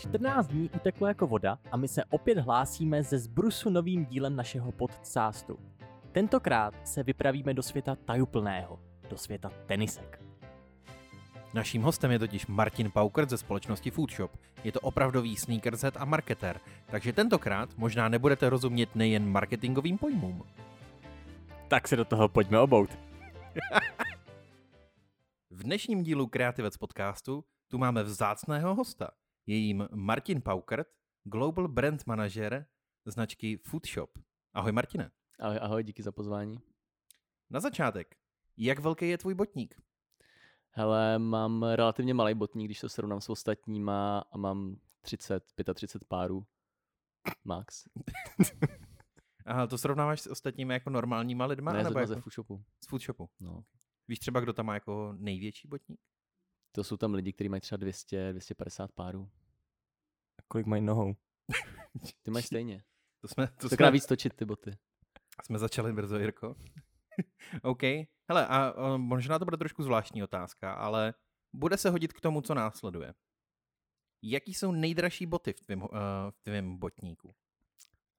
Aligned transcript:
14 0.00 0.46
dní 0.46 0.70
uteklo 0.70 1.06
jako 1.06 1.26
voda 1.26 1.58
a 1.72 1.76
my 1.76 1.88
se 1.88 2.04
opět 2.04 2.38
hlásíme 2.38 3.02
ze 3.02 3.18
zbrusu 3.18 3.70
novým 3.70 4.04
dílem 4.04 4.36
našeho 4.36 4.72
podcastu. 4.72 5.58
Tentokrát 6.12 6.74
se 6.88 7.02
vypravíme 7.02 7.54
do 7.54 7.62
světa 7.62 7.96
tajuplného, 8.04 8.80
do 9.10 9.18
světa 9.18 9.50
tenisek. 9.66 10.22
Naším 11.54 11.82
hostem 11.82 12.10
je 12.10 12.18
totiž 12.18 12.46
Martin 12.46 12.90
Paukert 12.90 13.30
ze 13.30 13.38
společnosti 13.38 13.90
Foodshop. 13.90 14.30
Je 14.64 14.72
to 14.72 14.80
opravdový 14.80 15.36
sneakerhead 15.36 15.96
a 15.96 16.04
marketer, 16.04 16.60
takže 16.86 17.12
tentokrát 17.12 17.68
možná 17.76 18.08
nebudete 18.08 18.50
rozumět 18.50 18.94
nejen 18.94 19.28
marketingovým 19.28 19.98
pojmům. 19.98 20.42
Tak 21.68 21.88
se 21.88 21.96
do 21.96 22.04
toho 22.04 22.28
pojďme 22.28 22.58
obout. 22.58 22.90
v 25.50 25.62
dnešním 25.62 26.02
dílu 26.02 26.26
Kreativec 26.26 26.76
podcastu 26.76 27.44
tu 27.68 27.78
máme 27.78 28.02
vzácného 28.02 28.74
hosta. 28.74 29.10
Je 29.50 29.56
jím 29.56 29.88
Martin 29.94 30.42
Paukert, 30.42 30.88
Global 31.24 31.68
Brand 31.68 32.06
Manager 32.06 32.66
značky 33.04 33.56
Foodshop. 33.56 34.18
Ahoj 34.52 34.72
Martine. 34.72 35.10
Ahoj, 35.40 35.58
ahoj, 35.62 35.84
díky 35.84 36.02
za 36.02 36.12
pozvání. 36.12 36.60
Na 37.50 37.60
začátek, 37.60 38.16
jak 38.56 38.78
velký 38.78 39.08
je 39.08 39.18
tvůj 39.18 39.34
botník? 39.34 39.82
Hele, 40.70 41.18
mám 41.18 41.62
relativně 41.62 42.14
malý 42.14 42.34
botník, 42.34 42.68
když 42.68 42.80
to 42.80 42.88
srovnám 42.88 43.20
s 43.20 43.28
ostatníma 43.28 44.18
a 44.18 44.38
mám 44.38 44.76
30, 45.00 45.44
35 45.74 46.08
párů. 46.08 46.46
Max. 47.44 47.84
Aha, 49.46 49.66
to 49.66 49.78
srovnáváš 49.78 50.20
s 50.20 50.26
ostatními 50.26 50.74
jako 50.74 50.90
normálníma 50.90 51.46
lidma? 51.46 51.72
Ne, 51.72 51.84
nebo 51.84 51.98
jako... 51.98 52.14
ze 52.14 52.20
foodshopu. 52.20 52.64
Z 52.84 52.86
foodshopu. 52.88 53.30
No. 53.40 53.64
Víš 54.08 54.18
třeba, 54.18 54.40
kdo 54.40 54.52
tam 54.52 54.66
má 54.66 54.74
jako 54.74 55.14
největší 55.18 55.68
botník? 55.68 56.00
To 56.72 56.84
jsou 56.84 56.96
tam 56.96 57.14
lidi, 57.14 57.32
kteří 57.32 57.48
mají 57.48 57.60
třeba 57.60 57.76
200, 57.76 58.32
250 58.32 58.92
párů. 58.92 59.30
A 60.38 60.42
kolik 60.48 60.66
mají 60.66 60.82
nohou? 60.82 61.16
Ty 62.22 62.30
máš 62.30 62.44
stejně. 62.46 62.82
To 63.20 63.28
jsme, 63.28 63.46
to 63.46 63.68
jsme... 63.68 63.90
víc 63.90 64.06
točit 64.06 64.34
ty 64.34 64.44
boty. 64.44 64.78
Jsme 65.44 65.58
začali 65.58 65.92
brzo, 65.92 66.18
Jirko. 66.18 66.56
OK. 67.62 67.82
Hele, 68.28 68.46
a 68.46 68.74
možná 68.96 69.38
to 69.38 69.44
bude 69.44 69.56
trošku 69.56 69.82
zvláštní 69.82 70.22
otázka, 70.22 70.72
ale 70.72 71.14
bude 71.52 71.76
se 71.76 71.90
hodit 71.90 72.12
k 72.12 72.20
tomu, 72.20 72.40
co 72.40 72.54
následuje. 72.54 73.14
Jaký 74.22 74.54
jsou 74.54 74.72
nejdražší 74.72 75.26
boty 75.26 75.52
v 75.52 75.60
tvém, 75.60 75.82
uh, 75.82 75.88
v 76.30 76.40
tvém 76.42 76.76
botníku? 76.76 77.34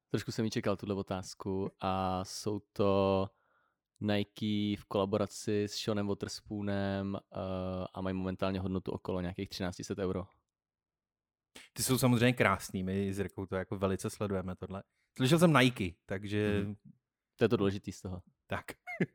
Trošku 0.09 0.31
jsem 0.31 0.45
ji 0.45 0.51
čekal, 0.51 0.77
tuhle 0.77 0.95
otázku. 0.95 1.71
A 1.79 2.23
jsou 2.25 2.59
to 2.59 3.29
Nike 4.01 4.75
v 4.81 4.85
kolaboraci 4.87 5.63
s 5.63 5.73
Seanem 5.73 6.07
Waterspoonem 6.07 7.13
uh, 7.13 7.19
a 7.93 8.01
mají 8.01 8.15
momentálně 8.15 8.59
hodnotu 8.59 8.91
okolo 8.91 9.21
nějakých 9.21 9.49
1300 9.49 10.03
euro. 10.03 10.27
Ty 11.73 11.83
jsou 11.83 11.97
samozřejmě 11.97 12.33
krásný, 12.33 12.83
my 12.83 13.13
s 13.13 13.17
Jirkou 13.17 13.45
to 13.45 13.55
jako 13.55 13.77
velice 13.77 14.09
sledujeme 14.09 14.55
tohle. 14.55 14.83
Slyšel 15.17 15.39
jsem 15.39 15.53
Nike, 15.53 15.95
takže... 16.05 16.61
Hmm. 16.63 16.75
To 17.35 17.45
je 17.45 17.49
to 17.49 17.57
důležité 17.57 17.91
z 17.91 18.01
toho. 18.01 18.21
Tak. 18.47 18.65
uh, 19.01 19.07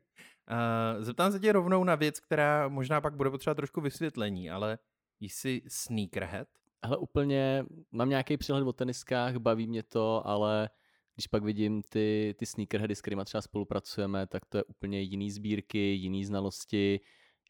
zeptám 1.03 1.31
se 1.31 1.39
tě 1.39 1.51
rovnou 1.51 1.83
na 1.83 1.95
věc, 1.95 2.19
která 2.19 2.67
možná 2.67 3.01
pak 3.01 3.15
bude 3.15 3.29
potřebovat 3.29 3.55
trošku 3.55 3.81
vysvětlení, 3.81 4.49
ale 4.49 4.79
jsi 5.19 5.61
sneakerhead? 5.67 6.47
Ale 6.81 6.97
úplně, 6.97 7.65
mám 7.91 8.09
nějaký 8.09 8.37
přehled 8.37 8.67
o 8.67 8.73
teniskách, 8.73 9.35
baví 9.35 9.67
mě 9.67 9.83
to, 9.83 10.27
ale 10.27 10.69
když 11.17 11.27
pak 11.27 11.43
vidím 11.43 11.81
ty, 11.89 12.35
ty 12.37 12.45
sneakerheady, 12.45 12.95
s 12.95 13.01
kterými 13.01 13.25
třeba 13.25 13.41
spolupracujeme, 13.41 14.27
tak 14.27 14.45
to 14.45 14.57
je 14.57 14.63
úplně 14.63 15.01
jiný 15.01 15.31
sbírky, 15.31 15.77
jiný 15.77 16.25
znalosti. 16.25 16.99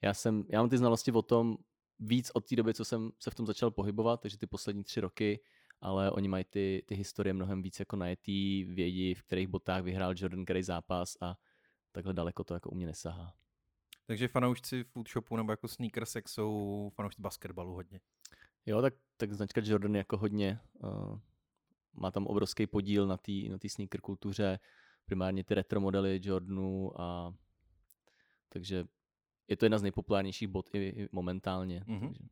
Já, 0.02 0.14
jsem, 0.14 0.44
já 0.50 0.60
mám 0.60 0.70
ty 0.70 0.78
znalosti 0.78 1.12
o 1.12 1.22
tom 1.22 1.58
víc 2.00 2.32
od 2.34 2.48
té 2.50 2.56
doby, 2.56 2.74
co 2.74 2.86
jsem 2.86 3.12
se 3.20 3.32
v 3.32 3.36
tom 3.36 3.46
začal 3.46 3.72
pohybovat, 3.72 4.22
takže 4.22 4.38
ty 4.38 4.48
poslední 4.48 4.84
tři 4.84 5.02
roky, 5.02 5.40
ale 5.82 6.12
oni 6.12 6.28
mají 6.28 6.44
ty, 6.44 6.84
ty 6.86 6.96
historie 6.96 7.34
mnohem 7.34 7.62
víc 7.62 7.80
jako 7.80 7.96
najetý, 7.96 8.64
vědí, 8.64 9.14
v 9.14 9.24
kterých 9.24 9.48
botách 9.48 9.84
vyhrál 9.84 10.14
Jordan 10.18 10.46
který 10.46 10.64
zápas 10.64 11.18
a 11.22 11.36
takhle 11.92 12.14
daleko 12.14 12.44
to 12.44 12.54
jako 12.54 12.70
u 12.70 12.76
mě 12.76 12.86
nesahá. 12.86 13.34
Takže 14.06 14.28
fanoušci 14.28 14.84
foodshopu 14.84 15.38
nebo 15.38 15.52
jako 15.52 15.68
sneakersek 15.68 16.30
jsou 16.30 16.92
fanoušci 16.96 17.22
basketbalu 17.22 17.74
hodně. 17.74 18.00
Jo, 18.66 18.82
tak, 18.82 18.94
tak 19.18 19.34
značka 19.34 19.62
Jordan 19.64 19.96
jako 19.96 20.18
hodně. 20.18 20.60
Uh, 20.74 21.20
má 21.98 22.12
tam 22.12 22.28
obrovský 22.28 22.68
podíl 22.68 23.08
na 23.08 23.18
té 23.18 23.32
na 23.50 23.58
tý 23.58 23.70
sneaker 23.70 24.02
kultuře, 24.02 24.60
primárně 25.06 25.44
ty 25.44 25.54
retro 25.54 25.82
modely 25.82 26.20
Jordanu 26.24 27.02
a 27.02 27.34
takže 28.50 28.86
je 29.48 29.58
to 29.58 29.66
jedna 29.66 29.78
z 29.78 29.82
nejpopulárnějších 29.82 30.48
bot 30.48 30.70
i, 30.76 30.78
i 30.78 31.10
momentálně. 31.12 31.80
Mm-hmm. 31.80 32.00
Takže. 32.00 32.24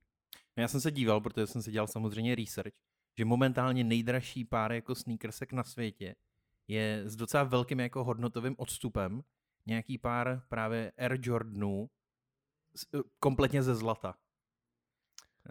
No, 0.58 0.62
já 0.62 0.68
jsem 0.68 0.82
se 0.82 0.92
díval, 0.92 1.22
protože 1.22 1.48
jsem 1.48 1.62
si 1.62 1.72
dělal 1.72 1.88
samozřejmě 1.88 2.36
research, 2.36 2.74
že 3.18 3.26
momentálně 3.26 3.84
nejdražší 3.84 4.46
pár 4.46 4.72
jako 4.72 4.96
sneakersek 4.96 5.54
na 5.54 5.64
světě 5.64 6.16
je 6.68 7.04
s 7.06 7.16
docela 7.16 7.44
velkým 7.44 7.80
jako 7.80 8.04
hodnotovým 8.04 8.56
odstupem 8.58 9.24
nějaký 9.66 9.98
pár 9.98 10.42
právě 10.50 10.92
Air 10.98 11.20
Jordanů 11.22 11.90
eh, 12.96 13.00
kompletně 13.20 13.64
ze 13.64 13.76
zlata. 13.76 14.18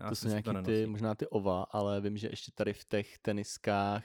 Já 0.00 0.08
to 0.08 0.14
jsou 0.14 0.28
nějaký 0.28 0.50
to 0.52 0.62
ty, 0.62 0.86
možná 0.86 1.14
ty 1.14 1.26
ova, 1.26 1.62
ale 1.70 2.00
vím, 2.00 2.16
že 2.16 2.28
ještě 2.28 2.52
tady 2.54 2.72
v 2.72 2.84
těch 2.84 3.18
teniskách 3.18 4.04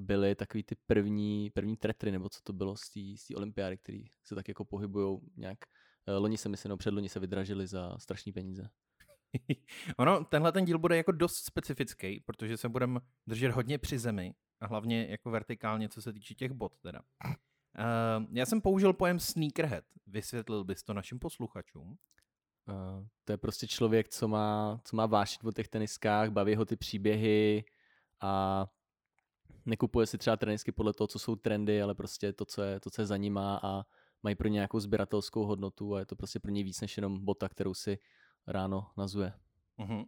byly 0.00 0.34
takový 0.34 0.62
ty 0.64 0.76
první, 0.86 1.50
první 1.50 1.76
tretry, 1.76 2.12
nebo 2.12 2.28
co 2.28 2.40
to 2.42 2.52
bylo 2.52 2.76
z 2.76 2.90
té 3.28 3.36
olympiády, 3.36 3.78
které 3.78 3.98
se 4.24 4.34
tak 4.34 4.48
jako 4.48 4.64
pohybují 4.64 5.18
nějak. 5.36 5.58
Eh, 6.06 6.12
loni 6.12 6.38
se 6.38 6.48
myslím, 6.48 6.70
no 6.70 6.76
předloni 6.76 7.08
se 7.08 7.20
vydražili 7.20 7.66
za 7.66 7.98
strašní 7.98 8.32
peníze. 8.32 8.70
ono, 9.96 10.24
tenhle 10.24 10.52
ten 10.52 10.64
díl 10.64 10.78
bude 10.78 10.96
jako 10.96 11.12
dost 11.12 11.36
specifický, 11.36 12.20
protože 12.20 12.56
se 12.56 12.68
budeme 12.68 13.00
držet 13.26 13.50
hodně 13.50 13.78
při 13.78 13.98
zemi 13.98 14.34
a 14.60 14.66
hlavně 14.66 15.06
jako 15.06 15.30
vertikálně, 15.30 15.88
co 15.88 16.02
se 16.02 16.12
týče 16.12 16.34
těch 16.34 16.52
bot 16.52 16.72
teda. 16.82 17.00
Uh, 17.24 18.26
já 18.32 18.46
jsem 18.46 18.60
použil 18.60 18.92
pojem 18.92 19.20
sneakerhead. 19.20 19.84
Vysvětlil 20.06 20.64
bys 20.64 20.82
to 20.82 20.94
našim 20.94 21.18
posluchačům? 21.18 21.98
To 23.24 23.32
je 23.32 23.36
prostě 23.36 23.66
člověk, 23.66 24.08
co 24.08 24.28
má, 24.28 24.80
co 24.84 24.96
má 24.96 25.06
vášit 25.06 25.44
o 25.44 25.52
těch 25.52 25.68
teniskách, 25.68 26.30
baví 26.30 26.54
ho 26.54 26.64
ty 26.64 26.76
příběhy 26.76 27.64
a 28.20 28.66
nekupuje 29.66 30.06
si 30.06 30.18
třeba 30.18 30.36
tenisky 30.36 30.72
podle 30.72 30.92
toho, 30.92 31.08
co 31.08 31.18
jsou 31.18 31.36
trendy, 31.36 31.82
ale 31.82 31.94
prostě 31.94 32.32
to, 32.32 32.44
co 32.44 32.62
je, 32.62 32.80
to, 32.80 32.90
co 32.90 33.02
je 33.02 33.06
za 33.06 33.16
nima 33.16 33.60
a 33.62 33.84
mají 34.22 34.36
pro 34.36 34.48
ně 34.48 34.54
nějakou 34.54 34.80
sběratelskou 34.80 35.44
hodnotu 35.44 35.94
a 35.94 35.98
je 35.98 36.06
to 36.06 36.16
prostě 36.16 36.40
pro 36.40 36.50
ně 36.50 36.64
víc 36.64 36.80
než 36.80 36.96
jenom 36.96 37.24
bota, 37.24 37.48
kterou 37.48 37.74
si 37.74 37.98
ráno 38.46 38.90
nazuje. 38.96 39.32
Uh-huh. 39.78 40.06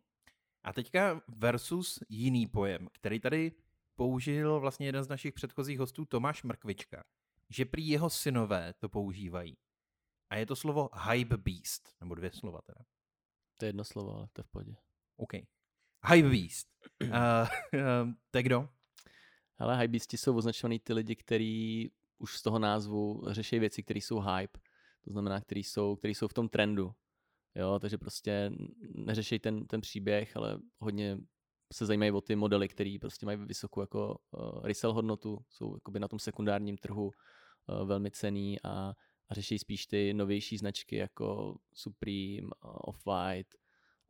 A 0.64 0.72
teďka 0.72 1.22
versus 1.28 1.98
jiný 2.08 2.46
pojem, 2.46 2.88
který 2.92 3.20
tady 3.20 3.52
použil 3.96 4.60
vlastně 4.60 4.86
jeden 4.86 5.04
z 5.04 5.08
našich 5.08 5.34
předchozích 5.34 5.78
hostů 5.78 6.04
Tomáš 6.04 6.42
Mrkvička, 6.42 7.04
že 7.48 7.64
prý 7.64 7.88
jeho 7.88 8.10
synové 8.10 8.74
to 8.78 8.88
používají. 8.88 9.56
A 10.30 10.36
je 10.36 10.46
to 10.46 10.56
slovo 10.56 10.88
hype 11.10 11.36
beast, 11.36 11.94
nebo 12.00 12.14
dvě 12.14 12.30
slova 12.30 12.60
teda. 12.66 12.84
To 13.56 13.64
je 13.64 13.68
jedno 13.68 13.84
slovo, 13.84 14.16
ale 14.16 14.28
to 14.32 14.40
je 14.40 14.44
v 14.44 14.48
pohodě. 14.48 14.76
OK. 15.16 15.32
Hype 16.12 16.28
beast. 16.28 16.68
uh, 17.02 17.08
uh, 17.74 18.12
to 18.30 18.38
je 18.38 18.42
kdo? 18.42 18.68
Hele, 19.56 19.76
hype 19.76 19.88
beasti 19.88 20.16
jsou 20.18 20.36
označovaný 20.36 20.78
ty 20.78 20.92
lidi, 20.92 21.16
kteří 21.16 21.92
už 22.18 22.36
z 22.36 22.42
toho 22.42 22.58
názvu 22.58 23.22
řeší 23.26 23.58
věci, 23.58 23.82
které 23.82 23.98
jsou 23.98 24.20
hype. 24.20 24.58
To 25.00 25.10
znamená, 25.10 25.40
které 25.40 25.60
jsou, 25.60 25.96
který 25.96 26.14
jsou 26.14 26.28
v 26.28 26.34
tom 26.34 26.48
trendu. 26.48 26.94
Jo, 27.54 27.78
takže 27.78 27.98
prostě 27.98 28.52
neřeší 28.94 29.38
ten, 29.38 29.66
ten 29.66 29.80
příběh, 29.80 30.36
ale 30.36 30.58
hodně 30.78 31.18
se 31.72 31.86
zajímají 31.86 32.12
o 32.12 32.20
ty 32.20 32.36
modely, 32.36 32.68
které 32.68 32.96
prostě 33.00 33.26
mají 33.26 33.38
vysokou 33.38 33.80
jako 33.80 34.18
uh, 34.30 34.64
resell 34.64 34.92
hodnotu, 34.92 35.44
jsou 35.48 35.76
jakoby 35.76 36.00
na 36.00 36.08
tom 36.08 36.18
sekundárním 36.18 36.76
trhu 36.76 37.04
uh, 37.04 37.88
velmi 37.88 38.10
cený 38.10 38.60
a 38.64 38.94
a 39.30 39.34
řeší 39.34 39.58
spíš 39.58 39.86
ty 39.86 40.14
novější 40.14 40.58
značky 40.58 40.96
jako 40.96 41.58
Supreme, 41.74 42.48
Off-White 42.62 43.54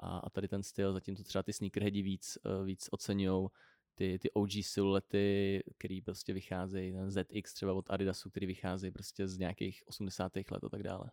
a, 0.01 0.19
a 0.19 0.31
tady 0.31 0.49
ten 0.49 0.63
styl, 0.63 0.93
zatímco 0.93 1.25
třeba 1.25 1.43
ty 1.43 1.53
sneakerheadi 1.53 2.03
víc, 2.03 2.39
eh, 2.47 2.65
víc 2.65 2.89
oceňují 2.91 3.49
ty, 3.95 4.19
ty 4.19 4.31
OG 4.31 4.51
silhuety, 4.63 5.63
který 5.79 6.03
prostě 6.03 6.33
vycházejí, 6.33 6.93
ten 6.93 7.11
ZX 7.11 7.55
třeba 7.55 7.73
od 7.73 7.91
Adidasu, 7.91 8.31
který 8.31 8.47
vycházejí 8.47 8.91
prostě 8.91 9.29
z 9.29 9.39
nějakých 9.39 9.83
80. 9.87 10.51
let 10.51 10.65
a 10.65 10.69
tak 10.69 10.83
dále. 10.83 11.11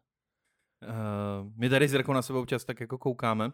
Uh, 0.83 1.51
my 1.55 1.69
tady 1.69 1.87
s 1.87 1.93
Jirkou 1.93 2.13
na 2.13 2.21
sebou 2.21 2.45
čas 2.45 2.65
tak 2.65 2.79
jako 2.79 2.97
koukáme, 2.97 3.51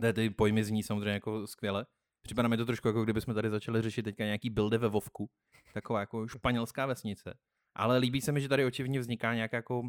tady 0.00 0.12
ty 0.12 0.30
pojmy 0.30 0.64
zní 0.64 0.82
samozřejmě 0.82 1.10
jako 1.10 1.46
skvěle. 1.46 1.86
Připadá 2.22 2.48
mi 2.48 2.56
to 2.56 2.66
trošku 2.66 2.88
jako 2.88 3.04
kdyby 3.04 3.20
jsme 3.20 3.34
tady 3.34 3.50
začali 3.50 3.82
řešit 3.82 4.02
teďka 4.02 4.24
nějaký 4.24 4.50
buildy 4.50 4.78
ve 4.78 4.88
Vovku, 4.88 5.30
taková 5.74 6.00
jako 6.00 6.28
španělská 6.28 6.86
vesnice. 6.86 7.38
Ale 7.74 7.98
líbí 7.98 8.20
se 8.20 8.32
mi, 8.32 8.40
že 8.40 8.48
tady 8.48 8.64
očividně 8.64 9.00
vzniká 9.00 9.34
nějaká 9.34 9.56
jako 9.56 9.82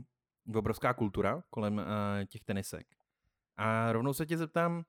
obrovská 0.56 0.94
kultura 0.94 1.44
kolem 1.50 1.78
uh, 1.78 1.84
těch 2.26 2.44
tenisek. 2.44 2.88
A 3.58 3.92
rovnou 3.92 4.14
se 4.14 4.26
tě 4.26 4.38
zeptám, 4.38 4.86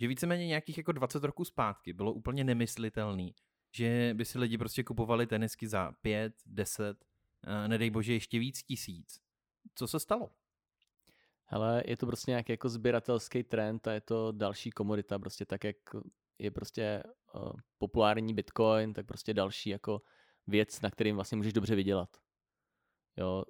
že 0.00 0.08
víceméně 0.08 0.46
nějakých 0.46 0.78
jako 0.78 0.92
20 0.92 1.24
roků 1.24 1.44
zpátky 1.44 1.92
bylo 1.92 2.12
úplně 2.12 2.44
nemyslitelný, 2.44 3.34
že 3.74 4.14
by 4.14 4.24
si 4.24 4.38
lidi 4.38 4.58
prostě 4.58 4.84
kupovali 4.84 5.26
tenisky 5.26 5.68
za 5.68 5.92
5, 5.92 6.34
10, 6.46 7.04
uh, 7.46 7.68
nedej 7.68 7.90
bože 7.90 8.12
ještě 8.12 8.38
víc 8.38 8.62
tisíc. 8.62 9.20
Co 9.74 9.86
se 9.86 10.00
stalo? 10.00 10.30
Hele, 11.44 11.82
je 11.86 11.96
to 11.96 12.06
prostě 12.06 12.30
nějaký 12.30 12.52
jako 12.52 12.68
sběratelský 12.68 13.42
trend 13.42 13.86
a 13.86 13.92
je 13.92 14.00
to 14.00 14.32
další 14.32 14.70
komodita, 14.70 15.18
prostě 15.18 15.46
tak, 15.46 15.64
jak 15.64 15.76
je 16.38 16.50
prostě 16.50 17.02
uh, 17.34 17.52
populární 17.78 18.34
Bitcoin, 18.34 18.92
tak 18.92 19.06
prostě 19.06 19.34
další 19.34 19.70
jako 19.70 20.02
věc, 20.46 20.80
na 20.80 20.90
kterým 20.90 21.14
vlastně 21.14 21.36
můžeš 21.36 21.52
dobře 21.52 21.74
vydělat. 21.74 22.21
Jo, 23.16 23.44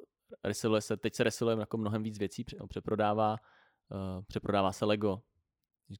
resiluje 0.44 0.80
se, 0.80 0.96
teď 0.96 1.14
se 1.14 1.24
resiluje 1.24 1.56
jako 1.58 1.76
mnohem 1.76 2.02
víc 2.02 2.18
věcí, 2.18 2.44
přeprodává, 2.68 3.36
uh, 3.88 4.24
přeprodává 4.24 4.72
se 4.72 4.84
Lego, 4.84 5.22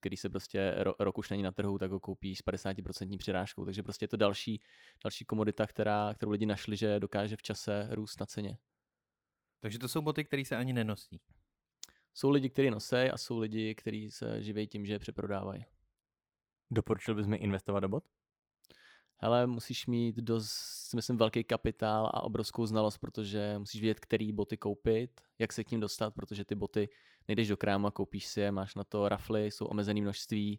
který 0.00 0.16
se 0.16 0.28
prostě 0.28 0.74
ro, 0.76 0.94
rok 0.98 1.18
už 1.18 1.30
není 1.30 1.42
na 1.42 1.52
trhu, 1.52 1.78
tak 1.78 1.90
ho 1.90 2.00
koupíš 2.00 2.38
s 2.38 2.44
50% 2.44 3.18
přirážkou. 3.18 3.64
Takže 3.64 3.82
prostě 3.82 4.04
je 4.04 4.08
to 4.08 4.16
další, 4.16 4.62
další 5.04 5.24
komodita, 5.24 5.66
která, 5.66 6.14
kterou 6.14 6.32
lidi 6.32 6.46
našli, 6.46 6.76
že 6.76 7.00
dokáže 7.00 7.36
v 7.36 7.42
čase 7.42 7.88
růst 7.90 8.20
na 8.20 8.26
ceně. 8.26 8.58
Takže 9.60 9.78
to 9.78 9.88
jsou 9.88 10.02
boty, 10.02 10.24
které 10.24 10.44
se 10.44 10.56
ani 10.56 10.72
nenosí. 10.72 11.20
Jsou 12.14 12.30
lidi, 12.30 12.50
kteří 12.50 12.70
nosí 12.70 12.96
a 12.96 13.18
jsou 13.18 13.38
lidi, 13.38 13.74
kteří 13.74 14.10
se 14.10 14.42
živí 14.42 14.66
tím, 14.66 14.86
že 14.86 14.92
je 14.92 14.98
přeprodávají. 14.98 15.64
Doporučil 16.70 17.14
bys 17.14 17.26
mi 17.26 17.36
investovat 17.36 17.80
do 17.80 17.88
bot? 17.88 18.04
Hele, 19.22 19.46
musíš 19.46 19.86
mít 19.86 20.16
dost, 20.16 20.94
myslím, 20.94 21.16
velký 21.16 21.44
kapitál 21.44 22.06
a 22.06 22.22
obrovskou 22.22 22.66
znalost, 22.66 22.98
protože 22.98 23.58
musíš 23.58 23.80
vědět, 23.80 24.00
který 24.00 24.32
boty 24.32 24.56
koupit, 24.56 25.20
jak 25.38 25.52
se 25.52 25.64
k 25.64 25.70
ním 25.70 25.80
dostat, 25.80 26.14
protože 26.14 26.44
ty 26.44 26.54
boty 26.54 26.88
nejdeš 27.28 27.48
do 27.48 27.56
krámu 27.56 27.86
a 27.86 27.90
koupíš 27.90 28.26
si 28.26 28.40
je, 28.40 28.52
máš 28.52 28.74
na 28.74 28.84
to 28.84 29.08
rafly, 29.08 29.46
jsou 29.46 29.66
omezené 29.66 30.00
množství, 30.00 30.58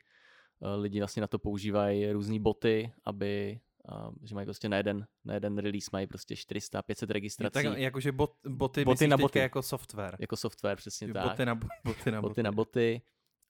eh, 0.61 0.75
lidi 0.75 0.99
vlastně 0.99 1.21
na 1.21 1.27
to 1.27 1.39
používají 1.39 2.11
různé 2.11 2.39
boty, 2.39 2.91
aby 3.05 3.59
a, 3.89 4.11
že 4.23 4.35
mají 4.35 4.45
prostě 4.45 4.69
na 4.69 4.77
jeden, 4.77 5.05
na 5.25 5.33
jeden 5.33 5.57
release 5.57 5.89
mají 5.93 6.07
prostě 6.07 6.35
400, 6.35 6.81
500 6.81 7.11
registrací. 7.11 7.53
Tak 7.53 7.77
jakože 7.77 8.11
bot, 8.11 8.31
boty, 8.47 8.85
boty 8.85 9.07
na 9.07 9.17
boty. 9.17 9.39
jako 9.39 9.61
software. 9.61 10.15
Jako 10.19 10.37
software, 10.37 10.77
přesně 10.77 11.07
boty 11.07 11.37
tak. 11.37 11.39
Na, 11.39 11.55
boty 11.85 12.11
na 12.11 12.21
boty. 12.21 12.29
boty 12.29 12.43
na 12.43 12.51
boty. 12.51 13.01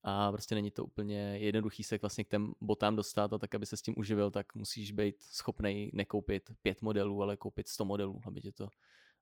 A 0.03 0.31
prostě 0.31 0.55
není 0.55 0.71
to 0.71 0.85
úplně 0.85 1.37
jednoduchý 1.37 1.83
se 1.83 1.97
vlastně 1.97 2.23
k 2.23 2.29
těm 2.29 2.53
botám 2.61 2.95
dostat 2.95 3.33
a 3.33 3.37
tak, 3.37 3.55
aby 3.55 3.65
se 3.65 3.77
s 3.77 3.81
tím 3.81 3.93
uživil, 3.97 4.31
tak 4.31 4.55
musíš 4.55 4.91
být 4.91 5.23
schopný 5.23 5.89
nekoupit 5.93 6.51
pět 6.61 6.81
modelů, 6.81 7.21
ale 7.21 7.37
koupit 7.37 7.67
100 7.67 7.85
modelů, 7.85 8.21
aby 8.25 8.41
tě 8.41 8.51
to, 8.51 8.67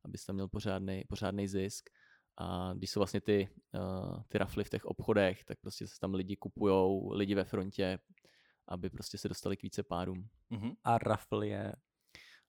abys 0.06 0.25
tam 0.25 0.33
měl 0.33 0.48
pořádný, 0.48 1.04
pořádný 1.10 1.48
zisk. 1.48 1.89
A 2.38 2.74
když 2.74 2.89
jsou 2.89 3.00
vlastně 3.00 3.22
ty, 3.22 3.50
uh, 3.74 4.24
ty 4.28 4.38
rafly 4.38 4.63
v 4.63 4.69
těch 4.69 4.86
obchodech, 4.86 5.44
tak 5.44 5.60
prostě 5.60 5.88
se 5.88 6.00
tam 6.00 6.13
lidi 6.13 6.36
kupujou, 6.36 7.12
lidi 7.13 7.36
ve 7.36 7.44
frontě, 7.44 8.00
aby 8.68 8.89
prostě 8.89 9.18
se 9.18 9.30
dostali 9.30 9.57
k 9.57 9.63
více 9.63 9.83
párům. 9.83 10.30
Uh-huh. 10.51 10.75
A 10.83 10.98
rafl 10.98 11.44
je? 11.44 11.74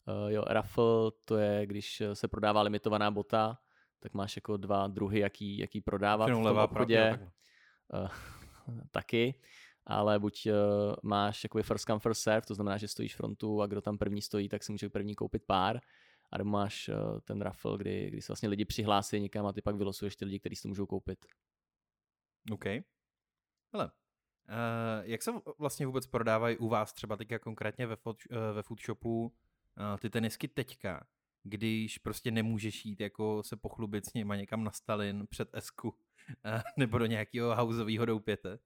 Uh, 0.06 0.30
jo, 0.30 0.44
rafl 0.46 1.12
to 1.24 1.36
je, 1.36 1.66
když 1.66 2.02
se 2.12 2.28
prodává 2.28 2.62
limitovaná 2.62 3.10
bota, 3.10 3.58
tak 4.00 4.14
máš 4.14 4.36
jako 4.36 4.56
dva 4.56 4.86
druhy, 4.86 5.20
jaký, 5.20 5.58
jaký 5.58 5.80
prodávat 5.80 6.26
v 6.26 6.32
tom 6.32 6.42
levá, 6.42 6.64
obchodě. 6.64 7.18
Uh, 7.92 8.08
taky, 8.90 9.34
ale 9.86 10.18
buď 10.18 10.46
uh, 10.46 10.54
máš 11.02 11.44
jakoby 11.44 11.62
first 11.62 11.84
come, 11.84 12.00
first 12.00 12.22
serve, 12.22 12.46
to 12.46 12.54
znamená, 12.54 12.78
že 12.78 12.88
stojíš 12.88 13.16
frontu 13.16 13.62
a 13.62 13.66
kdo 13.66 13.80
tam 13.80 13.98
první 13.98 14.22
stojí, 14.22 14.48
tak 14.48 14.62
si 14.62 14.72
může 14.72 14.88
první 14.88 15.14
koupit 15.14 15.42
pár, 15.46 15.80
a 16.32 16.38
nebo 16.38 16.50
máš 16.50 16.88
uh, 16.88 17.20
ten 17.20 17.40
raffle, 17.40 17.78
kdy, 17.78 18.10
kdy 18.10 18.22
se 18.22 18.32
vlastně 18.32 18.48
lidi 18.48 18.64
přihlásí 18.64 19.20
někam 19.20 19.46
a 19.46 19.52
ty 19.52 19.62
pak 19.62 19.76
vylosuješ 19.76 20.16
ty 20.16 20.24
lidi, 20.24 20.38
kteří 20.38 20.56
si 20.56 20.62
to 20.62 20.68
můžou 20.68 20.86
koupit. 20.86 21.26
OK. 22.52 22.64
Hele, 23.72 23.84
uh, 23.84 23.90
jak 25.02 25.22
se 25.22 25.32
vlastně 25.58 25.86
vůbec 25.86 26.06
prodávají 26.06 26.56
u 26.56 26.68
vás 26.68 26.92
třeba 26.92 27.16
teďka 27.16 27.38
konkrétně 27.38 27.86
ve, 27.86 27.96
food, 27.96 28.16
uh, 28.30 28.36
ve 28.54 28.62
foodshopu 28.62 29.24
uh, 29.24 29.32
ty 29.98 30.10
tenisky 30.10 30.48
teďka, 30.48 31.06
když 31.42 31.98
prostě 31.98 32.30
nemůžeš 32.30 32.84
jít 32.84 33.00
jako 33.00 33.42
se 33.42 33.56
pochlubit 33.56 34.06
s 34.06 34.14
nima 34.14 34.36
někam 34.36 34.64
na 34.64 34.70
Stalin 34.70 35.26
před 35.26 35.48
Esku 35.52 35.94
nebo 36.76 36.98
do 36.98 37.06
nějakého 37.06 37.56
houseového 37.56 38.06
doupěte? 38.06 38.58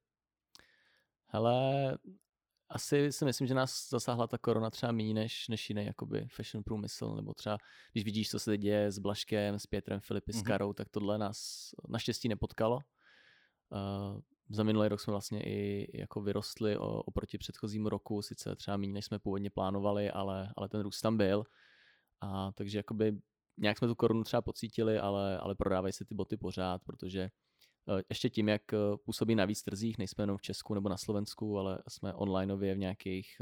Hele, 1.26 1.98
asi 2.68 3.12
si 3.12 3.24
myslím, 3.24 3.46
že 3.46 3.54
nás 3.54 3.88
zasáhla 3.90 4.26
ta 4.26 4.38
korona 4.38 4.70
třeba 4.70 4.92
méně 4.92 5.14
než, 5.14 5.48
než 5.48 5.70
jiný 5.70 5.86
jakoby 5.86 6.26
fashion 6.28 6.64
průmysl, 6.64 7.14
nebo 7.14 7.34
třeba 7.34 7.58
když 7.92 8.04
vidíš, 8.04 8.30
co 8.30 8.38
se 8.38 8.58
děje 8.58 8.92
s 8.92 8.98
Blaškem, 8.98 9.58
s 9.58 9.66
Pětrem 9.66 10.00
Filipy, 10.00 10.32
mm-hmm. 10.32 10.38
s 10.38 10.42
mhm. 10.42 10.44
Karou, 10.44 10.72
tak 10.72 10.88
tohle 10.88 11.18
nás 11.18 11.70
naštěstí 11.88 12.28
nepotkalo. 12.28 12.76
Uh, 12.76 14.20
za 14.48 14.62
minulý 14.62 14.88
rok 14.88 15.00
jsme 15.00 15.10
vlastně 15.10 15.42
i 15.42 15.88
jako 15.98 16.20
vyrostli 16.20 16.78
o, 16.78 17.02
oproti 17.02 17.38
předchozímu 17.38 17.88
roku, 17.88 18.22
sice 18.22 18.56
třeba 18.56 18.76
méně, 18.76 18.92
než 18.92 19.04
jsme 19.04 19.18
původně 19.18 19.50
plánovali, 19.50 20.10
ale, 20.10 20.52
ale 20.56 20.68
ten 20.68 20.80
růst 20.80 21.00
tam 21.00 21.16
byl. 21.16 21.44
A 22.20 22.52
takže 22.52 22.78
jakoby 22.78 23.18
nějak 23.56 23.78
jsme 23.78 23.88
tu 23.88 23.94
korunu 23.94 24.24
třeba 24.24 24.42
pocítili, 24.42 24.98
ale, 24.98 25.38
ale 25.38 25.54
prodávají 25.54 25.92
se 25.92 26.04
ty 26.04 26.14
boty 26.14 26.36
pořád, 26.36 26.82
protože 26.84 27.22
Eh, 27.22 27.45
ještě 28.08 28.30
tím, 28.30 28.48
jak 28.48 28.72
eh, 28.72 28.76
působí 29.04 29.34
na 29.34 29.44
víc 29.44 29.62
trzích, 29.62 29.98
nejsme 29.98 30.22
jenom 30.22 30.36
v 30.36 30.42
Česku 30.42 30.74
nebo 30.74 30.88
na 30.88 30.96
Slovensku, 30.96 31.58
ale 31.58 31.82
jsme 31.88 32.14
onlineově 32.14 32.74
v 32.74 32.78
nějakých 32.78 33.36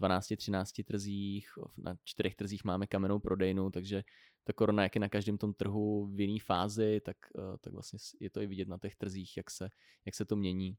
12-13 0.00 0.64
eh, 0.80 0.84
trzích, 0.84 1.48
na 1.76 1.94
čtyřech 2.04 2.34
trzích 2.34 2.64
máme 2.64 2.86
kamennou 2.86 3.18
prodejnu, 3.18 3.70
takže 3.70 4.02
ta 4.44 4.52
korona, 4.52 4.82
jak 4.82 4.94
je 4.94 5.00
na 5.00 5.08
každém 5.08 5.38
tom 5.38 5.54
trhu 5.54 6.06
v 6.06 6.20
jiné 6.20 6.38
fázi, 6.46 7.00
tak, 7.04 7.16
tak 7.60 7.72
vlastně 7.72 7.98
je 8.20 8.30
to 8.30 8.40
i 8.40 8.46
vidět 8.46 8.68
na 8.68 8.78
těch 8.78 8.96
trzích, 8.96 9.36
jak 9.36 9.50
se, 9.50 9.68
jak 10.04 10.14
se 10.14 10.24
to 10.24 10.36
mění. 10.36 10.76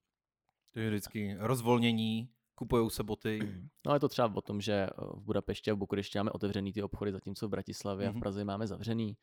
To 0.74 0.80
je 0.80 0.90
vždycky 0.90 1.36
rozvolnění, 1.40 2.30
kupují 2.56 2.90
se 2.90 3.04
boty. 3.04 3.40
No 3.86 3.94
je 3.94 4.00
to 4.00 4.10
třeba 4.10 4.32
o 4.36 4.42
tom, 4.42 4.62
že 4.62 4.88
v 4.98 5.22
Budapešti 5.22 5.72
a 5.72 5.74
v 5.74 5.78
Bukurešti 5.78 6.20
máme 6.20 6.32
otevřený 6.32 6.74
ty 6.74 6.84
obchody, 6.84 7.12
zatímco 7.12 7.48
v 7.48 7.52
Bratislavě 7.52 8.06
mm-hmm. 8.06 8.10
a 8.10 8.12
v 8.12 8.16
mhm. 8.16 8.22
Praze 8.22 8.46
máme 8.46 8.68
zavřený. 8.68 9.18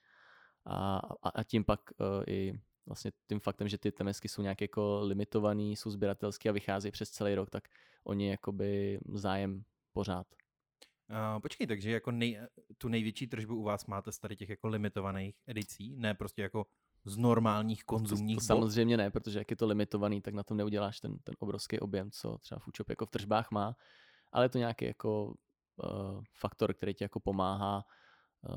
A, 0.66 0.98
a, 1.22 1.28
a 1.28 1.42
tím 1.42 1.64
pak 1.64 1.80
uh, 2.00 2.24
i 2.26 2.60
vlastně 2.88 3.12
tím 3.28 3.40
faktem, 3.40 3.68
že 3.68 3.78
ty 3.78 3.92
temesky 3.92 4.28
jsou 4.28 4.42
nějak 4.42 4.60
jako 4.60 5.00
limitovaný, 5.02 5.76
jsou 5.76 5.90
sběratelský 5.90 6.48
a 6.48 6.52
vycházejí 6.52 6.92
přes 6.92 7.10
celý 7.10 7.34
rok, 7.34 7.50
tak 7.50 7.68
oni 8.04 8.30
jakoby 8.30 9.00
zájem 9.14 9.64
pořád. 9.92 10.26
Uh, 11.10 11.40
počkej, 11.40 11.66
takže 11.66 11.90
jako 11.90 12.10
nej, 12.10 12.40
tu 12.78 12.88
největší 12.88 13.26
tržbu 13.26 13.56
u 13.56 13.62
vás 13.62 13.86
máte 13.86 14.12
z 14.12 14.18
tady 14.18 14.36
těch 14.36 14.48
jako 14.48 14.68
limitovaných 14.68 15.36
edicí, 15.46 15.96
ne 15.96 16.14
prostě 16.14 16.42
jako 16.42 16.66
z 17.04 17.16
normálních 17.16 17.84
konzumních 17.84 18.36
to, 18.36 18.40
to 18.40 18.46
samozřejmě 18.46 18.96
ne, 18.96 19.10
protože 19.10 19.38
jak 19.38 19.50
je 19.50 19.56
to 19.56 19.66
limitovaný, 19.66 20.20
tak 20.20 20.34
na 20.34 20.42
tom 20.42 20.56
neuděláš 20.56 21.00
ten, 21.00 21.18
ten 21.18 21.34
obrovský 21.38 21.80
objem, 21.80 22.10
co 22.10 22.38
třeba 22.38 22.58
Foodshop 22.58 22.90
jako 22.90 23.06
v 23.06 23.10
tržbách 23.10 23.50
má, 23.50 23.76
ale 24.32 24.44
je 24.44 24.48
to 24.48 24.58
nějaký 24.58 24.84
jako 24.84 25.26
uh, 25.26 25.34
faktor, 26.34 26.74
který 26.74 26.94
ti 26.94 27.04
jako 27.04 27.20
pomáhá 27.20 27.84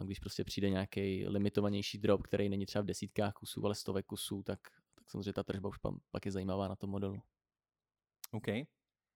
když 0.04 0.20
prostě 0.20 0.44
přijde 0.44 0.70
nějaký 0.70 1.28
limitovanější 1.28 1.98
drop, 1.98 2.24
který 2.24 2.50
není 2.50 2.66
třeba 2.66 2.82
v 2.82 2.86
desítkách 2.86 3.34
kusů, 3.34 3.66
ale 3.66 3.76
stovek 3.76 4.06
kusů, 4.06 4.44
tak, 4.44 4.60
tak 4.96 5.10
samozřejmě 5.10 5.34
ta 5.34 5.44
tržba 5.44 5.70
už 5.70 5.78
pak 6.12 6.26
je 6.26 6.32
zajímavá 6.32 6.68
na 6.68 6.76
tom 6.76 6.90
modelu. 6.90 7.22
OK. 8.32 8.48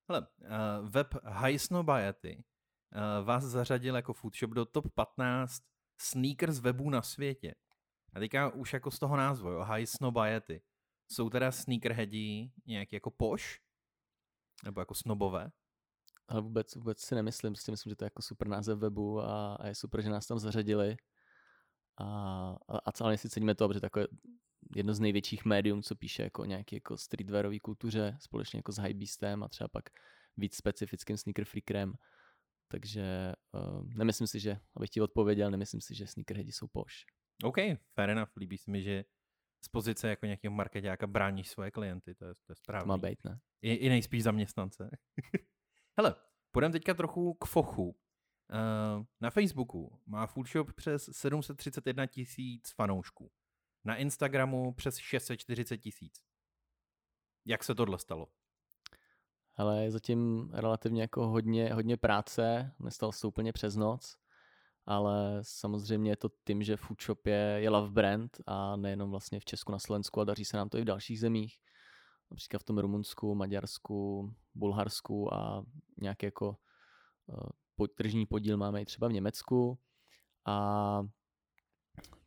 Hele, 0.10 0.27
uh, 0.41 0.89
web 0.89 1.07
Highsnobiety 1.45 2.43
uh, 2.95 3.25
vás 3.25 3.43
zařadil 3.43 3.95
jako 3.95 4.13
foodshop 4.13 4.51
do 4.51 4.65
top 4.65 4.93
15 4.93 5.63
sneakers 6.01 6.60
webů 6.60 6.89
na 6.89 7.01
světě. 7.01 7.55
A 8.13 8.19
teďka 8.19 8.50
už 8.50 8.74
jako 8.74 8.91
z 8.91 9.00
toho 9.00 9.17
názvu, 9.17 9.50
jo, 9.50 9.63
Highsnobiety. 9.63 10.62
Jsou 11.12 11.29
teda 11.29 11.51
sneakerheadi 11.51 12.51
nějak 12.65 12.93
jako 12.93 13.12
poš? 13.12 13.62
Nebo 14.63 14.81
jako 14.81 14.95
snobové? 14.95 15.51
Ale 16.27 16.41
vůbec, 16.41 16.75
vůbec 16.75 17.00
si 17.00 17.15
nemyslím, 17.15 17.55
si 17.55 17.72
myslím, 17.72 17.91
že 17.91 17.96
to 17.96 18.03
je 18.03 18.08
jako 18.08 18.22
super 18.22 18.48
název 18.48 18.79
webu 18.79 19.22
a, 19.22 19.55
a 19.55 19.67
je 19.67 19.75
super, 19.75 20.01
že 20.01 20.10
nás 20.10 20.27
tam 20.27 20.39
zařadili. 20.39 20.98
A, 21.98 22.05
a, 22.67 22.77
a 22.86 22.91
celé 22.91 23.17
si 23.17 23.29
ceníme 23.29 23.55
to, 23.55 23.67
protože 23.67 23.82
takové 23.82 24.08
jedno 24.75 24.94
z 24.94 25.00
největších 25.00 25.46
médium, 25.46 25.82
co 25.82 25.96
píše 25.96 26.24
jako 26.24 26.46
nějaký 26.46 26.75
jako 26.75 26.98
streetwearový 26.98 27.60
kultuře, 27.60 28.17
společně 28.22 28.60
jako 28.60 28.72
s 28.72 28.77
Hypebeastem 28.77 29.44
a 29.44 29.48
třeba 29.48 29.67
pak 29.67 29.89
víc 30.38 30.55
specifickým 30.55 31.17
sneaker 31.17 31.46
freakerem. 31.46 31.94
Takže 32.67 33.34
uh, 33.51 33.84
nemyslím 33.94 34.27
si, 34.27 34.39
že, 34.39 34.60
abych 34.75 34.89
ti 34.89 35.01
odpověděl, 35.01 35.51
nemyslím 35.51 35.82
si, 35.82 35.96
že 35.96 36.08
sneakerheadi 36.08 36.51
jsou 36.51 36.67
poš. 36.67 37.05
OK, 37.44 37.55
fair 37.94 38.10
enough. 38.10 38.29
Líbí 38.38 38.58
se 38.58 38.72
mi, 38.72 38.84
že 38.84 39.05
z 39.65 39.67
pozice 39.67 40.10
jako 40.10 40.25
nějakého 40.25 40.53
marketáka 40.53 41.08
bráníš 41.08 41.50
svoje 41.50 41.72
klienty, 41.72 42.15
to 42.15 42.25
je, 42.25 42.34
to 42.34 42.51
je 42.51 42.55
správně. 42.55 42.84
To 42.84 42.88
má 42.88 42.98
být, 42.98 43.24
ne? 43.24 43.39
I, 43.62 43.74
i 43.74 43.89
nejspíš 43.89 44.24
zaměstnance. 44.24 44.89
Hele, 45.97 46.15
půjdeme 46.51 46.71
teďka 46.71 46.93
trochu 46.93 47.33
k 47.33 47.45
fochu. 47.45 47.83
Uh, 47.87 49.05
na 49.21 49.29
Facebooku 49.29 49.99
má 50.05 50.27
Foodshop 50.27 50.73
přes 50.73 51.09
731 51.11 52.07
tisíc 52.07 52.73
fanoušků. 52.75 53.31
Na 53.83 53.95
Instagramu 53.95 54.73
přes 54.73 54.97
640 54.97 55.77
tisíc. 55.77 56.23
Jak 57.45 57.63
se 57.63 57.75
tohle 57.75 57.99
stalo? 57.99 58.27
Ale 59.55 59.83
je 59.83 59.91
zatím 59.91 60.49
relativně 60.53 61.01
jako 61.01 61.27
hodně, 61.27 61.73
hodně 61.73 61.97
práce, 61.97 62.71
nestalo 62.79 63.11
se 63.11 63.27
úplně 63.27 63.53
přes 63.53 63.75
noc, 63.75 64.17
ale 64.85 65.39
samozřejmě 65.41 66.11
je 66.11 66.17
to 66.17 66.29
tím, 66.47 66.63
že 66.63 66.77
Foodshop 66.77 67.27
je, 67.27 67.57
je 67.59 67.69
love 67.69 67.91
brand 67.91 68.37
a 68.45 68.75
nejenom 68.75 69.11
vlastně 69.11 69.39
v 69.39 69.45
Česku, 69.45 69.71
na 69.71 69.79
Slovensku, 69.79 70.21
a 70.21 70.23
daří 70.23 70.45
se 70.45 70.57
nám 70.57 70.69
to 70.69 70.77
i 70.77 70.81
v 70.81 70.85
dalších 70.85 71.19
zemích 71.19 71.57
například 72.32 72.60
v 72.60 72.63
tom 72.63 72.77
Rumunsku, 72.77 73.36
Maďarsku, 73.36 74.34
Bulharsku 74.55 75.34
a 75.34 75.63
nějaký 76.01 76.25
jako 76.25 76.58
uh, 77.77 77.88
tržní 77.98 78.25
podíl 78.25 78.58
máme 78.58 78.82
i 78.82 78.86
třeba 78.86 79.08
v 79.08 79.13
Německu. 79.13 79.79
A 80.46 81.01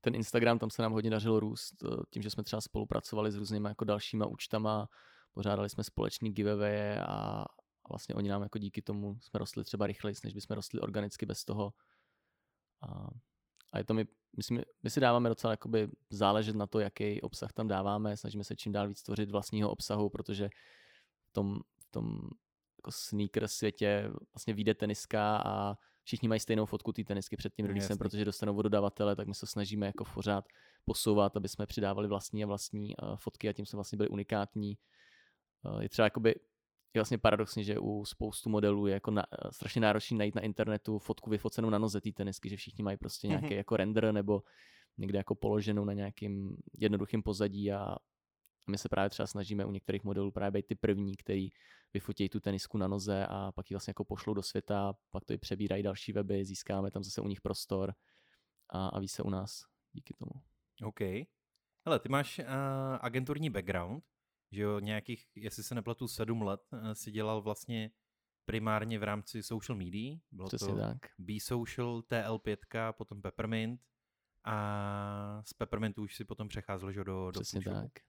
ten 0.01 0.15
Instagram, 0.15 0.59
tam 0.59 0.71
se 0.71 0.83
nám 0.83 0.93
hodně 0.93 1.11
dařilo 1.11 1.41
růst 1.41 1.83
uh, 1.83 2.03
tím, 2.11 2.23
že 2.23 2.31
jsme 2.31 2.45
třeba 2.45 2.61
spolupracovali 2.61 3.33
s 3.33 3.37
různými 3.37 3.69
jako 3.69 3.85
dalšíma 3.85 4.27
účtama, 4.27 4.89
pořádali 5.33 5.71
jsme 5.71 5.85
společný 5.85 6.33
giveaway 6.33 6.99
a, 6.99 7.45
vlastně 7.89 8.15
oni 8.15 8.29
nám 8.29 8.43
jako 8.43 8.59
díky 8.59 8.83
tomu 8.83 9.19
jsme 9.21 9.39
rostli 9.39 9.65
třeba 9.65 9.87
rychleji, 9.87 10.15
než 10.25 10.35
bychom 10.35 10.55
rostli 10.55 10.81
organicky 10.81 11.27
bez 11.27 11.45
toho. 11.45 11.73
A, 12.83 13.09
a 13.73 13.79
je 13.79 13.85
to 13.85 13.95
my, 13.95 14.07
myslím, 14.37 14.63
my 14.83 14.91
si 14.91 15.01
dáváme 15.01 15.29
docela 15.29 15.51
jakoby 15.51 15.89
záležet 16.11 16.57
na 16.57 16.67
to, 16.67 16.81
jaký 16.81 17.21
obsah 17.21 17.53
tam 17.53 17.69
dáváme, 17.69 18.17
snažíme 18.17 18.45
se 18.45 18.57
čím 18.57 18.73
dál 18.73 18.89
víc 18.89 19.03
tvořit 19.03 19.31
vlastního 19.31 19.71
obsahu, 19.71 20.09
protože 20.09 20.49
v 21.27 21.33
tom, 21.33 21.61
v 21.79 21.91
tom 21.91 22.21
jako 22.79 22.93
sneaker 22.93 23.49
světě 23.49 24.11
vlastně 24.35 24.55
vyjde 24.55 24.75
teniska 24.75 25.37
a 25.37 25.77
všichni 26.05 26.29
mají 26.29 26.41
stejnou 26.41 26.67
fotku 26.67 26.93
té 26.93 27.05
tenisky 27.05 27.37
před 27.37 27.55
tím 27.55 27.67
releasem, 27.67 27.91
Jasný. 27.91 27.99
protože 27.99 28.25
dostanou 28.25 28.57
od 28.57 28.63
dodavatele, 28.63 29.17
tak 29.17 29.29
my 29.29 29.35
se 29.35 29.47
snažíme 29.47 29.87
jako 29.87 30.05
pořád 30.15 30.45
posouvat, 30.85 31.37
aby 31.37 31.49
jsme 31.49 31.67
přidávali 31.67 32.09
vlastní 32.09 32.45
a 32.45 32.47
vlastní 32.47 32.97
uh, 32.97 33.17
fotky 33.17 33.49
a 33.49 33.53
tím 33.53 33.67
jsme 33.67 33.77
vlastně 33.77 33.97
byli 33.97 34.09
unikátní. 34.09 34.79
Uh, 35.65 35.81
je 35.81 35.89
třeba 35.89 36.07
jakoby 36.07 36.35
je 36.95 37.01
vlastně 37.01 37.19
paradoxní, 37.19 37.65
že 37.65 37.79
u 37.79 38.05
spoustu 38.05 38.51
modelů 38.51 38.87
je 38.87 38.95
jako 38.95 39.11
na, 39.11 39.25
strašně 39.51 39.81
náročný 39.81 40.19
najít 40.19 40.35
na 40.35 40.43
internetu 40.43 40.99
fotku 40.99 41.31
vyfocenou 41.31 41.71
na 41.71 41.79
noze 41.79 42.01
té 42.01 42.13
tenisky, 42.13 42.49
že 42.49 42.57
všichni 42.57 42.85
mají 42.85 42.97
prostě 42.97 43.29
nějaký 43.29 43.47
Mhm. 43.47 43.57
jako 43.57 43.77
render 43.77 44.13
nebo 44.13 44.43
někde 44.99 45.19
jako 45.19 45.35
položenou 45.35 45.85
na 45.85 45.93
nějakým 45.93 46.57
jednoduchým 46.79 47.23
pozadí 47.23 47.73
a 47.73 47.97
a 48.69 48.71
my 48.71 48.79
se 48.79 48.89
právě 48.89 49.11
třeba 49.11 49.27
snažíme 49.27 49.65
u 49.65 49.71
některých 49.71 50.05
modelů 50.05 50.31
právě 50.33 50.51
být 50.51 50.67
ty 50.67 50.75
první, 50.75 51.17
který 51.17 51.49
vyfotí 51.95 52.29
tu 52.29 52.41
tenisku 52.41 52.79
na 52.79 52.89
noze 52.89 53.27
a 53.27 53.53
pak 53.53 53.71
ji 53.71 53.75
vlastně 53.75 53.91
jako 53.91 54.05
pošlou 54.05 54.35
do 54.35 54.43
světa, 54.43 54.93
pak 55.11 55.25
to 55.25 55.33
i 55.33 55.39
přebírají 55.39 55.83
další 55.83 56.13
weby, 56.13 56.45
získáme 56.45 56.91
tam 56.91 57.03
zase 57.03 57.21
u 57.21 57.29
nich 57.29 57.41
prostor 57.41 57.95
a, 58.71 58.89
a 58.89 58.99
ví 59.01 59.09
se 59.09 59.23
u 59.23 59.31
nás 59.31 59.61
díky 59.93 60.15
tomu. 60.15 60.31
OK. 60.85 61.01
Hele, 61.87 61.99
ty 62.01 62.09
máš 62.09 62.39
uh, 62.39 62.45
agenturní 63.01 63.51
background, 63.51 64.05
že 64.53 64.63
jo, 64.63 64.79
nějakých, 64.79 65.27
jestli 65.35 65.63
se 65.63 65.75
nepletu, 65.75 66.09
sedm 66.09 66.43
let 66.43 66.61
uh, 66.73 66.93
si 66.93 67.11
dělal 67.11 67.43
vlastně 67.43 67.91
primárně 68.45 68.99
v 68.99 69.03
rámci 69.03 69.43
social 69.43 69.79
media. 69.79 70.19
Bylo 70.33 70.49
Přesně 70.49 70.73
to 70.73 70.79
tak. 70.79 70.99
B-Social, 71.19 72.01
TL5, 72.01 72.93
potom 72.93 73.23
Peppermint 73.23 73.81
a 74.45 75.43
z 75.45 75.53
Peppermintu 75.53 76.03
už 76.03 76.17
si 76.17 76.25
potom 76.25 76.49
přecházel 76.49 76.93
že, 76.93 77.01
jo, 77.01 77.05
do, 77.05 77.31
do 77.31 77.41
Přesně 77.41 77.61
Foodshopu. 77.61 77.81
tak. 77.83 78.03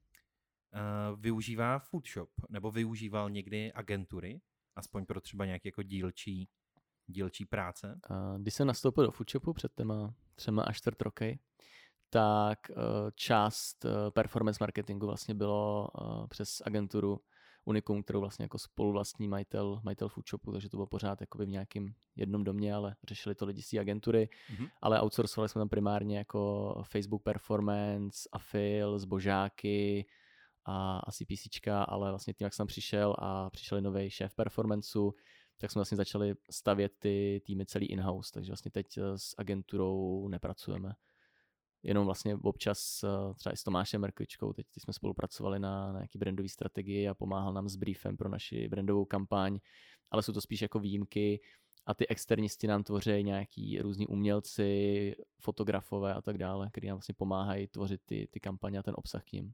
Uh, 0.74 1.19
využívá 1.19 1.79
Foodshop, 1.79 2.29
nebo 2.50 2.72
využíval 2.72 3.29
někdy 3.29 3.74
agentury, 3.74 4.41
aspoň 4.75 5.05
pro 5.05 5.22
třeba 5.22 5.46
nějaké 5.46 5.67
jako 5.67 5.84
dílčí, 5.84 6.50
dílčí 7.08 7.46
práce? 7.46 8.00
A 8.10 8.38
když 8.38 8.53
jsem 8.53 8.67
nastoupil 8.67 9.05
do 9.05 9.12
Foodshopu 9.12 9.53
před 9.53 9.75
těma 9.75 10.13
třema 10.36 10.63
až 10.63 10.77
čtvrt 10.77 11.01
roky, 11.01 11.39
tak 12.09 12.59
eh, 12.69 12.75
část 13.15 13.85
eh, 13.85 14.11
performance 14.11 14.57
marketingu 14.61 15.05
vlastně 15.05 15.33
bylo 15.35 15.87
eh, 16.01 16.27
přes 16.27 16.61
agenturu 16.65 17.19
Unicum, 17.65 18.03
kterou 18.03 18.19
vlastně 18.19 18.43
jako 18.45 18.59
spoluvlastní 18.59 19.27
majitel, 19.27 19.81
majitel 19.83 20.09
Foodshopu, 20.09 20.51
takže 20.51 20.69
to 20.69 20.77
bylo 20.77 20.87
pořád 20.87 21.21
jakoby 21.21 21.45
v 21.45 21.49
nějakém 21.49 21.93
jednom 22.15 22.43
domě, 22.43 22.73
ale 22.73 22.95
řešili 23.07 23.35
to 23.35 23.45
lidi 23.45 23.61
z 23.61 23.69
té 23.69 23.79
agentury, 23.79 24.29
Mhm. 24.49 24.67
ale 24.81 25.01
outsourcovali 25.01 25.49
jsme 25.49 25.59
tam 25.59 25.69
primárně 25.69 26.17
jako 26.17 26.73
Facebook 26.91 27.23
Performance, 27.23 28.29
Afil, 28.31 28.99
zbožáky 28.99 30.05
a 30.65 30.97
asi 30.99 31.25
PCčka, 31.25 31.83
ale 31.83 32.09
vlastně 32.09 32.33
tím, 32.33 32.45
jak 32.45 32.53
jsem 32.53 32.67
přišel 32.67 33.15
a 33.19 33.49
přišel 33.49 33.81
nový 33.81 34.09
šéf 34.09 34.35
performanceu, 34.35 35.11
tak 35.57 35.71
jsme 35.71 35.79
vlastně 35.79 35.97
začali 35.97 36.33
stavět 36.51 36.91
ty 36.99 37.41
týmy 37.45 37.65
celý 37.65 37.85
in-house, 37.85 38.31
takže 38.33 38.51
vlastně 38.51 38.71
teď 38.71 38.85
s 39.15 39.35
agenturou 39.37 40.27
nepracujeme. 40.27 40.93
Jenom 41.83 42.05
vlastně 42.05 42.36
občas 42.36 43.03
eh, 43.03 43.33
třeba 43.33 43.53
i 43.53 43.57
s 43.57 43.63
Tomášem 43.63 44.01
Merkvičkou, 44.01 44.53
teď 44.53 44.67
teď 44.71 44.83
jsme 44.83 44.93
spolupracovali 44.93 45.59
na, 45.59 45.91
na 45.91 46.00
nějaký 46.00 46.17
brandový 46.17 46.50
strategii 46.50 47.07
a 47.07 47.13
pomáhal 47.13 47.53
nám 47.53 47.69
s 47.69 47.75
briefem 47.75 48.17
pro 48.17 48.29
naši 48.29 48.67
brandovou 48.67 49.05
kampaň, 49.05 49.59
ale 50.12 50.24
jsou 50.24 50.33
to 50.33 50.41
spíš 50.41 50.62
jako 50.62 50.79
výjimky 50.79 51.41
a 51.86 51.93
ty 51.93 52.07
externisti 52.07 52.67
nám 52.67 52.83
tvoří 52.83 53.24
nějaký 53.24 53.79
různí 53.79 54.07
umělci, 54.07 55.15
fotografové 55.41 56.13
a 56.13 56.21
tak 56.21 56.38
dále, 56.38 56.69
kteří 56.71 56.88
nám 56.88 56.98
vlastně 56.98 57.15
pomáhají 57.17 57.67
tvořit 57.67 58.01
ty, 58.05 58.27
ty 58.31 58.39
kampaně 58.39 58.79
a 58.79 58.83
ten 58.83 58.93
obsah 58.98 59.24
k 59.24 59.31
ním. 59.31 59.53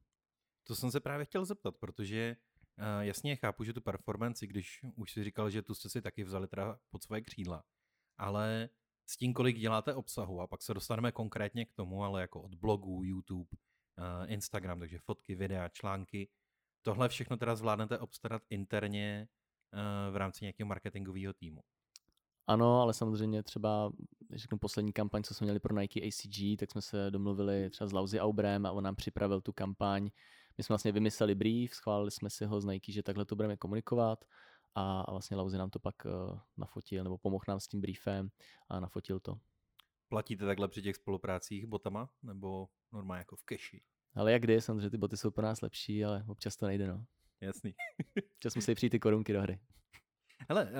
To 0.64 0.76
jsem 0.76 0.92
se 0.92 1.00
právě 1.00 1.26
chtěl 1.26 1.46
zeptat, 1.46 1.76
protože 1.80 2.36
uh, 2.78 3.02
jasně 3.02 3.36
chápu, 3.36 3.64
že 3.64 3.74
tu 3.74 3.82
performance, 3.82 4.48
když 4.48 4.82
už 4.96 5.12
si 5.12 5.24
říkal, 5.24 5.50
že 5.50 5.62
tu 5.62 5.76
jste 5.76 5.90
si 5.90 6.02
taky 6.02 6.24
vzali 6.24 6.48
teda 6.48 6.80
pod 6.90 7.04
svoje 7.04 7.22
křídla, 7.22 7.64
ale 8.18 8.70
s 9.06 9.18
tím, 9.18 9.34
kolik 9.34 9.58
děláte 9.58 9.94
obsahu, 9.94 10.42
a 10.42 10.48
pak 10.48 10.62
se 10.62 10.74
dostaneme 10.74 11.12
konkrétně 11.12 11.66
k 11.66 11.74
tomu, 11.74 12.04
ale 12.04 12.22
jako 12.22 12.42
od 12.42 12.56
blogů, 12.56 13.04
YouTube, 13.04 13.50
uh, 13.50 14.32
Instagram, 14.32 14.80
takže 14.80 15.00
fotky, 15.00 15.36
videa, 15.36 15.70
články, 15.70 16.30
tohle 16.82 17.10
všechno 17.10 17.38
teda 17.38 17.56
zvládnete 17.56 18.00
obstarat 18.00 18.42
interně 18.50 19.28
uh, 19.74 20.14
v 20.14 20.16
rámci 20.16 20.46
nějakého 20.46 20.68
marketingového 20.68 21.34
týmu. 21.34 21.62
Ano, 22.48 22.82
ale 22.82 22.94
samozřejmě 22.94 23.44
třeba, 23.44 23.92
když 24.30 24.42
řeknu 24.42 24.58
poslední 24.58 24.94
kampaň, 24.94 25.24
co 25.24 25.34
jsme 25.34 25.46
měli 25.46 25.60
pro 25.60 25.80
Nike 25.80 26.08
ACG, 26.08 26.60
tak 26.60 26.72
jsme 26.72 26.82
se 26.82 27.12
domluvili 27.12 27.70
třeba 27.70 27.88
s 27.88 27.94
Lauzy 27.94 28.20
Aubrem 28.20 28.66
a 28.66 28.72
on 28.72 28.84
nám 28.84 28.96
připravil 28.96 29.42
tu 29.42 29.54
kampaň. 29.54 30.10
My 30.58 30.64
jsme 30.64 30.74
vlastně 30.74 30.92
vymysleli 30.92 31.36
brief, 31.36 31.76
schválili 31.76 32.12
jsme 32.12 32.30
si 32.30 32.46
ho 32.46 32.62
z 32.62 32.66
Nike, 32.66 32.92
že 32.92 33.04
takhle 33.04 33.26
to 33.26 33.36
budeme 33.36 33.58
komunikovat 33.58 34.26
a, 34.76 35.02
a 35.02 35.12
vlastně 35.12 35.38
Lauzy 35.38 35.58
nám 35.58 35.70
to 35.70 35.80
pak 35.80 35.96
uh, 36.06 36.40
nafotil, 36.58 37.04
nebo 37.04 37.18
pomohl 37.18 37.44
nám 37.48 37.60
s 37.60 37.68
tím 37.68 37.82
briefem 37.82 38.30
a 38.70 38.80
nafotil 38.80 39.20
to. 39.20 39.40
Platíte 40.10 40.46
takhle 40.46 40.68
při 40.68 40.82
těch 40.82 40.96
spoluprácích 40.96 41.66
botama, 41.66 42.10
nebo 42.24 42.68
normálně 42.92 43.20
jako 43.20 43.36
v 43.36 43.44
keši? 43.44 43.82
Ale 44.16 44.32
jak 44.32 44.42
kdy, 44.42 44.62
samozřejmě 44.62 44.90
ty 44.90 44.98
boty 44.98 45.18
jsou 45.18 45.32
pro 45.32 45.44
nás 45.44 45.62
lepší, 45.62 46.06
ale 46.06 46.26
občas 46.28 46.56
to 46.56 46.66
nejde, 46.66 46.88
no. 46.88 47.06
Jasný. 47.42 47.76
Občas 48.36 48.56
musí 48.56 48.76
přijít 48.76 48.90
ty 48.90 49.00
korunky 49.00 49.34
do 49.34 49.42
hry. 49.42 49.60
Hele, 50.50 50.66
uh, 50.66 50.72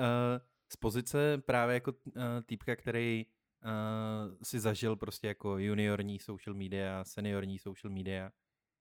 z 0.72 0.76
pozice 0.76 1.38
právě 1.38 1.74
jako 1.74 1.92
uh, 1.92 2.12
týpka, 2.46 2.76
který 2.76 3.26
uh, 3.26 4.36
si 4.42 4.60
zažil 4.60 4.96
prostě 4.96 5.26
jako 5.26 5.58
juniorní 5.58 6.18
social 6.18 6.56
media, 6.56 7.04
seniorní 7.04 7.58
social 7.58 7.94
media 7.94 8.30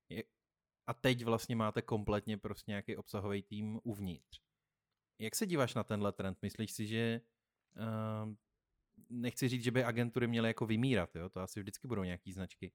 je, 0.10 0.24
a 0.88 0.93
teď 0.93 1.24
vlastně 1.24 1.55
máte 1.55 1.81
kompletně 1.81 2.38
prostě 2.38 2.72
nějaký 2.72 2.98
obsahový 2.98 3.43
tým 3.43 3.79
uvnitř. 3.84 4.44
Jak 5.19 5.36
se 5.36 5.45
díváš 5.45 5.74
na 5.74 5.84
tenhle 5.84 6.12
trend? 6.12 6.38
Myslíš 6.41 6.72
si, 6.72 6.88
že 6.88 7.22
uh, 7.77 8.34
nechci 9.10 9.48
říct, 9.48 9.63
že 9.63 9.72
by 9.72 9.84
agentury 9.84 10.27
měly 10.27 10.48
jako 10.48 10.65
vymírat, 10.65 11.15
jo? 11.15 11.29
to 11.29 11.39
asi 11.39 11.60
vždycky 11.60 11.88
budou 11.88 12.03
nějaký 12.03 12.31
značky, 12.31 12.72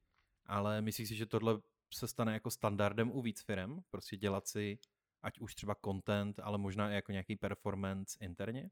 ale 0.46 0.82
myslíš 0.82 1.08
si, 1.08 1.16
že 1.16 1.26
tohle 1.26 1.60
se 1.94 2.08
stane 2.08 2.32
jako 2.32 2.50
standardem 2.50 3.10
u 3.10 3.22
víc 3.22 3.42
firm? 3.42 3.80
Prostě 3.90 4.16
dělat 4.16 4.48
si 4.48 4.78
ať 5.22 5.38
už 5.38 5.54
třeba 5.54 5.76
content, 5.84 6.38
ale 6.38 6.58
možná 6.58 6.90
i 6.90 6.94
jako 6.94 7.12
nějaký 7.12 7.36
performance 7.36 8.18
interně? 8.20 8.70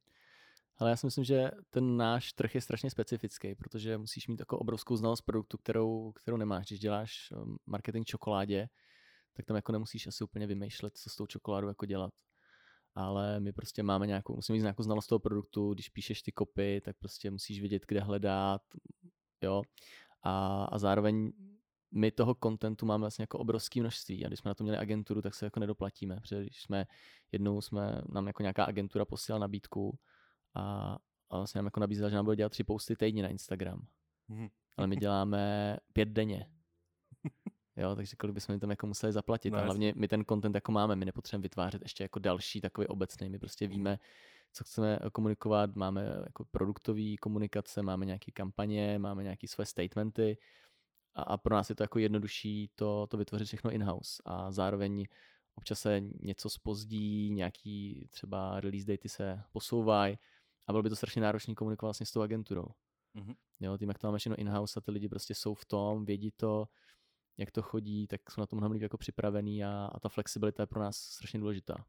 Ale 0.76 0.90
já 0.90 0.96
si 0.96 1.06
myslím, 1.06 1.24
že 1.24 1.50
ten 1.70 1.96
náš 1.96 2.32
trh 2.32 2.54
je 2.54 2.60
strašně 2.60 2.90
specifický, 2.90 3.54
protože 3.54 3.98
musíš 3.98 4.28
mít 4.28 4.40
jako 4.40 4.58
obrovskou 4.58 4.96
znalost 4.96 5.20
produktu, 5.20 5.58
kterou, 5.58 6.12
kterou 6.12 6.36
nemáš. 6.36 6.66
Když 6.66 6.80
děláš 6.80 7.30
um, 7.30 7.58
marketing 7.66 8.06
čokoládě, 8.06 8.68
tak 9.32 9.46
tam 9.46 9.56
jako 9.56 9.72
nemusíš 9.72 10.06
asi 10.06 10.24
úplně 10.24 10.46
vymýšlet, 10.46 10.96
co 10.96 11.10
s 11.10 11.16
tou 11.16 11.26
čokoládou 11.26 11.68
jako 11.68 11.86
dělat. 11.86 12.14
Ale 12.98 13.40
my 13.40 13.52
prostě 13.52 13.82
máme 13.82 14.06
nějakou, 14.06 14.36
musíme 14.36 14.56
mít 14.56 14.62
nějakou 14.62 14.82
znalost 14.82 15.06
toho 15.06 15.18
produktu, 15.18 15.74
když 15.74 15.88
píšeš 15.88 16.22
ty 16.22 16.32
kopy, 16.32 16.80
tak 16.84 16.96
prostě 16.98 17.30
musíš 17.30 17.60
vědět, 17.60 17.82
kde 17.88 18.00
hledat, 18.00 18.62
jo. 19.42 19.62
A, 20.22 20.64
a 20.64 20.78
zároveň 20.78 21.32
my 21.94 22.10
toho 22.10 22.34
kontentu 22.34 22.86
máme 22.86 23.00
vlastně 23.00 23.22
jako 23.22 23.38
obrovské 23.38 23.80
množství 23.80 24.24
a 24.24 24.28
když 24.28 24.38
jsme 24.38 24.48
na 24.48 24.54
to 24.54 24.64
měli 24.64 24.78
agenturu, 24.78 25.22
tak 25.22 25.34
se 25.34 25.46
jako 25.46 25.60
nedoplatíme, 25.60 26.20
protože 26.20 26.42
když 26.42 26.62
jsme 26.62 26.86
jednou 27.32 27.60
jsme, 27.60 28.02
nám 28.08 28.26
jako 28.26 28.42
nějaká 28.42 28.64
agentura 28.64 29.04
posílala 29.04 29.40
nabídku 29.40 29.98
a, 30.54 30.96
a 31.30 31.36
vlastně 31.36 31.58
nám 31.58 31.66
jako 31.66 31.80
nabízela, 31.80 32.10
že 32.10 32.16
nám 32.16 32.24
bude 32.24 32.36
dělat 32.36 32.52
tři 32.52 32.64
posty 32.64 32.96
týdně 32.96 33.22
na 33.22 33.28
Instagram. 33.28 33.86
Mhm. 34.28 34.48
Ale 34.76 34.86
my 34.86 34.96
děláme 34.96 35.76
pět 35.92 36.08
denně. 36.08 36.46
Jo, 37.78 37.96
takže 37.96 38.16
kolik 38.16 38.34
bychom 38.34 38.52
jim 38.52 38.60
tam 38.60 38.70
jako 38.70 38.86
museli 38.86 39.12
zaplatit. 39.12 39.50
No, 39.50 39.58
a 39.58 39.62
hlavně 39.62 39.92
my 39.96 40.08
ten 40.08 40.24
content 40.24 40.54
jako 40.54 40.72
máme, 40.72 40.96
my 40.96 41.04
nepotřebujeme 41.04 41.42
vytvářet 41.42 41.82
ještě 41.82 42.04
jako 42.04 42.18
další 42.18 42.60
takový 42.60 42.86
obecný. 42.86 43.30
My 43.30 43.38
prostě 43.38 43.66
víme, 43.66 43.98
co 44.52 44.64
chceme 44.64 44.98
komunikovat, 45.12 45.76
máme 45.76 46.04
jako 46.24 46.44
produktové 46.44 47.16
komunikace, 47.20 47.82
máme 47.82 48.06
nějaké 48.06 48.32
kampaně, 48.32 48.98
máme 48.98 49.22
nějaké 49.22 49.48
své 49.48 49.66
statementy 49.66 50.38
a, 51.14 51.22
a 51.22 51.36
pro 51.36 51.54
nás 51.54 51.70
je 51.70 51.76
to 51.76 51.82
jako 51.82 51.98
jednodušší 51.98 52.70
to, 52.74 53.06
to 53.06 53.16
vytvořit 53.16 53.46
všechno 53.46 53.70
in-house 53.70 54.22
a 54.24 54.50
zároveň 54.52 55.04
občas 55.54 55.80
se 55.80 56.00
něco 56.20 56.50
spozdí, 56.50 57.30
nějaký 57.30 58.06
třeba 58.10 58.60
release 58.60 58.86
daty 58.86 59.08
se 59.08 59.42
posouvají 59.52 60.18
a 60.66 60.72
bylo 60.72 60.82
by 60.82 60.88
to 60.88 60.96
strašně 60.96 61.22
náročné 61.22 61.54
komunikovat 61.54 61.88
vlastně 61.88 62.06
s 62.06 62.12
tou 62.12 62.20
agenturou. 62.20 62.66
Mhm. 63.14 63.34
Jo, 63.60 63.78
tím, 63.78 63.88
jak 63.88 63.98
to 63.98 64.06
máme 64.06 64.18
všechno 64.18 64.36
in-house 64.36 64.78
a 64.78 64.80
ty 64.80 64.90
lidi 64.90 65.08
prostě 65.08 65.34
jsou 65.34 65.54
v 65.54 65.64
tom, 65.64 66.04
vědí 66.04 66.30
to, 66.30 66.68
jak 67.38 67.50
to 67.50 67.62
chodí, 67.62 68.06
tak 68.06 68.30
jsou 68.30 68.40
na 68.40 68.46
to 68.46 68.56
mnohem 68.56 68.72
líp 68.72 68.82
jako 68.82 68.98
připravený 68.98 69.64
a, 69.64 69.90
a 69.92 70.00
ta 70.00 70.08
flexibilita 70.08 70.62
je 70.62 70.66
pro 70.66 70.80
nás 70.80 70.96
strašně 70.96 71.40
důležitá. 71.40 71.84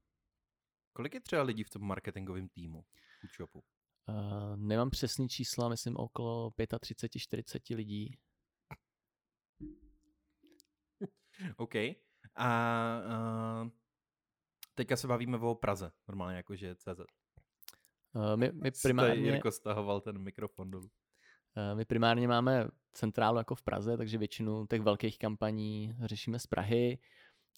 Kolik 0.94 1.14
je 1.14 1.22
třeba 1.22 1.42
lidí 1.42 1.64
v 1.64 1.70
tom 1.70 1.82
marketingovém 1.82 2.50
týmu 2.50 2.86
Foodshopu? 3.22 3.64
Uh, 4.10 4.56
nemám 4.56 4.90
přesný 4.90 5.30
čísla, 5.30 5.70
myslím 5.70 5.98
okolo 5.98 6.50
35-40 6.50 7.76
lidí. 7.76 8.18
OK. 11.58 11.76
A 12.36 13.02
uh, 13.64 13.70
teďka 14.76 14.98
se 14.98 15.08
bavíme 15.08 15.38
o 15.38 15.56
Praze, 15.56 15.92
normálně 16.08 16.38
jako 16.38 16.56
že 16.56 16.76
CZ. 16.76 17.00
Uh, 18.14 18.36
my, 18.36 18.52
my 18.52 18.72
Jste 18.72 18.90
primárně... 18.90 19.32
Jirko 19.32 19.52
stahoval 19.52 20.02
ten 20.02 20.20
mikrofon 20.20 20.72
dolů. 20.72 20.92
Eh, 21.60 21.76
My 21.76 21.86
primárně 21.86 22.28
máme 22.28 22.68
centrálu 22.94 23.38
jako 23.38 23.56
v 23.56 23.64
Praze, 23.64 23.98
takže 23.98 24.18
většinu 24.18 24.68
těch 24.68 24.82
velkých 24.82 25.20
kampaní 25.20 25.96
řešíme 26.04 26.40
z 26.40 26.48
Prahy, 26.48 27.00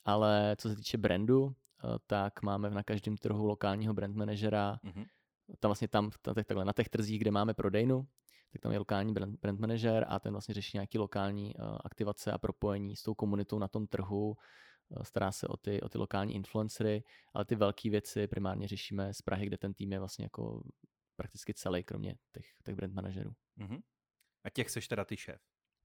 ale 0.06 0.56
co 0.60 0.70
se 0.70 0.76
týče 0.76 0.98
brandu, 0.98 1.56
eh, 1.84 1.88
tak 2.08 2.42
máme 2.42 2.70
na 2.70 2.84
každém 2.84 3.18
trhu 3.18 3.46
lokálního 3.46 3.94
brand 3.94 4.16
manažera. 4.16 4.80
Mhm. 4.84 5.06
Tam 5.60 5.70
vlastně 5.70 5.88
tam, 5.88 6.10
ta- 6.22 6.34
tak 6.34 6.48
takhle, 6.48 6.66
na 6.66 6.74
těch 6.74 6.90
trzích, 6.90 7.20
kde 7.20 7.32
máme 7.32 7.54
prodejnu, 7.54 8.08
tak 8.52 8.62
tam 8.62 8.72
je 8.72 8.80
lokální 8.80 9.14
brand, 9.14 9.40
brand 9.40 9.60
manager 9.60 10.06
a 10.10 10.20
ten 10.20 10.32
vlastně 10.32 10.54
řeší 10.54 10.78
nějaký 10.78 10.98
lokální 10.98 11.56
eh, 11.56 11.62
aktivace 11.84 12.32
a 12.32 12.38
propojení 12.38 12.96
s 12.96 13.04
tou 13.04 13.14
komunitou 13.14 13.60
na 13.60 13.68
tom 13.68 13.88
trhu, 13.88 14.36
stará 15.04 15.32
se 15.32 15.48
o 15.48 15.58
ty, 15.58 15.82
o 15.82 15.90
ty 15.90 15.98
lokální 15.98 16.36
influencery, 16.36 17.04
ale 17.34 17.46
ty 17.46 17.56
velké 17.56 17.90
věci 17.90 18.28
primárně 18.28 18.68
řešíme 18.68 19.14
z 19.14 19.22
Prahy, 19.22 19.46
kde 19.46 19.58
ten 19.58 19.74
tým 19.74 19.92
je 19.92 20.00
vlastně 20.00 20.26
jako 20.26 20.64
prakticky 21.16 21.54
celý, 21.54 21.84
kromě 21.84 22.16
těch, 22.32 22.46
těch 22.64 22.76
brand 22.76 22.94
manažerů. 22.94 23.32
Mhm. 23.56 23.80
A 24.44 24.50
těch 24.50 24.70
seš 24.70 24.88
teda 24.88 25.06
ty 25.06 25.18
šéf. 25.18 25.42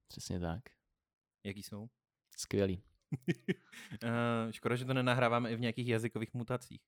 Přesně 0.08 0.40
tak. 0.40 0.62
Jaký 1.44 1.62
jsou? 1.62 1.88
Skvělý. 2.36 2.82
Uh, 3.28 4.50
škoda, 4.50 4.76
že 4.76 4.84
to 4.84 4.94
nenahráváme 4.94 5.50
i 5.50 5.56
v 5.56 5.60
nějakých 5.60 5.88
jazykových 5.88 6.34
mutacích. 6.34 6.80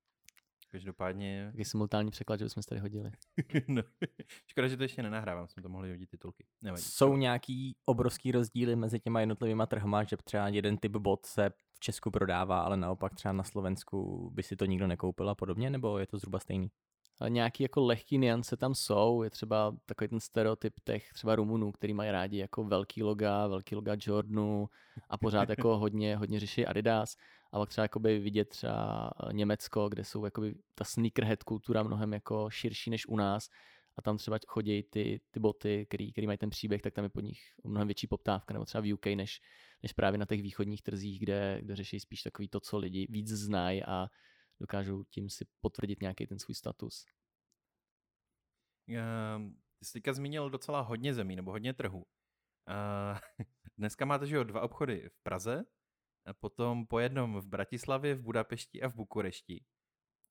Každopádně, 0.70 1.48
Taky 1.52 1.64
simultánní 1.64 2.10
překlad, 2.10 2.38
že 2.38 2.44
bychom 2.44 2.62
se 2.62 2.68
tady 2.68 2.80
hodili. 2.80 3.10
no, 3.68 3.82
škoda, 4.46 4.68
že 4.68 4.76
to 4.76 4.82
ještě 4.82 5.02
nenahrávám, 5.02 5.48
jsme 5.48 5.62
to 5.62 5.68
mohli 5.68 5.90
hodit 5.90 6.10
titulky. 6.10 6.46
Nevadí. 6.62 6.82
Jsou 6.82 7.16
nějaký 7.16 7.76
obrovský 7.84 8.32
rozdíly 8.32 8.76
mezi 8.76 9.00
těma 9.00 9.20
jednotlivými 9.20 9.62
trhama, 9.68 10.04
že 10.04 10.16
třeba 10.16 10.48
jeden 10.48 10.76
typ 10.76 10.92
bot 10.92 11.26
se 11.26 11.50
v 11.50 11.80
Česku 11.80 12.10
prodává, 12.10 12.60
ale 12.60 12.76
naopak 12.76 13.14
třeba 13.14 13.32
na 13.32 13.44
Slovensku 13.44 14.30
by 14.30 14.42
si 14.42 14.56
to 14.56 14.64
nikdo 14.64 14.87
nekoupil 14.87 15.30
a 15.30 15.34
podobně, 15.34 15.70
nebo 15.70 15.98
je 15.98 16.06
to 16.06 16.18
zhruba 16.18 16.38
stejný? 16.38 16.70
Nějaký 17.28 17.62
jako 17.62 17.80
lehký 17.80 18.18
niance 18.18 18.56
tam 18.56 18.75
jsou. 18.75 19.22
Je 19.22 19.30
třeba 19.30 19.76
takový 19.87 20.08
ten 20.08 20.20
stereotyp 20.20 20.75
těch 20.84 21.12
třeba 21.12 21.37
Rumunů, 21.37 21.72
který 21.72 21.94
mají 21.94 22.10
rádi 22.10 22.38
jako 22.38 22.64
velký 22.64 23.02
loga, 23.02 23.46
velký 23.46 23.75
loga 23.75 23.96
Jordanu 24.00 24.68
a 25.08 25.18
pořád 25.18 25.48
jako 25.48 25.78
hodně, 25.78 26.16
hodně 26.16 26.40
řeší 26.40 26.66
Adidas. 26.66 27.16
A 27.52 27.58
pak 27.58 27.68
třeba 27.68 27.82
jakoby 27.82 28.18
vidět 28.18 28.48
třeba 28.48 29.10
eh, 29.28 29.32
Německo, 29.32 29.88
kde 29.88 30.04
jsou 30.04 30.25
jakoby 30.25 30.54
ta 30.75 30.84
sneakerhead 30.84 31.42
kultura 31.42 31.82
mnohem 31.82 32.12
jako 32.12 32.50
širší 32.50 32.90
než 32.90 33.06
u 33.06 33.16
nás. 33.16 33.48
A 33.96 34.02
tam 34.02 34.16
třeba 34.16 34.38
chodí 34.48 34.82
ty, 34.82 35.20
ty 35.30 35.40
boty, 35.40 35.87
který, 35.88 36.12
který 36.12 36.26
mají 36.26 36.38
ten 36.38 36.50
příběh, 36.50 36.82
tak 36.82 36.94
tam 36.94 37.04
je 37.04 37.08
po 37.10 37.20
nich 37.20 37.40
mnohem 37.64 37.88
větší 37.88 38.06
poptávka, 38.06 38.54
nebo 38.54 38.64
třeba 38.64 38.82
v 38.82 38.92
UK, 38.92 39.06
než, 39.06 39.40
než 39.82 39.92
právě 39.92 40.18
na 40.18 40.26
těch 40.26 40.42
východních 40.42 40.82
trzích, 40.82 41.20
kde, 41.20 41.58
kde 41.62 41.76
řeší 41.76 42.00
spíš 42.00 42.22
takový 42.22 42.48
to, 42.48 42.60
co 42.60 42.78
lidi 42.78 43.06
víc 43.10 43.28
znají 43.28 43.84
a 43.84 44.08
dokážou 44.61 45.05
tím 45.05 45.31
si 45.31 45.47
potvrdit 45.61 46.03
nějaký 46.03 46.27
ten 46.27 46.38
svůj 46.38 46.55
status. 46.55 47.05
Uh, 48.88 49.50
ty 49.79 49.85
jsi 49.85 49.93
teďka 49.93 50.12
zmínil 50.12 50.50
docela 50.50 50.81
hodně 50.81 51.15
zemí, 51.15 51.37
nebo 51.37 51.50
hodně 51.50 51.75
trhů. 51.75 51.99
Uh, 51.99 53.19
dneska 53.79 54.05
máte, 54.05 54.27
že 54.27 54.37
jo, 54.37 54.45
dva 54.45 54.61
obchody 54.61 55.09
v 55.09 55.23
Praze, 55.23 55.65
a 56.27 56.33
potom 56.33 56.87
po 56.87 56.99
jednom 56.99 57.41
v 57.41 57.47
Bratislavě, 57.47 58.15
v 58.15 58.23
Budapešti 58.23 58.83
a 58.83 58.88
v 58.88 58.95
Bukurešti. 58.95 59.65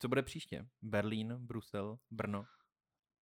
Co 0.02 0.08
bude 0.08 0.24
příště? 0.24 0.68
Berlín, 0.82 1.38
Brusel, 1.38 1.98
Brno? 2.12 2.46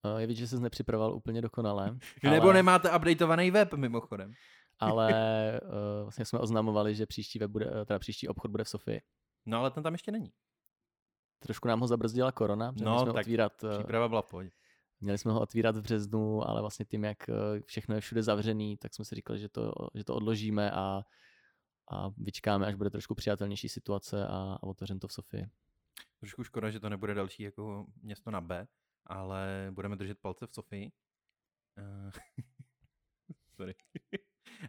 Uh, 0.06 0.18
Je 0.18 0.28
vidět, 0.28 0.40
že 0.40 0.48
se 0.48 0.60
nepřipravoval 0.60 1.16
úplně 1.16 1.42
dokonale. 1.42 1.98
Nebo 2.24 2.46
ale- 2.46 2.54
nemáte 2.54 2.96
updateovaný 2.96 3.52
web 3.52 3.74
mimochodem. 3.74 4.32
ale 4.80 5.62
uh, 5.64 5.70
vlastně 6.04 6.26
jsme 6.26 6.40
oznamovali, 6.40 6.96
že 6.96 7.06
příští, 7.06 7.40
web 7.40 7.52
bude, 7.52 7.86
teda 7.86 8.00
příští 8.00 8.28
obchod 8.28 8.52
bude 8.52 8.64
v 8.64 8.70
Sofii. 8.70 9.02
No 9.46 9.58
ale 9.58 9.72
ten 9.72 9.84
tam 9.84 9.94
ještě 9.94 10.12
není. 10.12 10.34
Trošku 11.44 11.68
nám 11.68 11.80
ho 11.80 11.88
zabrzdila 11.88 12.32
korona, 12.32 12.72
No, 12.72 12.74
měli 12.84 13.00
jsme 13.00 13.14
tak 13.14 13.22
otvírat, 13.22 13.64
eh, 13.64 13.78
Příprava 13.78 14.10
byla 14.10 14.22
pojď. 14.22 14.54
měli 15.00 15.18
jsme 15.18 15.32
ho 15.32 15.42
otvírat 15.42 15.78
v 15.78 15.82
březnu, 15.82 16.50
ale 16.50 16.62
vlastně 16.62 16.86
tím, 16.86 17.04
jak 17.04 17.30
eh, 17.30 17.34
všechno 17.66 17.96
je 17.96 18.02
všude 18.02 18.24
zavřený, 18.24 18.78
tak 18.78 18.94
jsme 18.94 19.06
si 19.06 19.16
říkali, 19.16 19.40
že 19.40 19.50
to, 19.50 19.74
že 19.94 20.04
to 20.04 20.16
odložíme 20.16 20.72
a, 20.72 21.02
a 21.92 22.10
vyčkáme, 22.18 22.66
až 22.66 22.76
bude 22.76 22.90
trošku 22.90 23.16
přijatelnější 23.16 23.70
situace 23.70 24.28
a, 24.28 24.58
a 24.62 24.64
otevřeme 24.64 25.00
to 25.00 25.08
v 25.08 25.14
Sofii. 25.14 25.46
Trošku 26.20 26.44
škoda, 26.44 26.70
že 26.70 26.80
to 26.80 26.90
nebude 26.90 27.14
další 27.14 27.44
jako 27.44 27.86
město 28.02 28.32
na 28.32 28.42
B, 28.42 28.68
ale 29.06 29.68
budeme 29.72 29.96
držet 29.96 30.20
palce 30.22 30.48
v 30.48 30.54
Sofii. 30.54 30.92
Uh, 31.78 32.12
sorry. 33.56 33.76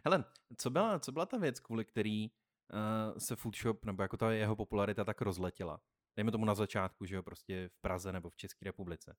Hele, 0.05 0.23
co 0.57 0.69
byla, 0.69 0.99
co 0.99 1.11
byla 1.11 1.25
ta 1.25 1.37
věc, 1.37 1.59
kvůli 1.59 1.85
který 1.85 2.29
uh, 2.29 3.17
se 3.17 3.35
Foodshop, 3.35 3.85
nebo 3.85 4.01
jako 4.01 4.17
ta 4.17 4.31
jeho 4.31 4.55
popularita 4.55 5.03
tak 5.03 5.21
rozletěla? 5.21 5.79
Dejme 6.17 6.31
tomu 6.31 6.45
na 6.45 6.55
začátku, 6.55 7.05
že 7.05 7.15
jo, 7.15 7.23
prostě 7.23 7.69
v 7.69 7.81
Praze 7.81 8.11
nebo 8.11 8.29
v 8.29 8.35
České 8.35 8.65
republice. 8.65 9.15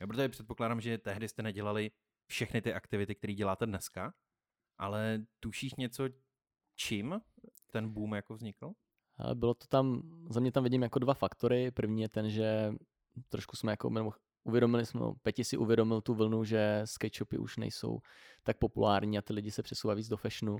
Já 0.00 0.06
protože 0.06 0.28
předpokládám, 0.28 0.80
že 0.80 0.98
tehdy 0.98 1.28
jste 1.28 1.42
nedělali 1.42 1.90
všechny 2.26 2.62
ty 2.62 2.74
aktivity, 2.74 3.14
které 3.14 3.34
děláte 3.34 3.66
dneska, 3.66 4.14
ale 4.78 5.24
tušíš 5.40 5.74
něco, 5.74 6.04
čím 6.76 7.20
ten 7.72 7.92
boom 7.92 8.14
jako 8.14 8.34
vznikl? 8.34 8.72
Bylo 9.34 9.54
to 9.54 9.66
tam, 9.66 10.02
za 10.30 10.40
mě 10.40 10.52
tam 10.52 10.64
vidím 10.64 10.82
jako 10.82 10.98
dva 10.98 11.14
faktory. 11.14 11.70
První 11.70 12.02
je 12.02 12.08
ten, 12.08 12.30
že 12.30 12.72
trošku 13.28 13.56
jsme 13.56 13.72
jako, 13.72 13.90
nebo 13.90 14.12
uvědomili 14.44 14.86
jsme, 14.86 15.00
no, 15.00 15.14
Peti 15.22 15.44
si 15.44 15.56
uvědomil 15.56 16.00
tu 16.00 16.14
vlnu, 16.14 16.44
že 16.44 16.82
sketchupy 16.84 17.38
už 17.38 17.56
nejsou 17.56 18.00
tak 18.42 18.58
populární 18.58 19.18
a 19.18 19.22
ty 19.22 19.32
lidi 19.32 19.50
se 19.50 19.62
přesouvají 19.62 19.96
víc 19.96 20.08
do 20.08 20.16
fashionu. 20.16 20.56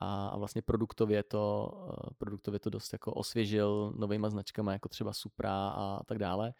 A, 0.00 0.28
a 0.28 0.38
vlastně 0.38 0.62
produktově 0.62 1.22
to, 1.22 1.72
eh, 1.92 2.14
produktově 2.18 2.60
to 2.60 2.70
dost 2.70 2.92
jako 2.92 3.14
osvěžil 3.14 3.92
novýma 3.96 4.30
značkama, 4.30 4.72
jako 4.72 4.88
třeba 4.88 5.12
Supra 5.12 5.68
a 5.68 6.04
tak 6.04 6.18
dále. 6.18 6.54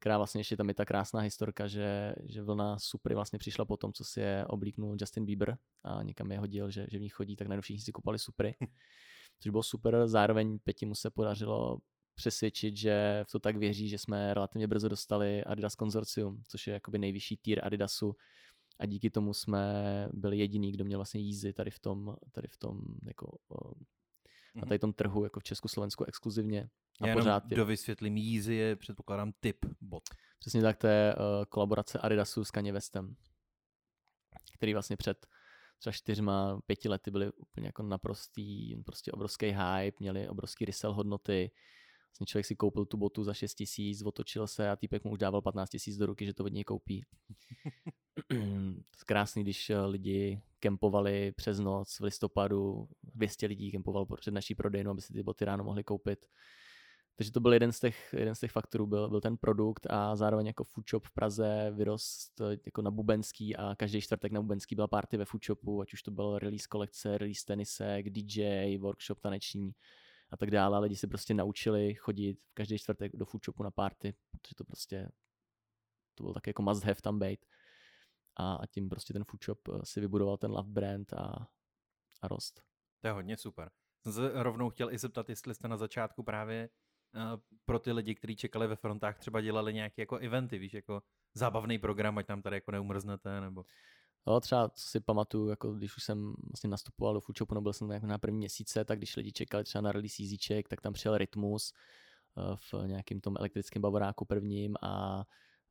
Která 0.00 0.16
vlastně 0.16 0.40
ještě 0.40 0.56
tam 0.56 0.68
je 0.68 0.74
ta 0.74 0.84
krásná 0.84 1.20
historka, 1.20 1.66
že, 1.66 2.14
že 2.24 2.42
vlna 2.42 2.78
Supry 2.78 3.14
vlastně 3.14 3.38
přišla 3.38 3.64
po 3.64 3.76
tom, 3.76 3.92
co 3.92 4.04
si 4.04 4.20
je 4.20 4.44
oblíknul 4.48 4.96
Justin 5.00 5.24
Bieber 5.24 5.56
a 5.82 6.02
někam 6.02 6.32
je 6.32 6.38
hodil, 6.38 6.70
že, 6.70 6.86
že 6.90 6.98
v 6.98 7.00
nich 7.00 7.12
chodí, 7.12 7.36
tak 7.36 7.48
najednou 7.48 7.62
všichni 7.62 7.80
si 7.80 7.92
kupali 7.92 8.18
Supry 8.18 8.54
což 9.40 9.50
bylo 9.50 9.62
super. 9.62 10.06
Zároveň 10.06 10.58
Peti 10.58 10.86
mu 10.86 10.94
se 10.94 11.10
podařilo 11.10 11.78
přesvědčit, 12.14 12.76
že 12.76 13.24
v 13.28 13.32
to 13.32 13.38
tak 13.38 13.56
věří, 13.56 13.88
že 13.88 13.98
jsme 13.98 14.34
relativně 14.34 14.66
brzo 14.66 14.88
dostali 14.88 15.44
Adidas 15.44 15.74
konzorcium, 15.74 16.42
což 16.48 16.66
je 16.66 16.72
jakoby 16.72 16.98
nejvyšší 16.98 17.36
tier 17.36 17.60
Adidasu 17.64 18.16
a 18.78 18.86
díky 18.86 19.10
tomu 19.10 19.34
jsme 19.34 19.62
byli 20.12 20.38
jediný, 20.38 20.72
kdo 20.72 20.84
měl 20.84 20.98
vlastně 20.98 21.20
jízdy 21.20 21.52
tady 21.52 21.70
v 21.70 21.78
tom, 21.78 22.16
tady 22.32 22.48
v 22.48 22.56
tom 22.56 22.80
jako 23.06 23.38
na 24.54 24.60
Mhm. 24.60 24.68
tady 24.68 24.78
tom 24.78 24.92
trhu 24.92 25.24
jako 25.24 25.40
v 25.40 25.44
Československu 25.44 26.04
exkluzivně. 26.04 26.62
A 27.00 27.06
Já 27.06 27.08
jenom 27.08 27.22
pořád 27.22 27.42
je, 27.50 27.56
dovysvětlím, 27.56 28.16
Yeezy 28.16 28.54
je 28.54 28.76
předpokládám 28.76 29.32
typ 29.40 29.66
bot. 29.80 30.02
přesně 30.38 30.62
tak, 30.62 30.76
to 30.76 30.86
je 30.86 31.14
uh, 31.14 31.44
kolaborace 31.48 31.98
Adidasu 31.98 32.44
s 32.44 32.50
Kanye 32.50 32.72
Westem, 32.72 33.16
který 34.56 34.72
vlastně 34.72 34.96
před 34.96 35.26
třeba 35.78 35.92
čtyřma, 35.92 36.60
pěti 36.66 36.88
lety 36.88 37.10
byli 37.10 37.32
úplně 37.32 37.66
jako 37.66 37.82
naprostý, 37.82 38.76
prostě 38.76 39.12
obrovský 39.12 39.46
hype, 39.46 39.96
měli 40.00 40.28
obrovský 40.28 40.64
resell 40.64 40.94
hodnoty. 40.94 41.50
Vlastně 42.14 42.26
člověk 42.26 42.46
si 42.46 42.56
koupil 42.56 42.84
tu 42.84 42.96
botu 42.96 43.24
za 43.24 43.34
6 43.34 43.54
tisíc, 43.54 44.02
otočil 44.02 44.46
se 44.46 44.70
a 44.70 44.76
týpek 44.76 45.04
mu 45.04 45.10
už 45.10 45.18
dával 45.18 45.42
15 45.42 45.70
tisíc 45.70 45.96
do 45.96 46.06
ruky, 46.06 46.26
že 46.26 46.34
to 46.34 46.44
od 46.44 46.52
něj 46.52 46.64
koupí. 46.64 47.04
Krásný, 49.06 49.42
když 49.42 49.70
eh, 49.70 49.80
lidi 49.80 50.40
kempovali 50.60 51.32
přes 51.32 51.58
noc 51.58 52.00
v 52.00 52.04
listopadu, 52.04 52.88
200 53.02 53.46
lidí 53.46 53.70
kempovalo 53.70 54.06
před 54.06 54.34
naší 54.34 54.54
prodejnu, 54.54 54.90
aby 54.90 55.02
si 55.02 55.12
ty 55.12 55.22
boty 55.22 55.44
ráno 55.44 55.64
mohli 55.64 55.84
koupit. 55.84 56.26
Takže 57.16 57.32
to 57.32 57.40
byl 57.40 57.52
jeden 57.52 57.72
z 57.72 57.80
těch, 57.80 58.14
jeden 58.18 58.34
z 58.34 58.40
těch 58.40 58.52
faktorů, 58.52 58.86
byl, 58.86 59.08
byl 59.08 59.20
ten 59.20 59.36
produkt 59.36 59.86
a 59.90 60.16
zároveň 60.16 60.46
jako 60.46 60.64
food 60.64 60.90
shop 60.90 61.04
v 61.04 61.10
Praze 61.10 61.72
vyrost 61.76 62.40
eh, 62.40 62.58
jako 62.66 62.82
na 62.82 62.90
Bubenský 62.90 63.56
a 63.56 63.74
každý 63.74 64.00
čtvrtek 64.00 64.32
na 64.32 64.40
Bubenský 64.40 64.74
byla 64.74 64.88
party 64.88 65.16
ve 65.16 65.24
food 65.24 65.44
shopu, 65.44 65.80
ať 65.80 65.92
už 65.92 66.02
to 66.02 66.10
byl 66.10 66.38
release 66.38 66.68
kolekce, 66.68 67.18
release 67.18 67.44
tenisek, 67.46 68.10
DJ, 68.10 68.78
workshop 68.78 69.20
taneční 69.20 69.72
a 70.34 70.36
tak 70.36 70.50
dále. 70.50 70.78
Lidi 70.78 70.96
se 70.96 71.06
prostě 71.06 71.34
naučili 71.34 71.94
chodit 71.94 72.40
v 72.40 72.54
každý 72.54 72.78
čtvrtek 72.78 73.16
do 73.16 73.24
food 73.24 73.44
shopu 73.44 73.62
na 73.62 73.70
party, 73.70 74.14
protože 74.30 74.54
to 74.56 74.64
prostě 74.64 75.08
to 76.14 76.24
byl 76.24 76.34
tak 76.34 76.46
jako 76.46 76.62
must 76.62 76.84
have 76.84 76.94
tam 77.02 77.18
být. 77.18 77.44
A, 78.36 78.54
a 78.54 78.66
tím 78.66 78.88
prostě 78.88 79.12
ten 79.12 79.24
food 79.24 79.44
shop 79.44 79.68
eh, 79.68 79.78
si 79.84 80.00
vybudoval 80.00 80.36
ten 80.36 80.50
love 80.50 80.70
brand 80.70 81.12
a, 81.12 81.46
a 82.22 82.28
rost. 82.28 82.62
To 83.00 83.06
je 83.06 83.12
hodně 83.12 83.36
super. 83.36 83.70
Jsem 84.02 84.12
se 84.12 84.42
rovnou 84.42 84.70
chtěl 84.70 84.92
i 84.92 84.98
zeptat, 84.98 85.28
jestli 85.28 85.54
jste 85.54 85.68
na 85.68 85.76
začátku 85.76 86.22
právě 86.22 86.68
uh, 87.14 87.40
pro 87.64 87.78
ty 87.78 87.92
lidi, 87.92 88.14
kteří 88.14 88.36
čekali 88.36 88.66
ve 88.66 88.76
frontách, 88.76 89.18
třeba 89.18 89.40
dělali 89.40 89.74
nějaké 89.74 90.02
jako 90.02 90.16
eventy, 90.16 90.58
víš, 90.58 90.74
jako 90.74 91.02
zábavný 91.34 91.78
program, 91.78 92.18
ať 92.18 92.26
tam 92.26 92.42
tady 92.42 92.56
jako 92.56 92.70
neumrznete, 92.70 93.40
nebo... 93.40 93.64
No, 94.26 94.40
třeba 94.40 94.70
si 94.74 95.00
pamatuju, 95.00 95.48
jako 95.48 95.72
když 95.72 95.96
už 95.96 96.02
jsem 96.02 96.34
vlastně 96.42 96.70
nastupoval 96.70 97.14
do 97.14 97.20
Foodshopu, 97.20 97.54
no 97.54 97.60
byl 97.60 97.72
jsem 97.72 97.88
tam 97.88 97.94
jako 97.94 98.06
na 98.06 98.18
první 98.18 98.38
měsíce, 98.38 98.84
tak 98.84 98.98
když 98.98 99.16
lidi 99.16 99.32
čekali 99.32 99.64
třeba 99.64 99.82
na 99.82 99.92
release 99.92 100.22
Easyček, 100.22 100.68
tak 100.68 100.80
tam 100.80 100.92
přijel 100.92 101.18
Rytmus 101.18 101.72
eh, 102.38 102.56
v 102.56 102.86
nějakém 102.86 103.20
tom 103.20 103.36
elektrickém 103.38 103.82
bavoráku 103.82 104.24
prvním 104.24 104.76
a 104.82 105.24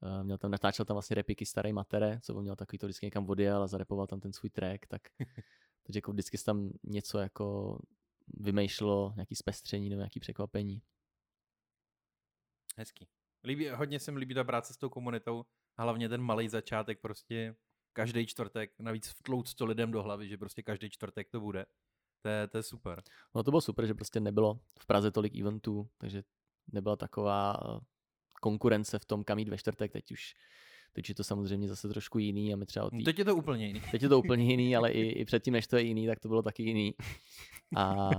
eh, 0.04 0.24
měl 0.24 0.38
tam, 0.38 0.52
natáčel 0.52 0.86
tam 0.86 0.96
vlastně 0.96 1.16
repiky 1.16 1.46
staré 1.46 1.74
matere, 1.74 2.20
co 2.22 2.36
on 2.36 2.42
měl 2.42 2.56
takový 2.56 2.78
to 2.78 2.88
vždycky 2.88 3.06
někam 3.06 3.30
odjel 3.30 3.64
a 3.64 3.68
zarepoval 3.68 4.08
tam 4.08 4.20
ten 4.20 4.34
svůj 4.34 4.50
track, 4.50 4.88
tak 4.88 5.02
takže 5.84 5.98
jako 5.98 6.12
vždycky 6.12 6.38
se 6.38 6.46
tam 6.46 6.70
něco 6.84 7.20
jako 7.20 7.78
vymýšlelo, 8.28 9.14
nějaký 9.16 9.36
zpestření 9.36 9.90
nebo 9.90 10.00
nějaký 10.00 10.20
překvapení. 10.20 10.82
Hezký. 12.78 13.08
Líbí, 13.44 13.70
hodně 13.70 14.00
se 14.00 14.12
mi 14.12 14.20
líbí 14.20 14.36
ta 14.36 14.44
práce 14.44 14.74
s 14.74 14.78
tou 14.78 14.90
komunitou, 14.90 15.46
a 15.78 15.84
hlavně 15.84 16.10
ten 16.10 16.22
malý 16.22 16.50
začátek 16.50 17.02
prostě 17.02 17.56
každý 17.94 18.26
čtvrtek, 18.26 18.72
navíc 18.80 19.08
vtlouc 19.08 19.54
to 19.54 19.66
lidem 19.66 19.92
do 19.92 20.04
hlavy, 20.04 20.28
že 20.28 20.38
prostě 20.38 20.64
každý 20.64 20.90
čtvrtek 20.90 21.30
to 21.30 21.40
bude. 21.40 21.66
To 22.22 22.30
je, 22.30 22.48
to 22.48 22.58
je 22.58 22.64
super. 22.64 23.04
No 23.36 23.44
to 23.44 23.52
bylo 23.52 23.62
super, 23.62 23.86
že 23.86 23.94
prostě 23.94 24.20
nebylo 24.20 24.60
v 24.80 24.86
Praze 24.86 25.12
tolik 25.12 25.36
eventů, 25.36 25.90
takže 25.98 26.24
nebyla 26.72 26.96
taková 26.96 27.60
eh, 27.64 27.80
konkurence 28.42 29.00
v 29.00 29.06
tom, 29.06 29.24
kam 29.24 29.40
jít 29.40 29.50
ve 29.50 29.58
čtvrtek, 29.58 29.92
teď 29.92 30.12
už 30.12 30.34
Teď 30.96 31.10
je 31.10 31.16
to 31.16 31.24
samozřejmě 31.24 31.68
zase 31.68 31.90
trošku 31.90 32.20
jiný 32.20 32.54
a 32.54 32.56
my 32.58 32.66
třeba 32.66 32.90
tý... 32.90 33.04
Teď 33.04 33.20
je 33.20 33.26
to 33.26 33.36
úplně 33.36 33.68
jiný. 33.68 33.82
Teď 33.92 34.04
je 34.04 34.10
to 34.10 34.20
úplně 34.20 34.46
jiný, 34.46 34.76
ale 34.76 34.92
i, 34.92 35.02
i 35.02 35.26
předtím, 35.26 35.54
než 35.54 35.68
to 35.68 35.78
je 35.78 35.84
jiný, 35.84 36.08
tak 36.08 36.20
to 36.20 36.28
bylo 36.28 36.42
taky 36.42 36.64
jiný. 36.64 36.94
A... 37.76 38.10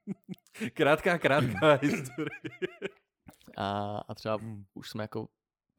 krátká, 0.74 1.18
krátká 1.18 1.74
historie. 1.82 2.28
A, 3.56 3.98
a 4.08 4.14
třeba 4.14 4.36
hmm. 4.36 4.64
už 4.74 4.90
jsme 4.90 5.04
jako 5.04 5.28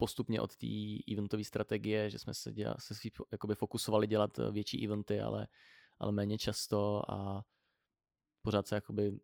postupně 0.00 0.40
od 0.40 0.56
té 0.56 0.66
eventové 1.12 1.44
strategie, 1.44 2.10
že 2.10 2.18
jsme 2.18 2.34
se, 2.34 2.52
děla, 2.52 2.74
se 2.78 2.94
jakoby 3.32 3.54
fokusovali 3.54 4.06
dělat 4.06 4.38
eh, 4.38 4.50
větší 4.50 4.84
eventy, 4.84 5.20
ale, 5.20 5.48
ale 5.98 6.12
méně 6.12 6.38
často 6.38 7.02
a 7.12 7.44
pořád 8.42 8.66
se 8.66 8.74
jakoby 8.74 9.20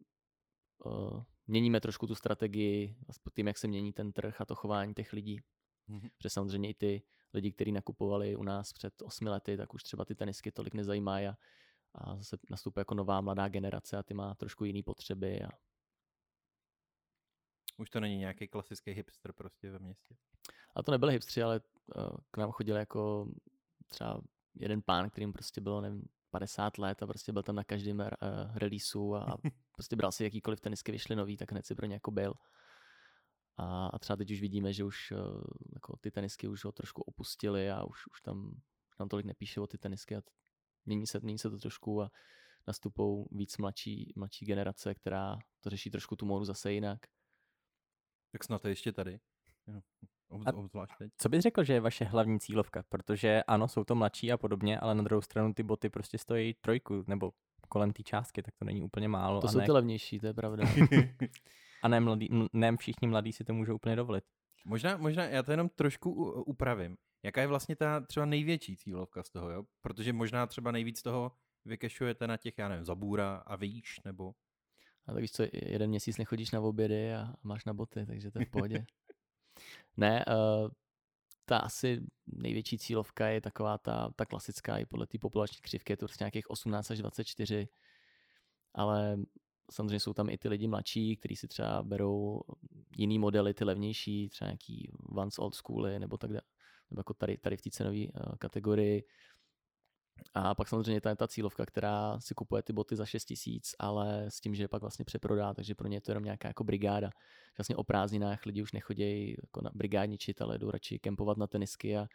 uh, 0.84 1.22
měníme 1.46 1.80
trošku 1.80 2.06
tu 2.06 2.14
strategii 2.14 2.96
tím, 3.34 3.46
jak 3.46 3.58
se 3.58 3.68
mění 3.68 3.92
ten 3.92 4.12
trh 4.12 4.40
a 4.40 4.44
to 4.44 4.54
chování 4.54 4.94
těch 4.94 5.12
lidí. 5.12 5.40
Mm-hmm. 5.88 6.10
Protože 6.16 6.30
samozřejmě 6.30 6.68
i 6.68 6.74
ty 6.74 7.02
lidi, 7.34 7.52
kteří 7.52 7.72
nakupovali 7.72 8.36
u 8.36 8.42
nás 8.42 8.72
před 8.72 9.02
osmi 9.02 9.30
lety, 9.30 9.56
tak 9.56 9.74
už 9.74 9.82
třeba 9.82 10.04
ty 10.04 10.14
tenisky 10.14 10.52
tolik 10.52 10.74
nezajímají 10.74 11.26
a, 11.26 11.36
a 11.94 12.16
zase 12.16 12.36
nastupuje 12.50 12.80
jako 12.80 12.94
nová 12.94 13.20
mladá 13.20 13.48
generace 13.48 13.96
a 13.96 14.02
ty 14.02 14.14
má 14.14 14.34
trošku 14.34 14.64
jiné 14.64 14.82
potřeby. 14.82 15.42
A... 15.42 15.48
Už 17.76 17.90
to 17.90 18.00
není 18.00 18.16
nějaký 18.16 18.48
klasický 18.48 18.90
hipster 18.90 19.32
prostě 19.32 19.70
ve 19.70 19.78
městě. 19.78 20.16
A 20.74 20.82
to 20.82 20.92
nebyli 20.92 21.12
hipstři, 21.12 21.42
ale 21.42 21.60
uh, 21.96 22.16
k 22.30 22.36
nám 22.36 22.50
chodil 22.50 22.76
jako 22.76 23.28
třeba 23.86 24.20
jeden 24.54 24.82
pán, 24.82 25.10
kterým 25.10 25.32
prostě 25.32 25.60
bylo, 25.60 25.80
nevím, 25.80 26.02
50 26.30 26.78
let 26.78 27.02
a 27.02 27.06
prostě 27.06 27.32
byl 27.32 27.42
tam 27.42 27.56
na 27.56 27.64
každém 27.64 28.00
uh, 28.00 28.06
releaseu 28.54 29.14
a, 29.14 29.22
a 29.22 29.36
prostě 29.72 29.96
bral 29.96 30.12
si 30.12 30.24
jakýkoliv 30.24 30.60
tenisky 30.60 30.92
vyšly 30.92 31.16
nový, 31.16 31.36
tak 31.36 31.52
hned 31.52 31.66
si 31.66 31.74
pro 31.74 31.86
ně 31.86 31.94
jako 31.94 32.10
byl. 32.10 32.34
A, 33.56 33.86
a 33.86 33.98
třeba 33.98 34.16
teď 34.16 34.30
už 34.30 34.40
vidíme, 34.40 34.72
že 34.72 34.84
už 34.84 35.12
uh, 35.12 35.42
jako 35.74 35.96
ty 35.96 36.10
tenisky 36.10 36.48
už 36.48 36.64
ho 36.64 36.72
trošku 36.72 37.02
opustili 37.02 37.70
a 37.70 37.84
už, 37.84 38.06
už 38.06 38.20
tam 38.20 38.60
nám 39.00 39.08
tolik 39.08 39.26
nepíše 39.26 39.60
o 39.60 39.66
ty 39.66 39.78
tenisky 39.78 40.16
a 40.16 40.20
t- 40.20 40.30
mění 40.84 41.06
se, 41.06 41.20
mění 41.20 41.38
se 41.38 41.50
to 41.50 41.58
trošku 41.58 42.02
a 42.02 42.10
nastupou 42.66 43.28
víc 43.30 43.56
mladší, 43.56 44.12
mladší 44.16 44.46
generace, 44.46 44.94
která 44.94 45.38
to 45.60 45.70
řeší 45.70 45.90
trošku 45.90 46.16
tu 46.16 46.26
módu 46.26 46.44
zase 46.44 46.72
jinak. 46.72 47.06
Tak 48.36 48.44
snad 48.44 48.62
to 48.62 48.68
ještě 48.68 48.92
tady. 48.92 49.18
Obzvlášť 50.54 50.92
teď. 50.98 51.12
Co 51.18 51.28
bys 51.28 51.42
řekl, 51.42 51.64
že 51.64 51.72
je 51.72 51.80
vaše 51.80 52.04
hlavní 52.04 52.40
cílovka? 52.40 52.84
Protože 52.88 53.42
ano, 53.46 53.68
jsou 53.68 53.84
to 53.84 53.94
mladší 53.94 54.32
a 54.32 54.36
podobně, 54.36 54.78
ale 54.78 54.94
na 54.94 55.02
druhou 55.02 55.20
stranu 55.20 55.54
ty 55.54 55.62
boty 55.62 55.90
prostě 55.90 56.18
stojí 56.18 56.54
trojku 56.54 57.04
nebo 57.06 57.32
kolem 57.68 57.92
té 57.92 58.02
částky, 58.02 58.42
tak 58.42 58.54
to 58.58 58.64
není 58.64 58.82
úplně 58.82 59.08
málo. 59.08 59.40
To 59.40 59.48
jsou 59.48 59.58
ne... 59.58 59.64
ty 59.64 59.72
levnější, 59.72 60.18
to 60.18 60.26
je 60.26 60.34
pravda. 60.34 60.64
a 61.82 61.88
ne, 61.88 62.00
mladý, 62.00 62.28
ne 62.52 62.76
všichni 62.76 63.08
mladí 63.08 63.32
si 63.32 63.44
to 63.44 63.54
můžou 63.54 63.74
úplně 63.74 63.96
dovolit. 63.96 64.24
Možná, 64.66 64.96
možná 64.96 65.24
já 65.24 65.42
to 65.42 65.50
jenom 65.50 65.68
trošku 65.68 66.10
upravím. 66.42 66.96
Jaká 67.22 67.40
je 67.40 67.46
vlastně 67.46 67.76
ta 67.76 68.00
třeba 68.00 68.26
největší 68.26 68.76
cílovka 68.76 69.22
z 69.22 69.30
toho, 69.30 69.50
jo? 69.50 69.64
Protože 69.80 70.12
možná 70.12 70.46
třeba 70.46 70.70
nejvíc 70.70 71.02
toho 71.02 71.32
vykešujete 71.64 72.26
na 72.26 72.36
těch, 72.36 72.58
já 72.58 72.68
nevím, 72.68 72.84
zabůra 72.84 73.42
a 73.46 73.56
výš, 73.56 74.00
nebo... 74.04 74.34
A 75.06 75.12
tak 75.12 75.20
víš 75.22 75.32
co, 75.32 75.42
jeden 75.52 75.90
měsíc 75.90 76.18
nechodíš 76.18 76.50
na 76.50 76.60
obědy 76.60 77.14
a 77.14 77.34
máš 77.42 77.64
na 77.64 77.74
boty, 77.74 78.06
takže 78.06 78.30
to 78.30 78.38
je 78.38 78.44
v 78.44 78.50
pohodě. 78.50 78.86
ne, 79.96 80.24
uh, 80.28 80.70
ta 81.44 81.58
asi 81.58 82.00
největší 82.26 82.78
cílovka 82.78 83.28
je 83.28 83.40
taková 83.40 83.78
ta, 83.78 84.10
ta 84.16 84.24
klasická 84.24 84.78
i 84.78 84.86
podle 84.86 85.06
té 85.06 85.18
populační 85.18 85.58
křivky, 85.62 85.92
je 85.92 85.96
to 85.96 86.06
prostě 86.06 86.24
nějakých 86.24 86.50
18 86.50 86.90
až 86.90 86.98
24, 86.98 87.68
ale 88.74 89.16
samozřejmě 89.70 90.00
jsou 90.00 90.12
tam 90.12 90.30
i 90.30 90.38
ty 90.38 90.48
lidi 90.48 90.68
mladší, 90.68 91.16
kteří 91.16 91.36
si 91.36 91.48
třeba 91.48 91.82
berou 91.82 92.40
jiný 92.96 93.18
modely, 93.18 93.54
ty 93.54 93.64
levnější, 93.64 94.28
třeba 94.28 94.48
nějaký 94.48 94.90
Vans 94.98 95.38
Old 95.38 95.54
Schooly 95.54 95.98
nebo 95.98 96.16
tak 96.16 96.30
dále, 96.30 96.42
nebo 96.90 97.00
jako 97.00 97.14
tady, 97.14 97.38
tady 97.38 97.56
v 97.56 97.62
té 97.62 97.70
cenové 97.70 97.98
uh, 97.98 98.34
kategorii. 98.38 99.04
A 100.34 100.54
pak 100.54 100.68
samozřejmě 100.68 101.00
ta, 101.00 101.14
ta 101.14 101.28
cílovka, 101.28 101.66
která 101.66 102.20
si 102.20 102.34
kupuje 102.34 102.62
ty 102.62 102.72
boty 102.72 102.96
za 102.96 103.06
6 103.06 103.24
tisíc, 103.24 103.74
ale 103.78 104.30
s 104.30 104.40
tím, 104.40 104.54
že 104.54 104.62
je 104.62 104.68
pak 104.68 104.80
vlastně 104.80 105.04
přeprodá, 105.04 105.54
takže 105.54 105.74
pro 105.74 105.88
ně 105.88 105.96
je 105.96 106.00
to 106.00 106.10
jenom 106.10 106.24
nějaká 106.24 106.48
jako 106.48 106.64
brigáda. 106.64 107.10
Vlastně 107.58 107.76
o 107.76 107.84
prázdninách 107.84 108.46
lidi 108.46 108.62
už 108.62 108.72
nechodí 108.72 109.30
jako 109.42 109.60
na 109.60 109.70
brigádničit, 109.74 110.42
ale 110.42 110.58
jdou 110.58 110.70
radši 110.70 110.98
kempovat 110.98 111.38
na 111.38 111.46
tenisky 111.46 111.96
a, 111.96 112.06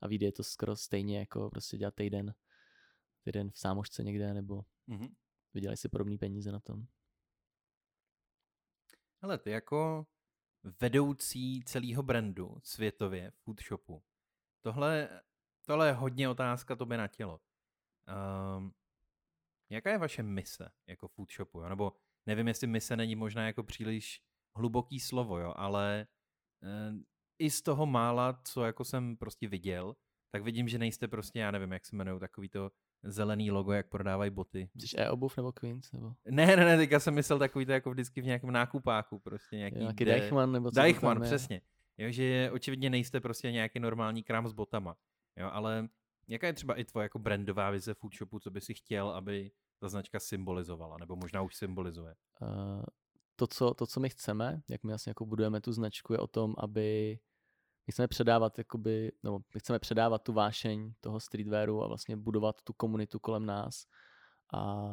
a 0.00 0.08
vyjde 0.08 0.26
je 0.26 0.32
to 0.32 0.44
skoro 0.44 0.76
stejně 0.76 1.18
jako 1.18 1.50
prostě 1.50 1.76
dělat 1.76 1.94
týden, 1.94 2.34
týden 3.24 3.50
v 3.50 3.58
sámošce 3.58 4.04
někde, 4.04 4.34
nebo 4.34 4.64
mm-hmm. 4.88 5.14
vydělají 5.54 5.76
si 5.76 5.88
podobné 5.88 6.18
peníze 6.18 6.52
na 6.52 6.60
tom. 6.60 6.86
Ale 9.22 9.38
ty 9.38 9.50
jako 9.50 10.06
vedoucí 10.80 11.62
celého 11.64 12.02
brandu 12.02 12.56
světově, 12.62 13.32
foodshopu, 13.44 14.02
tohle, 14.60 15.20
tohle 15.66 15.86
je 15.86 15.92
hodně 15.92 16.28
otázka 16.28 16.76
tobě 16.76 16.98
na 16.98 17.08
tělo. 17.08 17.40
Um, 18.56 18.72
jaká 19.70 19.90
je 19.90 19.98
vaše 19.98 20.22
mise 20.22 20.70
jako 20.86 21.08
foodshopu? 21.08 21.60
Jo? 21.60 21.68
Nebo 21.68 21.92
nevím, 22.26 22.48
jestli 22.48 22.66
mise 22.66 22.96
není 22.96 23.16
možná 23.16 23.46
jako 23.46 23.62
příliš 23.62 24.22
hluboký 24.56 25.00
slovo, 25.00 25.38
jo, 25.38 25.54
ale 25.56 26.06
uh, 26.62 26.98
i 27.38 27.50
z 27.50 27.62
toho 27.62 27.86
mála, 27.86 28.40
co 28.44 28.64
jako 28.64 28.84
jsem 28.84 29.16
prostě 29.16 29.48
viděl, 29.48 29.96
tak 30.30 30.42
vidím, 30.42 30.68
že 30.68 30.78
nejste 30.78 31.08
prostě, 31.08 31.38
já 31.38 31.50
nevím, 31.50 31.72
jak 31.72 31.86
se 31.86 31.96
jmenují, 31.96 32.20
takový 32.20 32.48
to 32.48 32.70
zelený 33.02 33.50
logo, 33.50 33.72
jak 33.72 33.88
prodávají 33.88 34.30
boty. 34.30 34.70
Jsi 34.74 34.96
e-obuv 34.96 35.36
nebo 35.36 35.52
Queens? 35.52 35.92
Nebo? 35.92 36.14
Ne, 36.30 36.46
ne, 36.46 36.56
ne, 36.56 36.76
teďka 36.76 37.00
jsem 37.00 37.14
myslel 37.14 37.38
takový 37.38 37.66
to 37.66 37.72
jako 37.72 37.90
vždycky 37.90 38.20
v 38.20 38.24
nějakém 38.24 38.50
nákupáku, 38.50 39.18
prostě 39.18 39.56
nějaký. 39.56 39.78
Nějaký 39.78 40.04
de... 40.04 40.12
Deichmann 40.12 40.52
nebo 40.52 40.70
co 40.70 40.80
Deichmann, 40.80 41.22
přesně. 41.22 41.60
Jo, 41.98 42.10
že 42.10 42.50
očividně 42.52 42.90
nejste 42.90 43.20
prostě 43.20 43.52
nějaký 43.52 43.80
normální 43.80 44.22
krám 44.22 44.48
s 44.48 44.52
botama. 44.52 44.96
Jo, 45.36 45.48
ale 45.52 45.88
jaká 46.30 46.46
je 46.46 46.52
třeba 46.52 46.74
i 46.74 46.84
tvoje 46.84 47.04
jako 47.04 47.18
brandová 47.18 47.70
vize 47.70 47.94
foodshopu, 47.94 48.38
co 48.38 48.50
by 48.50 48.60
si 48.60 48.74
chtěl, 48.74 49.08
aby 49.08 49.52
ta 49.78 49.88
značka 49.88 50.20
symbolizovala, 50.20 50.96
nebo 50.98 51.16
možná 51.16 51.42
už 51.42 51.54
symbolizuje? 51.54 52.14
Uh, 52.40 52.84
to, 53.36 53.46
co, 53.46 53.74
to, 53.74 53.86
co 53.86 54.00
my 54.00 54.08
chceme, 54.08 54.62
jak 54.68 54.84
my 54.84 54.88
vlastně 54.88 55.10
jako 55.10 55.26
budujeme 55.26 55.60
tu 55.60 55.72
značku, 55.72 56.12
je 56.12 56.18
o 56.18 56.26
tom, 56.26 56.54
aby 56.58 57.18
my 57.86 57.92
chceme 57.92 58.08
předávat, 58.08 58.58
jakoby, 58.58 59.12
nebo 59.22 59.38
my 59.54 59.60
chceme 59.60 59.78
předávat 59.78 60.22
tu 60.22 60.32
vášeň 60.32 60.92
toho 61.00 61.20
streetwearu 61.20 61.82
a 61.82 61.86
vlastně 61.86 62.16
budovat 62.16 62.62
tu 62.62 62.72
komunitu 62.72 63.18
kolem 63.18 63.46
nás 63.46 63.86
a 64.54 64.84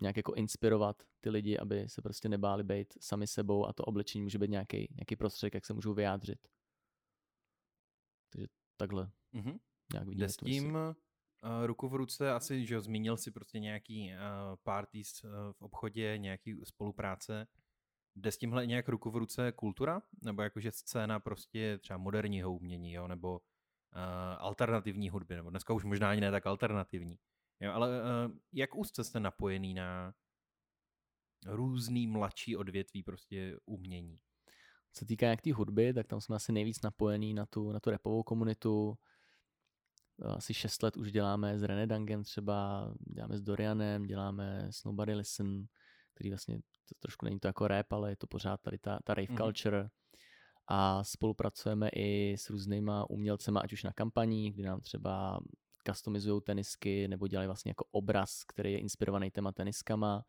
nějak 0.00 0.16
jako 0.16 0.34
inspirovat 0.34 1.02
ty 1.20 1.30
lidi, 1.30 1.58
aby 1.58 1.88
se 1.88 2.02
prostě 2.02 2.28
nebáli 2.28 2.64
být 2.64 2.94
sami 3.00 3.26
sebou 3.26 3.66
a 3.66 3.72
to 3.72 3.84
oblečení 3.84 4.22
může 4.22 4.38
být 4.38 4.50
nějaký, 4.50 4.94
nějaký 4.94 5.16
prostředek, 5.16 5.54
jak 5.54 5.66
se 5.66 5.74
můžou 5.74 5.94
vyjádřit. 5.94 6.48
Takže 8.30 8.46
takhle. 8.76 9.10
Mm-hmm. 9.34 9.58
Nějak 9.92 10.08
Jde 10.08 10.28
s 10.28 10.36
tím 10.36 10.74
uh, 10.74 11.66
ruku 11.66 11.88
v 11.88 11.94
ruce, 11.94 12.32
asi, 12.32 12.66
že 12.66 12.80
zmínil 12.80 13.16
si 13.16 13.30
prostě 13.30 13.58
nějaký 13.58 14.10
uh, 14.10 14.56
parties 14.62 15.24
uh, 15.24 15.30
v 15.52 15.62
obchodě, 15.62 16.18
nějaký 16.18 16.60
spolupráce. 16.64 17.46
Jde 18.16 18.32
s 18.32 18.38
tímhle 18.38 18.66
nějak 18.66 18.88
ruku 18.88 19.10
v 19.10 19.16
ruce 19.16 19.52
kultura? 19.52 20.02
Nebo 20.22 20.42
jakože 20.42 20.72
scéna 20.72 21.20
prostě 21.20 21.78
třeba 21.78 21.96
moderního 21.98 22.52
umění, 22.52 22.92
jo? 22.92 23.08
nebo 23.08 23.32
uh, 23.38 23.40
alternativní 24.38 25.10
hudby, 25.10 25.34
nebo 25.34 25.50
dneska 25.50 25.72
už 25.74 25.84
možná 25.84 26.10
ani 26.10 26.20
ne 26.20 26.30
tak 26.30 26.46
alternativní. 26.46 27.18
Jo, 27.60 27.72
ale 27.72 27.88
uh, 27.88 28.36
jak 28.52 28.74
úzce 28.74 29.04
jste 29.04 29.20
napojený 29.20 29.74
na 29.74 30.14
různý 31.46 32.06
mladší 32.06 32.56
odvětví 32.56 33.02
prostě 33.02 33.58
umění? 33.66 34.18
Co 34.92 35.04
týká 35.04 35.26
jak 35.26 35.42
té 35.42 35.52
hudby, 35.52 35.94
tak 35.94 36.06
tam 36.06 36.20
jsme 36.20 36.36
asi 36.36 36.52
nejvíc 36.52 36.82
napojení 36.82 37.34
na 37.34 37.46
tu, 37.46 37.72
na 37.72 37.80
tu 37.80 37.90
repovou 37.90 38.22
komunitu, 38.22 38.98
asi 40.24 40.54
6 40.54 40.82
let 40.82 40.96
už 40.96 41.12
děláme 41.12 41.58
s 41.58 41.62
René 41.62 41.86
Dangem 41.86 42.24
třeba, 42.24 42.90
děláme 43.14 43.38
s 43.38 43.42
Dorianem, 43.42 44.06
děláme 44.06 44.66
s 44.70 44.84
Nobody 44.84 45.14
Listen, 45.14 45.66
který 46.14 46.30
vlastně 46.30 46.56
to 46.58 46.94
trošku 46.98 47.24
není 47.24 47.40
to 47.40 47.48
jako 47.48 47.68
rap, 47.68 47.92
ale 47.92 48.10
je 48.10 48.16
to 48.16 48.26
pořád 48.26 48.60
tady 48.60 48.78
ta, 48.78 48.98
ta 49.04 49.14
rave 49.14 49.28
mm. 49.30 49.36
culture. 49.36 49.88
A 50.70 51.04
spolupracujeme 51.04 51.88
i 51.88 52.34
s 52.38 52.50
různýma 52.50 53.10
umělcema, 53.10 53.60
ať 53.60 53.72
už 53.72 53.82
na 53.82 53.92
kampaní, 53.92 54.52
kdy 54.52 54.62
nám 54.62 54.80
třeba 54.80 55.40
customizují 55.86 56.42
tenisky 56.42 57.08
nebo 57.08 57.26
dělají 57.26 57.46
vlastně 57.46 57.70
jako 57.70 57.84
obraz, 57.90 58.44
který 58.44 58.72
je 58.72 58.78
inspirovaný 58.78 59.30
těma 59.30 59.52
teniskama. 59.52 60.24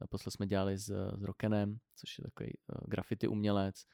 Naposled 0.00 0.32
jsme 0.32 0.46
dělali 0.46 0.78
s, 0.78 0.84
s 1.18 1.22
Rockenem, 1.22 1.76
což 1.96 2.18
je 2.18 2.22
takový 2.24 2.50
uh, 2.68 2.88
graffiti 2.88 3.28
umělec 3.28 3.84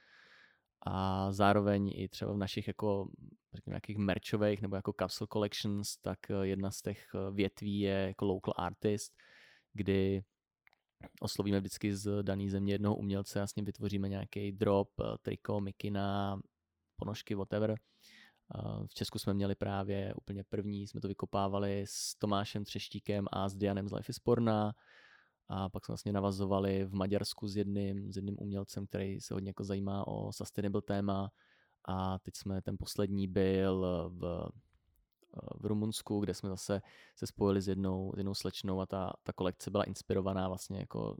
a 0.86 1.32
zároveň 1.32 1.92
i 1.94 2.08
třeba 2.08 2.32
v 2.32 2.36
našich 2.36 2.68
jako 2.68 3.08
řekněme, 3.54 3.74
nějakých 3.74 3.96
merchových 3.96 4.62
nebo 4.62 4.76
jako 4.76 4.94
capsule 5.00 5.28
collections, 5.32 5.96
tak 5.96 6.30
eh, 6.30 6.46
jedna 6.46 6.70
z 6.70 6.82
těch 6.82 7.06
eh, 7.14 7.30
větví 7.30 7.80
je 7.80 7.94
jako 7.94 8.24
local 8.24 8.54
artist, 8.56 9.12
kdy 9.72 10.22
oslovíme 11.20 11.60
vždycky 11.60 11.96
z 11.96 12.22
daný 12.22 12.50
země 12.50 12.74
jednoho 12.74 12.96
umělce 12.96 13.40
a 13.40 13.46
s 13.46 13.54
ním 13.54 13.64
vytvoříme 13.64 14.08
nějaký 14.08 14.52
drop, 14.52 14.88
eh, 15.00 15.04
triko, 15.22 15.60
mikina, 15.60 16.40
ponožky, 16.96 17.34
whatever. 17.34 17.74
V 18.86 18.94
Česku 18.94 19.18
jsme 19.18 19.34
měli 19.34 19.54
právě 19.54 20.14
úplně 20.14 20.44
první, 20.44 20.88
jsme 20.88 21.00
to 21.00 21.08
vykopávali 21.08 21.84
s 21.88 22.14
Tomášem 22.18 22.64
Třeštíkem 22.64 23.26
a 23.32 23.48
s 23.48 23.56
Dianem 23.56 23.88
z 23.88 23.92
Life 23.92 24.10
is 24.10 24.18
Porna. 24.18 24.72
A 25.54 25.68
pak 25.68 25.84
jsme 25.84 25.92
vlastně 25.92 26.12
navazovali 26.12 26.84
v 26.84 26.94
Maďarsku 26.94 27.48
s 27.48 27.56
jedním, 27.56 28.12
s 28.12 28.16
jedním 28.16 28.36
umělcem, 28.38 28.86
který 28.86 29.20
se 29.20 29.34
hodně 29.34 29.50
jako 29.50 29.64
zajímá 29.64 30.06
o 30.06 30.32
sustainable 30.32 30.82
téma. 30.82 31.30
A 31.88 32.18
teď 32.18 32.36
jsme, 32.36 32.62
ten 32.62 32.76
poslední 32.78 33.28
byl 33.28 33.80
v, 34.08 34.48
v 35.60 35.66
Rumunsku, 35.66 36.20
kde 36.20 36.34
jsme 36.34 36.48
zase 36.48 36.82
se 37.16 37.26
spojili 37.26 37.60
s 37.60 37.68
jednou, 37.68 38.12
s 38.14 38.18
jednou 38.18 38.34
slečnou 38.34 38.80
a 38.80 38.86
ta, 38.86 39.12
ta 39.22 39.32
kolekce 39.32 39.70
byla 39.70 39.84
inspirovaná 39.84 40.48
vlastně 40.48 40.78
jako 40.78 41.16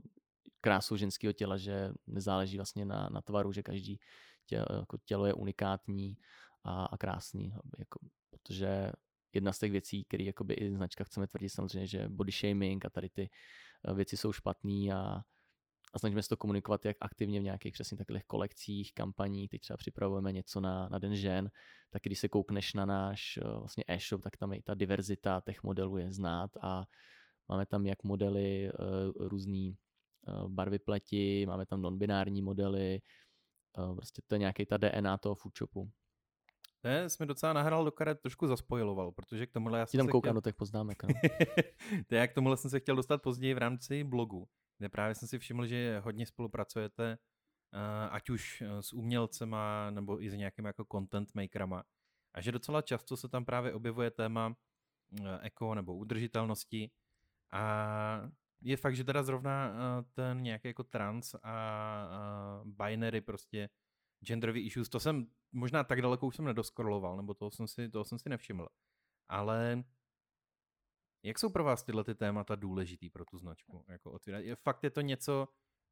krásou 0.61 0.95
ženského 0.95 1.33
těla, 1.33 1.57
že 1.57 1.91
nezáleží 2.07 2.57
vlastně 2.57 2.85
na, 2.85 3.09
na 3.11 3.21
tvaru, 3.21 3.51
že 3.51 3.63
každý 3.63 3.99
tělo, 4.45 4.65
jako 4.79 4.97
tělo 5.05 5.25
je 5.25 5.33
unikátní 5.33 6.17
a, 6.63 6.85
a 6.85 6.97
krásný, 6.97 7.53
jako, 7.79 7.99
protože 8.29 8.91
jedna 9.33 9.53
z 9.53 9.59
těch 9.59 9.71
věcí, 9.71 10.03
které 10.03 10.23
jakoby 10.23 10.53
i 10.53 10.75
značka 10.75 11.03
chceme 11.03 11.27
tvrdit 11.27 11.49
samozřejmě, 11.49 11.87
že 11.87 12.09
body 12.09 12.31
shaming 12.31 12.85
a 12.85 12.89
tady 12.89 13.09
ty 13.09 13.29
věci 13.93 14.17
jsou 14.17 14.31
špatný 14.31 14.91
a, 14.91 15.21
a 15.93 15.99
snažíme 15.99 16.23
se 16.23 16.29
to 16.29 16.37
komunikovat 16.37 16.85
jak 16.85 16.97
aktivně 17.01 17.39
v 17.39 17.43
nějakých 17.43 17.73
přesně 17.73 17.97
takových 17.97 18.23
kolekcích, 18.23 18.93
kampaních, 18.93 19.49
teď 19.49 19.61
třeba 19.61 19.77
připravujeme 19.77 20.31
něco 20.31 20.61
na, 20.61 20.89
na 20.89 20.99
Den 20.99 21.15
žen, 21.15 21.49
tak 21.89 22.01
když 22.03 22.19
se 22.19 22.29
koukneš 22.29 22.73
na 22.73 22.85
náš 22.85 23.37
eh, 23.37 23.43
vlastně 23.43 23.83
e-shop, 23.87 24.21
tak 24.21 24.37
tam 24.37 24.53
i 24.53 24.61
ta 24.61 24.73
diverzita 24.73 25.41
těch 25.45 25.63
modelů 25.63 25.97
je 25.97 26.11
znát 26.11 26.51
a 26.61 26.83
máme 27.49 27.65
tam 27.65 27.85
jak 27.85 28.03
modely 28.03 28.71
uh, 28.71 29.27
různý 29.27 29.77
uh, 30.27 30.49
barvy 30.49 30.79
pleti, 30.79 31.45
máme 31.45 31.65
tam 31.65 31.81
non-binární 31.81 32.41
modely, 32.41 33.01
prostě 33.95 34.21
to 34.27 34.35
je 34.35 34.39
nějaký 34.39 34.65
ta 34.65 34.77
DNA 34.77 35.17
toho 35.17 35.35
foodshopu. 35.35 35.91
Ne, 36.83 37.09
jsi 37.09 37.23
mi 37.23 37.27
docela 37.27 37.53
nahrál 37.53 37.85
do 37.85 37.91
karet, 37.91 38.21
trošku 38.21 38.47
zaspojiloval, 38.47 39.11
protože 39.11 39.47
k 39.47 39.51
tomuhle 39.51 39.79
já 39.79 39.85
jsem 39.85 39.97
tam 39.97 40.07
koukám 40.07 40.29
chtěl... 40.29 40.33
do 40.33 40.41
těch 40.41 40.55
poznámek. 40.55 41.03
No. 41.03 41.09
to 42.07 42.15
já 42.15 42.27
k 42.27 42.33
tomuhle 42.33 42.57
jsem 42.57 42.69
se 42.69 42.79
chtěl 42.79 42.95
dostat 42.95 43.21
později 43.21 43.53
v 43.53 43.57
rámci 43.57 44.03
blogu, 44.03 44.47
kde 44.77 44.89
právě 44.89 45.15
jsem 45.15 45.27
si 45.27 45.39
všiml, 45.39 45.65
že 45.65 46.01
hodně 46.03 46.25
spolupracujete, 46.25 47.17
uh, 47.73 48.15
ať 48.15 48.29
už 48.29 48.61
eh, 48.61 48.83
s 48.83 48.93
umělcema, 48.93 49.89
nebo 49.89 50.23
i 50.23 50.29
s 50.29 50.33
nějakými 50.33 50.67
jako 50.67 50.85
content 50.91 51.35
makerama. 51.35 51.83
A 52.33 52.41
že 52.41 52.51
docela 52.51 52.81
často 52.81 53.17
se 53.17 53.29
tam 53.29 53.45
právě 53.45 53.73
objevuje 53.73 54.11
téma 54.11 54.47
uh, 54.47 55.27
eko 55.41 55.75
nebo 55.75 55.95
udržitelnosti. 55.95 56.91
A 57.51 58.29
je 58.61 58.77
fakt, 58.77 58.95
že 58.95 59.03
teda 59.03 59.23
zrovna 59.23 59.73
ten 60.13 60.43
nějaký 60.43 60.67
jako 60.67 60.83
trans 60.83 61.35
a 61.43 62.63
binary 62.63 63.21
prostě 63.21 63.69
genderový 64.23 64.61
issues, 64.61 64.89
to 64.89 64.99
jsem 64.99 65.27
možná 65.51 65.83
tak 65.83 66.01
daleko 66.01 66.27
už 66.27 66.35
jsem 66.35 66.45
nedoskroloval, 66.45 67.17
nebo 67.17 67.33
toho 67.33 67.51
jsem 67.51 67.67
si, 67.67 67.89
toho 67.89 68.05
jsem 68.05 68.19
si 68.19 68.29
nevšiml. 68.29 68.67
Ale 69.29 69.83
jak 71.23 71.39
jsou 71.39 71.49
pro 71.49 71.63
vás 71.63 71.83
tyhle 71.83 72.03
ty 72.03 72.15
témata 72.15 72.55
důležitý 72.55 73.09
pro 73.09 73.25
tu 73.25 73.37
značku? 73.37 73.85
Jako 73.87 74.11
otvírat? 74.11 74.43
Je, 74.43 74.55
fakt 74.55 74.83
je 74.83 74.89
to 74.89 75.01
něco, 75.01 75.47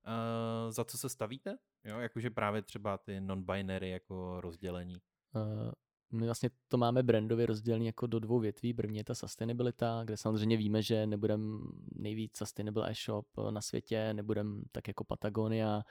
uh, 0.08 0.72
za 0.72 0.86
co 0.86 0.98
se 0.98 1.10
stavíte? 1.10 1.58
Jo, 1.84 2.00
jakože 2.00 2.30
právě 2.30 2.62
třeba 2.62 2.98
ty 2.98 3.22
non-binary 3.22 3.89
jako 3.89 4.41
rozdělení. 4.41 5.02
Uh, 5.36 5.72
my 6.12 6.26
vlastně 6.26 6.50
to 6.67 6.78
máme 6.78 7.04
brandově 7.04 7.46
rozdělený 7.46 7.86
jako 7.86 8.08
do 8.08 8.20
dvou 8.20 8.39
větví. 8.39 8.74
První 8.74 8.98
je 8.98 9.04
ta 9.04 9.15
sustainabilita, 9.15 10.02
kde 10.06 10.17
samozřejmě 10.17 10.58
víme, 10.58 10.82
že 10.82 11.08
nebudeme 11.08 11.60
nejvíc 11.96 12.38
sustainable 12.38 12.91
e-shop 12.91 13.28
na 13.50 13.62
světě, 13.62 14.13
nebudeme 14.13 14.62
tak 14.72 14.88
jako 14.88 15.04
Patagonia, 15.04 15.84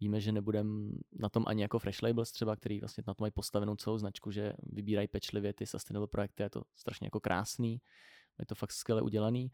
Víme, 0.00 0.20
že 0.20 0.32
nebudeme 0.32 0.90
na 1.12 1.28
tom 1.28 1.44
ani 1.46 1.62
jako 1.62 1.78
Fresh 1.78 2.02
Labels 2.02 2.32
třeba, 2.32 2.56
který 2.56 2.80
vlastně 2.80 3.04
na 3.06 3.14
to 3.14 3.22
mají 3.22 3.30
postavenou 3.30 3.76
celou 3.76 3.98
značku, 3.98 4.30
že 4.30 4.52
vybírají 4.62 5.08
pečlivě 5.08 5.52
ty 5.52 5.66
sustainable 5.66 6.08
projekty, 6.08 6.42
je 6.42 6.50
to 6.50 6.62
strašně 6.74 7.06
jako 7.06 7.20
krásný, 7.20 7.80
je 8.38 8.46
to 8.46 8.54
fakt 8.54 8.72
skvěle 8.72 9.02
udělaný, 9.02 9.50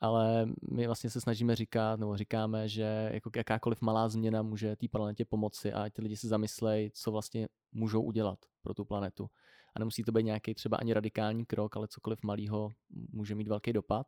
ale 0.00 0.46
my 0.70 0.86
vlastně 0.86 1.10
se 1.10 1.20
snažíme 1.20 1.56
říkat, 1.56 2.00
nebo 2.00 2.16
říkáme, 2.16 2.68
že 2.68 3.10
jako 3.12 3.30
jakákoliv 3.36 3.80
malá 3.80 4.08
změna 4.08 4.42
může 4.42 4.76
té 4.76 4.88
planetě 4.88 5.24
pomoci 5.24 5.72
a 5.72 5.90
ty 5.90 6.02
lidi 6.02 6.16
si 6.16 6.28
zamyslejí, 6.28 6.90
co 6.90 7.12
vlastně 7.12 7.48
můžou 7.72 8.02
udělat 8.02 8.38
pro 8.62 8.74
tu 8.74 8.84
planetu. 8.84 9.30
A 9.74 9.78
nemusí 9.78 10.02
to 10.02 10.12
být 10.12 10.22
nějaký 10.22 10.54
třeba 10.54 10.76
ani 10.76 10.92
radikální 10.92 11.46
krok, 11.46 11.76
ale 11.76 11.88
cokoliv 11.88 12.22
malého 12.22 12.70
může 13.12 13.34
mít 13.34 13.48
velký 13.48 13.72
dopad. 13.72 14.06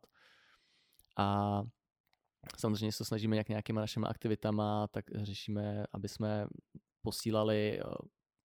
A 1.17 1.63
Samozřejmě 2.57 2.91
se 2.91 3.05
snažíme 3.05 3.37
jak 3.37 3.49
nějakýma 3.49 3.81
našimi 3.81 4.05
aktivitama, 4.09 4.87
tak 4.87 5.05
řešíme, 5.15 5.85
aby 5.91 6.09
jsme 6.09 6.47
posílali, 7.01 7.79
eh, 7.79 7.83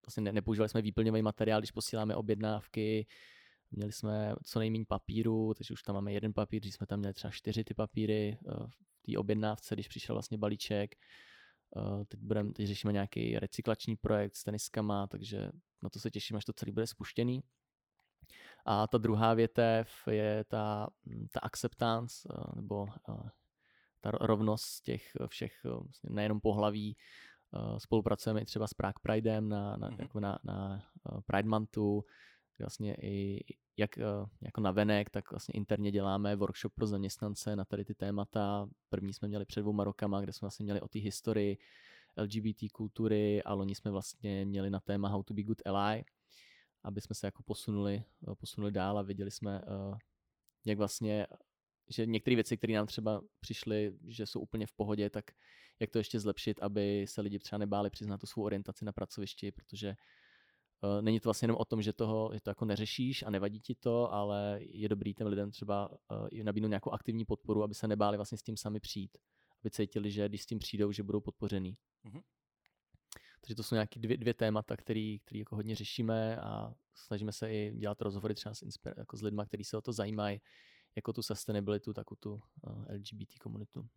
vlastně 0.07 0.23
ne, 0.23 0.33
nepoužívali 0.33 0.69
jsme 0.69 0.83
výplňový 0.83 1.23
materiál, 1.23 1.61
když 1.61 1.71
posíláme 1.71 2.17
objednávky, 2.17 3.07
měli 3.71 3.93
jsme 3.93 4.35
co 4.45 4.59
nejméně 4.59 4.85
papíru, 4.89 5.55
takže 5.55 5.75
už 5.75 5.83
tam 5.83 5.95
máme 5.95 6.13
jeden 6.13 6.33
papír, 6.33 6.63
když 6.63 6.75
jsme 6.75 6.87
tam 6.87 6.99
měli 6.99 7.15
třeba 7.15 7.31
čtyři 7.31 7.65
ty 7.65 7.75
papíry 7.75 8.39
eh, 8.49 8.53
v 8.69 9.03
té 9.07 9.19
objednávce, 9.19 9.75
když 9.75 9.89
přišel 9.89 10.15
vlastně 10.15 10.39
balíček. 10.39 10.95
Eh, 11.77 12.05
teď, 12.05 12.21
budem, 12.21 12.53
teď 12.53 12.67
řešíme 12.67 12.93
nějaký 12.93 13.39
recyklační 13.39 13.97
projekt 13.97 14.37
s 14.37 14.45
teniskama, 14.45 15.07
takže 15.07 15.51
na 15.83 15.91
to 15.91 15.99
se 15.99 16.11
těším, 16.11 16.37
až 16.37 16.45
to 16.45 16.53
celý 16.53 16.73
bude 16.73 16.87
spuštěný. 16.87 17.43
A 18.67 18.87
ta 18.87 18.99
druhá 18.99 19.35
větev 19.35 19.91
je 20.11 20.45
ta, 20.45 20.89
hm, 21.07 21.27
ta 21.33 21.41
acceptance, 21.41 22.29
nebo 22.57 22.87
ta 24.03 24.11
rovnost 24.11 24.81
těch 24.81 25.17
eh, 25.21 25.29
všech, 25.29 25.53
eh, 25.65 25.69
vlastně 25.69 26.11
nejenom 26.11 26.41
pohlaví, 26.41 26.97
eh, 27.55 27.81
spolupracujeme 27.81 28.41
i 28.41 28.45
třeba 28.45 28.67
s 28.67 28.75
Prague 28.75 29.01
Pridem 29.03 29.49
na, 29.49 29.77
na, 29.77 29.91
mm-hmm. 29.91 30.01
jako 30.01 30.21
na, 30.21 30.39
na 30.45 30.83
Pride 31.27 31.49
Monthu, 31.49 32.05
vlastně 32.59 32.95
i 32.95 33.45
jak 33.77 33.91
jako 34.41 34.61
na 34.61 34.71
venek, 34.71 35.11
tak 35.11 35.31
vlastně 35.31 35.53
interně 35.53 35.93
děláme 35.93 36.37
workshop 36.37 36.73
pro 36.75 36.87
zaměstnance 36.87 37.57
na 37.57 37.65
tady 37.65 37.85
ty 37.85 37.95
témata. 37.95 38.69
První 38.89 39.15
jsme 39.15 39.29
měli 39.29 39.45
před 39.45 39.61
dvouma 39.61 39.85
rokama, 39.85 40.21
kde 40.21 40.33
jsme 40.33 40.47
vlastně 40.47 40.65
měli 40.65 40.81
o 40.81 40.89
té 40.89 40.99
historii 40.99 41.59
LGBT 42.17 42.73
kultury 42.73 43.43
a 43.43 43.55
loni 43.55 43.75
jsme 43.75 43.91
vlastně 43.91 44.45
měli 44.45 44.71
na 44.71 44.81
téma 44.81 45.09
How 45.09 45.23
to 45.23 45.35
be 45.35 45.43
good 45.43 45.63
ally, 45.67 46.05
aby 46.83 47.01
jsme 47.01 47.15
se 47.15 47.27
jako 47.27 47.43
posunuli, 47.43 48.05
posunuli 48.41 48.73
dál 48.73 48.99
a 48.99 49.03
viděli 49.03 49.31
jsme, 49.31 49.63
jak 50.65 50.79
vlastně 50.79 51.27
že 51.89 52.07
některé 52.07 52.35
věci, 52.35 52.57
které 52.57 52.75
nám 52.75 52.87
třeba 52.87 53.23
přišly, 53.41 53.93
že 54.05 54.27
jsou 54.27 54.41
úplně 54.41 54.67
v 54.67 54.73
pohodě, 54.73 55.11
tak 55.11 55.31
jak 55.81 55.91
to 55.91 55.99
ještě 55.99 56.21
zlepšit, 56.21 56.63
aby 56.63 57.05
se 57.09 57.21
lidi 57.21 57.39
třeba 57.39 57.59
nebáli 57.59 57.91
přiznat 57.91 58.19
tu 58.19 58.27
svou 58.27 58.43
orientaci 58.43 58.85
na 58.85 58.93
pracovišti, 58.93 59.53
protože 59.53 59.95
uh, 60.81 61.03
není 61.03 61.21
to 61.21 61.29
vlastně 61.29 61.45
jenom 61.45 61.57
o 61.57 61.65
tom, 61.65 61.83
že 61.83 61.93
toho 61.93 62.31
že 62.35 62.41
to 62.41 62.51
jako 62.51 62.65
neřešíš 62.65 63.23
a 63.23 63.31
nevadí 63.31 63.61
ti 63.61 63.75
to, 63.75 64.13
ale 64.13 64.59
je 64.61 64.89
dobrý 64.89 65.15
těm 65.15 65.27
lidem 65.27 65.51
třeba 65.51 65.91
uh, 65.91 66.29
nabídnout 66.43 66.69
nějakou 66.69 66.91
aktivní 66.91 67.25
podporu, 67.25 67.63
aby 67.63 67.75
se 67.75 67.89
nebáli 67.89 68.17
vlastně 68.17 68.39
s 68.39 68.43
tím 68.43 68.57
sami 68.57 68.81
přijít, 68.81 69.19
aby 69.61 69.71
cítili, 69.71 70.11
že 70.11 70.29
když 70.29 70.43
s 70.43 70.47
tím 70.47 70.59
přijdou, 70.59 70.93
že 70.93 71.03
budou 71.03 71.21
podpořený. 71.21 71.77
Mm-hmm. 72.05 72.23
Takže 73.41 73.55
to 73.55 73.63
jsou 73.63 73.75
nějaké 73.75 74.01
dvě, 74.01 74.17
dvě 74.17 74.35
témata, 74.35 74.77
které 74.77 75.17
jako 75.33 75.57
hodně 75.57 75.77
řešíme 75.77 76.37
a 76.37 76.75
snažíme 76.95 77.33
se 77.33 77.53
i 77.53 77.73
dělat 77.77 78.03
rozhovory 78.03 78.35
třeba 78.35 78.55
s, 78.55 78.63
jako 78.97 79.17
s 79.17 79.23
lidmi, 79.23 79.43
kteří 79.47 79.65
se 79.65 79.77
o 79.77 79.81
to 79.81 79.93
zajímají, 79.93 80.41
jako 80.97 81.13
tu 81.13 81.23
sustainabilitu, 81.23 81.93
tak 81.93 82.07
tu 82.21 82.43
eh, 82.67 82.95
LGBT 82.95 83.39
komunitu. 83.39 83.89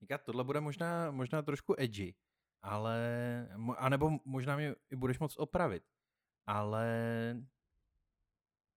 Říká, 0.00 0.18
tohle 0.18 0.44
bude 0.44 0.60
možná, 0.60 1.10
možná 1.10 1.42
trošku 1.42 1.74
edgy, 1.78 2.14
ale, 2.62 3.48
anebo 3.78 4.10
možná 4.24 4.56
mě 4.56 4.74
i 4.90 4.96
budeš 4.96 5.18
moc 5.18 5.36
opravit, 5.36 5.82
ale 6.46 6.86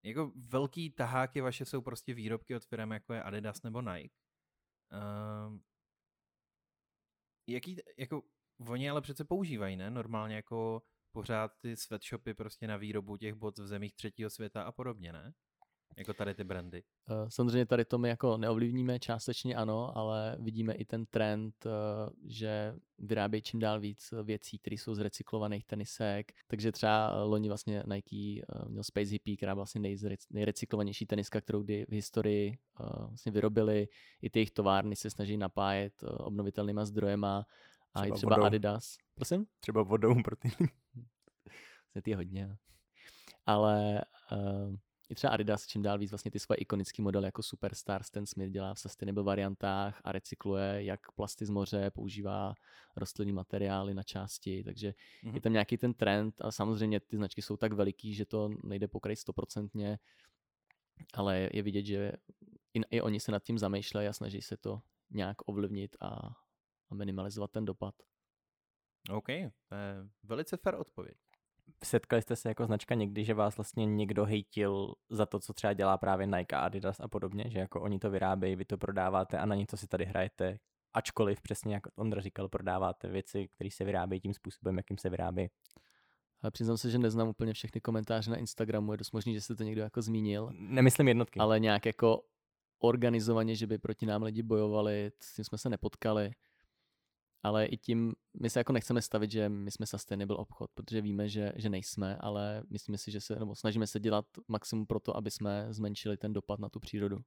jako 0.03 0.31
velký 0.35 0.89
taháky 0.89 1.41
vaše 1.41 1.65
jsou 1.65 1.81
prostě 1.81 2.13
výrobky 2.13 2.55
od 2.55 2.65
firm 2.65 2.91
jako 2.91 3.13
je 3.13 3.23
Adidas 3.23 3.63
nebo 3.63 3.81
Nike. 3.81 4.15
Uh, 4.93 5.59
jaký, 7.47 7.77
jako, 7.97 8.23
oni 8.69 8.89
ale 8.89 9.01
přece 9.01 9.25
používají, 9.25 9.75
ne? 9.75 9.89
Normálně 9.91 10.35
jako 10.35 10.83
pořád 11.11 11.51
ty 11.59 11.77
sweatshopy 11.77 12.33
prostě 12.33 12.67
na 12.67 12.77
výrobu 12.77 13.17
těch 13.17 13.33
bot 13.33 13.57
v 13.57 13.67
zemích 13.67 13.95
třetího 13.95 14.29
světa 14.29 14.63
a 14.63 14.71
podobně, 14.71 15.13
ne? 15.13 15.33
Jako 15.97 16.13
tady 16.13 16.33
ty 16.33 16.43
brandy. 16.43 16.83
Eh, 17.09 17.13
samozřejmě 17.29 17.65
tady 17.65 17.85
to 17.85 17.97
my 17.97 18.09
jako 18.09 18.37
neovlivníme, 18.37 18.99
částečně 18.99 19.55
ano, 19.55 19.97
ale 19.97 20.37
vidíme 20.39 20.73
i 20.73 20.85
ten 20.85 21.05
trend, 21.05 21.65
eh, 21.65 21.69
že 22.27 22.75
vyrábějí 22.99 23.41
čím 23.41 23.59
dál 23.59 23.79
víc 23.79 24.13
věcí, 24.23 24.59
které 24.59 24.73
jsou 24.73 24.95
z 24.95 24.99
recyklovaných 24.99 25.65
tenisek. 25.65 26.31
Takže 26.47 26.71
třeba 26.71 27.23
loni 27.23 27.47
vlastně 27.47 27.83
Nike 27.93 28.41
eh, 28.41 28.69
měl 28.69 28.83
Space 28.83 29.11
Hippie, 29.11 29.37
která 29.37 29.55
byla 29.55 29.61
vlastně 29.61 29.95
nejrecyklovanější 30.29 31.05
teniska, 31.05 31.41
kterou 31.41 31.63
kdy 31.63 31.85
v 31.89 31.91
historii 31.91 32.57
vlastně 33.07 33.31
vyrobili. 33.31 33.87
I 34.21 34.29
ty 34.29 34.39
jejich 34.39 34.51
továrny 34.51 34.95
se 34.95 35.09
snaží 35.09 35.37
napájet 35.37 36.03
obnovitelnýma 36.03 36.85
zdrojema 36.85 37.45
a 37.93 37.99
třeba 37.99 38.15
i 38.15 38.17
třeba 38.17 38.35
vodou. 38.35 38.45
Adidas. 38.45 38.97
Prosím? 39.15 39.45
Třeba 39.59 39.83
vodou 39.83 40.15
pro 40.23 40.35
ty. 40.35 40.49
Vlastně 40.57 42.01
ty 42.03 42.13
hodně. 42.13 42.57
Ale 43.45 44.01
uh, 44.31 44.75
i 45.09 45.15
třeba 45.15 45.33
Adidas 45.33 45.67
čím 45.67 45.81
dál 45.81 45.97
víc 45.97 46.11
vlastně 46.11 46.31
ty 46.31 46.39
své 46.39 46.55
ikonické 46.55 47.01
modely 47.01 47.25
jako 47.25 47.43
Superstar, 47.43 48.03
Stan 48.03 48.25
Smith 48.25 48.51
dělá 48.51 48.73
v 48.73 48.79
sustainable 48.79 49.23
variantách 49.23 50.01
a 50.03 50.11
recykluje 50.11 50.83
jak 50.83 51.11
plasty 51.11 51.45
z 51.45 51.49
moře, 51.49 51.91
používá 51.91 52.53
rostlinný 52.95 53.33
materiály 53.33 53.93
na 53.93 54.03
části, 54.03 54.63
takže 54.63 54.93
mm-hmm. 55.23 55.35
je 55.35 55.41
tam 55.41 55.53
nějaký 55.53 55.77
ten 55.77 55.93
trend 55.93 56.41
a 56.41 56.51
samozřejmě 56.51 56.99
ty 56.99 57.17
značky 57.17 57.41
jsou 57.41 57.57
tak 57.57 57.73
veliký, 57.73 58.13
že 58.13 58.25
to 58.25 58.49
nejde 58.63 58.87
pokrajit 58.87 59.19
stoprocentně, 59.19 59.99
ale 61.13 61.49
je 61.53 61.63
vidět, 61.63 61.85
že 61.85 62.11
i, 62.73 62.81
i 62.91 63.01
oni 63.01 63.19
se 63.19 63.31
nad 63.31 63.43
tím 63.43 63.57
zamýšlejí 63.57 64.07
a 64.07 64.13
snaží 64.13 64.41
se 64.41 64.57
to 64.57 64.81
nějak 65.11 65.37
ovlivnit 65.45 65.95
a, 66.01 66.07
a 66.89 66.95
minimalizovat 66.95 67.51
ten 67.51 67.65
dopad. 67.65 67.95
OK, 69.09 69.27
to 69.69 69.75
je 69.75 70.09
velice 70.23 70.57
fair 70.57 70.75
odpověď. 70.75 71.17
Setkali 71.84 72.21
jste 72.21 72.36
se 72.36 72.49
jako 72.49 72.65
značka 72.65 72.95
někdy, 72.95 73.25
že 73.25 73.34
vás 73.34 73.58
vlastně 73.58 73.86
někdo 73.86 74.25
hejtil 74.25 74.93
za 75.10 75.25
to, 75.25 75.39
co 75.39 75.54
třeba 75.54 75.73
dělá 75.73 75.97
právě 75.97 76.28
Nike, 76.28 76.56
Adidas 76.56 76.99
a 76.99 77.08
podobně, 77.08 77.43
že 77.47 77.60
jako 77.60 77.82
oni 77.82 77.99
to 77.99 78.10
vyrábějí, 78.10 78.56
vy 78.56 78.65
to 78.65 78.78
prodáváte 78.78 79.38
a 79.38 79.45
na 79.45 79.56
něco 79.56 79.78
si 79.78 79.88
tady 79.88 80.06
hrajete, 80.06 80.60
ačkoliv 80.93 81.41
přesně 81.41 81.73
jak 81.73 81.84
Ondra 81.95 82.21
říkal, 82.21 82.49
prodáváte 82.49 83.08
věci, 83.08 83.47
které 83.47 83.71
se 83.71 83.86
vyrábějí 83.86 84.21
tím 84.21 84.34
způsobem, 84.34 84.78
jakým 84.78 84.97
se 84.97 85.10
vyrábí. 85.10 85.49
Ale 86.41 86.51
přiznám 86.51 86.78
se, 86.78 86.89
že 86.89 86.97
neznám 86.97 87.28
úplně 87.28 87.54
všechny 87.54 87.82
komentáře 87.82 88.32
na 88.32 88.38
Instagramu, 88.38 88.91
je 88.91 88.97
dost 88.97 89.12
možný, 89.12 89.34
že 89.34 89.41
jste 89.41 89.56
to 89.56 89.63
někdo 89.63 89.82
jako 89.82 90.01
zmínil. 90.01 90.49
Nemyslím 90.54 91.08
jednotky. 91.08 91.39
Ale 91.39 91.60
nějak 91.60 91.86
jako 91.86 92.21
organizovaně, 92.80 93.56
že 93.56 93.67
by 93.67 93.78
proti 93.78 94.06
nám 94.06 94.23
lidi 94.23 94.43
bojovali, 94.43 95.12
s 95.19 95.36
tím 95.36 95.45
jsme 95.45 95.58
se 95.58 95.69
nepotkali 95.69 96.32
ale 97.45 97.65
i 97.65 97.77
tím 97.77 98.13
my 98.41 98.49
se 98.49 98.60
jako 98.60 98.73
nechceme 98.73 99.01
stavit, 99.01 99.31
že 99.31 99.49
my 99.49 99.71
jsme 99.71 99.86
sustainable 99.86 100.38
obchod, 100.38 100.71
protože 100.73 101.01
víme, 101.01 101.29
že, 101.29 101.53
že 101.55 101.69
nejsme, 101.69 102.17
ale 102.17 102.63
myslíme 102.69 102.97
si, 102.97 103.12
že 103.12 103.21
se, 103.21 103.36
nebo 103.39 103.55
snažíme 103.55 103.88
se 103.88 103.99
dělat 103.99 104.25
maximum 104.47 104.86
pro 104.86 104.99
to, 104.99 105.17
aby 105.17 105.31
jsme 105.31 105.67
zmenšili 105.69 106.17
ten 106.17 106.34
dopad 106.34 106.60
na 106.60 106.69
tu 106.69 106.79
přírodu. 106.79 107.17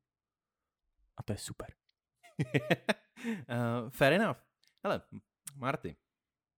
A 1.16 1.22
to 1.22 1.32
je 1.32 1.38
super. 1.38 1.74
uh, 2.38 3.90
fair 3.90 4.12
enough. 4.12 4.36
Hele, 4.84 5.02
Marty, 5.56 5.96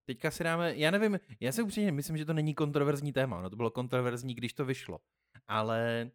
teďka 0.05 0.31
si 0.31 0.45
dáme, 0.45 0.77
já 0.77 0.91
nevím, 0.91 1.21
já 1.41 1.53
si 1.53 1.63
upřímně 1.63 1.93
myslím, 1.93 2.17
že 2.17 2.25
to 2.25 2.33
není 2.33 2.55
kontroverzní 2.55 3.13
téma, 3.13 3.41
no 3.41 3.51
to 3.51 3.57
bylo 3.57 3.71
kontroverzní, 3.71 4.35
když 4.35 4.53
to 4.53 4.65
vyšlo, 4.65 5.01
ale 5.49 6.11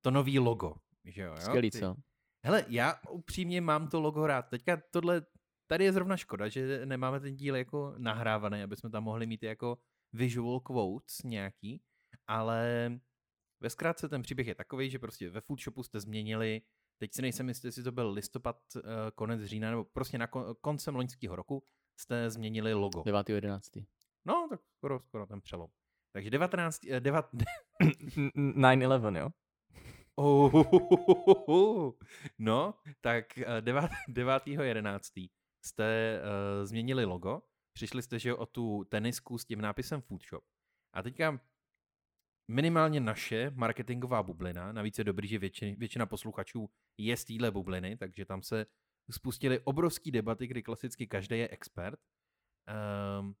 to 0.00 0.10
nový 0.10 0.38
logo, 0.38 0.74
že 1.04 1.22
jo? 1.22 1.36
Skvělý, 1.36 1.70
co? 1.70 1.96
Hele, 2.44 2.64
já 2.68 3.00
upřímně 3.10 3.60
mám 3.60 3.88
to 3.88 4.00
logo 4.00 4.26
rád. 4.26 4.42
Teďka 4.42 4.82
tohle 4.90 5.22
Tady 5.70 5.84
je 5.84 5.92
zrovna 5.92 6.16
škoda, 6.16 6.48
že 6.48 6.86
nemáme 6.86 7.20
ten 7.20 7.36
díl 7.36 7.56
jako 7.56 7.94
nahrávaný, 7.98 8.62
aby 8.62 8.76
jsme 8.76 8.90
tam 8.90 9.04
mohli 9.04 9.26
mít 9.26 9.42
jako 9.42 9.78
visual 10.12 10.60
quotes 10.60 11.22
nějaký, 11.22 11.82
ale 12.26 12.90
ve 13.60 13.70
zkrátce 13.70 14.08
ten 14.08 14.22
příběh 14.22 14.46
je 14.46 14.54
takový, 14.54 14.90
že 14.90 14.98
prostě 14.98 15.30
ve 15.30 15.40
Foodshopu 15.40 15.82
jste 15.82 16.00
změnili, 16.00 16.62
teď 16.98 17.14
si 17.14 17.22
nejsem 17.22 17.48
jistý, 17.48 17.68
jestli 17.68 17.82
to 17.82 17.92
byl 17.92 18.10
listopad, 18.10 18.56
eh, 18.76 18.80
konec 19.14 19.44
října, 19.44 19.70
nebo 19.70 19.84
prostě 19.84 20.18
na 20.18 20.26
kon, 20.26 20.54
koncem 20.60 20.96
loňského 20.96 21.36
roku 21.36 21.64
jste 21.96 22.30
změnili 22.30 22.74
logo. 22.74 23.02
9.11. 23.02 23.86
No, 24.24 24.46
tak 24.50 24.60
skoro, 24.76 25.00
skoro 25.00 25.26
ten 25.26 25.40
přelom. 25.40 25.70
Takže 26.12 26.30
19... 26.30 26.80
9... 27.00 27.26
9-11, 27.80 29.16
jo? 29.16 29.28
Oh, 30.14 31.92
no, 32.38 32.74
tak 33.00 33.38
9.11 33.38 35.30
jste 35.64 36.20
uh, 36.20 36.66
změnili 36.66 37.04
logo, 37.04 37.42
přišli 37.72 38.02
jste, 38.02 38.18
že 38.18 38.34
o 38.34 38.46
tu 38.46 38.84
tenisku 38.84 39.38
s 39.38 39.44
tím 39.44 39.60
nápisem 39.60 40.00
Foodshop. 40.00 40.44
A 40.92 41.02
teďka 41.02 41.40
minimálně 42.48 43.00
naše 43.00 43.50
marketingová 43.50 44.22
bublina, 44.22 44.72
navíc 44.72 44.98
je 44.98 45.04
dobrý, 45.04 45.28
že 45.28 45.38
většina, 45.38 45.76
většina 45.78 46.06
posluchačů 46.06 46.70
je 46.98 47.16
z 47.16 47.24
téhle 47.24 47.50
bubliny, 47.50 47.96
takže 47.96 48.24
tam 48.24 48.42
se 48.42 48.66
spustily 49.10 49.60
obrovské 49.60 50.10
debaty, 50.10 50.46
kdy 50.46 50.62
klasicky 50.62 51.06
každý 51.06 51.38
je 51.38 51.48
expert. 51.48 52.00
Um, 53.20 53.36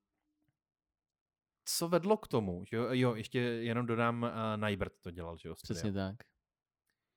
co 1.64 1.88
vedlo 1.88 2.16
k 2.16 2.28
tomu, 2.28 2.64
že 2.64 2.76
jo, 2.76 2.86
jo 2.90 3.14
ještě 3.14 3.38
jenom 3.38 3.86
dodám, 3.86 4.22
uh, 4.22 4.30
Najbert 4.56 5.00
to 5.00 5.10
dělal, 5.10 5.38
že 5.38 5.48
jo? 5.48 5.54
Přesně 5.62 5.92
tak. 5.92 6.16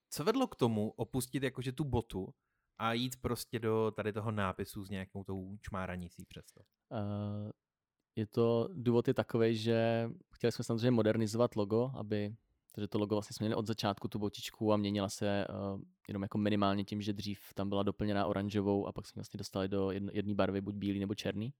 Co 0.09 0.23
vedlo 0.23 0.47
k 0.47 0.55
tomu 0.55 0.89
opustit 0.89 1.43
jakože 1.43 1.71
tu 1.71 1.83
botu 1.83 2.33
a 2.77 2.93
jít 2.93 3.21
prostě 3.21 3.59
do 3.59 3.91
tady 3.95 4.13
toho 4.13 4.31
nápisu 4.31 4.85
s 4.85 4.89
nějakou 4.89 5.23
tou 5.23 5.57
čmáranicí 5.61 6.25
představ. 6.25 6.65
Uh, 6.89 7.51
je 8.15 8.27
to, 8.27 8.69
důvod 8.73 9.07
je 9.07 9.13
takový, 9.13 9.55
že 9.55 10.09
chtěli 10.35 10.51
jsme 10.51 10.63
samozřejmě 10.63 10.91
modernizovat 10.91 11.55
logo, 11.55 11.91
aby, 11.95 12.35
takže 12.71 12.87
to 12.87 12.99
logo 12.99 13.15
vlastně 13.15 13.33
jsme 13.33 13.43
měli 13.43 13.55
od 13.55 13.67
začátku 13.67 14.07
tu 14.07 14.19
botičku 14.19 14.73
a 14.73 14.77
měnila 14.77 15.09
se 15.09 15.47
uh, 15.49 15.81
jenom 16.07 16.21
jako 16.21 16.37
minimálně 16.37 16.83
tím, 16.83 17.01
že 17.01 17.13
dřív 17.13 17.39
tam 17.55 17.69
byla 17.69 17.83
doplněná 17.83 18.25
oranžovou 18.25 18.87
a 18.87 18.91
pak 18.91 19.07
jsme 19.07 19.19
vlastně 19.19 19.37
dostali 19.37 19.67
do 19.67 19.91
jedné 19.91 20.35
barvy, 20.35 20.61
buď 20.61 20.75
bílý 20.75 20.99
nebo 20.99 21.15
černý. 21.15 21.53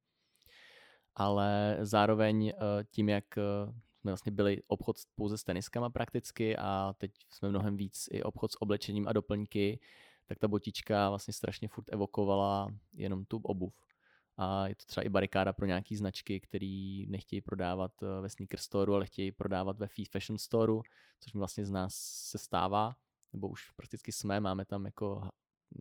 Ale 1.15 1.77
zároveň 1.81 2.43
uh, 2.43 2.51
tím, 2.91 3.09
jak 3.09 3.25
uh, 3.37 3.73
jsme 3.99 4.11
vlastně 4.11 4.31
byli 4.31 4.61
obchod 4.67 4.95
pouze 5.15 5.37
s 5.37 5.43
teniskama 5.43 5.89
prakticky 5.89 6.57
a 6.57 6.93
teď 6.97 7.11
jsme 7.29 7.49
mnohem 7.49 7.77
víc 7.77 8.07
i 8.11 8.23
obchod 8.23 8.51
s 8.51 8.61
oblečením 8.61 9.07
a 9.07 9.13
doplňky, 9.13 9.79
tak 10.25 10.39
ta 10.39 10.47
botička 10.47 11.09
vlastně 11.09 11.33
strašně 11.33 11.67
furt 11.67 11.85
evokovala 11.93 12.67
jenom 12.93 13.25
tu 13.25 13.37
obuv. 13.37 13.73
A 14.37 14.67
je 14.67 14.75
to 14.75 14.85
třeba 14.85 15.05
i 15.05 15.09
barikáda 15.09 15.53
pro 15.53 15.65
nějaké 15.65 15.97
značky, 15.97 16.39
které 16.39 17.03
nechtějí 17.07 17.41
prodávat 17.41 17.91
eh, 18.03 18.21
ve 18.21 18.29
sneaker 18.29 18.59
store, 18.59 18.93
ale 18.93 19.05
chtějí 19.05 19.31
prodávat 19.31 19.79
ve 19.79 19.87
fashion 20.11 20.37
store, 20.37 20.73
což 21.19 21.33
mi 21.33 21.39
vlastně 21.39 21.65
z 21.65 21.71
nás 21.71 21.95
se 22.29 22.37
stává, 22.37 22.95
nebo 23.33 23.47
už 23.47 23.71
prakticky 23.71 24.11
jsme, 24.11 24.39
máme 24.39 24.65
tam 24.65 24.85
jako 24.85 25.29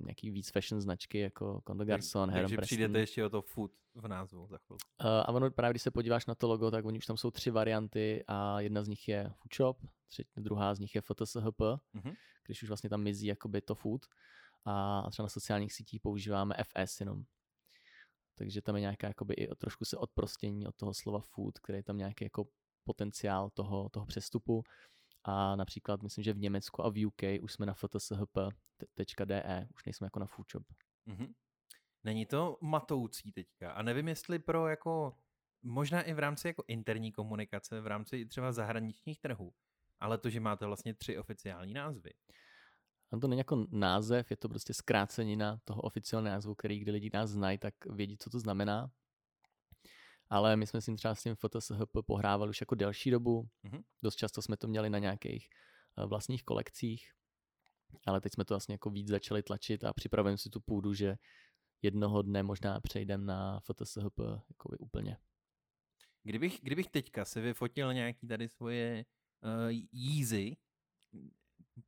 nějaký 0.01 0.31
víc 0.31 0.51
fashion 0.51 0.81
značky 0.81 1.19
jako 1.19 1.63
Condo 1.67 1.85
Garçon, 1.85 2.31
tak, 2.31 2.41
Takže 2.41 2.57
přijdete 2.57 2.99
ještě 2.99 3.25
o 3.25 3.31
to 3.31 3.43
food 3.43 3.71
v 3.95 4.09
názvu 4.09 4.47
za 4.47 4.59
chvilku. 4.59 4.83
Uh, 5.05 5.07
a 5.07 5.29
ono 5.29 5.51
právě, 5.51 5.73
když 5.73 5.83
se 5.83 5.91
podíváš 5.91 6.27
na 6.27 6.35
to 6.35 6.49
logo, 6.49 6.71
tak 6.71 6.85
oni 6.85 6.99
už 6.99 7.07
tam 7.07 7.17
jsou 7.17 7.31
tři 7.31 7.51
varianty 7.51 8.25
a 8.29 8.61
jedna 8.61 8.83
z 8.83 8.89
nich 8.89 9.09
je 9.09 9.25
Food 9.25 9.55
Shop, 9.55 9.79
třetí, 10.09 10.31
druhá 10.37 10.75
z 10.75 10.79
nich 10.79 10.95
je 10.95 11.01
FTSHP, 11.01 11.61
mm-hmm. 11.61 12.17
když 12.47 12.63
už 12.63 12.69
vlastně 12.69 12.91
tam 12.91 13.03
mizí 13.03 13.27
jakoby 13.27 13.61
to 13.61 13.75
food 13.75 14.07
a 14.65 15.11
třeba 15.11 15.25
na 15.25 15.31
sociálních 15.31 15.73
sítích 15.73 16.01
používáme 16.01 16.55
FS 16.65 17.01
jenom. 17.01 17.23
Takže 18.35 18.63
tam 18.63 18.75
je 18.75 18.81
nějaká 18.81 19.09
jakoby 19.09 19.35
i 19.35 19.55
trošku 19.55 19.85
se 19.85 19.97
odprostění 19.97 20.67
od 20.67 20.77
toho 20.77 20.95
slova 20.95 21.21
food, 21.21 21.59
který 21.59 21.79
je 21.79 21.83
tam 21.83 21.99
nějaký 21.99 22.25
jako 22.25 22.47
potenciál 22.85 23.51
toho, 23.51 23.89
toho 23.89 24.07
přestupu. 24.07 24.63
A 25.25 25.57
například 25.57 26.03
myslím, 26.03 26.25
že 26.25 26.33
v 26.33 26.39
Německu 26.39 26.85
a 26.85 26.91
v 26.91 27.07
UK 27.07 27.23
už 27.43 27.53
jsme 27.53 27.67
na 27.67 27.75
ftshp.de, 27.75 29.69
už 29.75 29.85
nejsme 29.85 30.07
jako 30.07 30.19
na 30.19 30.27
foodshop. 30.27 30.63
Mm-hmm. 31.07 31.33
Není 32.05 32.27
to 32.27 32.59
matoucí 32.61 33.33
teďka. 33.33 33.73
A 33.73 33.83
nevím, 33.83 34.09
jestli 34.09 34.39
pro 34.39 34.69
jako, 34.69 35.19
možná 35.63 36.03
i 36.03 36.13
v 36.15 36.19
rámci 36.19 36.49
jako 36.49 36.65
interní 36.67 37.13
komunikace, 37.13 37.81
v 37.81 37.87
rámci 37.87 38.27
třeba 38.27 38.53
zahraničních 38.53 39.21
trhů, 39.21 39.55
ale 40.01 40.19
to, 40.19 40.31
že 40.31 40.41
máte 40.41 40.67
vlastně 40.67 40.95
tři 40.95 41.19
oficiální 41.19 41.75
názvy. 41.75 42.11
On 43.13 43.21
to 43.21 43.29
není 43.29 43.39
jako 43.39 43.67
název, 43.71 44.31
je 44.31 44.37
to 44.37 44.49
prostě 44.49 44.75
zkrácenina 44.75 45.61
toho 45.65 45.83
oficiálního 45.83 46.35
názvu, 46.35 46.55
který 46.55 46.79
kdy 46.79 46.91
lidi 46.91 47.11
nás 47.15 47.31
znají, 47.31 47.59
tak 47.59 47.75
vědí, 47.87 48.17
co 48.19 48.31
to 48.31 48.39
znamená. 48.39 48.91
Ale 50.29 50.57
my 50.57 50.67
jsme 50.67 50.81
si 50.81 50.95
třeba 50.95 51.15
s 51.15 51.23
tím 51.23 51.35
FTSHP 51.35 52.07
pohrávali 52.07 52.51
už 52.51 52.61
jako 52.61 52.75
delší 52.75 53.11
dobu. 53.11 53.49
Mm-hmm. 53.65 53.83
Dost 54.03 54.17
často 54.17 54.43
jsme 54.43 54.57
to 54.57 54.69
měli 54.69 54.91
na 54.91 54.99
nějakých 54.99 55.49
eh, 55.99 56.07
vlastních 56.07 56.45
kolekcích, 56.45 57.13
ale 58.07 58.21
teď 58.21 58.33
jsme 58.33 58.45
to 58.45 58.55
vlastně 58.55 58.75
jako 58.75 58.91
víc 58.91 59.09
začali 59.09 59.43
tlačit 59.43 59.85
a 59.85 59.93
připravujeme 59.93 60.39
si 60.39 60.51
tu 60.51 60.61
půdu, 60.61 60.95
že 60.95 61.17
jednoho 61.83 62.23
dne 62.23 62.43
možná 62.43 62.81
přejdeme 62.81 63.25
na 63.25 63.61
FTSHP 63.61 64.19
jako 64.49 64.77
úplně. 64.79 65.17
Kdybych, 66.23 66.61
kdybych 66.63 66.87
teďka 66.87 67.25
se 67.25 67.41
vyfotil 67.41 67.95
nějaký 67.95 68.27
tady 68.27 68.49
svoje 68.49 69.05
uh, 69.43 69.71
jízy, 69.93 70.57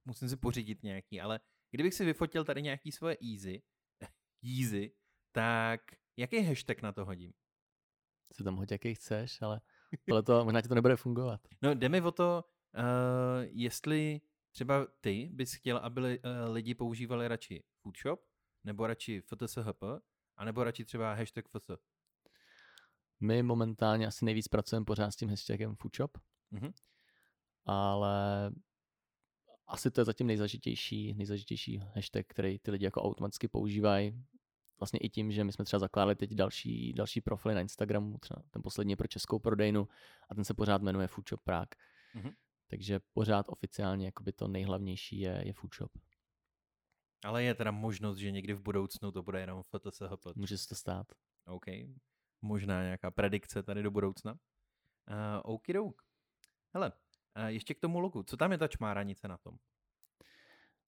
musím 0.04 0.28
si 0.28 0.36
pořídit 0.36 0.82
nějaký, 0.82 1.20
ale 1.20 1.40
kdybych 1.70 1.94
si 1.94 2.04
vyfotil 2.04 2.44
tady 2.44 2.62
nějaký 2.62 2.92
svoje 2.92 3.16
easy, 3.32 3.62
easy, 4.60 4.94
tak 5.32 5.80
jaký 6.16 6.42
hashtag 6.42 6.82
na 6.82 6.92
to 6.92 7.04
hodím? 7.04 7.32
Si 8.32 8.44
tam 8.44 8.56
hoď, 8.56 8.70
jaký 8.70 8.94
chceš, 8.94 9.42
ale 9.42 9.60
ale 10.10 10.22
to, 10.22 10.44
možná 10.44 10.62
ti 10.62 10.68
to 10.68 10.74
nebude 10.74 10.96
fungovat. 10.96 11.40
No, 11.62 11.74
jde 11.74 11.88
mi 11.88 12.00
o 12.00 12.12
to, 12.12 12.44
uh, 12.74 12.82
jestli 13.44 14.20
třeba 14.50 14.86
ty 15.00 15.28
bys 15.32 15.54
chtěl, 15.54 15.76
aby 15.76 16.00
li, 16.00 16.18
uh, 16.18 16.52
lidi 16.52 16.74
používali 16.74 17.28
radši 17.28 17.64
Foodshop, 17.82 18.20
nebo 18.64 18.86
radši 18.86 19.20
FTSHP, 19.20 19.82
anebo 20.36 20.64
radši 20.64 20.84
třeba 20.84 21.14
hashtag 21.14 21.44
FS. 21.48 21.70
My 23.20 23.42
momentálně 23.42 24.06
asi 24.06 24.24
nejvíc 24.24 24.48
pracujeme 24.48 24.84
pořád 24.84 25.10
s 25.10 25.16
tím 25.16 25.28
hashtagem 25.28 25.76
Foodshop, 25.76 26.18
mm-hmm. 26.52 26.72
ale 27.64 28.50
asi 29.66 29.90
to 29.90 30.00
je 30.00 30.04
zatím 30.04 30.26
nejzažitější, 30.26 31.14
nejzažitější 31.14 31.82
hashtag, 31.94 32.26
který 32.26 32.58
ty 32.58 32.70
lidi 32.70 32.84
jako 32.84 33.02
automaticky 33.02 33.48
používají. 33.48 34.24
Vlastně 34.80 34.98
i 34.98 35.08
tím, 35.08 35.32
že 35.32 35.44
my 35.44 35.52
jsme 35.52 35.64
třeba 35.64 35.80
zakládali 35.80 36.14
teď 36.14 36.34
další, 36.34 36.92
další 36.92 37.20
profily 37.20 37.54
na 37.54 37.60
Instagramu, 37.60 38.18
třeba 38.18 38.42
ten 38.50 38.62
poslední 38.62 38.92
je 38.92 38.96
pro 38.96 39.08
českou 39.08 39.38
prodejnu 39.38 39.88
a 40.30 40.34
ten 40.34 40.44
se 40.44 40.54
pořád 40.54 40.82
jmenuje 40.82 41.06
Foodshop 41.06 41.40
Prague. 41.40 41.76
Mm-hmm. 42.14 42.34
Takže 42.66 43.00
pořád 43.12 43.46
oficiálně 43.48 44.06
jakoby 44.06 44.32
to 44.32 44.48
nejhlavnější 44.48 45.20
je, 45.20 45.42
je 45.46 45.52
food 45.52 45.74
shop. 45.74 45.92
Ale 47.24 47.42
je 47.42 47.54
teda 47.54 47.70
možnost, 47.70 48.18
že 48.18 48.30
někdy 48.30 48.54
v 48.54 48.62
budoucnu 48.62 49.12
to 49.12 49.22
bude 49.22 49.40
jenom 49.40 49.62
FTSHP. 49.62 50.36
Může 50.36 50.58
se 50.58 50.68
to 50.68 50.74
stát. 50.74 51.06
OK. 51.46 51.64
Možná 52.42 52.82
nějaká 52.82 53.10
predikce 53.10 53.62
tady 53.62 53.82
do 53.82 53.90
budoucna. 53.90 54.32
Uh, 54.32 54.38
okidok. 55.44 56.02
Hele, 56.74 56.92
ještě 57.46 57.74
k 57.74 57.80
tomu 57.80 58.00
logu. 58.00 58.22
Co 58.22 58.36
tam 58.36 58.52
je 58.52 58.58
ta 58.58 58.68
čmáranice 58.68 59.28
na 59.28 59.36
tom? 59.36 59.56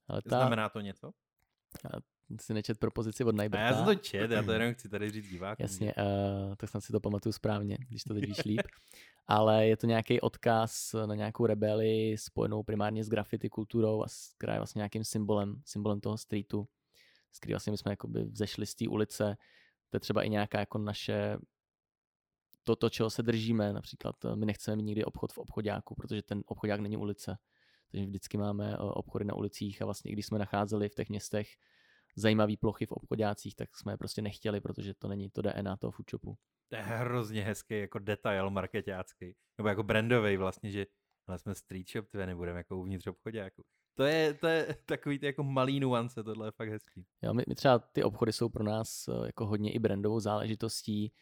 Ale 0.09 0.23
ta... 0.23 0.39
Znamená 0.39 0.69
to 0.69 0.81
něco? 0.81 1.13
si 2.41 2.55
nečet 2.55 2.79
propozici 2.79 3.25
od 3.25 3.35
Najberta. 3.35 3.65
A 3.65 3.69
já 3.69 3.77
jsem 3.77 3.85
to 3.85 3.95
čet, 3.95 4.31
já 4.31 4.43
to 4.43 4.53
jenom 4.53 4.75
chci 4.75 4.89
tady 4.89 5.11
říct 5.11 5.29
divákům. 5.29 5.65
Jasně, 5.65 5.95
uh, 5.95 6.55
tak 6.55 6.71
jsem 6.71 6.81
si 6.81 6.93
to 6.93 7.01
pamatuju 7.01 7.33
správně, 7.33 7.79
když 7.89 8.05
to 8.05 8.15
teď 8.15 8.27
víš 8.27 8.45
líp. 8.45 8.61
Ale 9.27 9.67
je 9.67 9.77
to 9.77 9.87
nějaký 9.87 10.21
odkaz 10.21 10.95
na 11.07 11.15
nějakou 11.15 11.47
rebeli 11.47 12.17
spojenou 12.19 12.63
primárně 12.63 13.05
s 13.05 13.09
graffiti 13.09 13.49
kulturou, 13.49 14.03
a 14.03 14.07
která 14.39 14.53
je 14.53 14.59
vlastně 14.59 14.79
nějakým 14.79 15.05
symbolem, 15.05 15.63
symbolem 15.65 16.01
toho 16.01 16.19
streetu, 16.19 16.69
z 17.33 17.39
který 17.39 17.53
vlastně 17.53 17.71
my 17.71 17.79
jsme 17.79 17.93
jakoby 17.93 18.25
vzešli 18.25 18.67
z 18.67 18.75
té 18.75 18.89
ulice. 18.89 19.37
To 19.91 19.97
je 19.97 20.01
třeba 20.01 20.23
i 20.23 20.31
nějaká 20.31 20.59
jako 20.61 20.79
naše 20.79 21.39
toto, 22.67 22.91
čeho 22.91 23.11
se 23.11 23.23
držíme, 23.23 23.73
například 23.73 24.25
eh, 24.25 24.37
my 24.37 24.47
nechceme 24.47 24.77
mít 24.77 24.83
nikdy 24.83 25.05
obchod 25.05 25.33
v 25.33 25.39
obchodáku, 25.39 25.95
protože 25.95 26.23
ten 26.23 26.43
obchodák 26.47 26.81
není 26.81 26.97
ulice. 26.97 27.39
Takže 27.91 28.07
vždycky 28.07 28.39
máme 28.39 28.73
eh, 28.73 28.77
obchody 28.77 29.25
na 29.25 29.35
ulicích 29.35 29.83
a 29.83 29.85
vlastně 29.85 30.11
i 30.11 30.13
když 30.13 30.27
jsme 30.27 30.39
nacházeli 30.39 30.89
v 30.89 30.95
těch 30.95 31.09
městech 31.09 31.49
zajímavé 32.17 32.53
plochy 32.61 32.87
v 32.87 32.93
obchodácích, 32.93 33.55
tak 33.55 33.77
jsme 33.77 33.93
je 33.93 33.97
prostě 33.97 34.23
nechtěli, 34.23 34.61
protože 34.61 34.95
to 34.95 35.09
není 35.09 35.31
to 35.31 35.43
DNA 35.43 35.77
toho 35.77 35.91
food 35.91 36.11
shopu. 36.11 36.37
To 36.69 36.77
je 36.77 36.83
hrozně 36.83 37.43
hezký 37.43 37.81
jako 37.81 37.99
detail 37.99 38.51
marketácký, 38.51 39.37
nebo 39.59 39.69
jako 39.69 39.83
brandový 39.83 40.37
vlastně, 40.37 40.71
že 40.71 40.87
ale 41.27 41.39
jsme 41.39 41.55
street 41.55 41.91
shop, 41.91 42.09
tvé 42.09 42.27
nebudeme 42.27 42.59
jako 42.59 42.79
uvnitř 42.79 43.07
obchodáku. 43.07 43.63
To 43.95 44.05
je, 44.05 44.35
to 44.35 44.47
je 44.47 44.77
takový 44.87 45.19
ty 45.19 45.27
jako 45.27 45.43
malý 45.43 45.81
nuance, 45.81 46.25
tohle 46.25 46.47
je 46.47 46.51
fakt 46.51 46.69
hezký. 46.69 47.07
Jo, 47.23 47.35
my, 47.35 47.43
my 47.49 47.55
třeba 47.55 47.79
ty 47.79 48.03
obchody 48.03 48.33
jsou 48.33 48.49
pro 48.49 48.65
nás 48.65 49.09
eh, 49.09 49.27
jako 49.27 49.47
hodně 49.47 49.73
i 49.73 49.79
brandovou 49.79 50.21
záležitostí, 50.21 51.13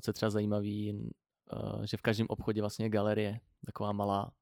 co 0.00 0.10
je 0.10 0.14
třeba 0.14 0.30
zajímavý, 0.30 1.10
eh, 1.52 1.86
že 1.86 1.96
v 1.96 2.02
každém 2.02 2.26
obchodě 2.30 2.60
vlastně 2.60 2.84
je 2.84 2.90
galerie, 2.90 3.40
taková 3.66 3.92
malá, 3.92 4.32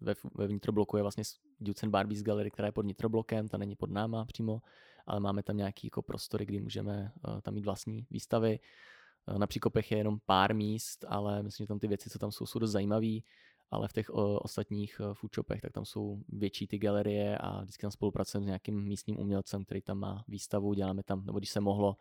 ve, 0.00 0.14
ve 0.34 0.46
vnitrobloku 0.46 0.96
je 0.96 1.02
vlastně 1.02 1.24
Dudes 1.60 1.82
and 1.82 1.90
Barbies 1.90 2.22
galerie, 2.22 2.50
která 2.50 2.66
je 2.66 2.72
pod 2.72 2.82
vnitroblokem, 2.82 3.48
ta 3.48 3.58
není 3.58 3.76
pod 3.76 3.90
náma 3.90 4.24
přímo, 4.24 4.60
ale 5.06 5.20
máme 5.20 5.42
tam 5.42 5.56
nějaký 5.56 5.86
jako 5.86 6.02
prostory, 6.02 6.46
kdy 6.46 6.60
můžeme 6.60 7.12
tam 7.42 7.54
mít 7.54 7.64
vlastní 7.64 8.06
výstavy. 8.10 8.58
Na 9.38 9.46
Příkopech 9.46 9.92
je 9.92 9.98
jenom 9.98 10.18
pár 10.26 10.54
míst, 10.54 11.04
ale 11.08 11.42
myslím, 11.42 11.64
že 11.64 11.68
tam 11.68 11.78
ty 11.78 11.88
věci, 11.88 12.10
co 12.10 12.18
tam 12.18 12.32
jsou, 12.32 12.46
jsou 12.46 12.58
dost 12.58 12.70
zajímavé, 12.70 13.18
ale 13.70 13.88
v 13.88 13.92
těch 13.92 14.10
ostatních 14.40 15.00
uh, 15.00 15.14
food 15.14 15.34
shopech, 15.34 15.60
tak 15.60 15.72
tam 15.72 15.84
jsou 15.84 16.22
větší 16.28 16.66
ty 16.66 16.78
galerie 16.78 17.38
a 17.38 17.60
vždycky 17.60 17.82
tam 17.82 17.90
spolupracujeme 17.90 18.44
s 18.44 18.46
nějakým 18.46 18.84
místním 18.84 19.18
umělcem, 19.18 19.64
který 19.64 19.82
tam 19.82 19.98
má 19.98 20.24
výstavu, 20.28 20.74
děláme 20.74 21.02
tam, 21.02 21.26
nebo 21.26 21.38
když 21.38 21.50
se 21.50 21.60
mohlo, 21.60 21.96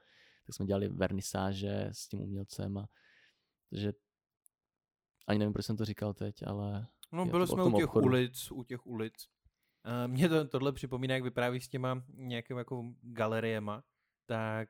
tak 0.45 0.55
jsme 0.55 0.65
dělali 0.65 0.87
vernisáže 0.87 1.89
s 1.91 2.07
tím 2.07 2.21
umělcem 2.21 2.77
a 2.77 2.87
takže 3.69 3.93
ani 5.27 5.39
nevím, 5.39 5.53
proč 5.53 5.65
jsem 5.65 5.77
to 5.77 5.85
říkal 5.85 6.13
teď, 6.13 6.47
ale... 6.47 6.87
No, 7.11 7.25
byli 7.25 7.47
jsme 7.47 7.63
u 7.63 7.71
těch 7.71 7.85
obchodu. 7.85 8.05
ulic, 8.05 8.51
u 8.51 8.63
těch 8.63 8.85
ulic. 8.85 9.29
Uh, 9.85 10.11
mě 10.11 10.29
to, 10.29 10.47
tohle 10.47 10.71
připomíná, 10.71 11.13
jak 11.13 11.23
vypráví 11.23 11.61
s 11.61 11.67
těma 11.67 12.03
nějakými 12.13 12.59
jako 12.59 12.93
galeriema, 13.01 13.83
tak 14.25 14.69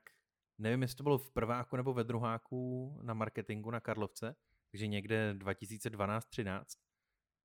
nevím, 0.58 0.82
jestli 0.82 0.96
to 0.96 1.02
bylo 1.02 1.18
v 1.18 1.30
prváku 1.30 1.76
nebo 1.76 1.94
ve 1.94 2.04
druháku 2.04 2.98
na 3.02 3.14
marketingu 3.14 3.70
na 3.70 3.80
Karlovce, 3.80 4.36
takže 4.70 4.86
někde 4.86 5.34
2012-13, 5.34 6.64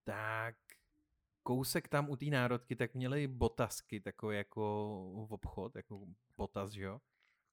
tak 0.04 0.56
kousek 1.44 1.88
tam 1.88 2.10
u 2.10 2.16
té 2.16 2.26
národky, 2.26 2.76
tak 2.76 2.94
měli 2.94 3.28
botasky, 3.28 4.02
takové 4.02 4.36
jako 4.36 5.26
v 5.30 5.34
obchod, 5.34 5.76
jako 5.76 6.06
botas, 6.38 6.72
že 6.72 6.84
jo? 6.84 7.00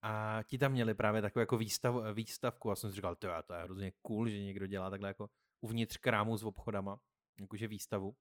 A 0.02 0.42
ti 0.46 0.58
tam 0.58 0.72
měli 0.72 0.94
právě 0.94 1.22
takovou 1.22 1.40
jako 1.40 1.58
výstav, 1.58 1.94
výstavku 2.14 2.70
a 2.70 2.76
jsem 2.76 2.90
si 2.90 2.96
říkal, 2.96 3.16
to 3.16 3.26
je, 3.26 3.42
to 3.46 3.54
je 3.54 3.62
hrozně 3.62 3.92
cool, 4.02 4.28
že 4.28 4.38
někdo 4.42 4.66
dělá 4.66 4.90
takhle 4.90 5.08
jako 5.08 5.30
uvnitř 5.60 5.96
krámu 5.96 6.36
s 6.36 6.44
obchodama, 6.44 7.00
jakože 7.40 7.68
výstavu. 7.68 8.16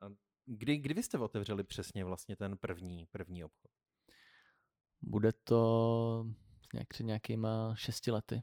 A 0.00 0.06
Kdy, 0.46 0.78
kdy 0.78 0.94
vy 0.94 1.02
jste 1.02 1.18
otevřeli 1.18 1.64
přesně 1.64 2.04
vlastně 2.04 2.36
ten 2.36 2.58
první, 2.58 3.06
první 3.06 3.44
obchod? 3.44 3.70
Bude 5.02 5.32
to 5.32 6.26
nějak 6.74 6.88
před 6.88 7.02
nějakýma 7.02 7.74
šesti 7.74 8.10
lety. 8.10 8.42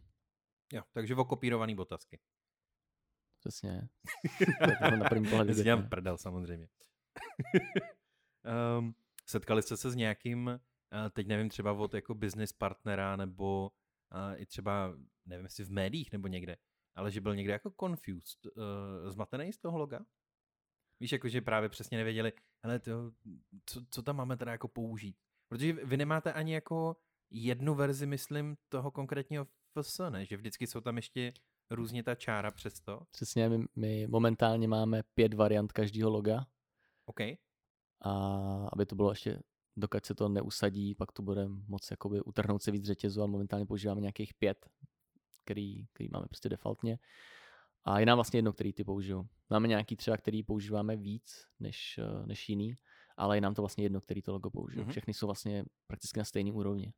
Jo, 0.74 0.84
takže 0.92 1.16
okopírovaný 1.16 1.76
botasky. 1.76 2.20
Přesně. 3.40 3.90
na 5.00 5.10
první 5.10 5.30
pohled 5.30 5.48
Já 5.66 5.78
prdel 5.78 6.18
samozřejmě. 6.18 6.68
um, 8.80 8.96
setkali 9.26 9.62
jste 9.62 9.78
se 9.78 9.92
s 9.92 9.96
nějakým, 9.96 10.60
teď 11.14 11.28
nevím, 11.28 11.50
třeba 11.50 11.74
od 11.74 11.94
jako 11.94 12.16
business 12.16 12.54
partnera 12.54 13.16
nebo 13.16 13.72
i 14.36 14.46
třeba, 14.46 14.94
nevím, 15.26 15.46
jestli 15.46 15.64
v 15.64 15.72
médiích 15.72 16.12
nebo 16.12 16.28
někde, 16.28 16.58
ale 16.96 17.12
že 17.12 17.22
byl 17.22 17.36
někde 17.36 17.54
jako 17.54 17.74
confused, 17.80 18.46
uh, 18.46 19.10
zmatený 19.10 19.54
z 19.54 19.58
toho 19.58 19.78
loga? 19.78 20.00
Víš, 21.00 21.12
jakože 21.12 21.42
právě 21.42 21.70
přesně 21.70 21.98
nevěděli, 21.98 22.34
ale 22.64 22.80
to, 22.80 23.12
co, 23.66 23.82
co 23.90 24.02
tam 24.04 24.16
máme 24.16 24.38
teda 24.38 24.52
jako 24.52 24.68
použít. 24.68 25.16
Protože 25.48 25.74
vy 25.74 25.98
nemáte 25.98 26.34
ani 26.34 26.54
jako 26.54 26.98
jednu 27.30 27.76
verzi, 27.76 28.06
myslím, 28.06 28.58
toho 28.70 28.92
konkrétního 28.92 29.48
FS, 29.82 30.02
ne? 30.10 30.26
Že 30.26 30.38
vždycky 30.38 30.68
jsou 30.68 30.82
tam 30.82 30.96
ještě 30.96 31.34
různě 31.70 32.04
ta 32.04 32.16
čára 32.16 32.52
přesto. 32.52 33.02
Přesně, 33.12 33.50
my, 33.50 33.66
my 33.76 34.08
momentálně 34.08 34.68
máme 34.68 35.04
pět 35.14 35.34
variant 35.34 35.72
každého 35.72 36.10
loga. 36.10 36.46
OK. 37.06 37.20
A 38.02 38.12
aby 38.74 38.86
to 38.86 38.96
bylo 38.96 39.12
ještě, 39.12 39.40
dokud 39.82 40.06
se 40.06 40.16
to 40.16 40.30
neusadí, 40.30 40.96
pak 40.96 41.12
to 41.12 41.22
bude 41.22 41.48
moc 41.48 41.92
jakoby 41.92 42.22
utrhnout 42.22 42.64
se 42.64 42.72
víc 42.72 42.86
řetězu, 42.86 43.22
ale 43.22 43.32
momentálně 43.32 43.66
používáme 43.66 44.02
nějakých 44.02 44.34
pět, 44.34 44.70
který, 45.44 45.88
který 45.94 46.10
máme 46.14 46.26
prostě 46.26 46.50
defaultně. 46.50 47.00
A 47.84 48.00
je 48.00 48.06
nám 48.06 48.18
vlastně 48.18 48.38
jedno, 48.38 48.54
který 48.54 48.74
ty 48.74 48.84
použiju. 48.84 49.28
Máme 49.50 49.68
nějaký 49.68 49.96
třeba, 49.96 50.18
který 50.18 50.44
používáme 50.44 50.98
víc 50.98 51.46
než, 51.60 51.98
eh, 51.98 52.26
než 52.26 52.50
jiný, 52.50 52.78
ale 53.18 53.38
je 53.38 53.42
nám 53.42 53.54
to 53.54 53.62
vlastně 53.62 53.86
jedno, 53.86 54.02
který 54.02 54.22
to 54.22 54.32
logo 54.32 54.50
použiju. 54.50 54.86
Mm-hmm. 54.86 54.92
Všechny 54.92 55.14
jsou 55.14 55.26
vlastně 55.26 55.66
prakticky 55.88 56.20
na 56.20 56.26
stejné 56.26 56.52
úrovni. 56.52 56.94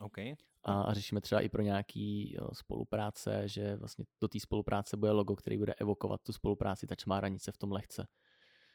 OK. 0.00 0.18
A, 0.64 0.82
a 0.82 0.94
řešíme 0.94 1.20
třeba 1.20 1.40
i 1.40 1.48
pro 1.48 1.62
nějaký 1.62 2.34
jo, 2.34 2.48
spolupráce, 2.52 3.48
že 3.48 3.76
vlastně 3.76 4.04
do 4.20 4.28
té 4.28 4.40
spolupráce 4.40 4.96
bude 4.96 5.12
logo, 5.12 5.36
který 5.36 5.58
bude 5.58 5.74
evokovat 5.74 6.22
tu 6.22 6.32
spolupráci, 6.32 6.86
ta 6.86 6.94
čmáranice 6.94 7.52
v 7.52 7.58
tom 7.58 7.72
lehce. 7.72 8.02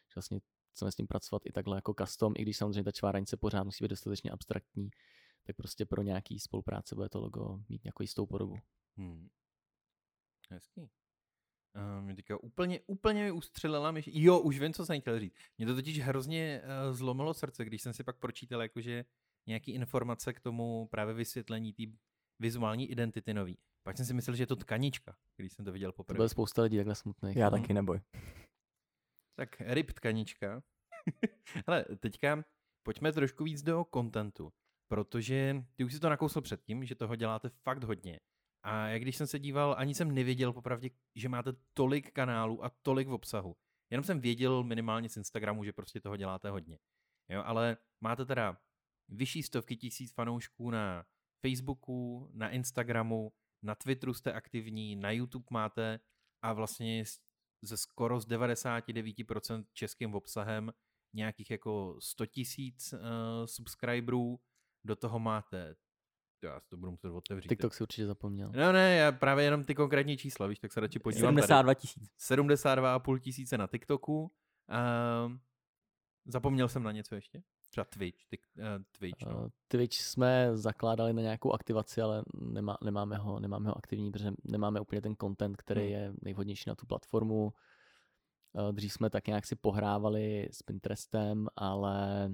Že 0.07 0.13
vlastně 0.15 0.39
chceme 0.77 0.91
s 0.91 0.95
tím 0.95 1.07
pracovat 1.07 1.41
i 1.45 1.51
takhle 1.51 1.77
jako 1.77 1.93
custom, 1.93 2.33
i 2.37 2.41
když 2.41 2.57
samozřejmě 2.57 2.83
ta 2.83 2.91
čmáranice 2.91 3.37
pořád 3.37 3.63
musí 3.63 3.83
být 3.83 3.87
dostatečně 3.87 4.31
abstraktní, 4.31 4.89
tak 5.43 5.55
prostě 5.55 5.85
pro 5.85 6.01
nějaký 6.01 6.39
spolupráce 6.39 6.95
bude 6.95 7.09
to 7.09 7.19
logo 7.19 7.59
mít 7.69 7.83
nějakou 7.83 8.03
jistou 8.03 8.25
podobu. 8.25 8.55
Hmm. 8.97 9.27
Hezký. 10.49 10.81
Uh, 10.81 12.03
mě 12.03 12.15
teďka 12.15 12.43
úplně, 12.43 12.79
úplně 12.87 13.23
mi 13.23 13.31
ustřelila 13.31 13.91
myš. 13.91 14.09
Jo, 14.13 14.39
už 14.39 14.59
vím, 14.59 14.73
co 14.73 14.85
jsem 14.85 15.01
chtěl 15.01 15.19
říct. 15.19 15.33
Mě 15.57 15.67
to 15.67 15.75
totiž 15.75 15.99
hrozně 15.99 16.61
uh, 16.63 16.95
zlomilo 16.95 17.33
srdce, 17.33 17.65
když 17.65 17.81
jsem 17.81 17.93
si 17.93 18.03
pak 18.03 18.17
pročítal 18.17 18.61
jakože 18.61 19.05
nějaký 19.47 19.71
informace 19.71 20.33
k 20.33 20.39
tomu 20.39 20.87
právě 20.91 21.13
vysvětlení 21.13 21.73
té 21.73 21.83
vizuální 22.39 22.91
identity 22.91 23.33
nový. 23.33 23.57
Pak 23.83 23.97
jsem 23.97 24.05
si 24.05 24.13
myslel, 24.13 24.35
že 24.35 24.43
je 24.43 24.47
to 24.47 24.55
tkanička, 24.55 25.17
když 25.37 25.53
jsem 25.53 25.65
to 25.65 25.71
viděl 25.71 25.91
poprvé. 25.91 26.15
To 26.15 26.19
bylo 26.19 26.29
spousta 26.29 26.61
lidí 26.61 26.77
takhle 26.77 26.95
smutných. 26.95 27.35
Já 27.35 27.49
taky 27.49 27.73
neboj. 27.73 27.99
Tak 29.37 29.61
ryb 29.61 29.91
tkanička. 29.91 30.63
Ale 31.67 31.85
teďka 31.99 32.43
pojďme 32.83 33.11
trošku 33.11 33.43
víc 33.43 33.61
do 33.61 33.85
kontentu, 33.85 34.53
protože 34.87 35.63
ty 35.75 35.83
už 35.83 35.93
si 35.93 35.99
to 35.99 36.09
nakousl 36.09 36.41
předtím, 36.41 36.85
že 36.85 36.95
toho 36.95 37.15
děláte 37.15 37.49
fakt 37.49 37.83
hodně. 37.83 38.19
A 38.63 38.87
jak 38.87 39.01
když 39.01 39.15
jsem 39.15 39.27
se 39.27 39.39
díval, 39.39 39.75
ani 39.77 39.95
jsem 39.95 40.15
nevěděl 40.15 40.53
popravdě, 40.53 40.89
že 41.15 41.29
máte 41.29 41.53
tolik 41.73 42.11
kanálů 42.11 42.65
a 42.65 42.71
tolik 42.81 43.07
v 43.07 43.13
obsahu. 43.13 43.55
Jenom 43.91 44.03
jsem 44.03 44.19
věděl 44.19 44.63
minimálně 44.63 45.09
z 45.09 45.17
Instagramu, 45.17 45.63
že 45.63 45.73
prostě 45.73 46.01
toho 46.01 46.17
děláte 46.17 46.49
hodně. 46.49 46.79
Jo, 47.29 47.43
ale 47.45 47.77
máte 48.01 48.25
teda 48.25 48.57
vyšší 49.09 49.43
stovky 49.43 49.75
tisíc 49.75 50.13
fanoušků 50.13 50.71
na 50.71 51.05
Facebooku, 51.45 52.29
na 52.33 52.49
Instagramu, 52.49 53.31
na 53.63 53.75
Twitteru 53.75 54.13
jste 54.13 54.33
aktivní, 54.33 54.95
na 54.95 55.11
YouTube 55.11 55.45
máte 55.51 55.99
a 56.41 56.53
vlastně 56.53 57.03
ze 57.61 57.77
skoro 57.77 58.19
z 58.19 58.27
99% 58.27 59.65
českým 59.73 60.15
obsahem 60.15 60.73
nějakých 61.13 61.51
jako 61.51 61.97
100 61.99 62.25
tisíc 62.25 62.93
uh, 62.93 62.99
subscriberů, 63.45 64.39
do 64.83 64.95
toho 64.95 65.19
máte 65.19 65.75
já 66.43 66.59
si 66.59 66.69
to 66.69 66.77
budu 66.77 66.91
muset 66.91 67.09
otevřít. 67.09 67.49
TikTok 67.49 67.73
si 67.73 67.83
určitě 67.83 68.05
zapomněl. 68.05 68.51
No 68.55 68.71
ne, 68.71 68.95
já 68.95 69.11
právě 69.11 69.45
jenom 69.45 69.63
ty 69.63 69.75
konkrétní 69.75 70.17
čísla, 70.17 70.47
víš, 70.47 70.59
tak 70.59 70.73
se 70.73 70.79
radši 70.79 70.99
podívám 70.99 71.35
72 71.35 71.73
tisíc. 71.73 72.11
72,5 72.19 73.19
tisíce 73.19 73.57
na 73.57 73.67
TikToku. 73.67 74.21
Uh, 74.21 75.31
zapomněl 76.25 76.69
jsem 76.69 76.83
na 76.83 76.91
něco 76.91 77.15
ještě? 77.15 77.43
Třeba 77.77 77.85
Twitch. 77.97 78.25
Tik, 78.29 78.41
uh, 78.57 78.83
Twitch, 78.99 79.25
no. 79.25 79.37
uh, 79.37 79.47
Twitch 79.67 79.97
jsme 79.97 80.49
zakládali 80.53 81.13
na 81.13 81.21
nějakou 81.21 81.51
aktivaci, 81.51 82.01
ale 82.01 82.23
nemá, 82.41 82.77
nemáme, 82.83 83.17
ho, 83.17 83.39
nemáme 83.39 83.69
ho 83.69 83.77
aktivní, 83.77 84.11
protože 84.11 84.31
nemáme 84.43 84.79
úplně 84.79 85.01
ten 85.01 85.15
content, 85.15 85.57
který 85.57 85.81
hmm. 85.81 85.91
je 85.91 86.13
nejvhodnější 86.21 86.69
na 86.69 86.75
tu 86.75 86.85
platformu. 86.85 87.53
Eh, 88.55 88.73
Dřív 88.73 88.93
jsme 88.93 89.09
tak 89.09 89.27
nějak 89.27 89.45
si 89.45 89.55
pohrávali 89.55 90.47
s 90.51 90.63
Pinterestem, 90.63 91.47
ale 91.55 92.29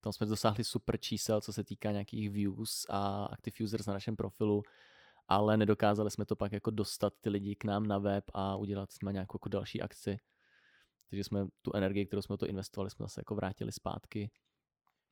tam 0.00 0.12
jsme 0.12 0.26
dosáhli 0.26 0.64
super 0.64 1.00
čísel, 1.00 1.40
co 1.40 1.52
se 1.52 1.64
týká 1.64 1.92
nějakých 1.92 2.30
views 2.30 2.86
a 2.88 3.24
active 3.24 3.64
users 3.64 3.86
na 3.86 3.92
našem 3.92 4.16
profilu, 4.16 4.62
ale 5.28 5.56
nedokázali 5.56 6.10
jsme 6.10 6.24
to 6.24 6.36
pak 6.36 6.52
jako 6.52 6.70
dostat 6.70 7.12
ty 7.20 7.30
lidi 7.30 7.54
k 7.54 7.64
nám 7.64 7.86
na 7.86 7.98
web 7.98 8.24
a 8.34 8.56
udělat 8.56 8.92
jsme 8.92 9.12
nějakou 9.12 9.34
jako 9.36 9.48
další 9.48 9.82
akci. 9.82 10.18
Takže 11.10 11.24
jsme 11.24 11.46
tu 11.62 11.74
energii, 11.74 12.06
kterou 12.06 12.22
jsme 12.22 12.36
to 12.36 12.46
investovali, 12.46 12.90
jsme 12.90 13.04
zase 13.04 13.20
jako 13.20 13.34
vrátili 13.34 13.72
zpátky. 13.72 14.30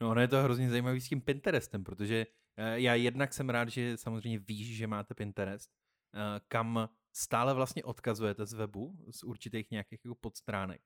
No 0.02 0.10
ono 0.10 0.20
je 0.20 0.28
to 0.28 0.42
hrozně 0.42 0.70
zajímavý 0.70 1.00
s 1.00 1.08
tím 1.08 1.20
Pinterestem, 1.20 1.84
protože 1.84 2.26
eh, 2.56 2.80
já 2.80 2.94
jednak 2.94 3.32
jsem 3.32 3.50
rád, 3.50 3.68
že 3.68 3.96
samozřejmě 3.96 4.38
víš, 4.38 4.76
že 4.76 4.86
máte 4.86 5.14
Pinterest, 5.14 5.70
eh, 6.14 6.40
kam 6.48 6.88
stále 7.16 7.54
vlastně 7.54 7.84
odkazujete 7.84 8.46
z 8.46 8.52
webu, 8.52 8.96
z 9.10 9.22
určitých 9.22 9.70
nějakých 9.70 10.00
jako 10.04 10.14
podstránek. 10.14 10.80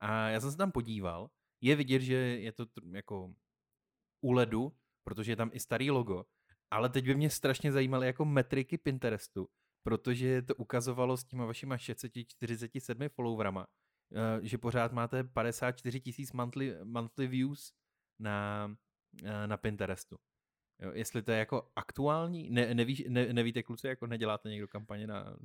A 0.00 0.28
já 0.28 0.40
jsem 0.40 0.50
se 0.50 0.56
tam 0.56 0.72
podíval, 0.72 1.30
je 1.60 1.76
vidět, 1.76 2.00
že 2.00 2.14
je 2.14 2.52
to 2.52 2.66
jako 2.92 3.34
u 4.24 4.32
ledu, 4.32 4.76
protože 5.04 5.32
je 5.32 5.36
tam 5.36 5.50
i 5.52 5.60
starý 5.60 5.90
logo, 5.90 6.24
ale 6.70 6.88
teď 6.88 7.04
by 7.04 7.14
mě 7.14 7.30
strašně 7.30 7.72
zajímaly 7.72 8.06
jako 8.06 8.24
metriky 8.24 8.78
Pinterestu, 8.78 9.48
protože 9.82 10.42
to 10.42 10.54
ukazovalo 10.54 11.16
s 11.16 11.24
těma 11.24 11.46
vašima 11.46 11.78
647 11.78 13.08
followerama, 13.08 13.66
eh, 14.14 14.46
že 14.46 14.58
pořád 14.58 14.92
máte 14.92 15.24
54 15.24 16.00
tisíc 16.00 16.32
monthly, 16.32 16.74
monthly 16.84 17.26
views 17.26 17.72
na, 18.20 18.70
eh, 19.24 19.46
na 19.46 19.56
Pinterestu. 19.56 20.16
Jo, 20.82 20.90
jestli 20.94 21.22
to 21.22 21.30
je 21.30 21.38
jako 21.38 21.70
aktuální, 21.76 22.50
ne, 22.50 22.74
nevíš, 22.74 23.04
ne, 23.08 23.32
nevíte 23.32 23.62
kluci, 23.62 23.86
jako 23.86 24.06
neděláte 24.06 24.48
někdo 24.48 24.68
kampaně 24.68 25.06
na 25.06 25.36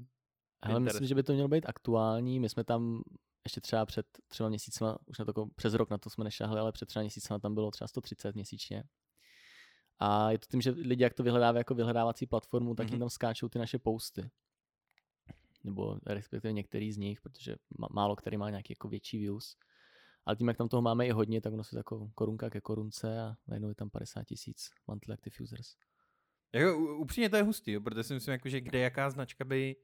Ale 0.62 0.80
myslím, 0.80 1.08
že 1.08 1.16
by 1.16 1.24
to 1.24 1.34
mělo 1.34 1.48
být 1.48 1.66
aktuální. 1.70 2.40
My 2.40 2.50
jsme 2.50 2.64
tam 2.64 3.02
ještě 3.46 3.62
třeba 3.62 3.86
před 3.86 4.06
třema 4.28 4.50
měsícima, 4.50 4.98
už 5.06 5.20
na 5.20 5.26
to 5.26 5.30
jako 5.30 5.48
přes 5.56 5.74
rok 5.74 5.90
na 5.90 5.98
to 5.98 6.10
jsme 6.10 6.24
nešahli, 6.24 6.60
ale 6.60 6.72
před 6.72 6.86
třema 6.86 7.02
měsícima 7.02 7.40
tam 7.40 7.54
bylo 7.54 7.72
třeba 7.72 7.88
130 7.88 8.36
měsíčně. 8.36 8.84
A 10.00 10.32
je 10.32 10.40
to 10.40 10.46
tím, 10.52 10.62
že 10.62 10.72
lidi, 10.72 11.04
jak 11.04 11.14
to 11.14 11.24
vyhledávají 11.24 11.60
jako 11.60 11.76
vyhledávací 11.76 12.26
platformu, 12.26 12.76
tak 12.76 12.86
Mhm. 12.86 12.94
jim 12.94 13.00
tam 13.00 13.10
skáčou 13.10 13.50
ty 13.50 13.60
naše 13.60 13.80
posty. 13.80 14.30
Nebo 15.64 16.00
respektive 16.06 16.54
některý 16.54 16.92
z 16.92 16.98
nich, 16.98 17.22
protože 17.22 17.56
má- 17.80 17.88
málo 17.92 18.16
který 18.16 18.38
má 18.38 18.50
nějaký 18.50 18.72
jako 18.72 18.88
větší 18.88 19.18
views. 19.18 19.58
Ale 20.26 20.36
tím, 20.36 20.48
jak 20.48 20.58
tam 20.58 20.70
toho 20.70 20.82
máme 20.82 21.08
i 21.08 21.12
hodně, 21.12 21.42
tak 21.42 21.54
ono 21.54 21.64
se 21.64 21.78
jako 21.78 22.12
korunka 22.16 22.50
ke 22.50 22.62
korunce 22.62 23.22
a 23.22 23.36
najednou 23.48 23.70
je 23.70 23.76
tam 23.76 23.90
50 23.90 24.24
tisíc 24.24 24.70
monthly 24.88 25.14
active 25.14 25.36
users. 25.42 25.76
Jako, 26.54 26.98
upřímně 26.98 27.30
to 27.30 27.36
je 27.36 27.44
hustý, 27.44 27.72
jo, 27.72 27.82
protože 27.82 28.04
si 28.04 28.14
myslím, 28.14 28.32
jako, 28.32 28.50
že 28.50 28.62
kde 28.62 28.80
jaká 28.80 29.10
značka 29.10 29.46
by 29.46 29.76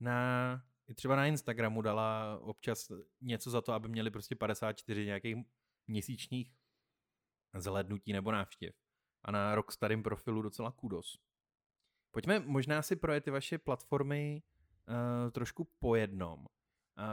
na, 0.00 0.62
třeba 0.94 1.16
na 1.16 1.26
Instagramu 1.26 1.82
dala 1.82 2.38
občas 2.42 2.92
něco 3.20 3.50
za 3.50 3.60
to, 3.60 3.72
aby 3.72 3.88
měli 3.88 4.10
prostě 4.10 4.34
54 4.34 5.04
nějakých 5.04 5.36
měsíčních 5.86 6.54
zhlednutí 7.54 8.12
nebo 8.12 8.32
návštěv. 8.32 8.74
A 9.24 9.30
na 9.30 9.54
rok 9.54 9.72
starým 9.72 10.02
profilu 10.02 10.42
docela 10.42 10.70
kudos. 10.70 11.18
Pojďme 12.10 12.40
možná 12.40 12.82
si 12.82 12.96
projet 12.96 13.24
ty 13.24 13.30
vaše 13.30 13.58
platformy 13.58 14.42
uh, 14.88 15.30
trošku 15.30 15.68
po 15.78 15.94
jednom, 15.94 16.38
uh, 16.40 16.46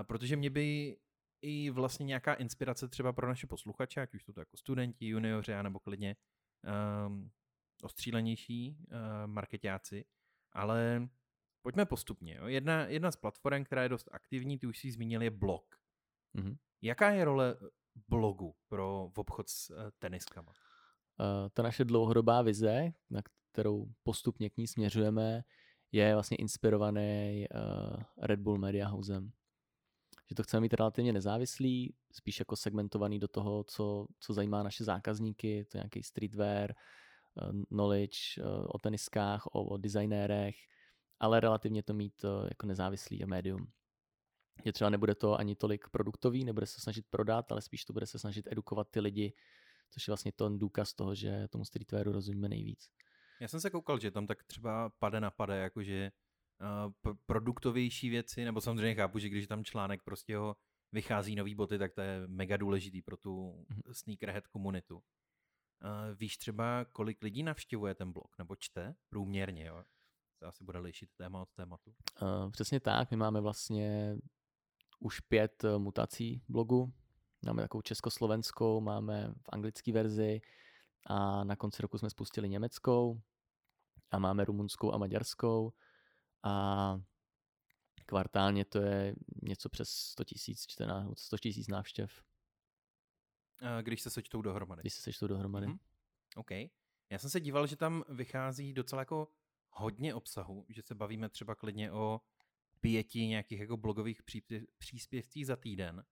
protože 0.04 0.36
mě 0.36 0.50
by 0.50 0.98
i 1.42 1.70
vlastně 1.70 2.06
nějaká 2.06 2.34
inspirace 2.34 2.88
třeba 2.88 3.14
pro 3.14 3.28
naše 3.28 3.48
posluchače, 3.48 4.02
ať 4.02 4.14
už 4.14 4.24
jsou 4.24 4.34
to 4.34 4.40
jako 4.40 4.58
studenti, 4.58 5.08
junioři, 5.08 5.54
nebo 5.64 5.80
klidně 5.80 6.16
um, 7.08 7.32
ostřílenější 7.84 8.78
uh, 8.92 8.98
marketáci, 9.26 10.06
ale 10.52 11.08
pojďme 11.62 11.86
postupně. 11.86 12.36
Jo. 12.36 12.48
Jedna, 12.48 12.86
jedna 12.88 13.12
z 13.12 13.16
platform, 13.16 13.64
která 13.64 13.84
je 13.84 13.90
dost 13.90 14.10
aktivní, 14.12 14.58
ty 14.58 14.68
už 14.68 14.80
si 14.80 14.92
zmínil, 14.92 15.22
je 15.22 15.32
blog. 15.32 15.76
Mhm. 16.34 16.56
Jaká 16.82 17.10
je 17.10 17.26
role 17.26 17.58
blogu 18.08 18.56
pro 18.68 19.12
obchod 19.16 19.50
s 19.50 19.70
uh, 19.70 19.78
teniskama? 20.00 20.52
Uh, 20.52 21.50
ta 21.54 21.64
naše 21.64 21.86
dlouhodobá 21.86 22.42
vize, 22.42 22.94
na 23.10 23.22
kterou 23.52 23.86
postupně 24.04 24.50
k 24.50 24.58
ní 24.58 24.68
směřujeme, 24.68 25.44
je 25.92 26.14
vlastně 26.14 26.38
inspirovaný 26.38 27.46
uh, 27.56 28.04
Red 28.18 28.40
Bull 28.40 28.58
Media 28.58 28.88
Housem. 28.88 29.32
Že 30.30 30.36
to 30.36 30.44
chceme 30.44 30.62
mít 30.62 30.74
relativně 30.74 31.14
nezávislý, 31.14 31.96
spíš 32.12 32.40
jako 32.40 32.56
segmentovaný 32.56 33.20
do 33.20 33.28
toho, 33.28 33.64
co, 33.64 34.08
co 34.20 34.34
zajímá 34.34 34.64
naše 34.64 34.84
zákazníky, 34.84 35.66
to 35.66 35.78
je 35.78 35.80
nějaký 35.80 36.04
streetwear, 36.04 36.74
uh, 37.42 37.62
knowledge 37.64 38.18
uh, 38.38 38.66
o 38.70 38.80
teniskách, 38.80 39.46
o, 39.46 39.66
o 39.66 39.78
designérech, 39.78 40.56
ale 41.20 41.40
relativně 41.40 41.84
to 41.84 41.94
mít 41.94 42.24
uh, 42.24 42.48
jako 42.50 42.68
nezávislý 42.68 43.26
médium. 43.26 43.68
Že 44.66 44.74
třeba 44.74 44.90
nebude 44.90 45.16
to 45.16 45.40
ani 45.40 45.56
tolik 45.56 45.90
produktový, 45.90 46.46
nebude 46.46 46.66
se 46.66 46.82
snažit 46.82 47.06
prodat, 47.10 47.52
ale 47.52 47.62
spíš 47.62 47.86
to 47.86 47.94
bude 47.94 48.06
se 48.06 48.20
snažit 48.20 48.48
edukovat 48.52 48.88
ty 48.92 49.00
lidi, 49.00 49.34
což 49.90 50.08
je 50.08 50.12
vlastně 50.12 50.32
ten 50.32 50.60
důkaz 50.60 50.94
toho, 50.94 51.16
že 51.16 51.48
tomu 51.48 51.66
streetwearu 51.66 52.12
rozumíme 52.12 52.50
nejvíc. 52.50 52.90
Já 53.40 53.48
jsem 53.48 53.60
se 53.60 53.70
koukal, 53.70 54.00
že 54.00 54.12
tam 54.12 54.28
tak 54.28 54.44
třeba 54.44 54.90
pade 54.90 55.20
na 55.20 55.32
pade, 55.32 55.58
jakože 55.58 56.12
produktovější 57.26 58.10
věci, 58.10 58.46
nebo 58.46 58.62
samozřejmě 58.62 58.96
chápu, 58.96 59.20
že 59.20 59.30
když 59.30 59.48
tam 59.48 59.64
článek 59.64 60.04
prostě 60.04 60.38
ho 60.38 60.56
vychází 60.92 61.36
nový 61.36 61.56
boty, 61.56 61.78
tak 61.78 61.94
to 61.94 62.02
je 62.02 62.28
mega 62.28 62.58
důležitý 62.58 63.02
pro 63.02 63.18
tu 63.18 63.66
Mhm. 63.70 63.82
sneakerhead 63.92 64.48
komunitu. 64.48 64.96
Uh, 64.96 66.16
víš 66.16 66.38
třeba, 66.38 66.86
kolik 66.86 67.22
lidí 67.24 67.44
navštěvuje 67.44 67.96
ten 67.96 68.12
blog, 68.12 68.38
nebo 68.38 68.56
čte 68.56 68.96
průměrně, 69.10 69.66
jo? 69.66 69.84
To 70.40 70.48
asi 70.48 70.64
bude 70.64 70.80
lišit 70.80 71.10
téma 71.18 71.42
od 71.42 71.50
tématu. 71.56 71.94
Uh, 72.22 72.52
přesně 72.52 72.80
tak, 72.80 73.12
my 73.12 73.18
máme 73.18 73.42
vlastně 73.42 74.18
už 75.00 75.20
pět 75.20 75.64
eh, 75.64 75.78
mutací 75.78 76.42
blogu. 76.50 76.94
Máme 77.46 77.62
takovou 77.62 77.82
československou, 77.82 78.82
máme 78.82 79.34
v 79.42 79.50
anglické 79.50 79.92
verzi 79.92 80.42
a 81.08 81.44
na 81.44 81.56
konci 81.56 81.82
roku 81.82 81.98
jsme 81.98 82.10
spustili 82.10 82.50
německou 82.50 83.22
a 84.12 84.20
máme 84.20 84.46
rumunskou 84.46 84.94
a 84.94 84.98
maďarskou 84.98 85.74
a 86.44 86.98
kvartálně 88.06 88.66
to 88.66 88.80
je 88.80 89.16
něco 89.44 89.70
přes 89.70 89.90
100 89.90 90.24
tisíc 90.24 90.66
čtená, 90.68 91.10
100 91.18 91.38
tisíc 91.38 91.68
návštěv, 91.68 92.24
Uh, 93.62 93.82
když 93.82 94.02
se 94.02 94.10
sečtou 94.10 94.42
dohromady. 94.42 94.82
když 94.82 94.94
se 94.94 95.02
sečtou 95.02 95.28
dohromady. 95.28 95.68
Mhm. 95.68 95.78
OK. 96.36 96.52
Já 97.10 97.20
jsem 97.20 97.30
se 97.30 97.40
díval, 97.40 97.68
že 97.68 97.76
tam 97.76 98.04
vychází 98.10 98.74
docela 98.74 99.02
jako 99.02 99.28
hodně 99.70 100.14
obsahu, 100.16 100.66
že 100.70 100.82
se 100.82 100.96
bavíme 100.96 101.30
třeba 101.30 101.56
klidně 101.56 101.92
o 101.92 102.22
pěti 102.80 103.28
nějakých 103.28 103.60
jako 103.60 103.78
blogových 103.78 104.24
příspěv, 104.24 104.64
příspěvcích 104.78 105.48
za 105.48 105.56
týden. 105.56 106.04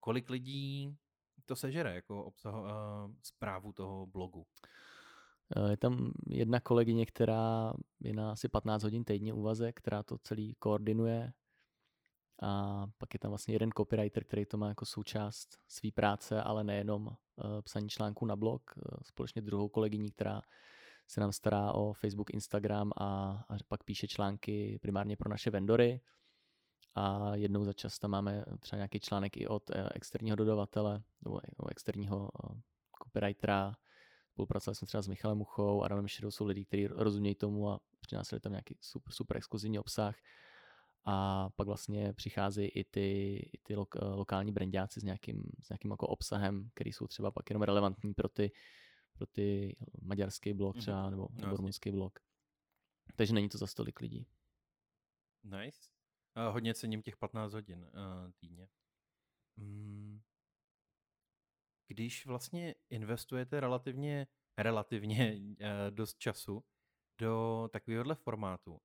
Kolik 0.00 0.30
lidí 0.30 0.96
to 1.44 1.56
sežere 1.56 1.94
jako 1.94 2.24
obsah, 2.24 2.54
uh, 2.54 2.68
zprávu 3.22 3.72
toho 3.72 4.06
blogu? 4.06 4.46
Eh, 5.56 5.70
Je 5.70 5.76
tam 5.76 6.12
jedna 6.26 6.60
kolegyně, 6.60 7.06
která 7.06 7.72
je 8.00 8.12
na 8.12 8.32
asi 8.32 8.48
15 8.48 8.82
hodin 8.82 9.04
týdně 9.04 9.34
úvazek, 9.34 9.76
která 9.76 10.02
to 10.02 10.18
celý 10.18 10.54
koordinuje. 10.54 11.32
A 12.42 12.86
pak 12.98 13.14
je 13.14 13.20
tam 13.20 13.30
vlastně 13.30 13.54
jeden 13.54 13.70
copywriter, 13.76 14.24
který 14.24 14.46
to 14.46 14.56
má 14.56 14.68
jako 14.68 14.86
součást 14.86 15.58
své 15.68 15.90
práce, 15.94 16.42
ale 16.42 16.64
nejenom 16.64 17.06
uh, 17.06 17.14
psaní 17.62 17.88
článků 17.88 18.26
na 18.26 18.36
blog. 18.36 18.62
Uh, 18.76 18.98
společně 19.02 19.42
druhou 19.42 19.68
kolegyní, 19.68 20.10
která 20.10 20.42
se 21.06 21.20
nám 21.20 21.32
stará 21.32 21.72
o 21.72 21.92
Facebook, 21.92 22.30
Instagram 22.30 22.90
a, 22.96 23.04
a 23.48 23.56
pak 23.68 23.84
píše 23.84 24.08
články 24.08 24.78
primárně 24.82 25.16
pro 25.16 25.30
naše 25.30 25.50
vendory. 25.50 26.00
A 26.94 27.34
jednou 27.34 27.64
za 27.64 27.72
čas 27.72 27.98
tam 27.98 28.10
máme 28.10 28.44
třeba 28.60 28.76
nějaký 28.76 29.00
článek 29.00 29.36
i 29.36 29.46
od 29.46 29.70
externího 29.94 30.36
dodavatele 30.36 31.02
nebo 31.24 31.40
od 31.56 31.70
externího 31.70 32.28
copywritera, 33.04 33.74
Spolupracovali 34.40 34.74
jsme 34.76 34.86
třeba 34.86 35.02
s 35.02 35.08
Michalem 35.08 35.38
Muchou, 35.38 35.82
Adamem 35.82 36.08
Šedou, 36.08 36.30
jsou 36.30 36.46
lidi, 36.46 36.64
kteří 36.64 36.86
rozumějí 36.86 37.34
tomu 37.34 37.70
a 37.70 37.80
přinášeli 38.00 38.40
tam 38.40 38.52
nějaký 38.52 38.76
super, 38.80 39.12
super 39.12 39.36
exkluzivní 39.36 39.78
obsah. 39.78 40.16
A 41.04 41.48
pak 41.50 41.66
vlastně 41.66 42.12
přicházejí 42.12 42.68
i 42.68 42.84
ty, 42.84 43.36
i 43.52 43.58
ty 43.62 43.76
lok, 43.76 43.94
lokální 43.94 44.52
brandáci 44.52 45.00
s 45.00 45.02
nějakým, 45.02 45.42
s 45.62 45.68
nějakým 45.68 45.90
jako 45.90 46.06
obsahem, 46.06 46.70
který 46.74 46.92
jsou 46.92 47.06
třeba 47.06 47.30
pak 47.30 47.50
jenom 47.50 47.62
relevantní 47.62 48.14
pro 48.14 48.28
ty, 48.28 48.52
pro 49.12 49.26
ty 49.26 49.76
maďarský 50.02 50.52
blog 50.52 50.74
Mhm. 50.76 50.80
třeba, 50.80 51.10
nebo, 51.10 51.22
No, 51.22 51.28
nebo 51.34 51.46
jasně. 51.46 51.56
rumunský 51.56 51.90
blog. 51.90 52.18
Takže 53.16 53.34
není 53.34 53.48
to 53.48 53.58
za 53.58 53.66
stolik 53.66 54.00
lidí. 54.00 54.26
Nice. 55.44 55.80
Uh, 56.36 56.52
hodně 56.52 56.74
cením 56.74 57.02
těch 57.02 57.16
15 57.16 57.52
hodin 57.52 57.78
uh, 57.82 58.30
týdně. 58.40 58.68
Mm. 59.56 60.20
Když 61.90 62.26
vlastně 62.26 62.74
investujete 62.90 63.60
relativně, 63.60 64.26
relativně 64.58 65.36
uh, 65.36 65.56
dost 65.90 66.18
času 66.18 66.64
do 67.18 67.68
takovéhohle 67.72 68.14
formátu, 68.14 68.80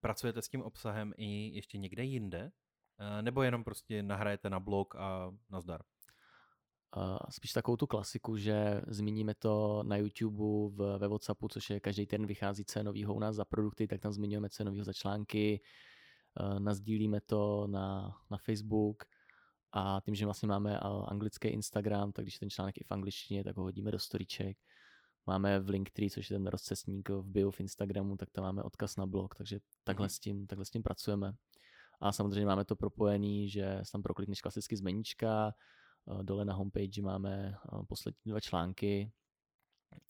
pracujete 0.00 0.42
s 0.42 0.48
tím 0.48 0.62
obsahem 0.62 1.12
i 1.16 1.50
ještě 1.54 1.78
někde 1.78 2.04
jinde? 2.04 2.52
Uh, 3.00 3.22
nebo 3.22 3.42
jenom 3.42 3.64
prostě 3.64 4.02
nahrajete 4.02 4.50
na 4.50 4.60
blog 4.60 4.94
a 4.96 5.32
nazdar? 5.50 5.82
Uh, 6.96 7.18
spíš 7.30 7.52
takovou 7.52 7.76
tu 7.76 7.86
klasiku, 7.86 8.36
že 8.36 8.82
zmíníme 8.86 9.34
to 9.34 9.82
na 9.82 9.96
YouTube, 9.96 10.74
v, 10.76 10.98
ve 10.98 11.08
Whatsappu, 11.08 11.48
což 11.48 11.70
je 11.70 11.80
každý 11.80 12.06
den 12.06 12.26
vychází, 12.26 12.64
co 12.64 12.78
u 13.14 13.18
nás 13.18 13.36
za 13.36 13.44
produkty, 13.44 13.86
tak 13.86 14.00
tam 14.00 14.12
zmiňujeme, 14.12 14.48
co 14.48 14.64
za 14.84 14.92
články, 14.92 15.60
nazdílíme 16.58 17.20
to 17.20 17.66
na, 17.66 18.16
na 18.30 18.38
Facebook 18.38 19.04
A 19.72 20.00
tím, 20.04 20.14
že 20.14 20.24
vlastně 20.24 20.48
máme 20.48 20.78
anglický 20.78 21.48
Instagram, 21.48 22.12
tak 22.12 22.24
když 22.24 22.34
je 22.34 22.40
ten 22.40 22.50
článek 22.50 22.78
i 22.78 22.84
v 22.84 22.90
angličtině, 22.90 23.44
tak 23.44 23.56
ho 23.56 23.62
hodíme 23.62 23.90
do 23.90 23.98
storyček. 23.98 24.58
Máme 25.26 25.60
v 25.60 25.68
Linktree, 25.68 26.10
což 26.10 26.30
je 26.30 26.36
ten 26.36 26.46
rozcestník 26.46 27.08
v 27.08 27.22
bio 27.22 27.50
v 27.50 27.60
Instagramu, 27.60 28.16
tak 28.16 28.30
tam 28.30 28.44
máme 28.44 28.62
odkaz 28.62 28.96
na 28.96 29.06
blog, 29.06 29.34
takže 29.34 29.60
takhle, 29.84 30.06
mm-hmm. 30.06 30.14
s, 30.14 30.18
tím, 30.18 30.46
takhle 30.46 30.64
s 30.64 30.70
tím 30.70 30.82
pracujeme. 30.82 31.32
A 32.00 32.12
samozřejmě 32.12 32.46
máme 32.46 32.64
to 32.64 32.76
propojený, 32.76 33.48
že 33.48 33.80
tam 33.92 34.02
proklikneš 34.02 34.40
klasicky 34.40 34.76
z 34.76 34.80
meníčka, 34.80 35.54
dole 36.22 36.44
na 36.44 36.54
homepage 36.54 37.02
máme 37.02 37.54
poslední 37.88 38.18
dva 38.26 38.40
články 38.40 39.12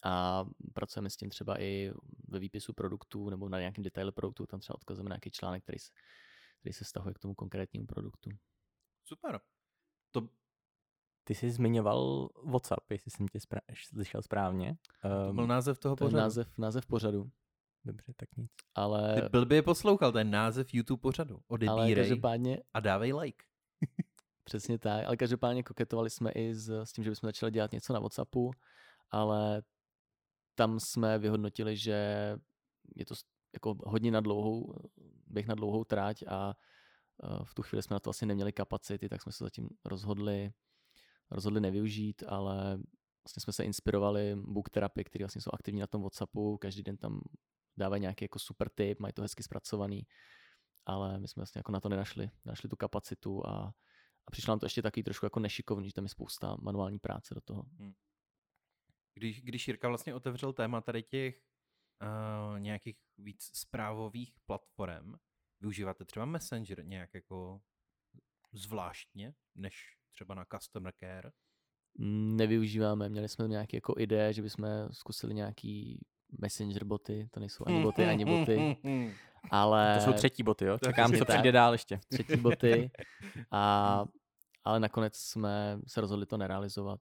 a 0.03 0.45
pracujeme 0.73 1.11
s 1.11 1.17
tím 1.17 1.31
třeba 1.31 1.61
i 1.61 1.93
ve 2.29 2.39
výpisu 2.39 2.73
produktů 2.73 3.31
nebo 3.31 3.49
na 3.49 3.59
nějakém 3.59 3.85
detailu 3.85 4.13
produktu, 4.13 4.47
tam 4.47 4.61
třeba 4.61 4.75
odkazujeme 4.75 5.09
na 5.09 5.15
nějaký 5.15 5.31
článek, 5.31 5.63
který 5.63 5.79
se, 5.79 5.91
který 6.61 6.73
se 6.73 6.85
stahuje 6.85 7.15
k 7.15 7.19
tomu 7.19 7.35
konkrétnímu 7.35 7.87
produktu. 7.87 8.31
Super. 9.07 9.41
To... 10.11 10.29
Ty 11.25 11.35
jsi 11.35 11.51
zmiňoval 11.51 12.29
WhatsApp, 12.45 12.91
jestli 12.91 13.11
jsem 13.11 13.29
tě 13.29 13.39
spra- 13.39 13.61
slyšel 13.75 14.23
správně. 14.23 14.77
To 15.03 15.33
byl 15.33 15.45
ehm, 15.45 15.49
název 15.49 15.79
toho 15.79 15.97
pořadu. 15.97 16.17
název, 16.17 16.59
název 16.59 16.87
pořadu. 16.87 17.31
Dobře, 17.85 18.13
tak 18.17 18.37
nic. 18.37 18.51
Ale... 18.75 19.15
Ty 19.15 19.29
byl 19.29 19.47
by 19.47 19.55
je 19.55 19.63
poslouchal, 19.63 20.13
ten 20.13 20.31
název 20.31 20.75
YouTube 20.75 21.01
pořadu. 21.01 21.41
Odebírej 21.49 21.79
Ale 21.79 21.95
každopádně... 21.95 22.63
a 22.75 22.81
dávej 22.81 23.13
like. 23.13 23.45
Přesně 24.45 24.79
tak, 24.79 25.07
ale 25.07 25.17
každopádně 25.17 25.63
koketovali 25.63 26.11
jsme 26.11 26.31
i 26.31 26.55
s, 26.55 26.69
s 26.69 26.93
tím, 26.93 27.05
že 27.05 27.11
bychom 27.11 27.29
začali 27.29 27.53
dělat 27.53 27.73
něco 27.73 27.93
na 27.93 28.01
Whatsappu, 28.01 28.51
ale 29.11 29.63
tam 30.55 30.81
jsme 30.81 31.19
vyhodnotili, 31.19 31.77
že 31.77 31.97
je 32.97 33.07
to 33.07 33.15
jako 33.53 33.77
hodně 33.85 34.11
na 34.11 34.21
dlouhou, 34.21 34.75
běh 35.27 35.47
na 35.47 35.55
dlouhou 35.55 35.85
tráť 35.85 36.23
a 36.29 36.55
v 37.45 37.55
tu 37.55 37.63
chvíli 37.63 37.83
jsme 37.83 37.95
na 37.95 38.01
to 38.01 38.11
asi 38.11 38.27
neměli 38.27 38.53
kapacity, 38.53 39.09
tak 39.09 39.23
jsme 39.23 39.33
se 39.33 39.45
zatím 39.45 39.69
rozhodli, 39.85 40.53
rozhodli 41.31 41.61
nevyužít, 41.61 42.23
ale 42.27 42.79
vlastně 43.25 43.41
jsme 43.41 43.53
se 43.53 43.65
inspirovali 43.65 44.37
book 44.37 44.71
therapy, 44.71 45.05
který 45.05 45.23
vlastně 45.25 45.41
jsou 45.41 45.51
aktivní 45.53 45.81
na 45.81 45.87
tom 45.87 46.03
Whatsappu, 46.03 46.59
každý 46.59 46.83
den 46.83 46.97
tam 46.97 47.21
dávají 47.77 48.01
nějaký 48.03 48.25
jako 48.25 48.39
super 48.39 48.69
tip, 48.69 49.01
mají 49.01 49.13
to 49.13 49.23
hezky 49.23 49.43
zpracovaný, 49.43 50.07
ale 50.87 51.19
my 51.19 51.29
jsme 51.29 51.41
vlastně 51.41 51.59
jako 51.59 51.73
na 51.73 51.81
to 51.81 51.89
nenašli, 51.89 52.31
nenašli 52.45 52.69
tu 52.69 52.77
kapacitu 52.77 53.47
a, 53.47 53.75
a 54.27 54.31
přišlo 54.31 54.53
nám 54.53 54.59
to 54.59 54.67
ještě 54.67 54.83
taky 54.83 55.03
trošku 55.03 55.27
jako 55.27 55.41
nešikovný, 55.41 55.87
že 55.89 55.95
tam 55.95 56.05
je 56.05 56.09
spousta 56.09 56.57
manuální 56.63 56.99
práce 56.99 57.35
do 57.35 57.41
toho. 57.41 57.63
Hmm. 57.79 57.93
Když, 59.15 59.43
když 59.43 59.69
Jirka 59.69 59.89
vlastně 59.89 60.15
otevřel 60.15 60.53
téma 60.53 60.81
tady 60.81 61.03
těch 61.03 61.43
uh, 62.03 62.59
nějakých 62.59 62.97
víc 63.19 63.51
zprávových 63.55 64.37
platform, 64.47 65.15
využíváte 65.61 66.05
třeba 66.05 66.27
Messenger 66.27 66.85
nějak 66.85 67.15
jako 67.15 67.61
zvláštně, 68.53 69.35
než 69.55 69.97
třeba 70.13 70.35
na 70.35 70.45
Customer 70.45 70.93
Care? 71.01 71.31
Nevyužíváme, 71.99 73.09
měli 73.09 73.29
jsme 73.29 73.49
nějaké 73.49 73.77
jako 73.77 73.95
ideje, 73.99 74.33
že 74.33 74.43
bychom 74.43 74.69
zkusili 74.93 75.35
nějaký 75.35 76.01
Messenger 76.41 76.85
boty, 76.85 77.29
to 77.31 77.41
nejsou 77.41 77.65
ani 77.67 77.83
boty, 77.83 78.05
ani 78.05 78.25
boty, 78.25 78.77
ale... 79.51 79.99
To 79.99 80.05
jsou 80.05 80.13
třetí 80.13 80.43
boty, 80.43 80.65
jo? 80.65 80.79
Čekám, 80.85 81.13
co 81.13 81.25
přijde 81.25 81.53
dál 81.53 81.73
ještě. 81.73 82.01
Třetí 82.09 82.37
boty, 82.37 82.91
a, 83.51 84.05
ale 84.65 84.81
nakonec 84.81 85.17
jsme 85.17 85.79
se 85.87 86.01
rozhodli 86.01 86.27
to 86.27 86.37
nerealizovat. 86.37 87.01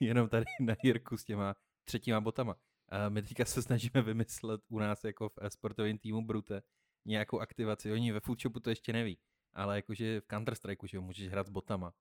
Jenom 0.00 0.28
tady 0.28 0.44
na 0.60 0.74
Jirku 0.82 1.16
s 1.16 1.24
těma 1.24 1.54
třetíma 1.84 2.20
botama. 2.20 2.56
A 2.88 3.08
my 3.08 3.22
teďka 3.22 3.44
se 3.44 3.62
snažíme 3.62 4.02
vymyslet 4.02 4.60
u 4.68 4.78
nás 4.78 5.04
jako 5.04 5.28
v 5.28 5.38
e-sportovém 5.40 5.98
týmu 5.98 6.26
Brute 6.26 6.62
nějakou 7.08 7.40
aktivaci. 7.40 7.92
Oni 7.92 8.12
ve 8.12 8.20
Foodshopu 8.20 8.60
to 8.60 8.70
ještě 8.70 8.92
neví, 8.92 9.18
ale 9.54 9.76
jakože 9.76 10.20
v 10.20 10.26
Counter-Strike, 10.26 10.86
že 10.86 11.00
můžeš 11.00 11.28
hrát 11.28 11.46
s 11.46 11.50
botama. 11.50 11.94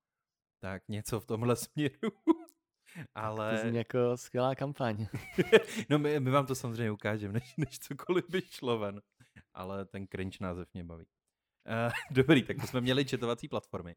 Tak 0.59 0.87
něco 0.87 1.19
v 1.19 1.25
tomhle 1.25 1.55
směru. 1.65 2.11
Ale... 3.15 3.61
To 3.61 3.69
zní 3.69 3.77
jako 3.77 4.17
skvělá 4.17 4.55
kampaň. 4.55 5.07
no 5.89 5.99
my, 5.99 6.19
my 6.19 6.29
vám 6.31 6.45
to 6.45 6.55
samozřejmě 6.55 6.91
ukážeme, 6.91 7.33
než, 7.33 7.53
než 7.57 7.79
cokoliv 7.79 8.29
by 8.29 8.41
šlo 8.41 8.79
ven. 8.79 9.01
Ale 9.53 9.85
ten 9.85 10.07
cringe 10.07 10.37
název 10.41 10.67
mě 10.73 10.83
baví. 10.83 11.05
Uh, 11.05 11.91
dobrý, 12.11 12.43
tak 12.43 12.57
to 12.61 12.67
jsme 12.67 12.81
měli 12.81 13.05
četovací 13.05 13.47
platformy. 13.47 13.95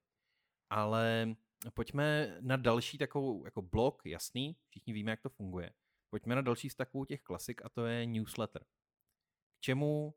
Ale 0.70 1.34
pojďme 1.74 2.36
na 2.40 2.56
další 2.56 2.98
takovou 2.98 3.44
jako 3.44 3.62
blog, 3.62 4.06
jasný, 4.06 4.56
všichni 4.68 4.92
víme, 4.92 5.10
jak 5.10 5.20
to 5.20 5.28
funguje. 5.28 5.72
Pojďme 6.10 6.34
na 6.34 6.42
další 6.42 6.70
z 6.70 6.74
takovou 6.74 7.04
těch 7.04 7.22
klasik 7.22 7.64
a 7.64 7.68
to 7.68 7.86
je 7.86 8.06
newsletter. 8.06 8.64
K 9.56 9.60
čemu 9.60 10.14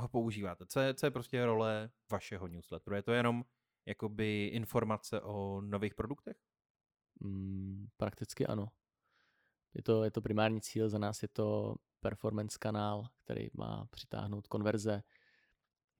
ho 0.00 0.08
používáte? 0.08 0.66
Co 0.66 0.80
je, 0.80 0.94
co 0.94 1.06
je 1.06 1.10
prostě 1.10 1.44
role 1.44 1.90
vašeho 2.10 2.48
newsletteru? 2.48 2.96
Je 2.96 3.02
to 3.02 3.12
jenom 3.12 3.44
jakoby 3.86 4.46
informace 4.46 5.20
o 5.20 5.60
nových 5.60 5.94
produktech? 5.94 6.36
Mm, 7.20 7.88
prakticky 7.96 8.46
ano. 8.46 8.68
Je 9.74 9.82
to, 9.82 10.04
je 10.04 10.10
to 10.10 10.22
primární 10.22 10.60
cíl, 10.60 10.88
za 10.88 10.98
nás 10.98 11.22
je 11.22 11.28
to 11.28 11.76
performance 12.00 12.58
kanál, 12.60 13.06
který 13.24 13.48
má 13.52 13.86
přitáhnout 13.90 14.46
konverze, 14.46 15.02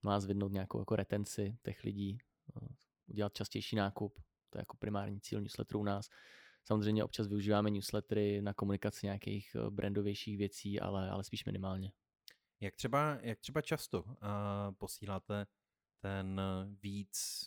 má 0.03 0.19
zvednout 0.19 0.51
nějakou 0.51 0.79
jako 0.79 0.95
retenci 0.95 1.57
těch 1.63 1.83
lidí, 1.83 2.17
eh, 2.61 2.67
udělat 3.07 3.33
častější 3.33 3.75
nákup, 3.75 4.19
to 4.49 4.57
je 4.57 4.61
jako 4.61 4.77
primární 4.77 5.21
cíl 5.21 5.41
newsletteru 5.41 5.79
u 5.79 5.83
nás. 5.83 6.09
Samozřejmě 6.63 7.03
občas 7.03 7.27
využíváme 7.27 7.69
newslettery 7.69 8.41
na 8.41 8.53
komunikaci 8.53 9.05
nějakých 9.05 9.55
eh, 9.55 9.69
brandovějších 9.69 10.37
věcí, 10.37 10.79
ale, 10.79 11.09
ale 11.09 11.23
spíš 11.23 11.45
minimálně. 11.45 11.91
Jak 12.61 12.75
třeba, 12.75 13.17
jak 13.21 13.39
třeba 13.39 13.61
často 13.61 14.03
uh, 14.03 14.13
posíláte 14.77 15.47
ten 15.99 16.41
víc 16.81 17.41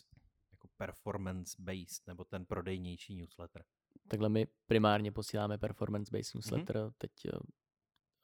jako 0.51 0.67
performance-based 0.77 2.07
nebo 2.07 2.23
ten 2.23 2.45
prodejnější 2.45 3.15
newsletter? 3.15 3.65
Takhle 4.07 4.29
my 4.29 4.47
primárně 4.65 5.11
posíláme 5.11 5.57
performance-based 5.57 6.35
mhm. 6.35 6.39
newsletter. 6.39 6.75
Mm-hmm. 6.75 6.93
Teď 6.97 7.11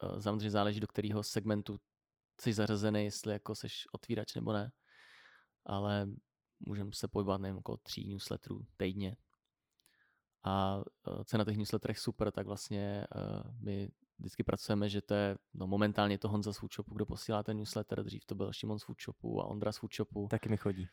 uh, 0.03 0.19
samozřejmě 0.19 0.51
záleží, 0.51 0.79
do 0.79 0.87
kterého 0.87 1.23
segmentu 1.23 1.79
jsi 2.41 2.53
zařazený, 2.53 3.03
jestli 3.03 3.33
jako 3.33 3.55
seš 3.55 3.87
otvírač 3.91 4.35
nebo 4.35 4.53
ne. 4.53 4.71
Ale 5.65 6.07
můžeme 6.59 6.91
se 6.93 7.07
pohybovat 7.07 7.41
nevím, 7.41 7.57
okolo 7.57 7.77
tří 7.77 8.07
newsletterů 8.07 8.65
týdně. 8.77 9.17
A 10.43 10.77
uh, 10.77 11.23
co 11.23 11.35
je 11.35 11.37
na 11.37 11.45
těch 11.45 11.57
newsletterech 11.57 11.99
super, 11.99 12.31
tak 12.31 12.47
vlastně 12.47 13.07
uh, 13.15 13.51
my 13.59 13.89
vždycky 14.21 14.43
pracujeme, 14.43 14.89
že 14.89 15.01
to 15.01 15.13
je, 15.13 15.37
no 15.53 15.67
momentálně 15.67 16.17
to 16.17 16.29
Honza 16.29 16.53
z 16.53 16.57
Foodshopu, 16.57 16.95
kdo 16.95 17.05
posílá 17.05 17.43
ten 17.43 17.57
newsletter, 17.57 18.03
dřív 18.03 18.25
to 18.25 18.35
byl 18.35 18.53
Šimon 18.53 18.79
z 18.79 18.83
Foodshopu 18.83 19.41
a 19.41 19.45
Ondra 19.45 19.71
z 19.71 19.77
Foodshopu. 19.77 20.27
Taky 20.29 20.49
mi 20.49 20.57
chodí. 20.57 20.87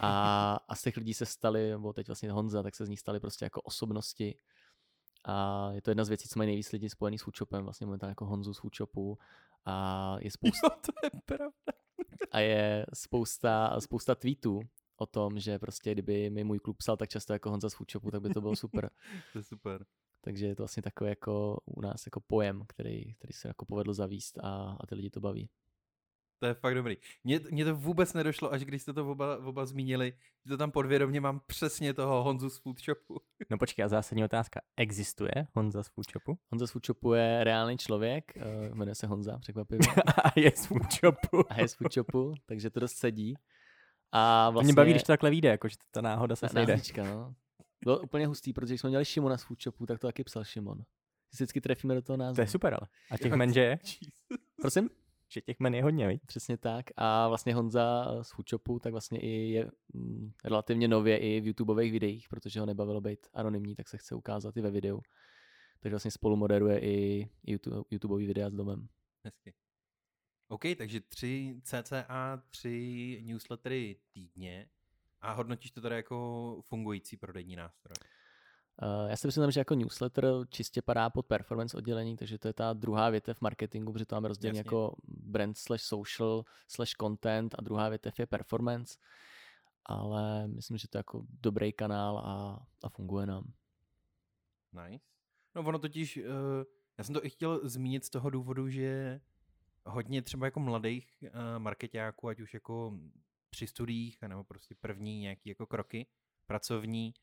A, 0.00 0.58
a 0.68 0.74
z 0.74 0.82
těch 0.82 0.96
lidí 0.96 1.14
se 1.14 1.26
stali, 1.26 1.70
nebo 1.70 1.92
teď 1.92 2.06
vlastně 2.06 2.32
Honza, 2.32 2.62
tak 2.62 2.74
se 2.74 2.86
z 2.86 2.88
nich 2.88 3.00
stali 3.00 3.20
prostě 3.20 3.44
jako 3.44 3.60
osobnosti. 3.60 4.38
A 5.24 5.68
je 5.72 5.82
to 5.82 5.90
jedna 5.90 6.04
z 6.04 6.08
věcí, 6.08 6.28
co 6.28 6.38
mají 6.38 6.46
nejvíc 6.46 6.72
lidí 6.72 6.88
spojený 6.88 7.18
s 7.18 7.22
Foodshopem, 7.22 7.64
vlastně 7.64 7.86
momentálně 7.86 8.10
jako 8.10 8.26
Honzu 8.26 8.54
z 8.54 8.58
Foodshopu. 8.58 9.18
A 9.64 10.16
je 10.20 10.30
spousta... 10.30 10.68
Jo, 10.72 10.80
to 10.80 11.06
je 11.06 11.10
pravda. 11.24 11.72
a 12.30 12.40
je 12.40 12.86
spousta, 12.94 13.80
spousta 13.80 14.14
tweetů 14.14 14.60
o 14.96 15.06
tom, 15.06 15.38
že 15.38 15.58
prostě 15.58 15.92
kdyby 15.92 16.30
mi 16.30 16.44
můj 16.44 16.58
klub 16.58 16.76
psal 16.76 16.96
tak 16.96 17.08
často 17.08 17.32
jako 17.32 17.50
Honza 17.50 17.70
z 17.70 17.74
Foodshopu, 17.74 18.10
tak 18.10 18.20
by 18.20 18.30
to 18.30 18.40
bylo 18.40 18.56
super. 18.56 18.90
to 19.32 19.38
je 19.38 19.44
super. 19.44 19.84
Takže 20.24 20.46
je 20.46 20.56
to 20.56 20.62
vlastně 20.62 20.82
takový 20.82 21.10
jako 21.10 21.60
u 21.64 21.80
nás 21.80 22.06
jako 22.06 22.20
pojem, 22.20 22.64
který, 22.68 23.14
který 23.14 23.32
se 23.32 23.48
jako 23.48 23.64
povedl 23.64 23.92
zavíst 23.92 24.38
a, 24.38 24.76
a 24.80 24.86
ty 24.86 24.94
lidi 24.94 25.10
to 25.10 25.20
baví. 25.20 25.50
To 26.38 26.46
je 26.46 26.54
fakt 26.54 26.74
dobrý. 26.74 26.96
Mně, 27.24 27.40
mně 27.50 27.64
to 27.64 27.76
vůbec 27.76 28.12
nedošlo, 28.12 28.52
až 28.52 28.64
když 28.64 28.82
jste 28.82 28.92
to 28.92 29.10
oba, 29.10 29.38
oba 29.44 29.66
zmínili, 29.66 30.12
že 30.44 30.48
to 30.48 30.56
tam 30.56 30.70
podvědomě 30.70 31.20
mám 31.20 31.40
přesně 31.46 31.94
toho 31.94 32.22
Honzu 32.22 32.50
z 32.50 32.58
Foodshopu. 32.58 33.20
No 33.50 33.58
počkej, 33.58 33.84
a 33.84 33.88
zásadní 33.88 34.24
otázka. 34.24 34.60
Existuje 34.76 35.32
Honza 35.54 35.82
z 35.82 35.88
Foodshopu? 35.88 36.38
Honza 36.52 36.66
z 36.66 36.70
Foodshopu 36.70 37.12
je 37.12 37.44
reálný 37.44 37.78
člověk, 37.78 38.32
uh, 38.36 38.76
jmenuje 38.76 38.94
se 38.94 39.06
Honza, 39.06 39.38
překvapivě. 39.38 39.86
a 40.24 40.40
je 40.40 40.52
z 40.56 40.66
Foodshopu. 40.66 41.52
a 41.52 41.60
je 41.60 41.68
z 41.68 41.74
Foodshopu, 41.74 42.34
takže 42.46 42.70
to 42.70 42.80
dost 42.80 42.96
sedí. 42.96 43.34
A 44.12 44.50
vlastně... 44.50 44.66
Mě 44.66 44.74
baví, 44.76 44.90
když 44.90 45.02
to 45.02 45.12
takhle 45.12 45.30
vyjde, 45.30 45.48
jako, 45.48 45.68
že 45.68 45.76
ta 45.90 46.00
náhoda 46.00 46.36
se 46.36 46.48
sejde. 46.48 46.80
no. 46.96 47.34
Bylo 47.84 48.00
úplně 48.00 48.26
hustý, 48.26 48.52
protože 48.52 48.72
když 48.72 48.80
jsme 48.80 48.90
měli 48.90 49.04
Šimona 49.04 49.36
z 49.36 49.42
Foodshopu, 49.42 49.86
tak 49.86 49.98
to 49.98 50.06
taky 50.06 50.24
psal 50.24 50.44
Šimon. 50.44 50.82
Vždycky 51.32 51.60
trefíme 51.60 51.94
do 51.94 52.02
toho 52.02 52.16
názvu. 52.16 52.34
To 52.34 52.40
je 52.40 52.46
super, 52.46 52.74
ale. 52.74 52.88
A 53.10 53.18
těch 53.18 53.32
men, 53.32 53.52
že 53.52 53.60
je? 53.60 53.78
Prosím? 54.60 54.90
Že 55.32 55.40
těch 55.40 55.60
men 55.60 55.74
je 55.74 55.82
hodně, 55.82 56.08
viď? 56.08 56.22
Přesně 56.26 56.56
tak. 56.56 56.86
A 56.96 57.28
vlastně 57.28 57.54
Honza 57.54 58.18
z 58.22 58.30
Foodshopu 58.30 58.78
tak 58.78 58.92
vlastně 58.92 59.20
i 59.20 59.28
je 59.28 59.70
mm, 59.94 60.32
relativně 60.44 60.88
nově 60.88 61.18
i 61.18 61.40
v 61.40 61.46
YouTubeových 61.46 61.92
videích, 61.92 62.28
protože 62.28 62.60
ho 62.60 62.66
nebavilo 62.66 63.00
být 63.00 63.26
anonymní, 63.32 63.74
tak 63.74 63.88
se 63.88 63.98
chce 63.98 64.14
ukázat 64.14 64.56
i 64.56 64.60
ve 64.60 64.70
videu. 64.70 65.00
Takže 65.80 65.94
vlastně 65.94 66.10
spolu 66.10 66.36
moderuje 66.36 66.80
i 66.80 67.28
YouTube, 67.46 67.76
YouTubeový 67.90 68.26
videa 68.26 68.50
s 68.50 68.54
domem. 68.54 68.88
Hezky. 69.24 69.54
OK, 70.48 70.62
takže 70.78 71.00
tři 71.00 71.60
CCA, 71.62 72.42
tři 72.50 73.20
newslettery 73.24 73.96
týdně 74.12 74.68
a 75.24 75.32
hodnotíš 75.32 75.70
to 75.70 75.80
tady 75.80 75.94
jako 75.96 76.58
fungující 76.62 77.16
prodejní 77.16 77.56
nástroj? 77.56 77.94
Uh, 78.82 79.10
já 79.10 79.16
si 79.16 79.26
myslím, 79.26 79.50
že 79.50 79.60
jako 79.60 79.74
newsletter 79.74 80.24
čistě 80.48 80.82
padá 80.82 81.10
pod 81.10 81.26
performance 81.26 81.76
oddělení, 81.76 82.16
takže 82.16 82.38
to 82.38 82.48
je 82.48 82.54
ta 82.54 82.72
druhá 82.72 83.10
větev 83.10 83.40
marketingu, 83.40 83.92
protože 83.92 84.06
to 84.06 84.16
máme 84.16 84.28
rozdělené 84.28 84.58
jako 84.58 84.96
brand 85.06 85.58
slash 85.58 85.82
social 85.82 86.44
slash 86.68 86.90
content 87.00 87.54
a 87.58 87.62
druhá 87.62 87.88
větev 87.88 88.18
je 88.18 88.26
performance. 88.26 88.98
ale 89.86 90.48
myslím, 90.48 90.76
že 90.76 90.88
to 90.88 90.98
je 90.98 91.00
jako 91.00 91.26
dobrý 91.42 91.72
kanál 91.72 92.18
a, 92.18 92.66
a 92.84 92.88
funguje 92.88 93.26
nám. 93.26 93.52
Nice. 94.72 95.04
No 95.54 95.62
ono 95.62 95.78
totiž, 95.78 96.16
uh, 96.16 96.24
já 96.98 97.04
jsem 97.04 97.14
to 97.14 97.24
i 97.24 97.30
chtěl 97.30 97.68
zmínit 97.68 98.04
z 98.04 98.10
toho 98.10 98.30
důvodu, 98.30 98.68
že 98.68 99.20
hodně 99.86 100.22
třeba 100.22 100.46
jako 100.46 100.60
mladých 100.60 101.08
uh, 101.22 101.30
marketáků, 101.58 102.28
ať 102.28 102.40
už 102.40 102.54
jako 102.54 102.98
při 103.54 103.66
studiích, 103.66 104.22
nebo 104.22 104.44
prostě 104.44 104.74
první 104.74 105.20
nějaký 105.20 105.48
jako 105.48 105.66
kroky 105.66 106.06
pracovní, 106.46 107.14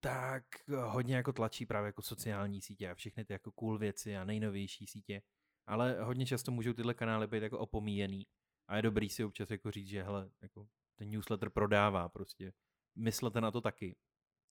tak 0.00 0.44
hodně 0.84 1.16
jako 1.16 1.32
tlačí 1.32 1.66
právě 1.66 1.86
jako 1.86 2.02
sociální 2.02 2.60
sítě 2.60 2.90
a 2.90 2.94
všechny 2.94 3.24
ty 3.24 3.32
jako 3.32 3.52
cool 3.52 3.78
věci 3.78 4.16
a 4.16 4.24
nejnovější 4.24 4.86
sítě. 4.86 5.22
Ale 5.66 6.02
hodně 6.02 6.26
často 6.26 6.52
můžou 6.52 6.72
tyhle 6.72 6.94
kanály 6.94 7.26
být 7.26 7.42
jako 7.42 7.58
opomíjený. 7.58 8.26
A 8.68 8.76
je 8.76 8.82
dobrý 8.82 9.08
si 9.08 9.24
občas 9.24 9.50
jako 9.50 9.70
říct, 9.70 9.86
že 9.86 10.02
hele, 10.02 10.30
jako 10.42 10.68
ten 10.96 11.10
newsletter 11.10 11.50
prodává 11.50 12.08
prostě. 12.08 12.52
Myslete 12.96 13.40
na 13.40 13.50
to 13.50 13.60
taky. 13.60 13.96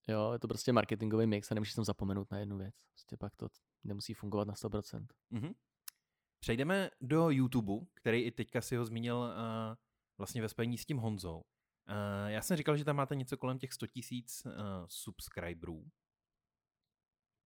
Jo, 0.07 0.33
je 0.33 0.39
to 0.39 0.47
prostě 0.47 0.73
marketingový 0.73 1.27
mix 1.27 1.51
a 1.51 1.55
nemůžeš 1.55 1.73
tam 1.73 1.85
zapomenout 1.85 2.31
na 2.31 2.39
jednu 2.39 2.57
věc. 2.57 2.75
Prostě 2.93 3.17
pak 3.17 3.35
to 3.35 3.47
nemusí 3.83 4.13
fungovat 4.13 4.47
na 4.47 4.53
100%. 4.53 5.07
Mm-hmm. 5.31 5.53
Přejdeme 6.39 6.89
do 7.01 7.29
YouTube, 7.29 7.85
který 7.93 8.21
i 8.21 8.31
teďka 8.31 8.61
si 8.61 8.75
ho 8.75 8.85
zmínil 8.85 9.17
uh, 9.17 9.75
vlastně 10.21 10.41
ve 10.41 10.49
spojení 10.49 10.77
s 10.77 10.85
tím 10.85 10.97
Honzou. 10.97 11.37
Uh, 11.37 12.27
já 12.27 12.41
jsem 12.41 12.57
říkal, 12.57 12.77
že 12.77 12.85
tam 12.85 12.95
máte 12.95 13.15
něco 13.15 13.37
kolem 13.37 13.59
těch 13.59 13.73
100 13.73 13.87
tisíc 13.87 14.45
uh, 14.45 14.51
subscriberů. 14.87 15.91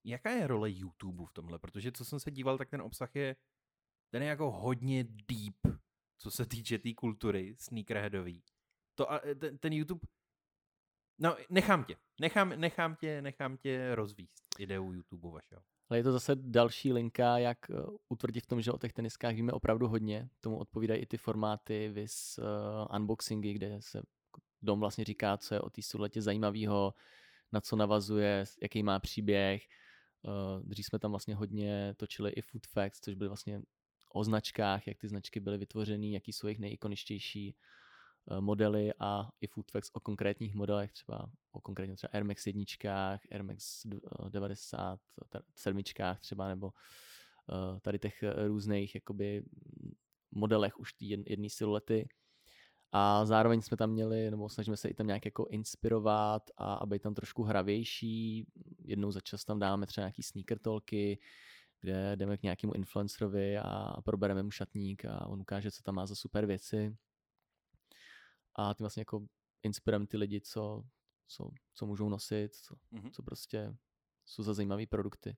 Jaká 0.03 0.29
je 0.29 0.47
role 0.47 0.71
YouTube 0.71 1.25
v 1.25 1.33
tomhle? 1.33 1.59
Protože 1.59 1.91
co 1.91 2.05
jsem 2.05 2.19
se 2.19 2.31
díval, 2.31 2.57
tak 2.57 2.69
ten 2.69 2.81
obsah 2.81 3.15
je, 3.15 3.35
ten 4.09 4.23
je 4.23 4.29
jako 4.29 4.51
hodně 4.51 5.03
deep, 5.03 5.79
co 6.17 6.31
se 6.31 6.45
týče 6.45 6.77
té 6.77 6.81
tý 6.81 6.95
kultury 6.95 7.55
sneakerheadový. 7.57 8.43
To, 8.95 9.11
a, 9.11 9.19
ten, 9.39 9.57
ten 9.57 9.73
YouTube, 9.73 10.07
no 11.19 11.37
nechám 11.49 11.83
tě, 11.83 11.95
nechám, 12.19 12.49
nechám 12.49 12.95
tě, 12.95 13.21
nechám 13.21 13.57
tě 13.57 13.95
rozvíst 13.95 14.59
ideu 14.59 14.93
YouTube 14.93 15.29
vašeho. 15.29 15.63
Ale 15.89 15.99
je 15.99 16.03
to 16.03 16.11
zase 16.11 16.35
další 16.35 16.93
linka, 16.93 17.37
jak 17.37 17.69
eh, 17.69 17.73
utvrdit 18.09 18.43
v 18.43 18.47
tom, 18.47 18.61
že 18.61 18.71
o 18.71 18.77
těch 18.77 18.93
teniskách 18.93 19.35
víme 19.35 19.51
opravdu 19.51 19.87
hodně. 19.87 20.29
Tomu 20.41 20.57
odpovídají 20.57 21.01
i 21.01 21.05
ty 21.05 21.17
formáty, 21.17 21.89
vis 21.89 22.39
uh, 22.39 22.95
unboxingy, 22.95 23.53
kde 23.53 23.77
se 23.79 24.01
Dom 24.61 24.79
vlastně 24.79 25.05
říká, 25.05 25.37
co 25.37 25.53
je 25.53 25.61
o 25.61 25.69
té 25.69 25.81
suletě 25.81 26.21
zajímavého, 26.21 26.93
na 27.51 27.61
co 27.61 27.75
navazuje, 27.75 28.43
jaký 28.61 28.83
má 28.83 28.99
příběh. 28.99 29.63
Uh, 30.21 30.63
dřív 30.63 30.85
jsme 30.85 30.99
tam 30.99 31.11
vlastně 31.11 31.35
hodně 31.35 31.93
točili 31.97 32.31
i 32.31 32.41
food 32.41 32.67
facts, 32.67 32.99
což 32.99 33.15
byly 33.15 33.27
vlastně 33.27 33.61
o 34.13 34.23
značkách, 34.23 34.87
jak 34.87 34.97
ty 34.97 35.07
značky 35.07 35.39
byly 35.39 35.57
vytvořeny, 35.57 36.11
jaký 36.11 36.33
jsou 36.33 36.47
jejich 36.47 36.59
nejikoničtější 36.59 37.55
modely 38.39 38.93
a 38.99 39.29
i 39.41 39.47
food 39.47 39.71
facts 39.71 39.89
o 39.93 39.99
konkrétních 39.99 40.55
modelech, 40.55 40.91
třeba 40.91 41.29
o 41.51 41.61
konkrétně 41.61 41.95
třeba 41.95 42.11
Air 42.13 42.23
Max 42.23 42.47
jedničkách, 42.47 43.21
Air 43.31 43.43
Max 43.43 43.85
90, 44.29 44.99
sedmičkách 45.55 46.19
třeba, 46.19 46.47
nebo 46.47 46.71
tady 47.81 47.99
těch 47.99 48.23
různých 48.47 48.95
jakoby 48.95 49.43
modelech 50.31 50.79
už 50.79 50.93
té 50.93 51.05
jedné 51.05 51.49
siluety. 51.49 52.07
A 52.91 53.25
zároveň 53.25 53.61
jsme 53.61 53.77
tam 53.77 53.89
měli, 53.89 54.31
nebo 54.31 54.49
snažíme 54.49 54.77
se 54.77 54.89
i 54.89 54.93
tam 54.93 55.07
nějak 55.07 55.25
jako 55.25 55.45
inspirovat 55.45 56.51
a 56.57 56.73
aby 56.73 56.99
tam 56.99 57.13
trošku 57.13 57.43
hravější. 57.43 58.47
Jednou 58.79 59.11
za 59.11 59.21
čas 59.21 59.45
tam 59.45 59.59
dáme 59.59 59.85
třeba 59.85 60.03
nějaký 60.03 60.23
sneaker 60.23 60.59
talky, 60.59 61.19
kde 61.81 62.15
jdeme 62.15 62.37
k 62.37 62.43
nějakému 62.43 62.73
influencerovi 62.73 63.57
a 63.57 64.01
probereme 64.01 64.43
mu 64.43 64.51
šatník 64.51 65.05
a 65.05 65.25
on 65.25 65.41
ukáže, 65.41 65.71
co 65.71 65.83
tam 65.83 65.95
má 65.95 66.05
za 66.05 66.15
super 66.15 66.45
věci. 66.45 66.95
A 68.55 68.73
ty 68.73 68.83
vlastně 68.83 69.01
jako 69.01 69.27
inspirujeme 69.63 70.07
ty 70.07 70.17
lidi, 70.17 70.41
co, 70.41 70.83
co, 71.27 71.51
co 71.73 71.85
můžou 71.85 72.09
nosit, 72.09 72.55
co, 72.55 72.75
mm-hmm. 72.75 73.11
co 73.11 73.23
prostě 73.23 73.75
jsou 74.25 74.43
za 74.43 74.53
zajímavé 74.53 74.85
produkty. 74.87 75.37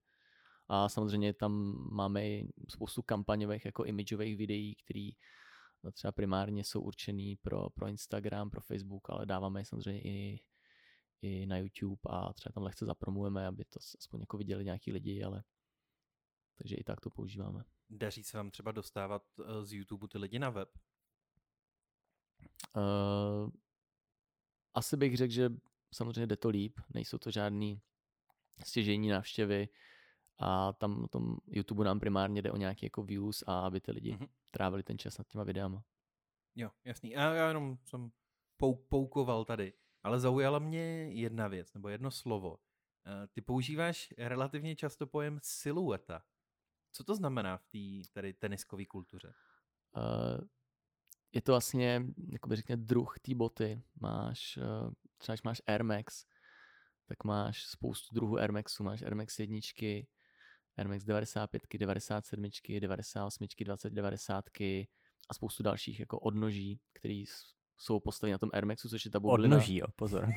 A 0.68 0.89
samozřejmě 0.89 1.34
tam 1.34 1.51
máme 1.91 2.28
i 2.28 2.47
spoustu 2.70 3.01
kampaňových 3.01 3.65
jako 3.65 3.84
imidžových 3.84 4.38
videí, 4.38 4.76
které 4.76 5.09
třeba 5.93 6.11
primárně 6.11 6.63
jsou 6.63 6.82
určený 6.82 7.36
pro, 7.36 7.70
pro 7.70 7.88
Instagram, 7.88 8.49
pro 8.49 8.61
Facebook, 8.61 9.09
ale 9.09 9.26
dáváme 9.26 9.61
je 9.61 9.65
samozřejmě 9.65 10.01
i, 10.01 10.39
i 11.22 11.45
na 11.45 11.57
YouTube 11.57 12.01
a 12.09 12.34
třeba 12.34 12.53
tam 12.53 12.63
lehce 12.63 12.86
zapromujeme, 12.86 13.47
aby 13.47 13.65
to 13.65 13.80
aspoň 13.99 14.20
jako 14.20 14.38
viděli 14.38 14.65
nějaký 14.65 14.91
lidi, 14.91 15.24
ale 15.24 15.43
takže 16.57 16.76
i 16.76 16.84
tak 16.84 17.01
to 17.01 17.09
používáme. 17.09 17.63
Daří 17.89 18.24
se 18.24 18.38
vám 18.38 18.51
třeba 18.51 18.72
dostávat 18.72 19.24
eh, 19.39 19.65
z 19.65 19.74
YouTube 19.74 20.07
ty 20.07 20.18
lidi 20.18 20.39
na 20.39 20.49
web? 20.49 20.70
Uh, 22.75 23.49
asi 24.73 24.97
bych 24.97 25.17
řekl, 25.17 25.33
že 25.33 25.49
samozřejmě 25.93 26.27
jde 26.27 26.35
to 26.35 26.49
líp, 26.49 26.79
nejsou 26.93 27.17
to 27.17 27.31
žádný 27.31 27.81
stěžení 28.65 29.09
návštěvy 29.09 29.69
a 30.38 30.73
tam 30.73 31.01
na 31.01 31.07
tom 31.07 31.38
YouTube 31.47 31.85
nám 31.85 31.99
primárně 31.99 32.41
jde 32.41 32.51
o 32.51 32.57
nějaký 32.57 32.85
jako 32.85 33.03
views 33.03 33.43
a 33.47 33.59
aby 33.59 33.81
ty 33.81 33.91
lidi 33.91 34.13
mm-hmm. 34.13 34.29
trávili 34.51 34.83
ten 34.83 34.97
čas 34.97 35.17
nad 35.17 35.27
těma 35.27 35.43
videama. 35.43 35.83
Jo, 36.55 36.71
jasný. 36.85 37.15
A 37.15 37.33
já 37.33 37.47
jenom 37.47 37.77
jsem 37.83 38.11
pouk- 38.59 38.85
poukoval 38.89 39.45
tady, 39.45 39.73
ale 40.03 40.19
zaujala 40.19 40.59
mě 40.59 41.13
jedna 41.13 41.47
věc, 41.47 41.73
nebo 41.73 41.89
jedno 41.89 42.11
slovo. 42.11 42.59
Eh, 43.05 43.27
ty 43.27 43.41
používáš 43.41 44.13
relativně 44.17 44.75
často 44.75 45.07
pojem 45.07 45.39
silueta. 45.43 46.23
Co 46.91 47.03
to 47.03 47.15
znamená 47.15 47.57
v 47.57 47.65
té 47.65 48.09
tady 48.13 48.33
teniskové 48.33 48.85
kultuře? 48.85 49.33
Uh, 49.97 50.47
je 51.32 51.41
to 51.41 51.51
vlastně, 51.51 52.03
jakoby 52.32 52.55
řekně, 52.55 52.78
druh 52.78 53.19
té 53.19 53.36
boty. 53.36 53.84
Máš, 54.01 54.57
uh, 54.57 54.91
třeba 55.17 55.34
když 55.34 55.43
máš 55.43 55.61
Air 55.67 55.84
Max, 55.84 56.25
tak 57.07 57.23
máš 57.23 57.63
spoustu 57.63 58.15
druhů 58.15 58.38
Air 58.38 58.51
Maxu. 58.51 58.84
Máš 58.84 59.01
Air 59.01 59.15
Max 59.15 59.39
jedničky, 59.39 60.07
Air 60.78 60.88
Max 60.88 61.03
95, 61.03 61.61
97, 61.80 62.49
98, 62.80 63.47
20, 63.65 63.93
90 63.93 64.45
a 65.30 65.34
spoustu 65.34 65.63
dalších 65.63 65.99
jako 65.99 66.19
odnoží, 66.19 66.82
které 66.93 67.23
jsou 67.78 67.99
postaveny 67.99 68.32
na 68.32 68.38
tom 68.38 68.49
Air 68.53 68.65
Maxu, 68.65 68.89
což 68.89 69.05
je 69.05 69.11
ta 69.11 69.19
bublina. 69.19 69.55
Odnoží, 69.55 69.78
jo, 69.78 69.88
pozor. 69.95 70.30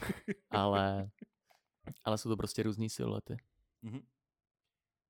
ale, 0.50 1.10
ale 2.04 2.18
jsou 2.18 2.28
to 2.28 2.36
prostě 2.36 2.62
různé 2.62 2.88
siluety. 2.88 3.36
Mm-hmm. 3.82 4.04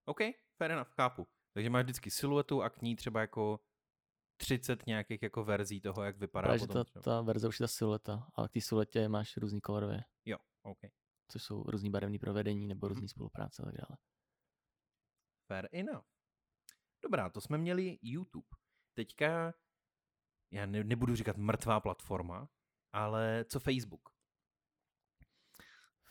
OK, 0.05 0.18
fair 0.59 0.70
enough, 0.70 0.89
chápu. 0.89 1.26
Takže 1.55 1.70
máš 1.70 1.85
vždycky 1.85 2.11
siluetu 2.11 2.62
a 2.62 2.70
k 2.70 2.82
ní 2.82 2.97
třeba 2.97 3.20
jako 3.20 3.61
30 4.37 4.87
nějakých 4.87 5.22
jako 5.22 5.45
verzí 5.45 5.80
toho, 5.80 6.03
jak 6.03 6.18
vypadá. 6.18 6.47
Právě, 6.47 6.61
potom 6.66 6.85
ta, 6.85 7.01
ta 7.01 7.20
verze 7.20 7.49
už 7.49 7.61
je 7.61 7.64
ta 7.64 7.68
silueta, 7.68 8.28
ale 8.35 8.49
k 8.49 8.53
té 8.53 8.61
siluetě 8.61 9.09
máš 9.09 9.37
různý 9.37 9.61
kolorové. 9.61 10.01
Jo, 10.24 10.39
OK. 10.62 10.78
Což 11.28 11.43
jsou 11.43 11.62
různý 11.62 11.91
barevný 11.91 12.18
provedení 12.18 12.66
nebo 12.66 12.89
různý 12.89 13.07
mm-hmm. 13.07 13.11
spolupráce 13.11 13.62
a 13.62 13.66
tak 13.66 13.74
dále. 13.74 13.99
Fair 15.47 15.68
enough. 15.72 16.05
Dobrá, 17.03 17.30
to 17.30 17.41
jsme 17.41 17.59
měli 17.59 17.99
YouTube. 18.03 18.47
Teďka, 18.95 19.55
já 20.51 20.66
ne, 20.66 20.85
nebudu 20.85 21.14
říkat 21.14 21.37
mrtvá 21.37 21.80
platforma, 21.80 22.49
ale 22.93 23.45
co 23.49 23.61
Facebook? 23.61 24.09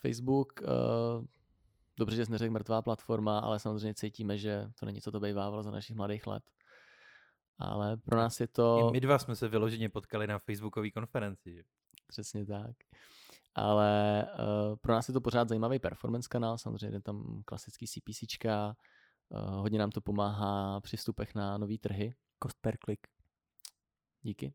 Facebook, 0.02 0.62
uh, 0.62 1.26
dobře, 1.98 2.16
že 2.16 2.26
jsi 2.26 2.32
neřekl 2.32 2.54
mrtvá 2.54 2.82
platforma, 2.82 3.40
ale 3.40 3.60
samozřejmě 3.60 3.94
cítíme, 3.94 4.38
že 4.38 4.72
to 4.80 4.86
není 4.86 5.02
co 5.02 5.12
to 5.12 5.20
bývávalo 5.20 5.64
za 5.64 5.72
našich 5.72 5.96
mladých 5.96 6.28
let. 6.28 6.44
Ale 7.60 7.98
pro 7.98 8.18
nás 8.18 8.40
je 8.40 8.48
to... 8.48 8.88
I 8.90 8.92
my 8.92 9.00
dva 9.00 9.20
jsme 9.20 9.36
se 9.36 9.48
vyloženě 9.48 9.90
potkali 9.90 10.28
na 10.28 10.40
facebookové 10.40 10.92
konferenci. 10.92 11.54
Že? 11.56 11.64
Přesně 12.08 12.46
tak. 12.46 12.76
Ale 13.56 14.26
uh, 14.40 14.76
pro 14.76 14.94
nás 14.94 15.08
je 15.08 15.14
to 15.14 15.22
pořád 15.22 15.50
zajímavý 15.50 15.80
performance 15.80 16.28
kanál, 16.32 16.58
samozřejmě 16.58 17.02
tam 17.02 17.42
klasický 17.46 17.88
CPCčka, 17.88 18.76
uh, 19.30 19.56
hodně 19.56 19.80
nám 19.80 19.90
to 19.90 20.02
pomáhá 20.02 20.82
při 20.82 20.98
vstupech 20.98 21.36
na 21.36 21.58
nové 21.58 21.78
trhy. 21.78 22.16
Cost 22.44 22.58
per 22.62 22.78
click. 22.86 23.08
Díky. 24.22 24.54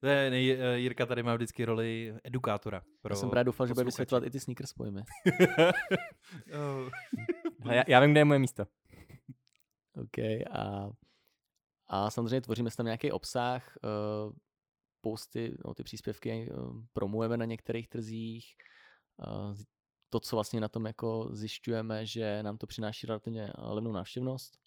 To 0.00 0.06
je, 0.06 0.30
nej, 0.30 0.50
eh, 0.50 0.78
Jirka 0.78 1.06
tady 1.06 1.22
má 1.22 1.34
vždycky 1.34 1.64
roli 1.64 2.14
edukátora. 2.24 2.82
Pro 3.02 3.12
já 3.12 3.16
jsem 3.16 3.30
právě 3.30 3.44
doufal, 3.44 3.66
že 3.66 3.74
bude 3.74 3.84
vysvětlovat 3.84 4.26
i 4.26 4.30
ty 4.30 4.40
sneakers 4.40 4.72
pojmy. 4.72 5.00
oh. 6.60 6.90
já, 7.72 7.84
já 7.88 8.00
vím, 8.00 8.10
kde 8.10 8.20
je 8.20 8.24
moje 8.24 8.38
místo. 8.38 8.66
OK. 9.94 10.18
A, 10.50 10.90
a 11.88 12.10
samozřejmě 12.10 12.40
tvoříme 12.40 12.70
tam 12.76 12.86
nějaký 12.86 13.12
obsah, 13.12 13.76
uh, 13.84 14.32
posty, 15.00 15.56
no, 15.64 15.74
ty 15.74 15.82
příspěvky 15.82 16.50
uh, 16.50 16.80
promujeme 16.92 17.36
na 17.36 17.44
některých 17.44 17.88
trzích. 17.88 18.46
Uh, 19.28 19.56
to, 20.10 20.20
co 20.20 20.36
vlastně 20.36 20.60
na 20.60 20.68
tom 20.68 20.86
jako 20.86 21.28
zjišťujeme, 21.32 22.06
že 22.06 22.42
nám 22.42 22.58
to 22.58 22.66
přináší 22.66 23.06
relativně 23.06 23.52
levnou 23.58 23.92
návštěvnost 23.92 24.65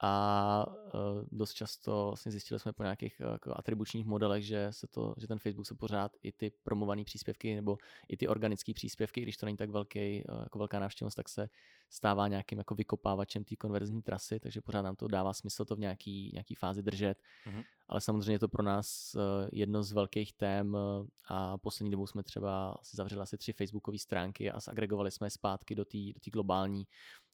a 0.00 0.66
uh, 0.94 1.24
dost 1.32 1.52
často 1.52 2.06
vlastně 2.06 2.32
zjistili 2.32 2.60
jsme 2.60 2.72
po 2.72 2.82
nějakých 2.82 3.20
uh, 3.20 3.32
jako 3.32 3.52
atribučních 3.56 4.06
modelech, 4.06 4.44
že, 4.44 4.68
se 4.70 4.86
to, 4.86 5.14
že 5.18 5.26
ten 5.26 5.38
Facebook 5.38 5.66
se 5.66 5.74
pořád 5.74 6.12
i 6.22 6.32
ty 6.32 6.52
promované 6.62 7.04
příspěvky 7.04 7.54
nebo 7.54 7.78
i 8.08 8.16
ty 8.16 8.28
organické 8.28 8.74
příspěvky, 8.74 9.20
když 9.20 9.36
to 9.36 9.46
není 9.46 9.56
tak 9.56 9.70
velký, 9.70 10.24
uh, 10.28 10.42
jako 10.42 10.58
velká 10.58 10.78
návštěvnost, 10.78 11.16
tak 11.16 11.28
se 11.28 11.48
stává 11.90 12.28
nějakým 12.28 12.58
jako 12.58 12.74
vykopávačem 12.74 13.44
té 13.44 13.56
konverzní 13.56 14.02
trasy, 14.02 14.40
takže 14.40 14.60
pořád 14.60 14.82
nám 14.82 14.96
to 14.96 15.08
dává 15.08 15.32
smysl 15.32 15.64
to 15.64 15.76
v 15.76 15.78
nějaký, 15.78 16.30
nějaký 16.32 16.54
fázi 16.54 16.82
držet. 16.82 17.18
Mm-hmm. 17.46 17.64
Ale 17.88 18.00
samozřejmě 18.00 18.32
je 18.32 18.38
to 18.38 18.48
pro 18.48 18.62
nás 18.62 19.16
jedno 19.52 19.82
z 19.82 19.92
velkých 19.92 20.32
tém 20.32 20.76
a 21.28 21.58
poslední 21.58 21.90
dobou 21.90 22.06
jsme 22.06 22.22
třeba 22.22 22.76
si 22.82 22.96
zavřeli 22.96 23.22
asi 23.22 23.38
tři 23.38 23.52
facebookové 23.52 23.98
stránky 23.98 24.50
a 24.50 24.60
zagregovali 24.60 25.10
jsme 25.10 25.26
je 25.26 25.30
zpátky 25.30 25.74
do 25.74 25.84
té 25.84 25.98
do 25.98 26.30
globální 26.32 26.86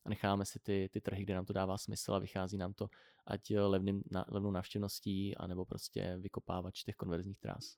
a 0.04 0.08
necháme 0.08 0.44
si 0.44 0.58
ty, 0.58 0.88
ty 0.92 1.00
trhy, 1.00 1.22
kde 1.22 1.34
nám 1.34 1.44
to 1.44 1.52
dává 1.52 1.78
smysl 1.78 2.14
a 2.14 2.18
vychází 2.18 2.58
nám 2.58 2.74
to 2.74 2.88
ať 3.26 3.50
levným, 3.50 4.02
na, 4.10 4.24
levnou 4.28 4.50
návštěvností, 4.50 5.36
anebo 5.36 5.64
prostě 5.64 6.16
vykopávač 6.20 6.84
těch 6.84 6.96
konverzních 6.96 7.40
trás. 7.40 7.76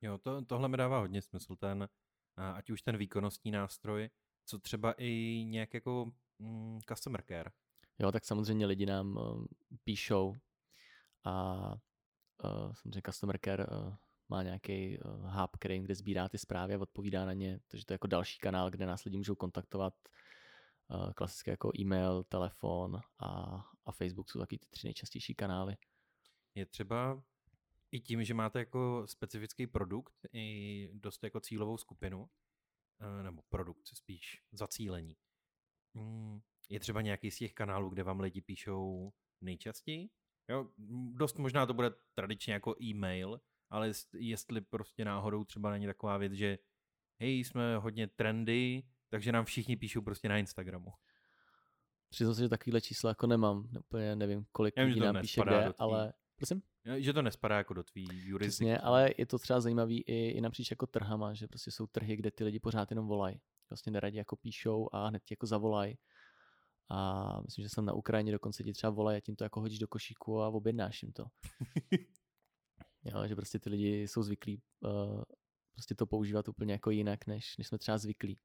Jo, 0.00 0.18
to, 0.18 0.44
tohle 0.44 0.68
mi 0.68 0.76
dává 0.76 0.98
hodně 0.98 1.22
smysl, 1.22 1.56
ten, 1.56 1.88
ať 2.36 2.70
už 2.70 2.82
ten 2.82 2.96
výkonnostní 2.96 3.50
nástroj, 3.50 4.10
co 4.44 4.58
třeba 4.58 4.92
i 4.92 5.44
nějak 5.46 5.74
jako 5.74 6.12
mm, 6.38 6.80
customer 6.88 7.24
care. 7.28 7.50
Jo, 7.98 8.12
tak 8.12 8.24
samozřejmě 8.24 8.66
lidi 8.66 8.86
nám 8.86 9.16
uh, 9.16 9.44
píšou 9.84 10.34
a 11.24 11.54
uh, 12.44 12.72
samozřejmě 12.72 13.02
customer 13.06 13.38
care 13.44 13.66
uh, 13.66 13.94
má 14.28 14.42
nějaký 14.42 14.98
uh, 14.98 15.40
hub, 15.40 15.56
který, 15.58 15.78
kde 15.78 15.94
sbírá 15.94 16.28
ty 16.28 16.38
zprávy 16.38 16.74
a 16.74 16.78
odpovídá 16.78 17.24
na 17.24 17.32
ně, 17.32 17.60
takže 17.68 17.86
to 17.86 17.92
je 17.92 17.94
jako 17.94 18.06
další 18.06 18.38
kanál, 18.38 18.70
kde 18.70 18.86
nás 18.86 19.04
lidi 19.04 19.16
můžou 19.16 19.34
kontaktovat 19.34 19.94
Eh, 20.04 20.08
klasické 21.16 21.50
jako 21.50 21.72
e-mail, 21.78 22.24
telefon 22.24 23.00
a, 23.18 23.30
a 23.84 23.92
Facebook 23.92 24.30
jsou 24.30 24.38
taky 24.38 24.58
ty 24.58 24.66
tři 24.70 24.86
nejčastější 24.86 25.34
kanály. 25.34 25.76
Je 26.54 26.66
třeba 26.66 27.22
i 27.92 28.00
tím, 28.00 28.24
že 28.24 28.34
máte 28.34 28.58
jako 28.58 29.02
specifický 29.06 29.66
produkt 29.66 30.14
i 30.32 30.88
dost 30.92 31.24
jako 31.24 31.40
cílovou 31.40 31.76
skupinu, 31.76 32.30
eh, 33.00 33.22
nebo 33.22 33.42
produkt 33.48 33.88
spíš 33.94 34.42
zacílení. 34.52 35.16
Hmm, 35.94 36.40
je 36.68 36.80
třeba 36.80 37.00
nějaký 37.00 37.30
z 37.30 37.38
těch 37.38 37.54
kanálů, 37.54 37.90
kde 37.90 38.02
vám 38.02 38.20
lidi 38.20 38.40
píšou 38.40 39.12
nejčastěji? 39.40 40.10
Jo, 40.48 40.68
dost 41.12 41.38
možná 41.38 41.66
to 41.66 41.74
bude 41.74 41.90
tradičně 42.14 42.52
jako 42.52 42.74
e-mail, 42.82 43.40
ale 43.70 43.92
jestli 44.12 44.60
prostě 44.60 45.04
náhodou 45.04 45.44
třeba 45.44 45.70
není 45.70 45.86
taková 45.86 46.16
věc, 46.16 46.32
že 46.32 46.58
hej, 47.20 47.38
jsme 47.38 47.76
hodně 47.76 48.06
trendy, 48.06 48.82
takže 49.12 49.32
nám 49.32 49.44
všichni 49.44 49.76
píšou 49.76 50.00
prostě 50.00 50.28
na 50.28 50.38
Instagramu. 50.38 50.92
Přiznám 52.10 52.34
se, 52.34 52.42
že 52.42 52.48
takovýhle 52.48 52.80
čísla 52.80 53.10
jako 53.10 53.26
nemám. 53.26 53.68
Úplně 53.78 54.16
nevím, 54.16 54.46
kolik 54.52 54.76
lidí 54.76 55.00
nám 55.00 55.20
píše 55.20 55.40
kde, 55.40 55.72
ale... 55.78 56.12
Prosím? 56.36 56.62
Že 56.96 57.12
to 57.12 57.22
nespadá 57.22 57.56
jako 57.56 57.74
do 57.74 57.82
tvý 57.82 58.08
jurisdikce. 58.12 58.64
Přesně, 58.64 58.78
ale 58.78 59.10
je 59.18 59.26
to 59.26 59.38
třeba 59.38 59.60
zajímavý 59.60 60.00
i, 60.00 60.28
i 60.28 60.40
napříč 60.40 60.70
jako 60.70 60.86
trhama, 60.86 61.34
že 61.34 61.48
prostě 61.48 61.70
jsou 61.70 61.86
trhy, 61.86 62.16
kde 62.16 62.30
ty 62.30 62.44
lidi 62.44 62.60
pořád 62.60 62.90
jenom 62.90 63.06
volají. 63.06 63.40
Vlastně 63.70 63.92
neradi 63.92 64.18
jako 64.18 64.36
píšou 64.36 64.88
a 64.92 65.08
hned 65.08 65.22
ti 65.24 65.32
jako 65.32 65.46
zavolají. 65.46 65.98
A 66.90 67.40
myslím, 67.42 67.62
že 67.62 67.68
jsem 67.68 67.84
na 67.84 67.92
Ukrajině 67.92 68.32
dokonce 68.32 68.64
ti 68.64 68.72
třeba 68.72 68.90
volají 68.90 69.18
a 69.18 69.20
tím 69.20 69.36
to 69.36 69.44
jako 69.44 69.60
hodíš 69.60 69.78
do 69.78 69.88
košíku 69.88 70.40
a 70.40 70.48
objednáš 70.48 71.02
jim 71.02 71.12
to. 71.12 71.24
jo, 73.04 73.26
že 73.26 73.36
prostě 73.36 73.58
ty 73.58 73.70
lidi 73.70 74.02
jsou 74.02 74.22
zvyklí 74.22 74.62
uh, 74.80 75.22
prostě 75.72 75.94
to 75.94 76.06
používat 76.06 76.48
úplně 76.48 76.72
jako 76.72 76.90
jinak, 76.90 77.26
než, 77.26 77.56
než 77.56 77.66
jsme 77.66 77.78
třeba 77.78 77.98
zvyklí. 77.98 78.38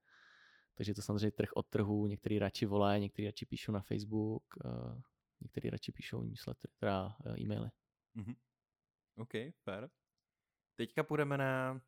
Takže 0.77 0.93
to 0.93 1.01
samozřejmě 1.01 1.31
trh 1.31 1.49
od 1.55 1.67
trhu, 1.69 2.07
některý 2.07 2.39
radši 2.39 2.65
volají, 2.65 3.01
některý 3.01 3.25
radši 3.25 3.45
píšou 3.45 3.71
na 3.71 3.81
Facebook, 3.81 4.43
uh, 4.65 5.01
některý 5.41 5.69
radši 5.69 5.91
píšou 5.91 6.23
newsletter, 6.23 6.71
teda 6.77 7.17
uh, 7.25 7.39
e-maily. 7.39 7.69
Mm-hmm. 8.15 8.35
OK, 9.17 9.31
fair. 9.63 9.89
Teďka 10.75 11.03
půjdeme 11.03 11.37
na... 11.37 11.81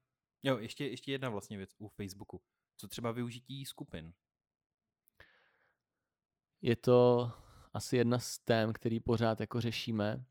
Jo, 0.43 0.57
ještě, 0.57 0.87
ještě 0.87 1.11
jedna 1.11 1.29
vlastně 1.29 1.57
věc 1.57 1.75
u 1.77 1.87
Facebooku. 1.87 2.41
Co 2.77 2.87
třeba 2.87 3.11
využití 3.11 3.65
skupin? 3.65 4.13
Je 6.61 6.75
to 6.75 7.31
asi 7.73 7.97
jedna 7.97 8.19
z 8.19 8.39
tém, 8.39 8.73
který 8.73 8.99
pořád 8.99 9.39
jako 9.39 9.61
řešíme, 9.61 10.25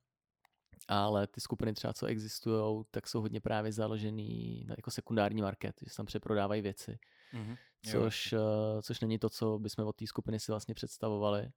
ale 0.88 1.26
ty 1.26 1.40
skupiny 1.40 1.74
třeba, 1.74 1.92
co 1.92 2.06
existují, 2.06 2.84
tak 2.90 3.08
jsou 3.08 3.20
hodně 3.20 3.40
právě 3.40 3.72
založený 3.72 4.64
na 4.68 4.74
jako 4.78 4.90
sekundární 4.90 5.42
market, 5.42 5.76
že 5.84 5.90
se 5.90 5.96
tam 5.96 6.06
přeprodávají 6.06 6.62
věci. 6.62 6.98
Mm-hmm 7.34 7.56
což, 7.86 8.32
uh, 8.32 8.80
což 8.82 9.00
není 9.00 9.18
to, 9.18 9.30
co 9.30 9.58
bychom 9.58 9.86
od 9.86 9.96
té 9.96 10.06
skupiny 10.06 10.40
si 10.40 10.52
vlastně 10.52 10.74
představovali. 10.74 11.50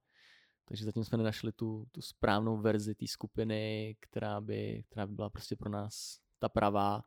Takže 0.64 0.84
zatím 0.84 1.04
jsme 1.04 1.18
nenašli 1.18 1.52
tu, 1.52 1.86
tu 1.92 2.02
správnou 2.02 2.56
verzi 2.56 2.94
té 2.94 3.06
skupiny, 3.06 3.96
která 4.00 4.40
by, 4.40 4.84
která 4.90 5.06
by 5.06 5.14
byla 5.14 5.30
prostě 5.30 5.56
pro 5.56 5.70
nás 5.70 6.18
ta 6.38 6.48
pravá. 6.48 7.02